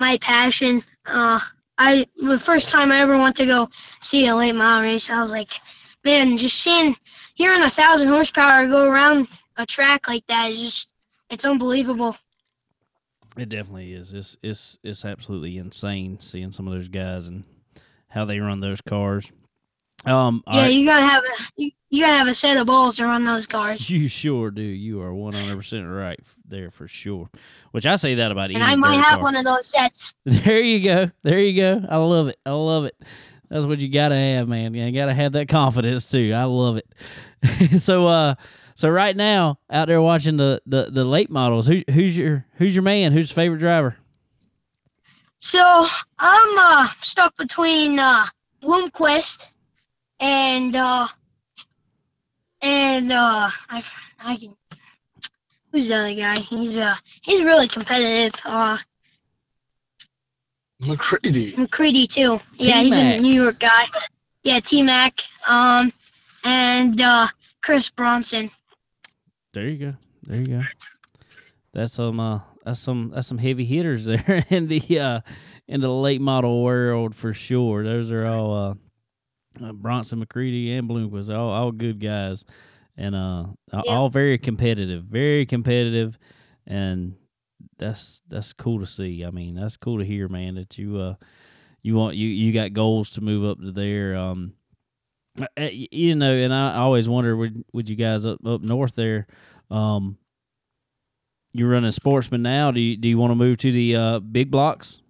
my 0.00 0.18
passion. 0.18 0.82
Uh, 1.06 1.40
I 1.78 2.06
the 2.16 2.38
first 2.38 2.70
time 2.70 2.92
I 2.92 3.00
ever 3.00 3.16
went 3.18 3.36
to 3.36 3.46
go 3.46 3.68
see 4.00 4.26
a 4.26 4.36
late 4.36 4.54
model 4.54 4.84
race, 4.84 5.10
I 5.10 5.20
was 5.20 5.32
like, 5.32 5.50
man, 6.04 6.36
just 6.36 6.58
seeing 6.60 6.96
hearing 7.34 7.62
a 7.62 7.70
thousand 7.70 8.08
horsepower 8.08 8.68
go 8.68 8.88
around 8.88 9.28
a 9.56 9.66
track 9.66 10.08
like 10.08 10.26
that 10.28 10.50
is 10.50 10.60
just 10.60 10.92
it's 11.30 11.44
unbelievable. 11.44 12.16
it 13.36 13.48
definitely 13.48 13.92
is 13.92 14.12
it's 14.12 14.36
it's 14.42 14.78
it's 14.82 15.04
absolutely 15.04 15.58
insane 15.58 16.18
seeing 16.20 16.52
some 16.52 16.68
of 16.68 16.74
those 16.74 16.88
guys 16.88 17.26
and 17.26 17.44
how 18.08 18.24
they 18.24 18.38
run 18.38 18.60
those 18.60 18.80
cars 18.80 19.30
um 20.06 20.42
yeah, 20.52 20.62
right. 20.62 20.72
you 20.72 20.84
gotta 20.86 21.06
have 21.06 21.22
a 21.24 21.42
you, 21.56 21.70
you 21.90 22.02
gotta 22.04 22.16
have 22.16 22.28
a 22.28 22.34
set 22.34 22.56
of 22.56 22.66
balls 22.66 22.96
to 22.96 23.04
run 23.04 23.24
those 23.24 23.46
cars. 23.46 23.88
you 23.90 24.08
sure 24.08 24.50
do 24.50 24.62
you 24.62 25.00
are 25.00 25.10
100% 25.12 25.96
right 25.96 26.20
there 26.46 26.70
for 26.70 26.86
sure 26.88 27.30
which 27.72 27.86
i 27.86 27.96
say 27.96 28.16
that 28.16 28.30
about 28.30 28.50
And 28.50 28.62
I 28.62 28.74
might 28.76 28.96
have 28.96 29.20
car. 29.20 29.22
one 29.22 29.36
of 29.36 29.44
those 29.44 29.66
sets. 29.66 30.14
There 30.24 30.60
you 30.60 30.82
go. 30.82 31.10
There 31.22 31.38
you 31.38 31.60
go. 31.60 31.86
I 31.88 31.96
love 31.96 32.28
it. 32.28 32.38
I 32.44 32.50
love 32.50 32.84
it. 32.84 32.96
That's 33.50 33.66
what 33.66 33.78
you 33.78 33.88
gotta 33.88 34.16
have, 34.16 34.48
man. 34.48 34.74
You 34.74 34.90
gotta 34.92 35.14
have 35.14 35.32
that 35.32 35.48
confidence 35.48 36.10
too. 36.10 36.32
I 36.34 36.44
love 36.44 36.76
it. 36.78 37.80
so 37.80 38.06
uh 38.06 38.34
so 38.76 38.88
right 38.88 39.16
now, 39.16 39.60
out 39.70 39.86
there 39.86 40.02
watching 40.02 40.36
the, 40.36 40.60
the, 40.66 40.90
the 40.90 41.04
late 41.04 41.30
models, 41.30 41.66
who 41.68 41.82
who's 41.92 42.16
your 42.18 42.44
who's 42.56 42.74
your 42.74 42.82
man? 42.82 43.12
Who's 43.12 43.30
your 43.30 43.36
favorite 43.36 43.58
driver? 43.60 43.96
So 45.38 45.86
I'm 46.18 46.58
uh 46.58 46.88
stuck 47.00 47.36
between 47.36 47.98
uh 47.98 48.24
Bloomquist 48.62 49.46
and 50.24 50.74
uh 50.74 51.06
and 52.62 53.12
uh 53.12 53.50
I 53.68 53.84
I 54.18 54.36
can 54.36 54.56
who's 55.70 55.88
the 55.88 55.96
other 55.96 56.14
guy? 56.14 56.38
He's 56.38 56.78
uh 56.78 56.94
he's 57.22 57.42
really 57.42 57.68
competitive. 57.68 58.40
Uh 58.44 58.78
McCreadie. 60.82 61.52
McCreadie 61.54 62.08
too. 62.08 62.40
Yeah, 62.56 62.80
he's 62.80 62.94
T-Mac. 62.94 63.18
a 63.18 63.22
New 63.22 63.34
York 63.42 63.58
guy. 63.58 63.84
Yeah, 64.42 64.60
T 64.60 64.82
Mac. 64.82 65.20
Um 65.46 65.92
and 66.42 66.98
uh 67.00 67.28
Chris 67.62 67.90
Bronson. 67.90 68.50
There 69.52 69.68
you 69.68 69.78
go. 69.78 69.96
There 70.22 70.40
you 70.40 70.46
go. 70.46 70.62
That's 71.74 71.92
some 71.92 72.18
uh 72.18 72.40
that's 72.64 72.80
some 72.80 73.12
that's 73.14 73.26
some 73.26 73.38
heavy 73.38 73.66
hitters 73.66 74.04
there 74.06 74.46
in 74.48 74.68
the 74.68 74.98
uh 74.98 75.20
in 75.68 75.82
the 75.82 75.90
late 75.90 76.22
model 76.22 76.62
world 76.62 77.14
for 77.14 77.34
sure. 77.34 77.84
Those 77.84 78.10
are 78.10 78.26
all 78.26 78.54
uh, 78.70 78.74
uh 79.62 79.72
Bronson 79.72 80.24
McCreadie 80.24 80.78
and 80.78 80.88
Bloomquist, 80.88 81.34
all 81.34 81.50
all 81.50 81.72
good 81.72 82.00
guys. 82.00 82.44
And 82.96 83.14
uh 83.14 83.46
Yeah. 83.72 83.80
all 83.88 84.08
very 84.08 84.38
competitive, 84.38 85.04
very 85.04 85.46
competitive 85.46 86.18
and 86.66 87.14
that's 87.78 88.20
that's 88.28 88.52
cool 88.52 88.80
to 88.80 88.86
see. 88.86 89.24
I 89.24 89.30
mean, 89.30 89.54
that's 89.54 89.76
cool 89.76 89.98
to 89.98 90.04
hear, 90.04 90.28
man, 90.28 90.54
that 90.54 90.78
you 90.78 90.98
uh 90.98 91.14
you 91.82 91.94
want 91.94 92.16
you 92.16 92.28
you 92.28 92.52
got 92.52 92.72
goals 92.72 93.10
to 93.10 93.20
move 93.20 93.44
up 93.44 93.60
to 93.60 93.72
there. 93.72 94.16
Um 94.16 94.54
you 95.58 96.14
know, 96.14 96.32
and 96.32 96.54
I 96.54 96.76
always 96.76 97.08
wonder 97.08 97.36
would 97.36 97.64
would 97.72 97.88
you 97.88 97.96
guys 97.96 98.24
up 98.26 98.44
up 98.46 98.60
north 98.62 98.94
there 98.94 99.26
um, 99.70 100.18
you're 101.52 101.70
running 101.70 101.90
sportsman 101.90 102.42
now. 102.42 102.70
Do 102.70 102.80
you 102.80 102.96
do 102.96 103.08
you 103.08 103.16
want 103.18 103.30
to 103.30 103.36
move 103.36 103.58
to 103.58 103.72
the 103.72 103.96
uh, 103.96 104.18
big 104.20 104.50
blocks? 104.50 105.00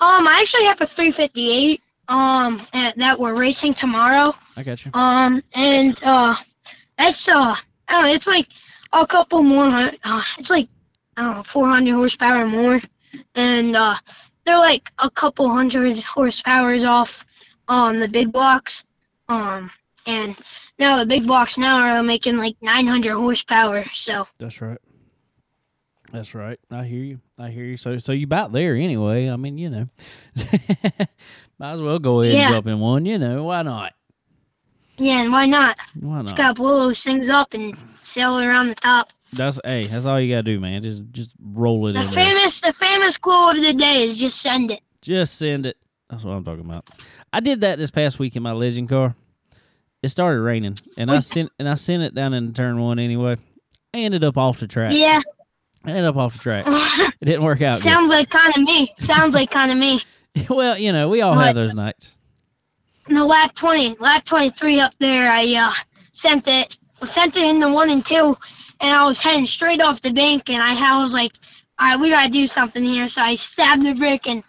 Um 0.00 0.26
I 0.26 0.38
actually 0.40 0.64
have 0.64 0.80
a 0.80 0.86
three 0.86 1.10
fifty 1.10 1.50
eight 1.50 1.82
um 2.10 2.60
that 2.72 3.18
we're 3.18 3.34
racing 3.34 3.72
tomorrow. 3.72 4.34
I 4.56 4.62
got 4.62 4.84
you. 4.84 4.90
Um, 4.92 5.42
and 5.54 5.98
uh, 6.02 6.34
that's 6.98 7.28
uh, 7.28 7.54
I 7.88 8.02
know, 8.02 8.12
it's 8.12 8.26
like 8.26 8.48
a 8.92 9.06
couple 9.06 9.42
more. 9.42 9.90
Uh, 10.04 10.22
it's 10.38 10.50
like 10.50 10.68
I 11.16 11.22
don't 11.22 11.36
know, 11.36 11.42
400 11.42 11.94
horsepower 11.94 12.46
more, 12.46 12.80
and 13.34 13.76
uh, 13.76 13.94
they're 14.44 14.58
like 14.58 14.90
a 14.98 15.10
couple 15.10 15.48
hundred 15.48 15.96
horsepowers 15.98 16.86
off 16.86 17.24
on 17.68 17.96
the 17.96 18.08
big 18.08 18.32
blocks. 18.32 18.84
Um, 19.28 19.70
and 20.06 20.36
now 20.78 20.98
the 20.98 21.06
big 21.06 21.26
blocks 21.26 21.58
now 21.58 21.80
are 21.82 22.02
making 22.02 22.36
like 22.36 22.56
900 22.60 23.12
horsepower. 23.12 23.84
So 23.92 24.26
That's 24.38 24.60
right. 24.60 24.78
That's 26.12 26.34
right. 26.34 26.58
I 26.70 26.84
hear 26.84 27.04
you. 27.04 27.20
I 27.38 27.50
hear 27.50 27.64
you. 27.64 27.76
So 27.76 27.98
so 27.98 28.10
you 28.10 28.24
about 28.24 28.50
there 28.50 28.74
anyway. 28.74 29.28
I 29.28 29.36
mean, 29.36 29.58
you 29.58 29.70
know, 29.70 29.88
might 31.60 31.72
as 31.74 31.82
well 31.82 31.98
go 32.00 32.22
ahead 32.22 32.34
Yeah. 32.34 32.46
and 32.46 32.54
jump 32.54 32.66
in 32.66 32.80
one. 32.80 33.04
You 33.06 33.18
know, 33.18 33.44
why 33.44 33.62
not? 33.62 33.92
yeah, 34.96 35.22
and 35.22 35.32
why 35.32 35.46
not? 35.46 35.76
Why 35.98 36.16
not? 36.16 36.22
Just 36.24 36.36
gotta 36.36 36.54
blow 36.54 36.80
those 36.80 37.02
things 37.02 37.30
up 37.30 37.54
and 37.54 37.74
sail 38.02 38.38
it 38.38 38.46
around 38.46 38.68
the 38.68 38.74
top. 38.74 39.10
That's 39.32 39.60
hey, 39.64 39.86
that's 39.86 40.04
all 40.06 40.20
you 40.20 40.32
gotta 40.34 40.42
do, 40.42 40.58
man. 40.58 40.82
Just 40.82 41.02
just 41.12 41.32
roll 41.40 41.86
it 41.86 41.92
The 41.92 42.00
in 42.00 42.10
there. 42.10 42.24
famous, 42.26 42.60
the 42.60 42.72
famous 42.72 43.16
quote 43.16 43.56
of 43.58 43.64
the 43.64 43.74
day 43.74 44.02
is 44.02 44.18
just 44.18 44.40
send 44.40 44.70
it. 44.72 44.80
Just 45.02 45.38
send 45.38 45.66
it. 45.66 45.76
That's 46.10 46.24
what 46.24 46.32
I'm 46.32 46.44
talking 46.44 46.64
about. 46.64 46.88
I 47.32 47.38
did 47.40 47.60
that 47.60 47.78
this 47.78 47.90
past 47.92 48.18
week 48.18 48.34
in 48.34 48.42
my 48.42 48.52
legend 48.52 48.88
car. 48.88 49.14
It 50.02 50.08
started 50.08 50.40
raining, 50.40 50.76
and 50.96 51.10
I 51.10 51.20
sent 51.20 51.52
and 51.58 51.68
I 51.68 51.74
sent 51.76 52.02
it 52.02 52.14
down 52.14 52.34
in 52.34 52.52
turn 52.52 52.80
one 52.80 52.98
anyway. 52.98 53.36
I 53.94 53.98
ended 53.98 54.24
up 54.24 54.36
off 54.36 54.58
the 54.60 54.66
track. 54.66 54.92
Yeah. 54.94 55.20
I 55.84 55.90
ended 55.90 56.04
up 56.06 56.16
off 56.16 56.34
the 56.34 56.38
track. 56.40 56.64
It 57.20 57.26
didn't 57.26 57.42
work 57.44 57.60
out. 57.60 57.74
good. 57.74 57.82
Sounds 57.82 58.08
like 58.08 58.30
kind 58.30 58.56
of 58.56 58.62
me. 58.62 58.90
Sounds 58.96 59.34
like 59.34 59.50
kind 59.50 59.70
of 59.70 59.76
me. 59.76 60.00
well, 60.48 60.78
you 60.78 60.92
know, 60.92 61.08
we 61.08 61.20
all 61.22 61.34
What? 61.34 61.46
have 61.46 61.54
those 61.54 61.74
nights. 61.74 62.18
No, 63.08 63.26
lap 63.26 63.54
20, 63.54 63.96
lap 63.98 64.24
23 64.24 64.80
up 64.80 64.94
there, 64.98 65.30
I 65.30 65.54
uh, 65.54 65.72
sent 66.12 66.46
it, 66.46 66.78
I 67.02 67.06
sent 67.06 67.36
it 67.36 67.42
in 67.44 67.58
the 67.58 67.68
one 67.70 67.90
and 67.90 68.04
two, 68.04 68.36
and 68.80 68.90
I 68.94 69.04
was 69.06 69.20
heading 69.20 69.46
straight 69.46 69.80
off 69.80 70.00
the 70.00 70.12
bank, 70.12 70.48
and 70.48 70.62
I, 70.62 70.74
I 70.96 71.02
was 71.02 71.12
like, 71.12 71.32
all 71.78 71.88
right, 71.88 71.98
we 72.00 72.10
gotta 72.10 72.30
do 72.30 72.46
something 72.46 72.84
here. 72.84 73.08
So 73.08 73.22
I 73.22 73.34
stabbed 73.34 73.82
the 73.82 73.94
brick 73.94 74.28
and 74.28 74.44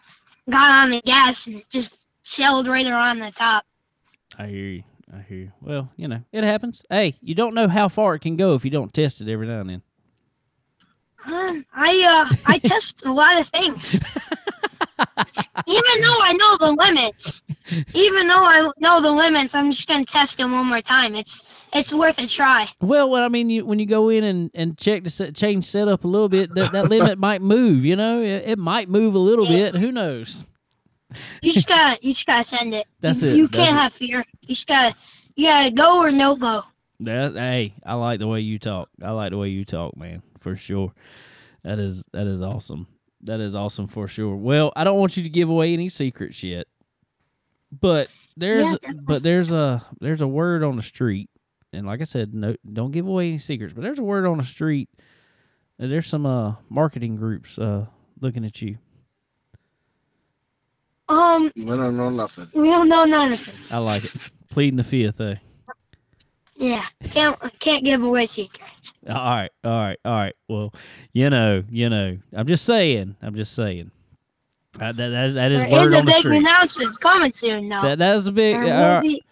got 0.50 0.84
on 0.84 0.92
the 0.92 1.02
gas 1.02 1.48
and 1.48 1.64
just 1.70 1.96
sailed 2.24 2.68
right 2.68 2.86
around 2.86 3.20
the 3.20 3.32
top. 3.32 3.66
I 4.38 4.48
hear 4.48 4.66
you. 4.68 4.84
I 5.14 5.22
hear 5.22 5.38
you. 5.38 5.52
Well, 5.62 5.92
you 5.96 6.08
know, 6.08 6.22
it 6.32 6.44
happens. 6.44 6.84
Hey, 6.90 7.16
you 7.22 7.34
don't 7.36 7.56
know 7.56 7.68
how 7.68 7.88
far 7.88 8.16
it 8.16 8.20
can 8.20 8.36
go 8.36 8.54
if 8.54 8.64
you 8.64 8.72
don't 8.72 8.94
test 8.94 9.22
it 9.22 9.30
every 9.30 9.48
now 9.48 9.62
and 9.62 9.70
then. 9.70 9.82
Uh, 11.26 11.54
I 11.74 12.28
uh, 12.32 12.36
I 12.46 12.60
test 12.64 13.06
a 13.06 13.12
lot 13.12 13.40
of 13.40 13.48
things. 13.48 14.00
Even 15.68 16.02
though 16.02 16.18
I 16.22 16.34
know 16.34 16.58
the 16.58 16.76
limits, 16.78 17.44
even 17.94 18.28
though 18.28 18.44
I 18.44 18.70
know 18.80 19.02
the 19.02 19.12
limits, 19.12 19.56
I'm 19.56 19.72
just 19.72 19.88
gonna 19.88 20.06
test 20.06 20.38
them 20.38 20.52
one 20.52 20.68
more 20.68 20.82
time. 20.82 21.16
It's 21.16 21.54
it's 21.74 21.94
worth 21.94 22.20
a 22.20 22.28
try. 22.28 22.68
Well, 22.82 23.10
what 23.10 23.24
I 23.24 23.30
mean, 23.30 23.50
you, 23.50 23.66
when 23.66 23.80
you 23.80 23.86
go 23.86 24.10
in 24.10 24.24
and, 24.24 24.52
and 24.54 24.78
check 24.78 25.04
the 25.04 25.10
set, 25.10 25.36
change 25.36 25.66
setup 25.66 26.04
a 26.04 26.08
little 26.08 26.28
bit, 26.30 26.50
that, 26.56 26.72
that 26.74 26.90
limit 26.90 27.18
might 27.18 27.42
move. 27.42 27.86
You 27.86 27.96
know, 27.96 28.22
it, 28.22 28.44
it 28.46 28.60
might 28.60 28.90
move 28.90 29.16
a 29.16 29.20
little 29.20 29.46
bit. 29.46 29.76
Who 29.76 29.92
knows? 29.92 30.44
You 31.42 31.52
just 31.52 31.68
gotta, 31.68 32.00
you 32.02 32.14
just 32.14 32.26
gotta 32.28 32.44
send 32.44 32.74
it. 32.74 32.88
That's 33.00 33.22
you, 33.22 33.30
it, 33.30 33.36
You 33.36 33.48
that's 33.48 33.58
can't 33.58 33.78
it. 33.78 33.82
have 33.82 33.94
fear. 33.94 34.26
You 34.42 34.48
just 34.50 34.68
gotta, 34.68 34.96
you 35.36 35.48
gotta 35.48 35.72
go 35.72 36.00
or 36.00 36.12
no 36.12 36.36
go. 36.36 36.64
That, 37.02 37.34
hey, 37.34 37.74
I 37.86 37.96
like 37.96 38.20
the 38.20 38.28
way 38.28 38.42
you 38.42 38.60
talk. 38.60 38.90
I 39.02 39.12
like 39.12 39.32
the 39.32 39.38
way 39.38 39.50
you 39.50 39.66
talk, 39.66 39.96
man, 39.98 40.22
for 40.40 40.56
sure. 40.56 40.94
That 41.64 41.80
is 41.80 42.06
that 42.12 42.28
is 42.28 42.42
awesome. 42.42 42.88
That 43.24 43.40
is 43.40 43.56
awesome 43.56 43.88
for 43.88 44.08
sure. 44.08 44.36
Well, 44.36 44.74
I 44.76 44.84
don't 44.84 45.00
want 45.00 45.16
you 45.18 45.24
to 45.24 45.30
give 45.30 45.50
away 45.50 45.74
any 45.74 45.90
secrets 45.90 46.42
yet, 46.42 46.68
but 47.72 48.10
there's 48.36 48.78
Yeah, 48.84 48.94
but 49.04 49.22
there's 49.24 49.52
a 49.52 49.86
there's 50.00 50.22
a 50.22 50.28
word 50.28 50.64
on 50.64 50.76
the 50.76 50.82
street, 50.84 51.30
and 51.72 51.86
like 51.86 52.02
I 52.02 52.06
said, 52.06 52.34
no, 52.34 52.56
don't 52.72 52.92
give 52.92 53.08
away 53.08 53.28
any 53.30 53.38
secrets. 53.38 53.74
But 53.74 53.82
there's 53.84 54.00
a 54.00 54.04
word 54.04 54.26
on 54.26 54.38
the 54.38 54.44
street. 54.46 54.90
and 55.78 55.92
There's 55.92 56.08
some 56.08 56.26
uh 56.26 56.56
marketing 56.70 57.16
groups 57.16 57.60
uh 57.60 57.86
looking 58.20 58.44
at 58.46 58.62
you. 58.62 58.78
Um, 61.10 61.52
We 61.56 61.66
don't 61.66 61.98
know 61.98 62.10
nothing. 62.10 62.48
we 62.60 62.70
don't 62.70 62.88
know 62.88 63.04
none 63.06 63.34
of 63.34 63.48
it. 63.48 63.54
I 63.74 63.80
like 63.80 64.04
it. 64.06 64.30
Pleading 64.50 64.78
the 64.78 64.84
fifth, 64.84 65.20
eh? 65.20 65.36
Yeah, 66.62 66.86
can't 67.10 67.38
can't 67.60 67.84
give 67.84 68.04
away 68.04 68.28
secrets. 68.28 68.94
All 69.10 69.16
right, 69.16 69.50
all 69.64 69.72
right, 69.72 69.98
all 70.06 70.12
right. 70.14 70.36
Well, 70.48 70.74
you 71.12 71.32
know, 71.32 71.64
you 71.72 71.90
know. 71.90 72.20
I'm 72.34 72.46
just 72.46 72.66
saying. 72.66 73.16
I'm 73.20 73.34
just 73.34 73.54
saying. 73.54 73.90
Uh, 74.80 74.92
that 74.92 75.10
that 75.10 75.26
is, 75.26 75.34
that 75.34 75.52
is 75.52 75.62
There 75.62 75.72
word 75.72 75.86
is 75.88 75.94
a 75.94 75.98
on 75.98 76.06
the 76.06 76.12
big 76.12 76.26
announcement 76.28 77.00
coming 77.00 77.34
soon, 77.34 77.68
though. 77.68 77.82
That 77.82 77.98
that 77.98 78.16
is 78.16 78.28
a 78.28 78.32
big. 78.32 78.56
there 78.58 79.02
be, 79.02 79.24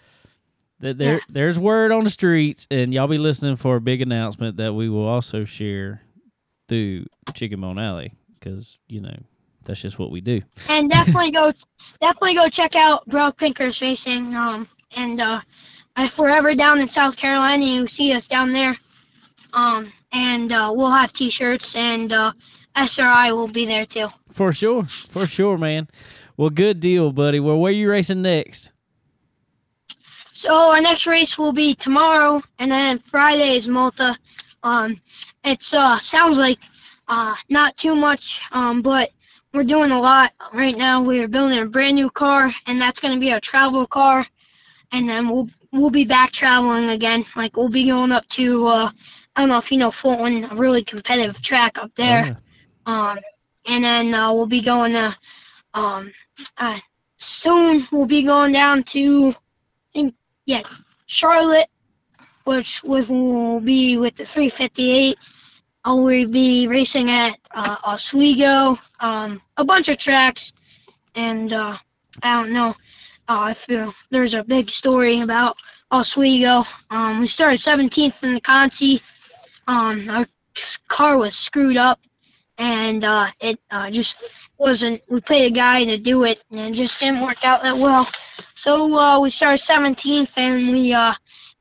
That 0.79 0.97
there 0.97 1.13
Yeah. 1.17 1.19
there's 1.29 1.59
word 1.59 1.91
on 1.91 2.03
the 2.03 2.09
streets, 2.09 2.65
and 2.71 2.91
y'all 2.95 3.07
be 3.07 3.19
listening 3.19 3.57
for 3.57 3.75
a 3.75 3.81
big 3.81 4.01
announcement 4.01 4.57
that 4.57 4.73
we 4.73 4.89
will 4.89 5.07
also 5.07 5.45
share 5.45 6.01
through 6.67 7.05
Chicken 7.35 7.61
Bone 7.61 7.77
Alley, 7.77 8.11
because 8.39 8.79
you 8.87 9.01
know 9.01 9.15
that's 9.65 9.81
just 9.81 9.99
what 9.99 10.09
we 10.09 10.19
do. 10.19 10.41
and 10.67 10.89
definitely 10.89 11.29
go, 11.39 11.53
definitely 12.01 12.33
go 12.33 12.49
check 12.49 12.75
out 12.75 13.05
Brock 13.05 13.37
Pinkers 13.37 13.83
Racing. 13.83 14.33
Um, 14.35 14.67
and 14.95 15.21
uh, 15.21 15.41
if 15.99 16.17
we're 16.17 16.29
ever 16.29 16.55
down 16.55 16.79
in 16.81 16.87
South 16.87 17.17
Carolina, 17.17 17.65
you 17.65 17.87
see 17.87 18.13
us 18.13 18.27
down 18.27 18.51
there. 18.51 18.77
Um, 19.53 19.91
and 20.11 20.51
uh, 20.51 20.71
we'll 20.75 20.91
have 20.91 21.11
T-shirts, 21.13 21.75
and 21.75 22.11
uh, 22.13 22.31
SRI 22.75 23.31
will 23.31 23.47
be 23.47 23.65
there 23.65 23.85
too. 23.85 24.07
For 24.31 24.53
sure, 24.53 24.83
for 24.85 25.27
sure, 25.27 25.57
man. 25.57 25.87
Well, 26.37 26.49
good 26.49 26.79
deal, 26.79 27.11
buddy. 27.11 27.39
Well, 27.39 27.57
where 27.59 27.71
you 27.71 27.89
racing 27.89 28.21
next? 28.21 28.71
So 30.31 30.53
our 30.53 30.81
next 30.81 31.05
race 31.05 31.37
will 31.37 31.51
be 31.51 31.73
tomorrow, 31.73 32.41
and 32.59 32.71
then 32.71 32.99
Friday 32.99 33.57
is 33.57 33.67
Malta. 33.67 34.17
Um, 34.63 35.01
it's 35.43 35.73
uh 35.73 35.99
sounds 35.99 36.37
like 36.37 36.59
uh 37.07 37.35
not 37.49 37.75
too 37.75 37.95
much, 37.95 38.41
um, 38.51 38.81
but 38.81 39.11
we're 39.53 39.63
doing 39.63 39.91
a 39.91 39.99
lot 39.99 40.31
right 40.53 40.77
now. 40.77 41.01
We 41.01 41.21
are 41.21 41.27
building 41.27 41.59
a 41.59 41.65
brand 41.65 41.95
new 41.95 42.09
car, 42.09 42.51
and 42.67 42.79
that's 42.79 42.99
going 42.99 43.13
to 43.15 43.19
be 43.19 43.33
our 43.33 43.39
travel 43.39 43.85
car, 43.85 44.25
and 44.93 45.09
then 45.09 45.27
we'll 45.27 45.49
we'll 45.71 45.89
be 45.89 46.05
back 46.05 46.31
traveling 46.31 46.89
again. 46.89 47.25
Like 47.35 47.57
we'll 47.57 47.69
be 47.69 47.85
going 47.85 48.11
up 48.11 48.27
to 48.29 48.67
uh 48.67 48.91
I 49.35 49.41
don't 49.41 49.49
know 49.49 49.57
if 49.57 49.71
you 49.71 49.77
know 49.77 49.91
Fulton, 49.91 50.45
a 50.45 50.55
really 50.55 50.83
competitive 50.83 51.41
track 51.41 51.77
up 51.77 51.93
there. 51.95 52.37
Um, 52.85 53.19
and 53.67 53.83
then 53.83 54.13
uh, 54.13 54.33
we'll 54.33 54.47
be 54.47 54.61
going 54.61 54.93
to 54.93 55.15
um, 55.73 56.11
uh, 56.57 56.79
soon. 57.17 57.87
We'll 57.91 58.05
be 58.05 58.23
going 58.23 58.51
down 58.51 58.83
to, 58.83 59.29
I 59.29 59.33
think, 59.93 60.15
yeah, 60.45 60.63
Charlotte, 61.05 61.69
which 62.43 62.83
will 62.83 63.59
be 63.59 63.97
with 63.97 64.15
the 64.15 64.25
358. 64.25 65.17
I 65.85 65.93
will 65.93 66.27
be 66.27 66.67
racing 66.67 67.09
at 67.09 67.37
uh, 67.51 67.77
Oswego, 67.83 68.77
um, 68.99 69.41
a 69.55 69.63
bunch 69.63 69.87
of 69.87 69.97
tracks, 69.97 70.51
and 71.15 71.53
uh, 71.53 71.77
I 72.21 72.41
don't 72.41 72.51
know. 72.51 72.75
Uh, 73.29 73.41
I 73.41 73.53
feel 73.53 73.93
there's 74.09 74.33
a 74.33 74.43
big 74.43 74.71
story 74.71 75.21
about 75.21 75.55
Oswego. 75.91 76.63
Um, 76.89 77.19
we 77.19 77.27
started 77.27 77.59
17th 77.59 78.23
in 78.23 78.33
the 78.33 78.41
Consi. 78.41 79.03
Um, 79.67 80.09
our 80.09 80.25
car 80.87 81.15
was 81.15 81.35
screwed 81.35 81.77
up 81.77 81.99
and 82.57 83.05
uh, 83.05 83.27
it 83.39 83.59
uh, 83.69 83.91
just 83.91 84.17
wasn't. 84.57 85.01
We 85.07 85.21
paid 85.21 85.45
a 85.45 85.55
guy 85.55 85.85
to 85.85 85.97
do 85.97 86.23
it, 86.25 86.43
and 86.51 86.59
it 86.59 86.73
just 86.73 86.99
didn't 86.99 87.21
work 87.21 87.45
out 87.45 87.61
that 87.61 87.77
well. 87.77 88.05
So 88.55 88.97
uh, 88.97 89.19
we 89.19 89.29
started 89.29 89.59
17th, 89.59 90.31
and 90.35 90.71
we 90.71 90.91
uh, 90.91 91.13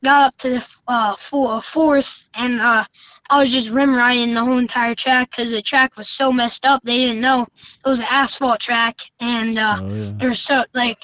got 0.02 0.28
up 0.28 0.36
to 0.38 0.48
the 0.50 0.66
uh, 0.88 1.14
four, 1.16 1.62
fourth, 1.62 2.24
and 2.34 2.60
uh, 2.60 2.84
I 3.30 3.38
was 3.38 3.52
just 3.52 3.70
rim 3.70 3.94
riding 3.94 4.34
the 4.34 4.44
whole 4.44 4.58
entire 4.58 4.96
track 4.96 5.30
because 5.30 5.52
the 5.52 5.62
track 5.62 5.96
was 5.96 6.08
so 6.08 6.32
messed 6.32 6.64
up. 6.64 6.82
They 6.82 6.96
didn't 6.96 7.20
know 7.20 7.42
it 7.42 7.88
was 7.88 8.00
an 8.00 8.06
asphalt 8.10 8.58
track, 8.58 8.98
and 9.20 9.56
uh, 9.58 9.76
Oh 9.80 9.94
yeah. 9.94 10.10
there's 10.16 10.40
so 10.40 10.64
like 10.74 10.98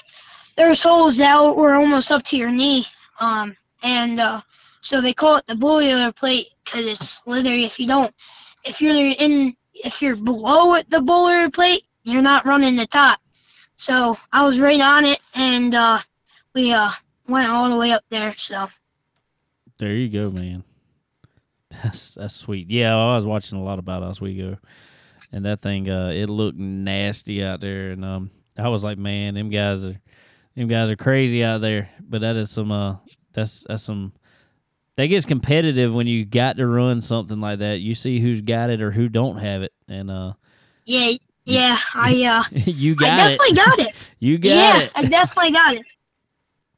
there's 0.55 0.81
holes 0.83 1.17
that 1.17 1.55
were 1.55 1.73
almost 1.73 2.11
up 2.11 2.23
to 2.23 2.37
your 2.37 2.51
knee 2.51 2.85
um 3.19 3.55
and 3.83 4.19
uh 4.19 4.41
so 4.81 5.01
they 5.01 5.13
call 5.13 5.37
it 5.37 5.47
the 5.47 5.53
boilerplate 5.53 6.47
because 6.63 6.85
it's 6.85 7.25
literally 7.27 7.65
if 7.65 7.79
you 7.79 7.87
don't 7.87 8.13
if 8.63 8.81
you're 8.81 8.95
in 8.95 9.55
if 9.73 10.01
you're 10.01 10.15
below 10.15 10.75
the 10.89 10.97
boilerplate 10.97 11.81
you're 12.03 12.21
not 12.21 12.45
running 12.45 12.75
the 12.75 12.87
top 12.87 13.19
so 13.75 14.17
i 14.31 14.43
was 14.45 14.59
right 14.59 14.81
on 14.81 15.05
it 15.05 15.19
and 15.33 15.73
uh 15.75 15.97
we 16.53 16.71
uh 16.71 16.89
went 17.27 17.49
all 17.49 17.69
the 17.69 17.75
way 17.77 17.91
up 17.91 18.03
there 18.09 18.33
so 18.37 18.67
There 19.77 19.91
you 19.93 20.09
go, 20.09 20.29
man. 20.31 20.63
That's 21.83 22.13
that's 22.13 22.35
sweet. 22.35 22.69
Yeah, 22.69 22.95
I 22.95 23.15
was 23.15 23.25
watching 23.25 23.57
a 23.57 23.63
lot 23.63 23.79
about 23.79 24.03
Oswego, 24.03 24.57
and 25.33 25.43
that 25.45 25.61
thing, 25.61 25.89
uh, 25.89 26.11
it 26.15 26.29
looked 26.29 26.57
nasty 26.57 27.43
out 27.43 27.59
there, 27.59 27.91
and 27.91 28.05
um, 28.05 28.31
I 28.57 28.69
was 28.69 28.83
like, 28.83 28.97
man, 28.97 29.33
them 29.33 29.49
guys 29.49 29.83
are, 29.83 29.99
them 30.55 30.67
guys 30.67 30.89
are 30.89 30.95
crazy 30.95 31.43
out 31.43 31.61
there. 31.61 31.89
But 31.99 32.21
that 32.21 32.35
is 32.35 32.49
some, 32.51 32.71
uh, 32.71 32.97
that's 33.33 33.65
that's 33.67 33.83
some. 33.83 34.13
That 34.97 35.07
gets 35.07 35.25
competitive 35.25 35.93
when 35.93 36.07
you 36.07 36.23
got 36.23 36.55
to 36.57 36.65
run 36.67 37.01
something 37.01 37.41
like 37.41 37.59
that. 37.59 37.81
You 37.81 37.95
see 37.95 38.19
who's 38.19 38.41
got 38.41 38.69
it 38.69 38.81
or 38.81 38.91
who 38.91 39.09
don't 39.09 39.37
have 39.37 39.61
it, 39.61 39.73
and 39.89 40.09
uh, 40.09 40.33
yeah 40.85 41.11
yeah 41.43 41.77
i 41.93 42.23
uh 42.23 42.43
you 42.51 42.93
i 42.93 42.95
got 42.95 43.31
it. 43.31 43.37
definitely 43.37 43.55
got 43.55 43.79
it 43.79 43.95
You 44.19 44.37
got 44.37 44.49
it 44.49 44.55
yeah, 44.55 44.79
it. 44.81 44.91
I 44.95 45.05
definitely 45.05 45.51
got 45.51 45.75
it. 45.75 45.83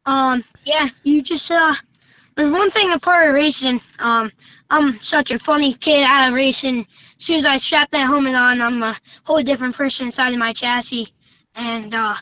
Um, 0.05 0.43
yeah, 0.63 0.87
you 1.03 1.21
just 1.21 1.49
uh, 1.51 1.75
there's 2.35 2.51
one 2.51 2.71
thing 2.71 2.91
a 2.91 2.99
part 2.99 3.27
of 3.29 3.35
racing. 3.35 3.79
Um, 3.99 4.31
I'm 4.69 4.99
such 4.99 5.31
a 5.31 5.39
funny 5.39 5.73
kid 5.73 6.03
out 6.03 6.29
of 6.29 6.33
racing. 6.33 6.79
As 6.89 7.23
soon 7.23 7.37
as 7.37 7.45
I 7.45 7.57
strap 7.57 7.91
that 7.91 8.05
helmet 8.07 8.35
on, 8.35 8.61
I'm 8.61 8.81
a 8.83 8.97
whole 9.23 9.41
different 9.43 9.75
person 9.75 10.07
inside 10.07 10.33
of 10.33 10.39
my 10.39 10.53
chassis. 10.53 11.09
And 11.55 11.93
uh, 11.93 12.15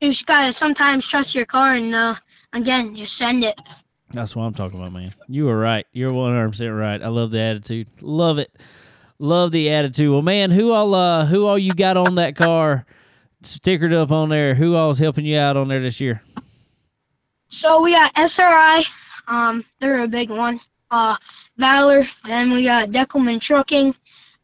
you 0.00 0.10
just 0.10 0.26
gotta 0.26 0.52
sometimes 0.52 1.06
trust 1.06 1.34
your 1.34 1.46
car 1.46 1.74
and 1.74 1.94
uh, 1.94 2.14
again, 2.52 2.94
just 2.94 3.16
send 3.16 3.44
it. 3.44 3.60
That's 4.10 4.36
what 4.36 4.44
I'm 4.44 4.54
talking 4.54 4.78
about, 4.78 4.92
man. 4.92 5.12
You 5.28 5.46
were 5.46 5.58
right. 5.58 5.86
You're 5.92 6.12
100 6.12 6.48
percent 6.50 6.72
right. 6.72 7.02
I 7.02 7.08
love 7.08 7.30
the 7.30 7.40
attitude. 7.40 7.88
Love 8.00 8.38
it. 8.38 8.56
Love 9.18 9.50
the 9.50 9.70
attitude. 9.70 10.10
Well, 10.10 10.22
man, 10.22 10.50
who 10.50 10.72
all 10.72 10.94
uh 10.94 11.26
who 11.26 11.46
all 11.46 11.58
you 11.58 11.70
got 11.70 11.96
on 11.96 12.16
that 12.16 12.36
car 12.36 12.86
stickered 13.42 13.94
up 13.94 14.10
on 14.10 14.28
there? 14.28 14.54
Who 14.54 14.76
all's 14.76 14.98
helping 14.98 15.24
you 15.24 15.38
out 15.38 15.56
on 15.56 15.68
there 15.68 15.80
this 15.80 16.00
year? 16.00 16.22
So 17.48 17.80
we 17.82 17.92
got 17.92 18.12
SRI. 18.16 18.82
Um, 19.28 19.64
they're 19.80 20.02
a 20.02 20.08
big 20.08 20.30
one. 20.30 20.60
Uh, 20.90 21.16
Valor. 21.56 22.04
Then 22.24 22.52
we 22.52 22.64
got 22.64 22.90
Deckelman 22.90 23.40
Trucking. 23.40 23.94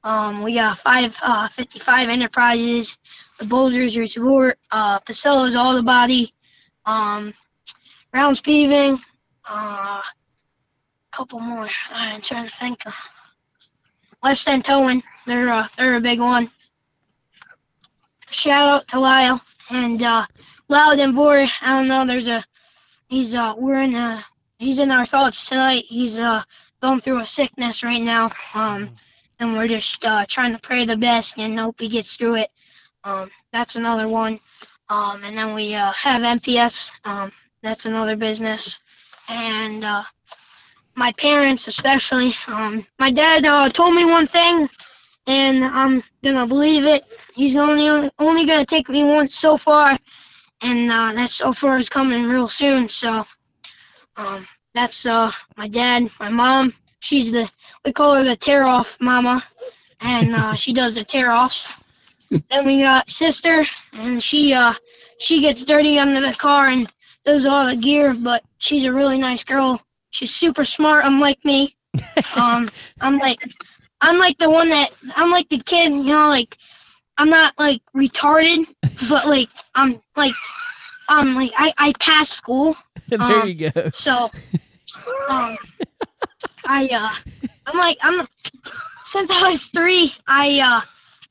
Um, 0.04 0.42
we 0.42 0.54
got 0.54 0.78
five 0.78 1.16
uh, 1.22 1.48
55 1.48 2.08
Enterprises. 2.08 2.98
The 3.38 3.46
Boulders 3.46 3.96
Resort. 3.96 4.58
Uh, 4.70 4.98
Pacella's 5.00 5.56
Auto 5.56 5.82
Body. 5.82 6.32
Um, 6.84 7.34
Rounds 8.12 8.40
Paving. 8.40 8.98
Uh, 9.48 10.02
couple 11.12 11.40
more. 11.40 11.68
I'm 11.92 12.20
trying 12.20 12.48
to 12.48 12.54
think. 12.54 12.82
West 14.22 14.48
End 14.48 14.64
Towing. 14.64 15.02
They're 15.26 15.50
uh, 15.50 15.66
they're 15.76 15.96
a 15.96 16.00
big 16.00 16.20
one. 16.20 16.50
Shout 18.30 18.68
out 18.68 18.88
to 18.88 19.00
Lyle 19.00 19.40
and 19.70 20.02
uh, 20.02 20.24
Loud 20.68 20.98
and 20.98 21.14
Board. 21.14 21.48
I 21.60 21.78
don't 21.78 21.88
know. 21.88 22.06
There's 22.06 22.28
a 22.28 22.42
he's 23.08 23.34
uh 23.34 23.54
we're 23.58 23.82
in 23.82 23.94
uh 23.94 24.22
he's 24.58 24.78
in 24.78 24.90
our 24.90 25.04
thoughts 25.04 25.48
tonight. 25.48 25.84
He's 25.86 26.18
uh 26.18 26.42
going 26.80 27.00
through 27.00 27.20
a 27.20 27.26
sickness 27.26 27.84
right 27.84 28.02
now. 28.02 28.30
Um 28.54 28.90
and 29.42 29.54
we're 29.54 29.68
just 29.68 30.04
uh 30.06 30.26
trying 30.28 30.52
to 30.54 30.60
pray 30.60 30.86
the 30.86 30.96
best 30.96 31.38
and 31.38 31.58
hope 31.60 31.80
he 31.80 31.88
gets 31.88 32.16
through 32.16 32.36
it. 32.36 32.50
Um 33.04 33.30
that's 33.52 33.76
another 33.76 34.08
one. 34.08 34.40
Um 34.88 35.24
and 35.24 35.36
then 35.38 35.54
we 35.54 35.74
uh 35.74 35.92
have 35.92 36.22
MPS, 36.22 36.92
um 37.04 37.32
that's 37.62 37.86
another 37.86 38.16
business. 38.16 38.80
And 39.28 39.84
uh 39.84 40.04
my 40.96 41.12
parents 41.12 41.68
especially. 41.68 42.32
Um 42.48 42.86
my 42.98 43.10
dad 43.10 43.44
uh 43.46 43.68
told 43.70 43.94
me 43.94 44.06
one 44.06 44.28
thing 44.28 44.68
and 45.26 45.64
I'm 45.64 46.02
gonna 46.24 46.46
believe 46.46 46.86
it. 46.86 47.04
He's 47.34 47.56
only 47.56 48.10
only 48.18 48.46
gonna 48.46 48.66
take 48.66 48.88
me 48.88 49.04
once 49.04 49.36
so 49.36 49.56
far 49.58 49.98
and 50.62 50.90
uh, 50.90 51.12
that 51.14 51.30
so 51.30 51.52
far 51.52 51.78
is 51.78 51.88
coming 51.88 52.24
real 52.24 52.48
soon. 52.48 52.88
So 52.88 53.24
um, 54.16 54.46
that's 54.74 55.06
uh, 55.06 55.32
my 55.56 55.68
dad, 55.68 56.10
my 56.20 56.28
mom. 56.28 56.74
She's 57.02 57.32
the 57.32 57.50
we 57.84 57.92
call 57.92 58.14
her 58.14 58.24
the 58.24 58.36
tear 58.36 58.62
off 58.64 58.96
mama, 59.00 59.42
and 60.00 60.34
uh, 60.34 60.54
she 60.54 60.72
does 60.72 60.94
the 60.94 61.04
tear 61.04 61.30
offs. 61.32 61.68
then 62.48 62.64
we 62.64 62.80
got 62.80 63.10
sister, 63.10 63.62
and 63.92 64.22
she 64.22 64.54
uh, 64.54 64.72
she 65.18 65.40
gets 65.40 65.64
dirty 65.64 65.98
under 65.98 66.20
the 66.20 66.32
car 66.32 66.68
and 66.68 66.88
does 67.24 67.44
all 67.44 67.66
the 67.66 67.76
gear. 67.76 68.14
But 68.14 68.44
she's 68.58 68.84
a 68.84 68.92
really 68.92 69.18
nice 69.18 69.44
girl. 69.44 69.82
She's 70.10 70.32
super 70.34 70.64
smart, 70.64 71.04
unlike 71.04 71.44
me. 71.44 71.74
Um, 72.36 72.68
I'm 73.00 73.18
like, 73.18 73.38
I'm 74.00 74.16
like 74.18 74.38
the 74.38 74.48
one 74.48 74.68
that 74.70 74.90
I'm 75.16 75.30
like 75.30 75.48
the 75.50 75.58
kid, 75.58 75.92
you 75.92 76.04
know, 76.04 76.28
like 76.28 76.56
I'm 77.18 77.28
not 77.28 77.52
like 77.58 77.82
retarded, 77.96 78.66
but 79.10 79.26
like 79.26 79.48
I'm 79.74 80.00
like, 80.16 80.34
um, 81.08 81.34
like 81.34 81.52
I 81.58 81.74
I 81.76 81.92
pass 82.00 82.30
school, 82.30 82.76
there 83.08 83.20
Um, 83.20 83.48
you 83.48 83.70
go. 83.70 83.90
so, 83.92 84.30
um, 85.28 85.56
I 86.66 86.88
uh, 86.88 87.48
I'm 87.66 87.78
like 87.78 87.98
I'm 88.02 88.26
since 89.04 89.30
I 89.30 89.50
was 89.50 89.66
three, 89.66 90.14
I 90.26 90.60
uh, 90.62 90.80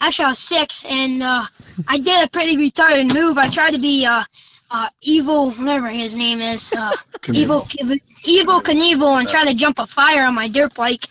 actually 0.01 0.25
I 0.25 0.29
was 0.29 0.39
six, 0.39 0.85
and 0.85 1.23
uh, 1.23 1.45
I 1.87 1.97
did 1.97 2.23
a 2.25 2.29
pretty 2.29 2.57
retarded 2.57 3.13
move. 3.13 3.37
I 3.37 3.47
tried 3.49 3.73
to 3.73 3.79
be 3.79 4.05
uh, 4.05 4.23
uh, 4.69 4.89
evil, 5.01 5.51
whatever 5.51 5.87
his 5.87 6.15
name 6.15 6.41
is, 6.41 6.71
uh, 6.73 6.91
evil, 7.33 7.61
Evel 7.63 8.61
Knievel, 8.63 9.19
and 9.19 9.27
try 9.27 9.45
to 9.45 9.53
jump 9.53 9.79
a 9.79 9.87
fire 9.87 10.25
on 10.25 10.35
my 10.35 10.47
dirt 10.47 10.73
bike. 10.75 11.05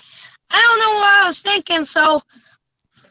I 0.51 0.61
don't 0.63 0.79
know 0.81 0.95
what 1.01 1.25
I 1.25 1.27
was 1.27 1.41
thinking, 1.41 1.85
so 1.85 2.23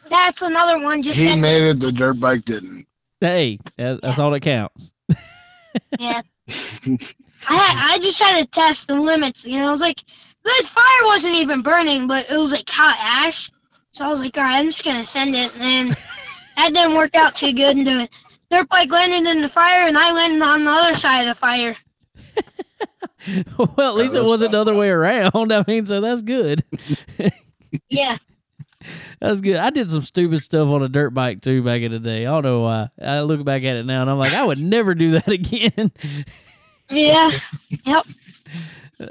that's 0.09 0.41
another 0.41 0.79
one. 0.79 1.01
Just 1.01 1.19
He 1.19 1.27
that- 1.27 1.37
made 1.39 1.63
it. 1.63 1.79
The 1.79 1.91
dirt 1.91 2.19
bike 2.19 2.45
didn't. 2.45 2.85
Hey, 3.21 3.59
that's, 3.77 3.99
that's 4.01 4.17
all 4.19 4.31
that 4.31 4.39
counts. 4.41 4.93
yeah. 5.99 6.21
I 7.47 7.91
I 7.93 7.99
just 8.01 8.21
had 8.21 8.39
to 8.41 8.45
test 8.45 8.87
the 8.87 8.95
limits. 8.95 9.45
You 9.45 9.59
know, 9.59 9.67
I 9.67 9.71
was 9.71 9.81
like, 9.81 10.01
this 10.57 10.69
fire 10.69 11.05
wasn't 11.05 11.35
even 11.35 11.61
burning, 11.61 12.07
but 12.07 12.29
it 12.31 12.37
was 12.37 12.51
like 12.51 12.69
hot 12.69 12.97
ash. 12.99 13.51
So 13.91 14.05
I 14.05 14.09
was 14.09 14.21
like, 14.21 14.37
all 14.37 14.43
right, 14.43 14.57
I'm 14.57 14.65
just 14.67 14.83
gonna 14.83 15.05
send 15.05 15.35
it, 15.35 15.55
and 15.59 15.89
that 16.57 16.73
didn't 16.73 16.95
work 16.95 17.15
out 17.15 17.35
too 17.35 17.53
good. 17.53 17.77
And 17.77 17.87
the 17.87 18.09
dirt 18.51 18.69
bike 18.69 18.91
landed 18.91 19.29
in 19.29 19.41
the 19.41 19.49
fire, 19.49 19.87
and 19.87 19.97
I 19.97 20.11
landed 20.11 20.41
on 20.41 20.63
the 20.63 20.71
other 20.71 20.93
side 20.93 21.21
of 21.21 21.27
the 21.29 21.35
fire. 21.35 21.75
well, 23.57 23.89
at 23.89 23.95
least 23.95 24.15
it 24.15 24.23
wasn't 24.23 24.51
the 24.51 24.59
other 24.59 24.75
way 24.75 24.89
around. 24.89 25.51
I 25.51 25.63
mean, 25.67 25.85
so 25.85 26.01
that's 26.01 26.21
good. 26.21 26.63
Yeah, 27.89 28.17
That's 29.19 29.41
good. 29.41 29.57
I 29.57 29.69
did 29.69 29.89
some 29.89 30.01
stupid 30.01 30.41
stuff 30.41 30.67
on 30.69 30.81
a 30.81 30.89
dirt 30.89 31.11
bike 31.11 31.41
too 31.41 31.61
back 31.63 31.81
in 31.81 31.91
the 31.91 31.99
day. 31.99 32.25
I 32.25 32.31
don't 32.31 32.43
know 32.43 32.61
why. 32.61 32.89
I 33.01 33.21
look 33.21 33.43
back 33.43 33.63
at 33.63 33.75
it 33.75 33.85
now 33.85 34.01
and 34.01 34.09
I'm 34.09 34.17
like, 34.17 34.33
I 34.33 34.45
would 34.45 34.59
never 34.59 34.95
do 34.95 35.11
that 35.11 35.27
again. 35.27 35.91
yeah, 36.89 37.29
yep. 37.85 38.05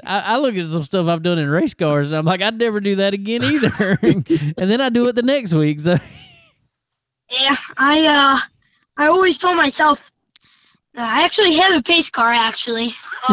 I, 0.05 0.19
I 0.19 0.37
look 0.37 0.55
at 0.55 0.65
some 0.67 0.83
stuff 0.83 1.07
I've 1.07 1.23
done 1.23 1.39
in 1.39 1.49
race 1.49 1.73
cars 1.73 2.11
and 2.11 2.19
I'm 2.19 2.25
like, 2.25 2.41
I'd 2.41 2.57
never 2.59 2.79
do 2.79 2.97
that 2.97 3.13
again 3.13 3.41
either. 3.43 3.97
and 4.03 4.69
then 4.69 4.81
I 4.81 4.89
do 4.89 5.07
it 5.07 5.15
the 5.15 5.23
next 5.23 5.53
week. 5.53 5.79
So 5.79 5.97
Yeah, 7.41 7.55
I 7.77 8.05
uh, 8.05 8.37
I 8.97 9.07
always 9.07 9.37
told 9.37 9.57
myself. 9.57 10.11
uh, 10.97 11.01
I 11.01 11.23
actually 11.23 11.53
hit 11.53 11.75
a 11.77 11.81
pace 11.81 12.09
car. 12.09 12.31
Actually, 12.31 12.89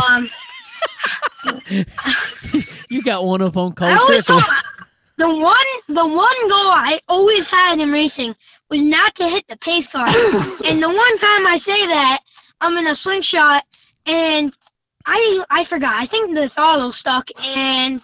um, 0.06 0.28
you 2.90 3.02
got 3.02 3.24
one 3.24 3.42
up 3.42 3.56
on 3.56 3.72
cold 3.72 3.90
I 3.90 3.96
always 3.96 4.24
trickle. 4.24 4.42
told 4.42 4.56
the 5.18 5.28
one 5.28 5.66
the 5.88 6.06
one 6.06 6.48
goal 6.48 6.70
I 6.72 7.00
always 7.08 7.48
had 7.50 7.80
in 7.80 7.90
racing 7.92 8.34
was 8.70 8.84
not 8.84 9.14
to 9.16 9.28
hit 9.28 9.46
the 9.48 9.56
pace 9.56 9.88
car. 9.88 10.06
and 10.64 10.82
the 10.82 10.88
one 10.88 11.18
time 11.18 11.46
I 11.46 11.56
say 11.58 11.86
that, 11.86 12.20
I'm 12.60 12.76
in 12.78 12.86
a 12.86 12.94
slingshot 12.94 13.64
and 14.06 14.54
I 15.06 15.44
I 15.50 15.64
forgot. 15.64 15.94
I 15.94 16.06
think 16.06 16.34
the 16.34 16.48
throttle 16.48 16.92
stuck 16.92 17.30
and 17.44 18.02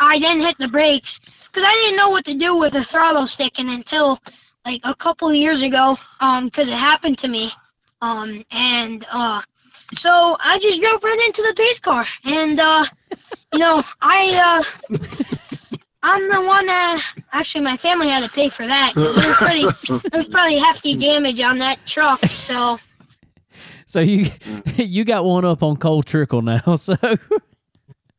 I 0.00 0.18
didn't 0.18 0.42
hit 0.42 0.58
the 0.58 0.68
brakes 0.68 1.20
because 1.46 1.62
I 1.66 1.72
didn't 1.84 1.96
know 1.96 2.10
what 2.10 2.24
to 2.26 2.34
do 2.34 2.56
with 2.58 2.72
the 2.72 2.84
throttle 2.84 3.26
sticking 3.26 3.70
until 3.70 4.18
like 4.66 4.80
a 4.84 4.94
couple 4.94 5.32
years 5.32 5.62
ago 5.62 5.96
um 6.20 6.46
because 6.46 6.68
it 6.68 6.76
happened 6.76 7.18
to 7.18 7.28
me 7.28 7.50
um 8.02 8.44
and 8.50 9.06
uh 9.10 9.40
so 9.94 10.36
I 10.40 10.58
just 10.58 10.80
drove 10.80 11.02
right 11.02 11.22
into 11.26 11.42
the 11.42 11.54
pace 11.56 11.80
car 11.80 12.04
and 12.24 12.58
uh 12.60 12.84
you 13.52 13.58
know 13.58 13.82
I 14.00 14.64
uh 14.90 14.96
I'm 16.02 16.28
the 16.30 16.40
one 16.40 16.66
that 16.66 17.02
actually 17.32 17.62
my 17.64 17.76
family 17.76 18.08
had 18.08 18.24
to 18.24 18.30
pay 18.30 18.48
for 18.48 18.66
that 18.66 18.92
'cause 18.94 19.16
it 19.16 19.26
was 19.26 19.36
pretty 19.36 19.98
there 20.08 20.18
was 20.18 20.28
probably 20.28 20.58
hefty 20.58 20.96
damage 20.96 21.40
on 21.40 21.58
that 21.58 21.84
truck 21.86 22.20
so 22.26 22.78
So 23.90 23.98
you 23.98 24.30
you 24.76 25.04
got 25.04 25.24
one 25.24 25.44
up 25.44 25.64
on 25.64 25.76
Cole 25.76 26.04
Trickle 26.04 26.42
now. 26.42 26.62
So 26.76 26.94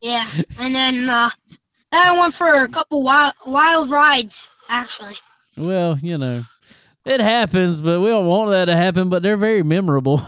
yeah 0.02 0.28
and 0.60 0.74
then 0.76 1.08
uh 1.10 1.30
then 1.92 2.02
I 2.08 2.20
went 2.20 2.34
for 2.34 2.48
a 2.48 2.68
couple 2.68 3.04
wild 3.04 3.34
wild 3.46 3.90
rides 3.90 4.50
actually 4.68 5.16
well, 5.56 5.98
you 6.02 6.18
know. 6.18 6.42
It 7.06 7.20
happens, 7.20 7.82
but 7.82 8.02
we 8.02 8.10
don't 8.10 8.26
want 8.26 8.52
that 8.52 8.66
to 8.66 8.76
happen, 8.76 9.10
but 9.10 9.22
they're 9.24 9.38
very 9.38 9.64
memorable. 9.64 10.22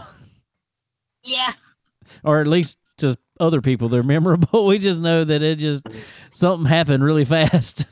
yeah 1.24 1.52
or 2.22 2.40
at 2.40 2.46
least 2.46 2.78
to 2.98 3.18
other 3.38 3.60
people 3.60 3.90
they're 3.90 4.02
memorable. 4.02 4.64
We 4.66 4.78
just 4.78 5.00
know 5.00 5.24
that 5.24 5.42
it 5.42 5.56
just 5.56 5.86
something 6.30 6.66
happened 6.66 7.04
really 7.04 7.26
fast. 7.26 7.84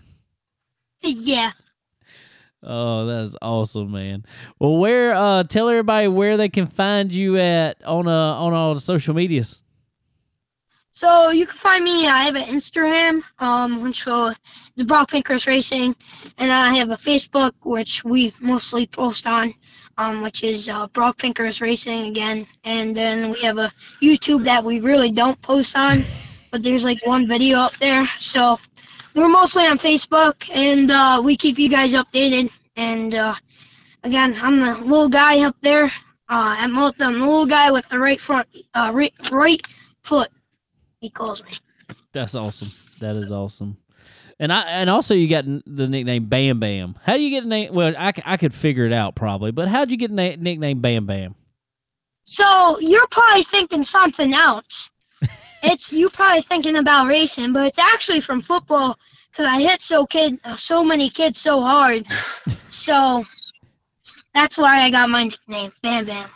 yeah 1.02 1.52
Oh, 2.64 3.06
that's 3.06 3.34
awesome, 3.42 3.90
man. 3.90 4.24
Well, 4.58 4.76
where 4.76 5.14
uh 5.14 5.42
tell 5.44 5.68
everybody 5.68 6.08
where 6.08 6.36
they 6.36 6.48
can 6.48 6.66
find 6.66 7.12
you 7.12 7.38
at 7.38 7.82
on 7.84 8.06
uh 8.06 8.10
on 8.10 8.52
all 8.52 8.74
the 8.74 8.80
social 8.80 9.14
medias. 9.14 9.62
So 10.94 11.30
you 11.30 11.46
can 11.46 11.56
find 11.56 11.82
me. 11.82 12.06
I 12.06 12.24
have 12.24 12.36
an 12.36 12.44
Instagram, 12.44 13.22
um, 13.38 13.82
which 13.82 14.06
uh, 14.06 14.34
is 14.76 14.84
Brock 14.84 15.10
Pinkers 15.10 15.46
Racing, 15.46 15.96
and 16.36 16.52
I 16.52 16.76
have 16.76 16.90
a 16.90 16.96
Facebook, 16.96 17.52
which 17.62 18.04
we 18.04 18.34
mostly 18.40 18.86
post 18.86 19.26
on, 19.26 19.54
um, 19.96 20.20
which 20.20 20.44
is 20.44 20.68
uh, 20.68 20.88
Brock 20.88 21.16
Pinkers 21.16 21.62
Racing 21.62 22.08
again. 22.08 22.46
And 22.62 22.94
then 22.94 23.30
we 23.30 23.40
have 23.40 23.56
a 23.56 23.72
YouTube 24.02 24.44
that 24.44 24.64
we 24.64 24.80
really 24.80 25.10
don't 25.10 25.40
post 25.40 25.78
on, 25.78 26.04
but 26.50 26.62
there's 26.62 26.84
like 26.84 27.04
one 27.06 27.26
video 27.26 27.56
up 27.60 27.74
there. 27.78 28.04
So 28.18 28.58
we're 29.14 29.28
mostly 29.28 29.66
on 29.66 29.78
Facebook, 29.78 30.50
and 30.54 30.90
uh, 30.90 31.20
we 31.24 31.36
keep 31.36 31.58
you 31.58 31.68
guys 31.68 31.94
updated. 31.94 32.50
And 32.76 33.14
uh, 33.14 33.34
again, 34.04 34.36
I'm 34.40 34.60
the 34.60 34.72
little 34.78 35.08
guy 35.08 35.40
up 35.40 35.56
there. 35.62 35.84
Uh, 35.84 36.56
I'm 36.58 36.74
the 36.74 36.94
I'm 37.00 37.18
the 37.18 37.26
little 37.26 37.46
guy 37.46 37.70
with 37.70 37.88
the 37.88 37.98
right 37.98 38.20
front, 38.20 38.48
uh, 38.74 38.90
right, 38.94 39.12
right 39.30 39.60
foot 40.02 40.30
he 41.02 41.10
calls 41.10 41.44
me. 41.44 41.50
That's 42.12 42.34
awesome. 42.34 42.68
That 43.00 43.16
is 43.16 43.30
awesome. 43.30 43.76
And 44.38 44.52
I 44.52 44.62
and 44.62 44.88
also 44.88 45.14
you 45.14 45.28
got 45.28 45.44
the 45.44 45.88
nickname 45.88 46.26
Bam 46.26 46.60
Bam. 46.60 46.96
How 47.02 47.16
do 47.16 47.22
you 47.22 47.30
get 47.30 47.44
a 47.44 47.48
name? 47.48 47.74
Well, 47.74 47.94
I, 47.98 48.12
I 48.24 48.36
could 48.36 48.54
figure 48.54 48.86
it 48.86 48.92
out 48.92 49.14
probably, 49.14 49.50
but 49.50 49.68
how'd 49.68 49.90
you 49.90 49.96
get 49.96 50.10
a 50.10 50.14
na- 50.14 50.36
nickname 50.38 50.80
Bam 50.80 51.06
Bam? 51.06 51.34
So 52.24 52.78
you're 52.78 53.06
probably 53.08 53.42
thinking 53.42 53.82
something 53.82 54.32
else. 54.32 54.91
It's 55.62 55.92
you 55.92 56.10
probably 56.10 56.42
thinking 56.42 56.76
about 56.76 57.08
racing, 57.08 57.52
but 57.52 57.66
it's 57.66 57.78
actually 57.78 58.20
from 58.20 58.40
football 58.40 58.98
because 59.30 59.46
I 59.46 59.60
hit 59.60 59.80
so 59.80 60.06
kid 60.06 60.38
uh, 60.44 60.56
so 60.56 60.84
many 60.84 61.08
kids 61.08 61.38
so 61.38 61.60
hard. 61.62 62.06
so 62.68 63.24
that's 64.34 64.58
why 64.58 64.82
I 64.82 64.90
got 64.90 65.10
my 65.10 65.24
nickname, 65.24 65.72
Bam 65.82 66.06
Bam. 66.06 66.30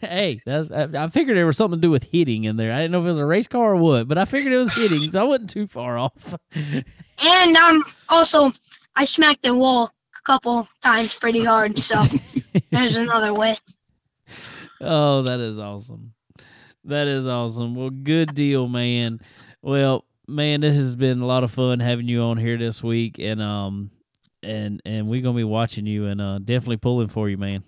Hey, 0.00 0.40
that's 0.44 0.70
I, 0.70 0.88
I 0.94 1.08
figured 1.08 1.36
there 1.36 1.46
was 1.46 1.56
something 1.56 1.78
to 1.78 1.86
do 1.86 1.90
with 1.90 2.02
hitting 2.02 2.44
in 2.44 2.56
there. 2.56 2.72
I 2.72 2.78
didn't 2.78 2.92
know 2.92 3.00
if 3.00 3.06
it 3.06 3.10
was 3.10 3.18
a 3.18 3.24
race 3.26 3.46
car 3.46 3.72
or 3.72 3.76
what, 3.76 4.08
but 4.08 4.18
I 4.18 4.24
figured 4.24 4.52
it 4.52 4.58
was 4.58 4.74
hitting, 4.74 5.10
so 5.10 5.20
I 5.20 5.24
wasn't 5.24 5.50
too 5.50 5.66
far 5.66 5.98
off. 5.98 6.34
And 7.24 7.56
um 7.56 7.84
also 8.08 8.50
I 8.96 9.04
smacked 9.04 9.42
the 9.42 9.54
wall 9.54 9.84
a 10.16 10.22
couple 10.24 10.66
times 10.80 11.14
pretty 11.14 11.44
hard. 11.44 11.78
So 11.78 12.00
there's 12.70 12.96
another 12.96 13.32
way. 13.32 13.56
Oh, 14.84 15.22
that 15.22 15.38
is 15.38 15.60
awesome. 15.60 16.12
That 16.84 17.06
is 17.06 17.26
awesome. 17.26 17.74
Well, 17.74 17.90
good 17.90 18.34
deal, 18.34 18.66
man. 18.66 19.20
Well, 19.62 20.04
man, 20.26 20.62
this 20.62 20.76
has 20.76 20.96
been 20.96 21.20
a 21.20 21.26
lot 21.26 21.44
of 21.44 21.50
fun 21.50 21.80
having 21.80 22.08
you 22.08 22.22
on 22.22 22.38
here 22.38 22.58
this 22.58 22.82
week, 22.82 23.18
and 23.18 23.40
um, 23.40 23.90
and 24.42 24.82
and 24.84 25.08
we're 25.08 25.22
gonna 25.22 25.36
be 25.36 25.44
watching 25.44 25.86
you 25.86 26.06
and 26.06 26.20
uh, 26.20 26.38
definitely 26.38 26.78
pulling 26.78 27.08
for 27.08 27.28
you, 27.28 27.38
man. 27.38 27.62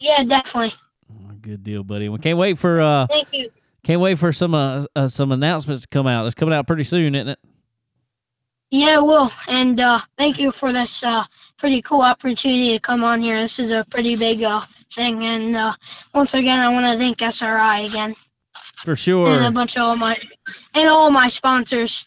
Yeah, 0.00 0.22
definitely. 0.24 0.72
Oh, 1.10 1.32
Good 1.40 1.62
deal, 1.62 1.82
buddy. 1.82 2.08
We 2.08 2.18
can't 2.18 2.38
wait 2.38 2.58
for 2.58 2.80
uh, 2.80 3.06
Thank 3.06 3.28
you. 3.32 3.48
can't 3.82 4.00
wait 4.00 4.18
for 4.18 4.32
some 4.32 4.54
uh, 4.54 4.84
uh 4.94 5.08
some 5.08 5.32
announcements 5.32 5.82
to 5.82 5.88
come 5.88 6.06
out. 6.06 6.26
It's 6.26 6.34
coming 6.34 6.54
out 6.54 6.66
pretty 6.66 6.84
soon, 6.84 7.14
isn't 7.14 7.28
it? 7.28 7.38
Yeah, 8.70 8.96
I 8.96 8.98
will. 8.98 9.32
And 9.48 9.80
uh, 9.80 10.00
thank 10.18 10.38
you 10.38 10.52
for 10.52 10.72
this 10.72 11.02
uh, 11.02 11.24
pretty 11.58 11.82
cool 11.82 12.02
opportunity 12.02 12.72
to 12.72 12.78
come 12.80 13.04
on 13.04 13.20
here. 13.20 13.40
This 13.40 13.58
is 13.58 13.72
a 13.72 13.84
pretty 13.90 14.16
big 14.16 14.42
uh, 14.42 14.62
thing. 14.92 15.22
And 15.24 15.56
uh, 15.56 15.74
once 16.14 16.34
again, 16.34 16.60
I 16.60 16.68
want 16.72 16.86
to 16.86 16.98
thank 16.98 17.20
SRI 17.20 17.80
again 17.86 18.14
For 18.76 18.96
sure. 18.96 19.28
and 19.28 19.44
a 19.46 19.50
bunch 19.50 19.76
of 19.76 19.82
all 19.82 19.96
my 19.96 20.16
and 20.74 20.88
all 20.88 21.10
my 21.10 21.28
sponsors. 21.28 22.06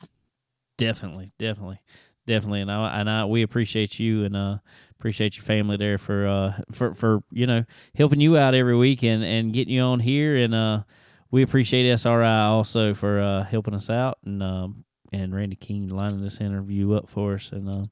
Definitely, 0.77 1.29
definitely, 1.37 1.79
definitely. 2.25 2.61
And 2.61 2.71
I 2.71 2.99
and 2.99 3.09
I 3.09 3.25
we 3.25 3.43
appreciate 3.43 3.99
you 3.99 4.23
and 4.23 4.35
uh 4.35 4.57
appreciate 4.99 5.35
your 5.35 5.43
family 5.43 5.77
there 5.77 5.97
for 5.97 6.27
uh 6.27 6.53
for 6.71 6.93
for 6.95 7.23
you 7.31 7.45
know 7.47 7.63
helping 7.95 8.21
you 8.21 8.37
out 8.37 8.53
every 8.55 8.75
week 8.75 9.03
and 9.03 9.23
and 9.23 9.53
getting 9.53 9.73
you 9.73 9.81
on 9.81 9.99
here 9.99 10.37
and 10.37 10.53
uh 10.53 10.83
we 11.31 11.41
appreciate 11.43 11.91
SRI 11.91 12.23
also 12.45 12.93
for 12.93 13.19
uh 13.19 13.43
helping 13.43 13.73
us 13.73 13.89
out 13.89 14.17
and 14.25 14.41
um 14.43 14.83
and 15.11 15.35
Randy 15.35 15.55
King 15.55 15.87
lining 15.87 16.21
this 16.21 16.39
interview 16.39 16.93
up 16.93 17.09
for 17.09 17.33
us 17.33 17.51
and 17.51 17.67
um 17.69 17.89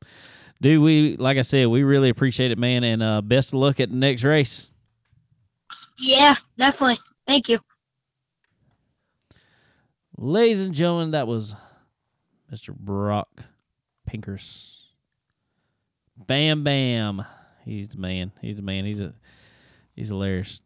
dude 0.61 0.81
we 0.81 1.18
like 1.18 1.38
I 1.38 1.41
said 1.41 1.68
we 1.68 1.84
really 1.84 2.10
appreciate 2.10 2.52
it 2.52 2.57
man 2.57 2.84
and 2.84 3.02
uh 3.02 3.22
best 3.22 3.49
of 3.49 3.56
luck 3.56 3.80
at 3.80 3.90
the 3.90 3.95
next 3.95 4.23
race. 4.23 4.72
Yeah, 5.99 6.36
definitely. 6.57 6.99
Thank 7.27 7.49
you. 7.49 7.60
Ladies 10.18 10.65
and 10.65 10.73
gentlemen, 10.73 11.11
that 11.11 11.27
was 11.27 11.56
Mr. 12.52 12.76
Brock 12.76 13.30
Pinkers. 14.06 14.88
Bam 16.18 16.64
Bam. 16.64 17.26
He's 17.64 17.90
the 17.90 17.98
man. 17.98 18.31
He's 18.41 18.56
the 18.56 18.61
man. 18.61 18.86
He's 18.86 19.02
a 19.02 19.14
he's 19.95 20.10
hilarious. 20.10 20.61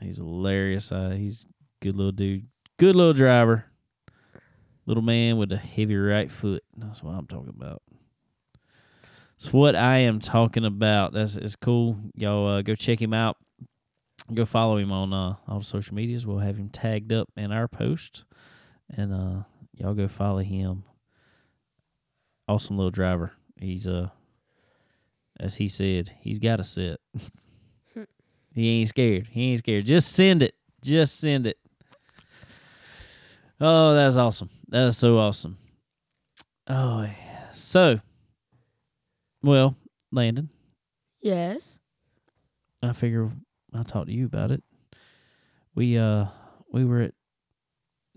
He's 0.00 0.18
hilarious. 0.18 0.92
Uh, 0.92 1.10
he's 1.10 1.46
good 1.80 1.96
little 1.96 2.12
dude. 2.12 2.46
Good 2.78 2.96
little 2.96 3.12
driver. 3.12 3.66
Little 4.86 5.02
man 5.02 5.36
with 5.36 5.52
a 5.52 5.56
heavy 5.56 5.96
right 5.96 6.30
foot. 6.30 6.64
That's 6.76 7.02
what 7.02 7.12
I'm 7.12 7.26
talking 7.26 7.54
about. 7.54 7.82
It's 9.42 9.52
what 9.52 9.74
I 9.74 9.98
am 9.98 10.20
talking 10.20 10.64
about. 10.64 11.14
That's 11.14 11.34
it's 11.34 11.56
cool. 11.56 11.96
Y'all 12.14 12.46
uh, 12.46 12.62
go 12.62 12.76
check 12.76 13.02
him 13.02 13.12
out. 13.12 13.36
Go 14.32 14.46
follow 14.46 14.76
him 14.76 14.92
on 14.92 15.12
uh, 15.12 15.34
all 15.48 15.58
the 15.58 15.64
social 15.64 15.96
medias. 15.96 16.24
We'll 16.24 16.38
have 16.38 16.56
him 16.56 16.68
tagged 16.68 17.12
up 17.12 17.28
in 17.36 17.50
our 17.50 17.66
post 17.66 18.24
and 18.96 19.12
uh 19.12 19.42
y'all 19.72 19.94
go 19.94 20.06
follow 20.06 20.38
him. 20.38 20.84
Awesome 22.46 22.76
little 22.76 22.92
driver. 22.92 23.32
He's 23.58 23.88
uh 23.88 24.10
as 25.40 25.56
he 25.56 25.66
said, 25.66 26.14
he's 26.20 26.38
got 26.38 26.60
a 26.60 26.64
set. 26.64 27.00
he 28.54 28.68
ain't 28.78 28.90
scared. 28.90 29.26
He 29.28 29.50
ain't 29.50 29.58
scared. 29.58 29.86
Just 29.86 30.12
send 30.12 30.44
it. 30.44 30.54
Just 30.84 31.18
send 31.18 31.48
it. 31.48 31.58
Oh, 33.60 33.92
that's 33.92 34.14
awesome. 34.14 34.50
That 34.68 34.86
is 34.86 34.96
so 34.96 35.18
awesome. 35.18 35.58
Oh, 36.68 37.02
yeah. 37.02 37.50
so 37.50 38.00
well, 39.42 39.76
Landon, 40.10 40.48
Yes. 41.20 41.78
I 42.82 42.92
figure 42.92 43.30
I'll 43.72 43.84
talk 43.84 44.06
to 44.06 44.12
you 44.12 44.26
about 44.26 44.50
it. 44.50 44.62
We 45.74 45.96
uh 45.96 46.26
we 46.72 46.84
were 46.84 47.00
at 47.00 47.14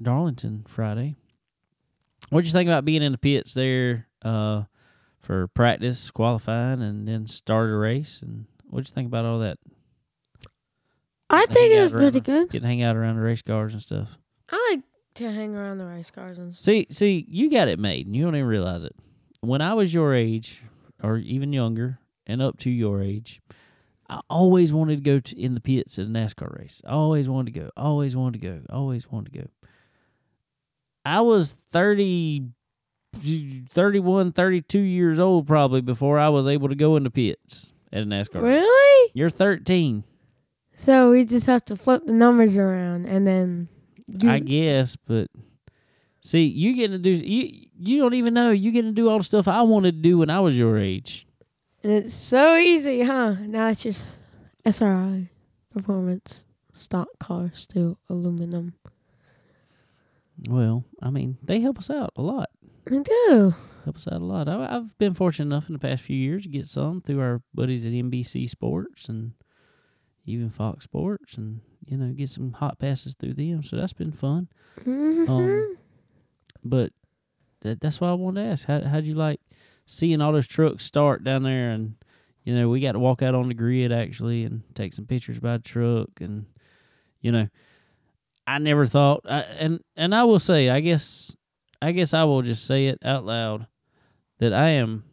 Darlington 0.02 0.65
Friday. 0.68 1.15
What'd 2.30 2.47
you 2.47 2.52
think 2.52 2.68
about 2.68 2.84
being 2.85 3.03
in 3.03 3.11
the 3.11 3.18
pits 3.19 3.53
there 3.53 4.07
uh 4.23 4.64
for 5.22 5.47
practice, 5.49 6.10
qualifying, 6.11 6.81
and 6.81 7.07
then 7.07 7.27
start 7.27 7.69
a 7.69 7.76
race? 7.76 8.22
And 8.23 8.45
what'd 8.69 8.89
you 8.89 8.93
think 8.93 9.07
about 9.07 9.26
all 9.26 9.39
that? 9.39 9.57
I 11.30 11.45
think 11.47 11.72
it 11.73 11.81
was 11.81 11.91
pretty 11.91 12.19
good. 12.22 12.49
Getting 12.49 12.61
to 12.61 12.68
hang 12.68 12.84
out 12.84 12.95
around 12.95 13.15
the 13.18 13.22
race 13.22 13.41
cars 13.41 13.73
and 13.73 13.81
stuff. 13.81 14.18
I 14.49 14.68
like 14.72 14.84
to 15.15 15.31
hang 15.31 15.56
around 15.56 15.77
the 15.80 15.85
race 15.85 16.11
cars 16.11 16.38
and 16.39 16.53
stuff. 16.53 16.64
See, 16.64 16.88
see, 16.89 17.26
you 17.27 17.49
got 17.49 17.68
it 17.68 17.80
made, 17.80 18.06
and 18.06 18.15
you 18.15 18.23
don't 18.23 18.35
even 18.35 18.47
realize 18.47 18.84
it. 18.84 18.95
When 19.41 19.61
I 19.61 19.73
was 19.73 19.93
your 19.93 20.14
age, 20.14 20.64
or 21.03 21.17
even 21.17 21.53
younger, 21.53 21.99
and 22.27 22.41
up 22.41 22.57
to 22.59 22.69
your 22.69 23.01
age, 23.01 23.41
I 24.09 24.22
always 24.30 24.72
wanted 24.72 24.97
to 24.97 25.01
go 25.01 25.19
to, 25.19 25.39
in 25.39 25.53
the 25.55 25.59
pits 25.59 25.97
at 25.97 26.05
a 26.05 26.09
NASCAR 26.09 26.59
race. 26.59 26.81
I 26.85 26.91
always 26.91 27.27
wanted 27.27 27.53
to 27.53 27.59
go. 27.59 27.69
Always 27.76 28.15
wanted 28.15 28.41
to 28.41 28.47
go. 28.47 28.61
Always 28.69 29.11
wanted 29.11 29.34
to 29.34 29.39
go. 29.39 29.47
I 31.03 31.22
was 31.22 31.55
30, 31.72 32.49
31, 33.69 34.31
32 34.31 34.80
years 34.80 35.19
old 35.19 35.47
probably 35.47 35.81
before 35.81 36.19
I 36.19 36.30
was 36.30 36.47
able 36.47 36.69
to 36.69 36.76
go 36.76 36.95
in 36.97 37.03
the 37.03 37.11
pits 37.11 37.73
at 37.91 38.03
a 38.03 38.05
NASCAR 38.05 38.41
race. 38.41 38.43
Really? 38.43 39.11
You're 39.13 39.30
13, 39.30 40.03
So 40.76 41.11
we 41.11 41.26
just 41.26 41.45
have 41.45 41.63
to 41.65 41.77
flip 41.77 42.05
the 42.05 42.13
numbers 42.13 42.57
around 42.57 43.05
and 43.05 43.26
then 43.26 43.69
you, 44.07 44.30
I 44.30 44.39
guess, 44.39 44.95
but 44.95 45.30
see, 46.26 46.43
you 46.45 46.73
getting 46.76 46.91
to 46.91 46.97
do 46.99 47.11
you 47.11 47.68
you 47.77 47.97
don't 47.99 48.14
even 48.15 48.34
know 48.34 48.49
you 48.52 48.72
getting 48.72 48.91
to 48.91 48.95
do 49.02 49.10
all 49.10 49.18
the 49.19 49.23
stuff 49.23 49.47
I 49.47 49.61
wanted 49.61 49.95
to 49.97 50.02
do 50.02 50.18
when 50.18 50.30
I 50.30 50.39
was 50.39 50.57
your 50.57 50.77
age. 50.77 51.27
and 51.84 51.91
it's 51.91 52.14
so 52.15 52.56
easy, 52.57 53.02
huh? 53.03 53.35
Now 53.41 53.68
it's 53.68 53.84
just 53.84 54.19
SRI 54.65 55.30
performance 55.73 56.45
stock 56.73 57.07
car 57.19 57.52
steel 57.53 57.97
aluminum. 58.10 58.73
Well, 60.49 60.84
I 61.02 61.10
mean, 61.11 61.38
they 61.43 61.61
help 61.61 61.77
us 61.77 61.89
out 61.89 62.11
a 62.15 62.22
lot. 62.22 62.49
I 62.91 62.97
do. 62.99 63.53
Help 63.85 63.95
us 63.95 64.07
out 64.07 64.22
a 64.22 64.26
lot. 64.26 64.47
I, 64.49 64.76
I've 64.76 64.97
been 64.97 65.14
fortunate 65.14 65.45
enough 65.45 65.68
in 65.69 65.73
the 65.73 65.80
past 65.80 66.03
few 66.03 66.18
years 66.18 66.43
to 66.43 66.49
get 66.49 66.68
some 66.68 67.02
through 67.02 67.22
our 67.22 67.41
buddies 67.53 67.85
at 67.85 67.93
NBC 67.93 68.49
Sports 68.49 69.07
and 69.10 69.31
even 70.26 70.49
Fox 70.49 70.84
Sports, 70.84 71.35
and 71.35 71.61
you 71.85 71.97
know, 71.97 72.11
get 72.11 72.30
some 72.30 72.52
hot 72.52 72.80
passes 72.80 73.14
through 73.15 73.35
them. 73.35 73.64
So 73.64 73.76
that's 73.77 73.93
been 73.93 74.11
fun. 74.11 74.47
Mhm. 74.84 75.30
Um, 75.30 75.77
but 76.66 76.92
that, 77.62 77.80
that's 77.80 78.02
why 78.02 78.10
I 78.10 78.14
wanted 78.14 78.44
to 78.44 78.50
ask. 78.50 78.66
How 78.66 78.82
how'd 78.82 79.06
you 79.06 79.16
like 79.16 79.40
seeing 79.86 80.20
all 80.20 80.34
those 80.34 80.48
trucks 80.48 80.84
start 80.84 81.24
down 81.24 81.44
there? 81.44 81.72
And 81.72 81.96
you 82.44 82.56
know, 82.56 82.70
we 82.70 82.82
got 82.82 82.94
to 82.94 83.00
walk 83.00 83.22
out 83.22 83.36
on 83.36 83.48
the 83.48 83.54
grid 83.54 83.92
actually 83.92 84.44
and 84.44 84.64
take 84.74 84.94
some 84.94 85.06
pictures 85.06 85.40
by 85.40 85.58
truck. 85.58 86.10
And 86.20 86.46
you 87.22 87.32
know, 87.32 87.48
I 88.48 88.60
never 88.60 88.86
thought. 88.86 89.22
I, 89.30 89.42
and 89.42 89.80
and 89.96 90.14
I 90.14 90.24
will 90.24 90.40
say, 90.40 90.70
I 90.70 90.80
guess, 90.80 91.36
I 91.82 91.92
guess 91.92 92.14
I 92.14 92.24
will 92.24 92.42
just 92.42 92.66
say 92.66 92.88
it 92.88 93.00
out 93.04 93.26
loud 93.26 93.68
that 94.40 94.54
I 94.54 94.72
am. 94.72 95.04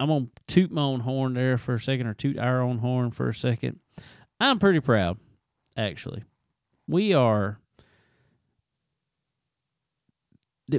I'm 0.00 0.08
gonna 0.08 0.26
toot 0.48 0.72
my 0.72 0.82
own 0.82 1.00
horn 1.00 1.34
there 1.34 1.56
for 1.56 1.74
a 1.74 1.80
second, 1.80 2.08
or 2.08 2.14
toot 2.14 2.38
our 2.38 2.60
own 2.60 2.78
horn 2.78 3.10
for 3.10 3.28
a 3.28 3.34
second. 3.34 3.78
I'm 4.40 4.58
pretty 4.58 4.80
proud, 4.80 5.18
actually. 5.76 6.24
We 6.86 7.14
are 7.14 7.58
th- 7.78 7.88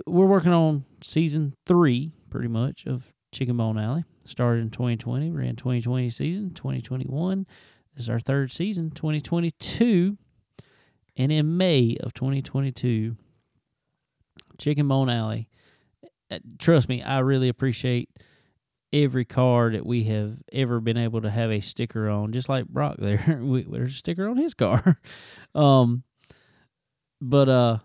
we're 0.06 0.26
working 0.26 0.54
on 0.54 0.86
season 1.02 1.56
three, 1.66 2.12
pretty 2.30 2.48
much, 2.48 2.86
of 2.86 3.14
Chicken 3.32 3.58
Bone 3.58 3.78
Alley. 3.78 4.04
Started 4.26 4.62
in 4.62 4.70
2020, 4.72 5.32
ran 5.32 5.56
2020 5.56 6.10
season, 6.10 6.52
2021 6.54 7.46
this 7.96 8.04
is 8.04 8.10
our 8.10 8.20
third 8.20 8.52
season, 8.52 8.92
2022, 8.92 10.18
and 11.16 11.32
in 11.32 11.58
May 11.58 11.98
of 12.02 12.14
2022, 12.14 13.16
Chicken 14.58 14.88
Bone 14.88 15.10
Alley. 15.10 15.48
uh, 16.30 16.40
Trust 16.60 16.90
me, 16.90 17.02
I 17.02 17.20
really 17.20 17.48
appreciate 17.48 18.10
every 18.92 19.24
car 19.24 19.72
that 19.72 19.86
we 19.86 20.04
have 20.06 20.38
ever 20.52 20.82
been 20.82 20.98
able 20.98 21.22
to 21.22 21.30
have 21.30 21.52
a 21.52 21.62
sticker 21.62 22.10
on, 22.10 22.34
just 22.34 22.50
like 22.50 22.68
Brock 22.68 22.98
there. 23.00 23.40
we, 23.42 23.64
there's 23.64 23.94
a 23.94 23.98
sticker 23.98 24.28
on 24.28 24.36
his 24.36 24.54
car. 24.54 25.00
um, 25.56 26.04
but 27.22 27.48
uh, 27.48 27.78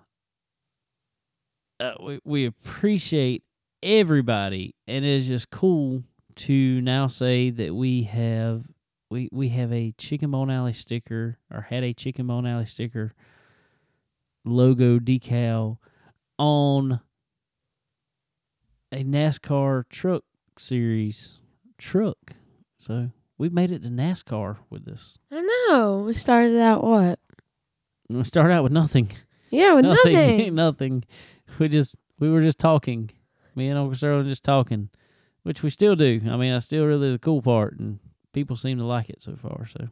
uh, 1.80 1.94
we 2.00 2.20
we 2.24 2.46
appreciate 2.46 3.42
everybody, 3.82 4.74
and 4.86 5.04
it 5.04 5.10
is 5.10 5.26
just 5.26 5.50
cool 5.50 6.04
to 6.36 6.80
now 6.82 7.06
say 7.06 7.50
that 7.50 7.74
we 7.74 8.02
have 8.04 8.64
we 9.10 9.28
we 9.32 9.48
have 9.48 9.72
a 9.72 9.92
Chicken 9.98 10.30
Bone 10.30 10.50
Alley 10.50 10.74
sticker, 10.74 11.38
or 11.52 11.62
had 11.62 11.82
a 11.82 11.94
Chicken 11.94 12.26
Bone 12.26 12.46
Alley 12.46 12.66
sticker 12.66 13.12
logo 14.44 14.98
decal 14.98 15.78
on 16.38 17.00
a 18.92 19.04
NASCAR 19.04 19.84
truck 19.88 20.24
series 20.58 21.38
truck. 21.78 22.34
So 22.78 23.10
we've 23.38 23.52
made 23.52 23.70
it 23.70 23.82
to 23.82 23.88
NASCAR 23.88 24.58
with 24.68 24.84
this. 24.84 25.18
I 25.30 25.40
know. 25.40 26.04
We 26.06 26.14
started 26.14 26.58
out 26.58 26.84
what? 26.84 27.18
We 28.08 28.22
started 28.24 28.52
out 28.52 28.64
with 28.64 28.72
nothing. 28.72 29.10
Yeah, 29.50 29.74
with 29.74 29.84
nothing. 29.84 30.54
nothing. 30.54 31.04
We 31.58 31.68
just 31.68 31.96
we 32.18 32.30
were 32.30 32.40
just 32.40 32.58
talking. 32.58 33.10
Me 33.56 33.68
and 33.68 33.78
Uncle 33.78 33.96
Sterling 33.96 34.28
just 34.28 34.44
talking, 34.44 34.88
which 35.42 35.62
we 35.62 35.70
still 35.70 35.96
do. 35.96 36.20
I 36.30 36.36
mean, 36.36 36.52
that's 36.52 36.64
still 36.64 36.86
really 36.86 37.12
the 37.12 37.18
cool 37.18 37.42
part, 37.42 37.78
and 37.78 37.98
people 38.32 38.56
seem 38.56 38.78
to 38.78 38.84
like 38.84 39.10
it 39.10 39.20
so 39.20 39.34
far. 39.36 39.66
So 39.66 39.88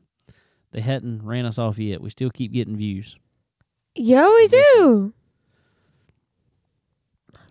they 0.71 0.81
hadn't 0.81 1.25
ran 1.25 1.45
us 1.45 1.59
off 1.59 1.79
yet. 1.79 2.01
We 2.01 2.11
still 2.11 2.31
keep 2.31 2.53
getting 2.53 2.77
views. 2.77 3.17
Yeah, 3.95 4.29
we 4.29 4.47
do. 4.47 5.13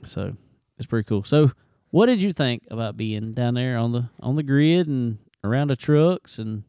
So 0.05 0.38
it's 0.77 0.85
pretty 0.85 1.07
cool. 1.07 1.23
So 1.23 1.51
what 1.91 2.05
did 2.05 2.21
you 2.21 2.31
think 2.31 2.63
about 2.71 2.97
being 2.97 3.34
down 3.34 3.55
there 3.55 3.77
on 3.77 3.91
the 3.91 4.09
on 4.21 4.35
the 4.35 4.43
grid 4.43 4.88
and 4.88 5.17
around 5.43 5.69
the 5.69 5.75
trucks 5.75 6.39
and 6.39 6.63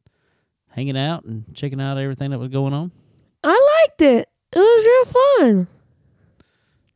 hanging 0.70 0.96
out 0.96 1.24
and 1.24 1.44
checking 1.54 1.80
out 1.80 1.98
everything 1.98 2.30
that 2.30 2.38
was 2.38 2.48
going 2.48 2.72
on? 2.72 2.90
I 3.44 3.84
liked 3.86 4.02
it. 4.02 4.28
It 4.52 4.58
was 4.58 4.84
real 4.84 5.12
fun. 5.44 5.68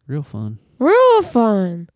Real 0.07 0.23
fun. 0.23 0.59
Real 0.79 1.23
fun. 1.23 1.89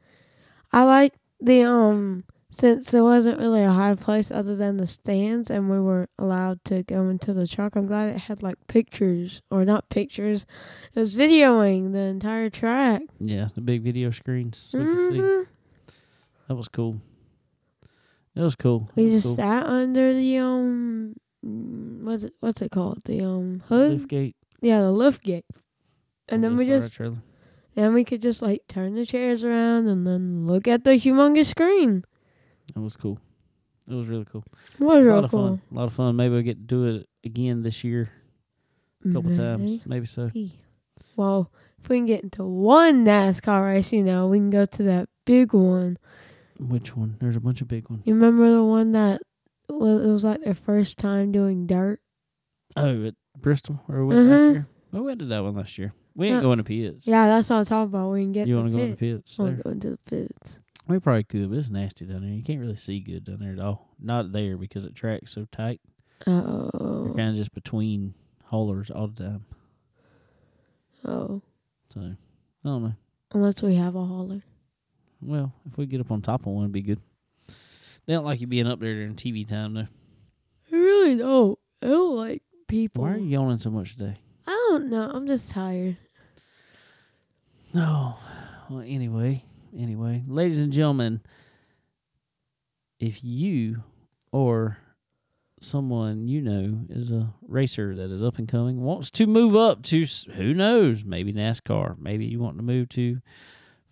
I 0.73 0.85
like 0.85 1.15
the 1.41 1.63
um 1.65 2.25
since 2.51 2.91
there 2.91 3.03
wasn't 3.03 3.39
really 3.39 3.63
a 3.63 3.71
high 3.71 3.95
place 3.95 4.31
other 4.31 4.57
than 4.57 4.79
the 4.79 4.87
stands 4.87 5.51
and 5.51 5.69
we 5.69 5.81
were 5.81 6.09
allowed 6.19 6.65
to 6.65 6.83
go 6.83 7.09
into 7.09 7.35
the 7.35 7.47
truck. 7.47 7.77
I'm 7.77 7.87
glad 7.87 8.15
it 8.15 8.19
had 8.19 8.43
like 8.43 8.57
pictures 8.67 9.43
or 9.51 9.65
not 9.65 9.89
pictures. 9.91 10.47
It 10.95 11.01
was 11.01 11.15
videoing 11.17 11.93
the 11.93 11.99
entire 12.01 12.49
track. 12.49 13.03
Yeah, 13.21 13.49
the 13.55 13.61
big 13.61 13.83
video 13.83 14.11
screens. 14.11 14.69
So 14.71 14.79
we 14.79 14.85
could 14.85 15.09
see. 15.13 15.21
Mhm. 15.21 15.47
That 16.49 16.55
was 16.55 16.69
cool. 16.69 17.01
That 18.35 18.43
was 18.43 18.55
cool. 18.55 18.89
We 18.95 19.05
was 19.05 19.13
just 19.13 19.27
cool. 19.27 19.37
sat 19.37 19.67
under 19.67 20.15
the 20.15 20.39
um 20.39 21.17
what's 21.43 22.25
it, 22.25 22.35
what's 22.41 22.63
it 22.63 22.71
called? 22.71 23.03
The 23.05 23.21
um 23.23 23.63
hood? 23.69 23.93
lift 23.93 24.09
gate. 24.09 24.37
Yeah, 24.67 24.81
the 24.81 24.91
lift 24.91 25.23
gate. 25.23 25.45
And 26.29 26.45
oh, 26.45 26.49
then 26.49 26.57
we 26.57 26.67
just 26.67 26.99
then 27.77 27.95
we 27.95 28.03
could 28.03 28.21
just 28.21 28.43
like 28.43 28.63
turn 28.67 28.97
the 28.97 29.07
chairs 29.07 29.45
around 29.45 29.87
and 29.87 30.05
then 30.05 30.45
look 30.49 30.67
at 30.67 30.83
the 30.83 30.99
humongous 30.99 31.47
screen. 31.47 32.05
That 32.75 32.81
was 32.81 32.97
cool. 32.97 33.21
It 33.89 33.95
was 33.95 34.09
really 34.09 34.25
cool. 34.25 34.43
It 34.81 34.83
was 34.83 35.07
a 35.07 35.09
lot 35.09 35.23
of 35.23 35.31
cool. 35.31 35.49
fun. 35.51 35.63
A 35.71 35.75
lot 35.75 35.85
of 35.85 35.93
fun. 35.93 36.17
Maybe 36.17 36.35
we'll 36.35 36.43
get 36.43 36.57
to 36.57 36.65
do 36.65 36.97
it 36.97 37.09
again 37.23 37.63
this 37.63 37.85
year. 37.85 38.11
a 39.05 39.13
couple 39.13 39.31
May- 39.31 39.37
times, 39.37 39.81
maybe 39.87 40.07
so. 40.07 40.33
Well, 41.15 41.53
if 41.81 41.89
we 41.89 41.99
can 41.99 42.07
get 42.07 42.25
into 42.25 42.43
one 42.43 43.05
NASCAR 43.05 43.67
race, 43.67 43.93
you 43.93 44.03
know, 44.03 44.27
we 44.27 44.39
can 44.39 44.51
go 44.51 44.65
to 44.65 44.83
that 44.83 45.09
big 45.25 45.53
one. 45.53 45.97
Which 46.59 46.97
one? 46.97 47.19
There's 47.21 47.37
a 47.37 47.41
bunch 47.41 47.61
of 47.61 47.69
big 47.69 47.89
ones. 47.89 48.03
You 48.05 48.15
remember 48.15 48.51
the 48.51 48.65
one 48.65 48.91
that 48.93 49.23
was, 49.69 50.05
it 50.05 50.09
was 50.09 50.25
like 50.25 50.41
their 50.41 50.55
first 50.55 50.99
time 50.99 51.31
doing 51.31 51.69
dirt? 51.69 52.01
Oh, 52.75 53.07
at 53.07 53.15
Bristol 53.41 53.81
or 53.89 54.05
we 54.07 54.15
went 54.15 54.29
last 54.29 54.41
Mhm. 54.41 54.53
year. 54.53 54.69
Well, 54.93 55.05
we 55.05 55.15
did 55.15 55.29
that 55.29 55.41
one 55.43 55.55
last 55.57 55.77
year. 55.79 55.93
We 56.15 56.27
ain't 56.29 56.37
Yeah. 56.37 56.43
going 56.43 56.59
to 56.59 56.65
pits. 56.65 57.07
Yeah, 57.07 57.27
that's 57.27 57.51
what 57.51 57.57
I'm 57.57 57.65
talking 57.65 57.89
about. 57.95 58.11
We 58.13 58.23
can 58.23 58.33
get 58.33 58.49
you 58.49 58.57
want 58.57 58.73
to 58.73 58.77
go 58.79 58.89
the 58.91 58.97
pits? 58.97 59.39
I 59.39 59.43
want 59.43 59.57
to 59.59 59.63
go 59.63 59.71
into 59.71 59.91
the 59.91 59.99
pits. 60.07 60.61
We 60.89 60.99
probably 61.01 61.25
could, 61.25 61.51
but 61.51 61.59
it's 61.59 61.69
nasty 61.69 62.07
down 62.07 62.23
there. 62.23 62.31
You 62.31 62.43
can't 62.43 62.61
really 62.61 62.77
see 62.77 63.01
good 63.01 63.25
down 63.25 63.41
there 63.41 63.53
at 63.53 63.59
all. 63.59 63.95
Not 64.01 64.33
there 64.33 64.57
because 64.57 64.85
it 64.87 64.95
track's 64.95 65.33
so 65.33 65.47
tight. 65.53 65.81
Oh. 66.27 67.05
You're 67.07 67.15
kind 67.15 67.31
of 67.31 67.37
just 67.37 67.53
between 67.53 68.15
haulers 68.45 68.91
all 68.91 69.09
the 69.09 69.23
time. 69.25 69.45
Oh. 71.05 71.43
So 71.93 72.01
I 72.01 72.17
don't 72.65 72.83
know. 72.83 72.95
Unless 73.33 73.63
we 73.63 73.75
have 73.75 73.95
a 73.97 74.05
hauler. 74.05 74.43
Well, 75.21 75.53
if 75.71 75.77
we 75.77 75.87
get 75.87 76.01
up 76.01 76.11
on 76.11 76.23
top 76.23 76.43
of 76.47 76.53
one, 76.53 76.65
it'd 76.65 76.73
be 76.73 76.83
good. 76.83 77.01
They 78.07 78.15
don't 78.15 78.25
like 78.25 78.41
you 78.41 78.47
being 78.47 78.67
up 78.67 78.79
there 78.81 78.95
during 78.95 79.17
TV 79.17 79.45
time, 79.47 79.75
though. 79.75 79.89
I 80.73 80.77
really 80.77 81.17
don't. 81.17 81.59
I 81.83 81.87
don't 81.89 82.17
like 82.17 82.43
people. 82.67 83.03
Why 83.05 83.13
are 83.13 83.19
you 83.19 83.27
yawning 83.29 83.59
so 83.59 83.71
much 83.71 83.97
today? 83.97 84.17
I 84.47 84.53
don't 84.71 84.91
know. 84.91 85.11
I'm 85.13 85.27
just 85.27 85.51
tired. 85.51 85.97
No. 87.75 88.17
Well, 88.71 88.81
anyway, 88.81 89.45
anyway, 89.77 90.23
ladies 90.27 90.59
and 90.59 90.73
gentlemen, 90.73 91.21
if 92.99 93.23
you 93.23 93.83
or 94.33 94.79
someone 95.61 96.29
you 96.29 96.41
know 96.43 96.81
is 96.91 97.11
a 97.11 97.33
racer 97.47 97.95
that 97.97 98.11
is 98.11 98.23
up 98.23 98.39
and 98.39 98.49
coming, 98.49 98.81
wants 98.83 99.11
to 99.11 99.27
move 99.27 99.55
up 99.57 99.83
to 99.85 100.05
who 100.35 100.53
knows, 100.55 101.05
maybe 101.05 101.33
NASCAR, 101.33 101.99
maybe 101.99 102.27
you 102.27 102.39
want 102.41 102.57
to 102.57 102.63
move 102.63 102.89
to 102.91 103.21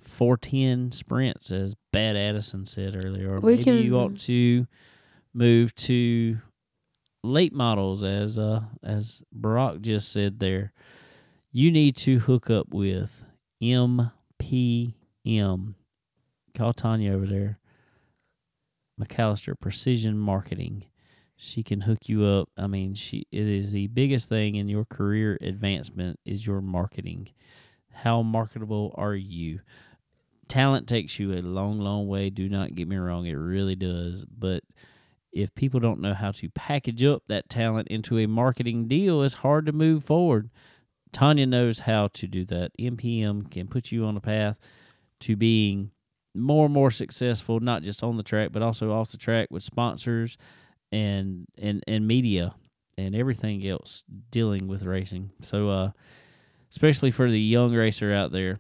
410 0.01 0.92
sprints, 0.92 1.51
as 1.51 1.74
Bad 1.92 2.16
Addison 2.16 2.66
said 2.66 2.94
earlier, 2.96 3.34
or 3.36 3.40
We 3.40 3.52
maybe 3.52 3.64
can- 3.64 3.78
you 3.82 3.92
want 3.94 4.20
to 4.22 4.66
move 5.32 5.74
to 5.76 6.38
late 7.24 7.52
models, 7.52 8.05
as 8.05 8.38
uh 8.38 8.62
as 8.82 9.22
Brock 9.32 9.80
just 9.80 10.12
said 10.12 10.38
there. 10.38 10.72
You 11.51 11.70
need 11.70 11.96
to 11.98 12.18
hook 12.18 12.51
up 12.51 12.68
with 12.70 13.24
MPM. 13.62 14.05
Call 16.55 16.72
Tanya 16.72 17.12
over 17.12 17.26
there. 17.26 17.59
McAllister 19.01 19.59
Precision 19.59 20.18
Marketing. 20.18 20.84
She 21.36 21.62
can 21.62 21.82
hook 21.82 22.09
you 22.09 22.24
up. 22.24 22.48
I 22.56 22.66
mean, 22.66 22.94
she 22.94 23.26
it 23.32 23.48
is 23.48 23.72
the 23.72 23.88
biggest 23.88 24.28
thing 24.28 24.55
in 24.56 24.68
your 24.68 24.84
career 24.84 25.38
advancement 25.40 26.20
is 26.24 26.46
your 26.46 26.60
marketing. 26.60 27.30
How 27.92 28.22
marketable 28.22 28.94
are 28.96 29.14
you? 29.14 29.60
Talent 30.46 30.86
takes 30.86 31.18
you 31.18 31.32
a 31.32 31.40
long, 31.40 31.80
long 31.80 32.06
way. 32.06 32.28
Do 32.28 32.48
not 32.48 32.74
get 32.74 32.86
me 32.86 32.96
wrong, 32.96 33.26
it 33.26 33.32
really 33.32 33.76
does. 33.76 34.24
But 34.26 34.62
if 35.35 35.55
people 35.55 35.81
don't 35.81 36.01
know 36.01 36.15
how 36.15 36.31
to 36.31 36.48
package 36.51 37.02
up 37.02 37.24
that 37.27 37.48
talent 37.48 37.89
into 37.89 38.19
a 38.19 38.27
marketing 38.27 38.86
deal, 38.86 39.23
it's 39.23 39.35
hard 39.35 39.66
to 39.66 39.73
move 39.73 40.05
forward. 40.05 40.48
Tanya 41.12 41.47
knows 41.47 41.81
how 41.81 42.09
to 42.09 42.27
do 42.27 42.44
that. 42.47 42.73
MPM 42.78 43.51
can 43.51 43.66
put 43.66 43.93
you 43.93 44.05
on 44.05 44.16
a 44.16 44.20
path 44.20 44.59
to 45.20 45.36
being 45.36 45.90
more 46.35 46.66
and 46.66 46.74
more 46.74 46.90
successful, 46.90 47.61
not 47.61 47.82
just 47.82 48.02
on 48.02 48.16
the 48.16 48.23
track, 48.23 48.51
but 48.52 48.62
also 48.62 48.93
off 48.93 49.11
the 49.11 49.16
track 49.16 49.48
with 49.51 49.62
sponsors 49.62 50.36
and 50.93 51.47
and 51.59 51.82
and 51.86 52.06
media 52.06 52.55
and 52.97 53.15
everything 53.16 53.66
else 53.66 54.05
dealing 54.31 54.69
with 54.69 54.85
racing. 54.85 55.31
So, 55.40 55.69
uh, 55.69 55.90
especially 56.70 57.11
for 57.11 57.31
the 57.31 57.40
young 57.40 57.74
racer 57.74 58.12
out 58.12 58.32
there 58.32 58.59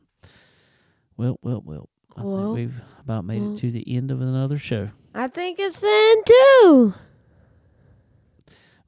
well, 1.16 1.38
well, 1.42 1.62
well. 1.64 1.88
I 2.16 2.22
Well, 2.22 2.54
think 2.54 2.70
we've 2.70 2.80
about 3.04 3.24
made 3.24 3.42
well. 3.42 3.52
it 3.54 3.58
to 3.58 3.70
the 3.70 3.84
end 3.96 4.10
of 4.10 4.20
another 4.20 4.58
show. 4.58 4.90
I 5.14 5.28
think 5.28 5.58
it's 5.58 5.82
in 5.82 6.14
too. 6.24 6.94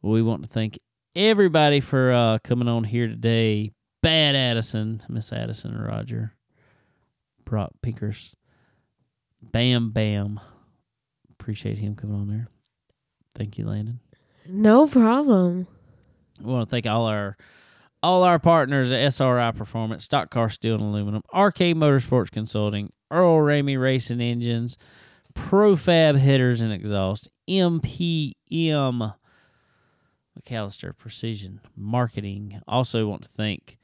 We 0.03 0.23
want 0.23 0.43
to 0.43 0.49
thank 0.49 0.79
everybody 1.15 1.81
for 1.81 2.13
uh, 2.13 2.39
coming 2.43 2.69
on 2.69 2.85
here 2.85 3.07
today. 3.09 3.73
Bad 4.03 4.35
Addison, 4.35 5.01
Miss 5.09 5.33
Addison, 5.33 5.79
Roger, 5.81 6.35
Brock 7.45 7.71
Pinkers, 7.83 8.35
Bam 9.41 9.93
Bam. 9.93 10.41
Appreciate 11.31 11.79
him 11.79 11.95
coming 11.95 12.17
on 12.17 12.29
there. 12.29 12.49
Thank 13.37 13.59
you, 13.59 13.67
Landon. 13.67 14.01
No 14.49 14.89
problem. 14.89 15.69
We 16.41 16.53
want 16.53 16.69
to 16.69 16.71
thank 16.71 16.87
all 16.87 17.07
our 17.07 17.37
all 18.03 18.25
our 18.25 18.41
partners 18.41 18.91
at 18.91 19.01
SRI 19.13 19.53
Performance, 19.53 20.03
Stock 20.03 20.31
Car 20.31 20.49
Steel 20.51 20.75
and 20.75 20.83
Aluminum, 20.83 21.23
RK 21.33 21.59
Motorsports 21.77 22.33
Consulting, 22.33 22.93
Earl 23.13 23.39
Ramey 23.39 23.81
Racing 23.81 24.21
Engines, 24.21 24.77
Profab 25.35 26.17
Headers 26.19 26.61
and 26.61 26.73
Exhaust, 26.73 27.29
MPM 27.49 29.15
McAllister 30.39 30.97
Precision 30.97 31.61
Marketing. 31.77 32.61
Also 32.67 33.07
want 33.07 33.23
to 33.23 33.29
thank 33.29 33.79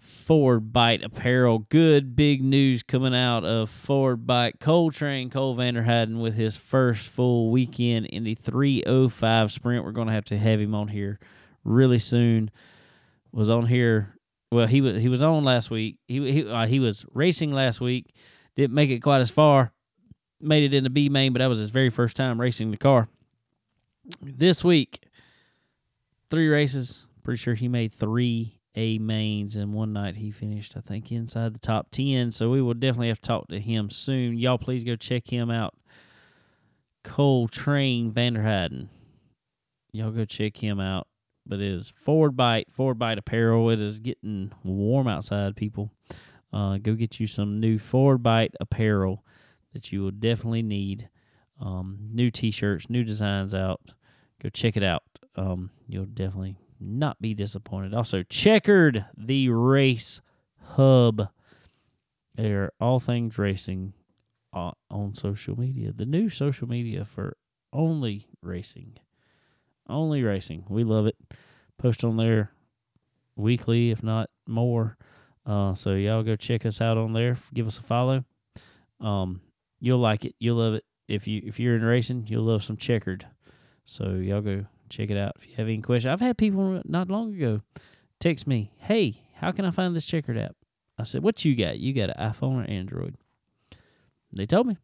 Ford 0.00 0.72
Bite 0.72 1.02
Apparel. 1.02 1.66
Good 1.68 2.16
big 2.16 2.42
news 2.42 2.82
coming 2.82 3.14
out 3.14 3.44
of 3.44 3.70
Ford 3.70 4.26
Bite. 4.26 4.60
Cole 4.60 4.90
Train 4.90 5.30
Cole 5.30 5.56
Vanderheyden 5.56 6.20
with 6.20 6.34
his 6.34 6.56
first 6.56 7.08
full 7.08 7.50
weekend 7.50 8.06
in 8.06 8.24
the 8.24 8.34
305 8.34 9.52
sprint. 9.52 9.84
We're 9.84 9.92
going 9.92 10.08
to 10.08 10.14
have 10.14 10.24
to 10.26 10.38
have 10.38 10.60
him 10.60 10.74
on 10.74 10.88
here 10.88 11.18
really 11.64 11.98
soon. 11.98 12.50
Was 13.32 13.50
on 13.50 13.66
here. 13.66 14.14
Well, 14.52 14.66
he 14.66 14.82
was 14.82 15.00
he 15.00 15.08
was 15.08 15.22
on 15.22 15.44
last 15.44 15.70
week. 15.70 15.96
He 16.06 16.30
he 16.30 16.46
uh, 16.46 16.66
he 16.66 16.78
was 16.78 17.06
racing 17.14 17.52
last 17.52 17.80
week. 17.80 18.14
Didn't 18.54 18.74
make 18.74 18.90
it 18.90 19.00
quite 19.00 19.22
as 19.22 19.30
far. 19.30 19.72
Made 20.42 20.62
it 20.62 20.76
in 20.76 20.84
the 20.84 20.90
B 20.90 21.08
main, 21.08 21.32
but 21.32 21.38
that 21.38 21.46
was 21.46 21.58
his 21.58 21.70
very 21.70 21.88
first 21.88 22.18
time 22.18 22.38
racing 22.38 22.70
the 22.70 22.76
car. 22.76 23.08
This 24.20 24.62
week, 24.62 25.04
three 26.28 26.48
races. 26.48 27.06
Pretty 27.24 27.38
sure 27.38 27.54
he 27.54 27.66
made 27.66 27.94
three 27.94 28.58
A 28.74 28.98
mains, 28.98 29.56
and 29.56 29.72
one 29.72 29.94
night 29.94 30.16
he 30.16 30.30
finished, 30.30 30.76
I 30.76 30.80
think, 30.80 31.10
inside 31.10 31.54
the 31.54 31.58
top 31.58 31.90
ten. 31.90 32.30
So 32.30 32.50
we 32.50 32.60
will 32.60 32.74
definitely 32.74 33.08
have 33.08 33.22
to 33.22 33.28
talk 33.28 33.48
to 33.48 33.58
him 33.58 33.88
soon. 33.88 34.36
Y'all, 34.36 34.58
please 34.58 34.84
go 34.84 34.96
check 34.96 35.32
him 35.32 35.50
out. 35.50 35.74
Cole 37.04 37.48
Train 37.48 38.12
Vanderheyden. 38.12 38.88
Y'all 39.92 40.10
go 40.10 40.26
check 40.26 40.62
him 40.62 40.78
out. 40.78 41.06
But 41.46 41.60
it 41.60 41.66
is 41.66 41.92
Ford 41.96 42.36
Bite, 42.36 42.68
Ford 42.70 42.98
Bite 42.98 43.18
Apparel. 43.18 43.70
It 43.70 43.80
is 43.80 43.98
getting 43.98 44.52
warm 44.62 45.08
outside, 45.08 45.56
people. 45.56 45.90
Uh, 46.52 46.78
go 46.78 46.94
get 46.94 47.18
you 47.18 47.26
some 47.26 47.60
new 47.60 47.78
Ford 47.78 48.22
Bite 48.22 48.54
apparel 48.60 49.24
that 49.72 49.90
you 49.90 50.02
will 50.02 50.10
definitely 50.10 50.62
need. 50.62 51.08
Um, 51.60 51.98
new 52.12 52.30
T-shirts, 52.30 52.90
new 52.90 53.04
designs 53.04 53.54
out. 53.54 53.80
Go 54.42 54.48
check 54.48 54.76
it 54.76 54.82
out. 54.82 55.04
Um, 55.36 55.70
you'll 55.88 56.04
definitely 56.04 56.58
not 56.80 57.20
be 57.20 57.34
disappointed. 57.34 57.94
Also, 57.94 58.22
Checkered 58.22 59.04
the 59.16 59.48
Race 59.48 60.20
Hub. 60.60 61.28
They 62.34 62.52
are 62.52 62.72
all 62.80 62.98
things 62.98 63.38
racing 63.38 63.92
on, 64.52 64.74
on 64.90 65.14
social 65.14 65.58
media. 65.58 65.92
The 65.92 66.06
new 66.06 66.28
social 66.28 66.68
media 66.68 67.04
for 67.04 67.36
only 67.72 68.26
racing. 68.42 68.98
Only 69.88 70.22
racing. 70.22 70.64
We 70.68 70.84
love 70.84 71.06
it. 71.06 71.16
Post 71.78 72.04
on 72.04 72.16
there 72.16 72.52
weekly, 73.36 73.90
if 73.90 74.02
not 74.02 74.30
more. 74.46 74.96
Uh, 75.44 75.74
so 75.74 75.94
y'all 75.94 76.22
go 76.22 76.36
check 76.36 76.64
us 76.64 76.80
out 76.80 76.96
on 76.96 77.12
there. 77.12 77.36
Give 77.52 77.66
us 77.66 77.78
a 77.78 77.82
follow. 77.82 78.24
Um, 79.00 79.40
you'll 79.80 79.98
like 79.98 80.24
it. 80.24 80.34
You'll 80.38 80.58
love 80.58 80.74
it. 80.74 80.84
If 81.08 81.26
you 81.26 81.42
if 81.44 81.58
you're 81.58 81.76
in 81.76 81.82
racing, 81.82 82.26
you'll 82.28 82.44
love 82.44 82.62
some 82.62 82.76
checkered. 82.76 83.26
So 83.84 84.14
y'all 84.14 84.40
go 84.40 84.66
check 84.88 85.10
it 85.10 85.16
out. 85.16 85.32
If 85.36 85.48
you 85.48 85.54
have 85.56 85.66
any 85.66 85.82
questions, 85.82 86.12
I've 86.12 86.20
had 86.20 86.38
people 86.38 86.80
not 86.84 87.10
long 87.10 87.34
ago 87.34 87.60
text 88.20 88.46
me, 88.46 88.70
"Hey, 88.78 89.24
how 89.34 89.50
can 89.50 89.64
I 89.64 89.72
find 89.72 89.96
this 89.96 90.06
checkered 90.06 90.38
app?" 90.38 90.54
I 90.96 91.02
said, 91.02 91.22
"What 91.22 91.44
you 91.44 91.56
got? 91.56 91.80
You 91.80 91.92
got 91.92 92.10
an 92.10 92.30
iPhone 92.32 92.64
or 92.64 92.70
Android?" 92.70 93.16
They 94.32 94.46
told 94.46 94.68
me 94.68 94.78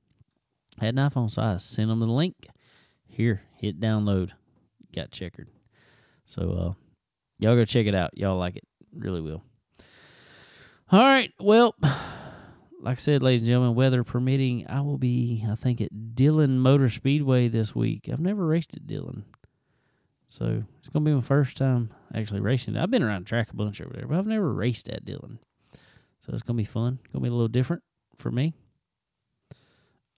I 0.80 0.86
had 0.86 0.98
an 0.98 1.08
iPhone, 1.08 1.30
so 1.30 1.42
I 1.42 1.56
sent 1.56 1.88
them 1.88 2.00
the 2.00 2.06
link. 2.06 2.48
Here, 3.06 3.42
hit 3.56 3.80
download. 3.80 4.32
Got 4.98 5.12
checkered. 5.12 5.46
So 6.26 6.42
uh, 6.50 6.72
y'all 7.38 7.54
go 7.54 7.64
check 7.64 7.86
it 7.86 7.94
out. 7.94 8.18
Y'all 8.18 8.36
like 8.36 8.56
it, 8.56 8.64
really 8.92 9.20
will. 9.20 9.44
All 10.90 10.98
right, 10.98 11.32
well, 11.38 11.76
like 11.82 12.02
I 12.82 12.94
said, 12.94 13.22
ladies 13.22 13.42
and 13.42 13.46
gentlemen, 13.46 13.76
weather 13.76 14.02
permitting, 14.02 14.66
I 14.68 14.80
will 14.80 14.98
be, 14.98 15.46
I 15.48 15.54
think, 15.54 15.80
at 15.80 16.16
Dillon 16.16 16.58
Motor 16.58 16.88
Speedway 16.88 17.46
this 17.46 17.76
week. 17.76 18.08
I've 18.12 18.18
never 18.18 18.44
raced 18.44 18.74
at 18.74 18.88
Dillon. 18.88 19.24
So 20.26 20.64
it's 20.80 20.88
gonna 20.88 21.04
be 21.04 21.14
my 21.14 21.20
first 21.20 21.56
time 21.56 21.92
actually 22.12 22.40
racing. 22.40 22.76
I've 22.76 22.90
been 22.90 23.04
around 23.04 23.28
track 23.28 23.52
a 23.52 23.56
bunch 23.56 23.80
over 23.80 23.94
there, 23.94 24.08
but 24.08 24.18
I've 24.18 24.26
never 24.26 24.52
raced 24.52 24.88
at 24.88 25.04
Dillon. 25.04 25.38
So 26.22 26.32
it's 26.32 26.42
gonna 26.42 26.56
be 26.56 26.64
fun. 26.64 26.98
Gonna 27.12 27.22
be 27.22 27.28
a 27.28 27.32
little 27.32 27.46
different 27.46 27.84
for 28.16 28.32
me. 28.32 28.52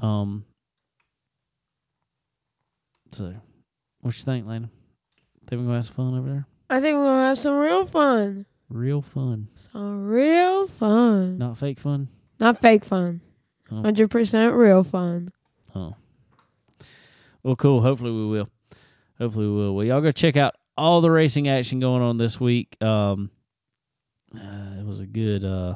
Um. 0.00 0.46
So, 3.10 3.34
what 4.00 4.16
you 4.16 4.24
think, 4.24 4.46
Lana? 4.46 4.70
Think 5.46 5.60
we're 5.60 5.66
gonna 5.66 5.76
have 5.76 5.86
some 5.86 5.94
fun 5.94 6.18
over 6.18 6.28
there? 6.28 6.46
I 6.68 6.80
think 6.80 6.96
we're 6.96 7.04
gonna 7.04 7.28
have 7.28 7.38
some 7.38 7.56
real 7.58 7.86
fun. 7.86 8.46
Real 8.68 9.02
fun, 9.02 9.48
Some 9.54 10.06
real 10.06 10.68
fun. 10.68 11.38
not 11.38 11.56
fake 11.58 11.80
fun. 11.80 12.08
Not 12.38 12.60
fake 12.60 12.84
fun. 12.84 13.20
Oh. 13.72 13.82
Hundred 13.82 14.10
percent 14.10 14.54
real 14.54 14.84
fun. 14.84 15.28
Oh. 15.74 15.94
Well, 17.42 17.56
cool. 17.56 17.80
Hopefully 17.82 18.12
we 18.12 18.26
will. 18.28 18.48
Hopefully 19.18 19.46
we 19.46 19.52
will. 19.54 19.74
Well, 19.74 19.84
y'all 19.86 20.00
go 20.00 20.12
check 20.12 20.36
out 20.36 20.54
all 20.76 21.00
the 21.00 21.10
racing 21.10 21.48
action 21.48 21.80
going 21.80 22.02
on 22.02 22.16
this 22.16 22.38
week. 22.38 22.76
Um, 22.82 23.30
uh, 24.34 24.78
it 24.78 24.86
was 24.86 25.00
a 25.00 25.06
good, 25.06 25.44
uh, 25.44 25.74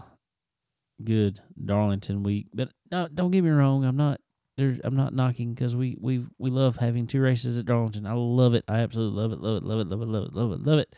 good 1.02 1.40
Darlington 1.62 2.22
week. 2.22 2.46
But 2.54 2.68
no, 2.92 3.08
don't 3.12 3.30
get 3.30 3.42
me 3.42 3.50
wrong. 3.50 3.84
I'm 3.84 3.96
not. 3.96 4.20
There, 4.56 4.78
I'm 4.84 4.94
not 4.94 5.14
knocking 5.14 5.52
because 5.52 5.74
we 5.74 5.96
we 6.00 6.24
we 6.38 6.50
love 6.50 6.76
having 6.76 7.06
two 7.06 7.20
races 7.20 7.58
at 7.58 7.66
Darlington. 7.66 8.06
I 8.06 8.12
love 8.12 8.54
it. 8.54 8.64
I 8.68 8.78
absolutely 8.78 9.20
love 9.20 9.32
it. 9.32 9.40
Love 9.40 9.56
it. 9.56 9.64
Love 9.64 9.80
it. 9.80 9.88
Love 9.88 10.02
it. 10.02 10.08
Love 10.08 10.24
it. 10.24 10.34
Love 10.34 10.52
it. 10.52 10.64
Love 10.64 10.78
it. 10.78 10.94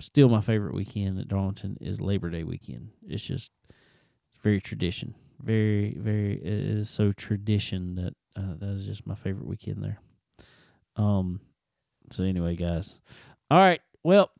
Still, 0.00 0.28
my 0.28 0.40
favorite 0.40 0.74
weekend 0.74 1.20
at 1.20 1.28
Darlington 1.28 1.78
is 1.80 2.00
Labor 2.00 2.28
Day 2.28 2.42
weekend. 2.42 2.88
It's 3.06 3.22
just 3.22 3.50
it's 3.68 4.42
very 4.42 4.60
tradition. 4.60 5.14
Very, 5.40 5.96
very. 5.96 6.34
It 6.34 6.46
is 6.46 6.90
so 6.90 7.12
tradition 7.12 7.94
that 7.94 8.14
uh, 8.36 8.54
that 8.58 8.70
is 8.70 8.84
just 8.86 9.06
my 9.06 9.14
favorite 9.14 9.46
weekend 9.46 9.84
there. 9.84 10.00
Um. 10.96 11.40
So 12.10 12.24
anyway, 12.24 12.56
guys. 12.56 12.98
All 13.48 13.58
right. 13.58 13.80
Well, 14.02 14.30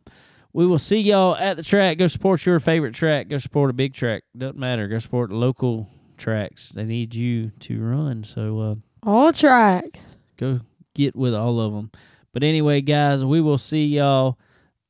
we 0.53 0.67
will 0.67 0.79
see 0.79 0.99
y'all 0.99 1.37
at 1.37 1.57
the 1.57 1.63
track. 1.63 1.99
Go 1.99 2.09
support 2.09 2.45
your 2.45 2.59
favorite 2.59 2.95
track. 2.95 3.29
Go 3.29 3.39
support 3.39 3.71
a 3.71 3.73
big 3.73 3.95
track. 3.95 4.25
Doesn't 4.37 4.59
matter. 4.59 4.89
Go 4.89 4.99
support 4.99 5.31
local 5.31 5.89
tracks. 6.17 6.71
They 6.71 6.85
need 6.85 7.15
you 7.15 7.51
to 7.61 7.81
run. 7.83 8.25
So 8.25 8.61
uh, 8.61 8.75
All 9.03 9.33
tracks. 9.33 10.01
go 10.37 10.61
get 10.95 11.15
with 11.17 11.35
all 11.35 11.61
of 11.61 11.73
them. 11.73 11.91
But 12.33 12.43
anyway, 12.43 12.81
guys, 12.81 13.25
we 13.25 13.41
will 13.41 13.59
see 13.59 13.85
y'all 13.87 14.39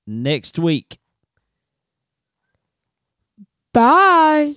next 0.07 0.59
week. 0.59 0.99
Bye. 3.73 4.55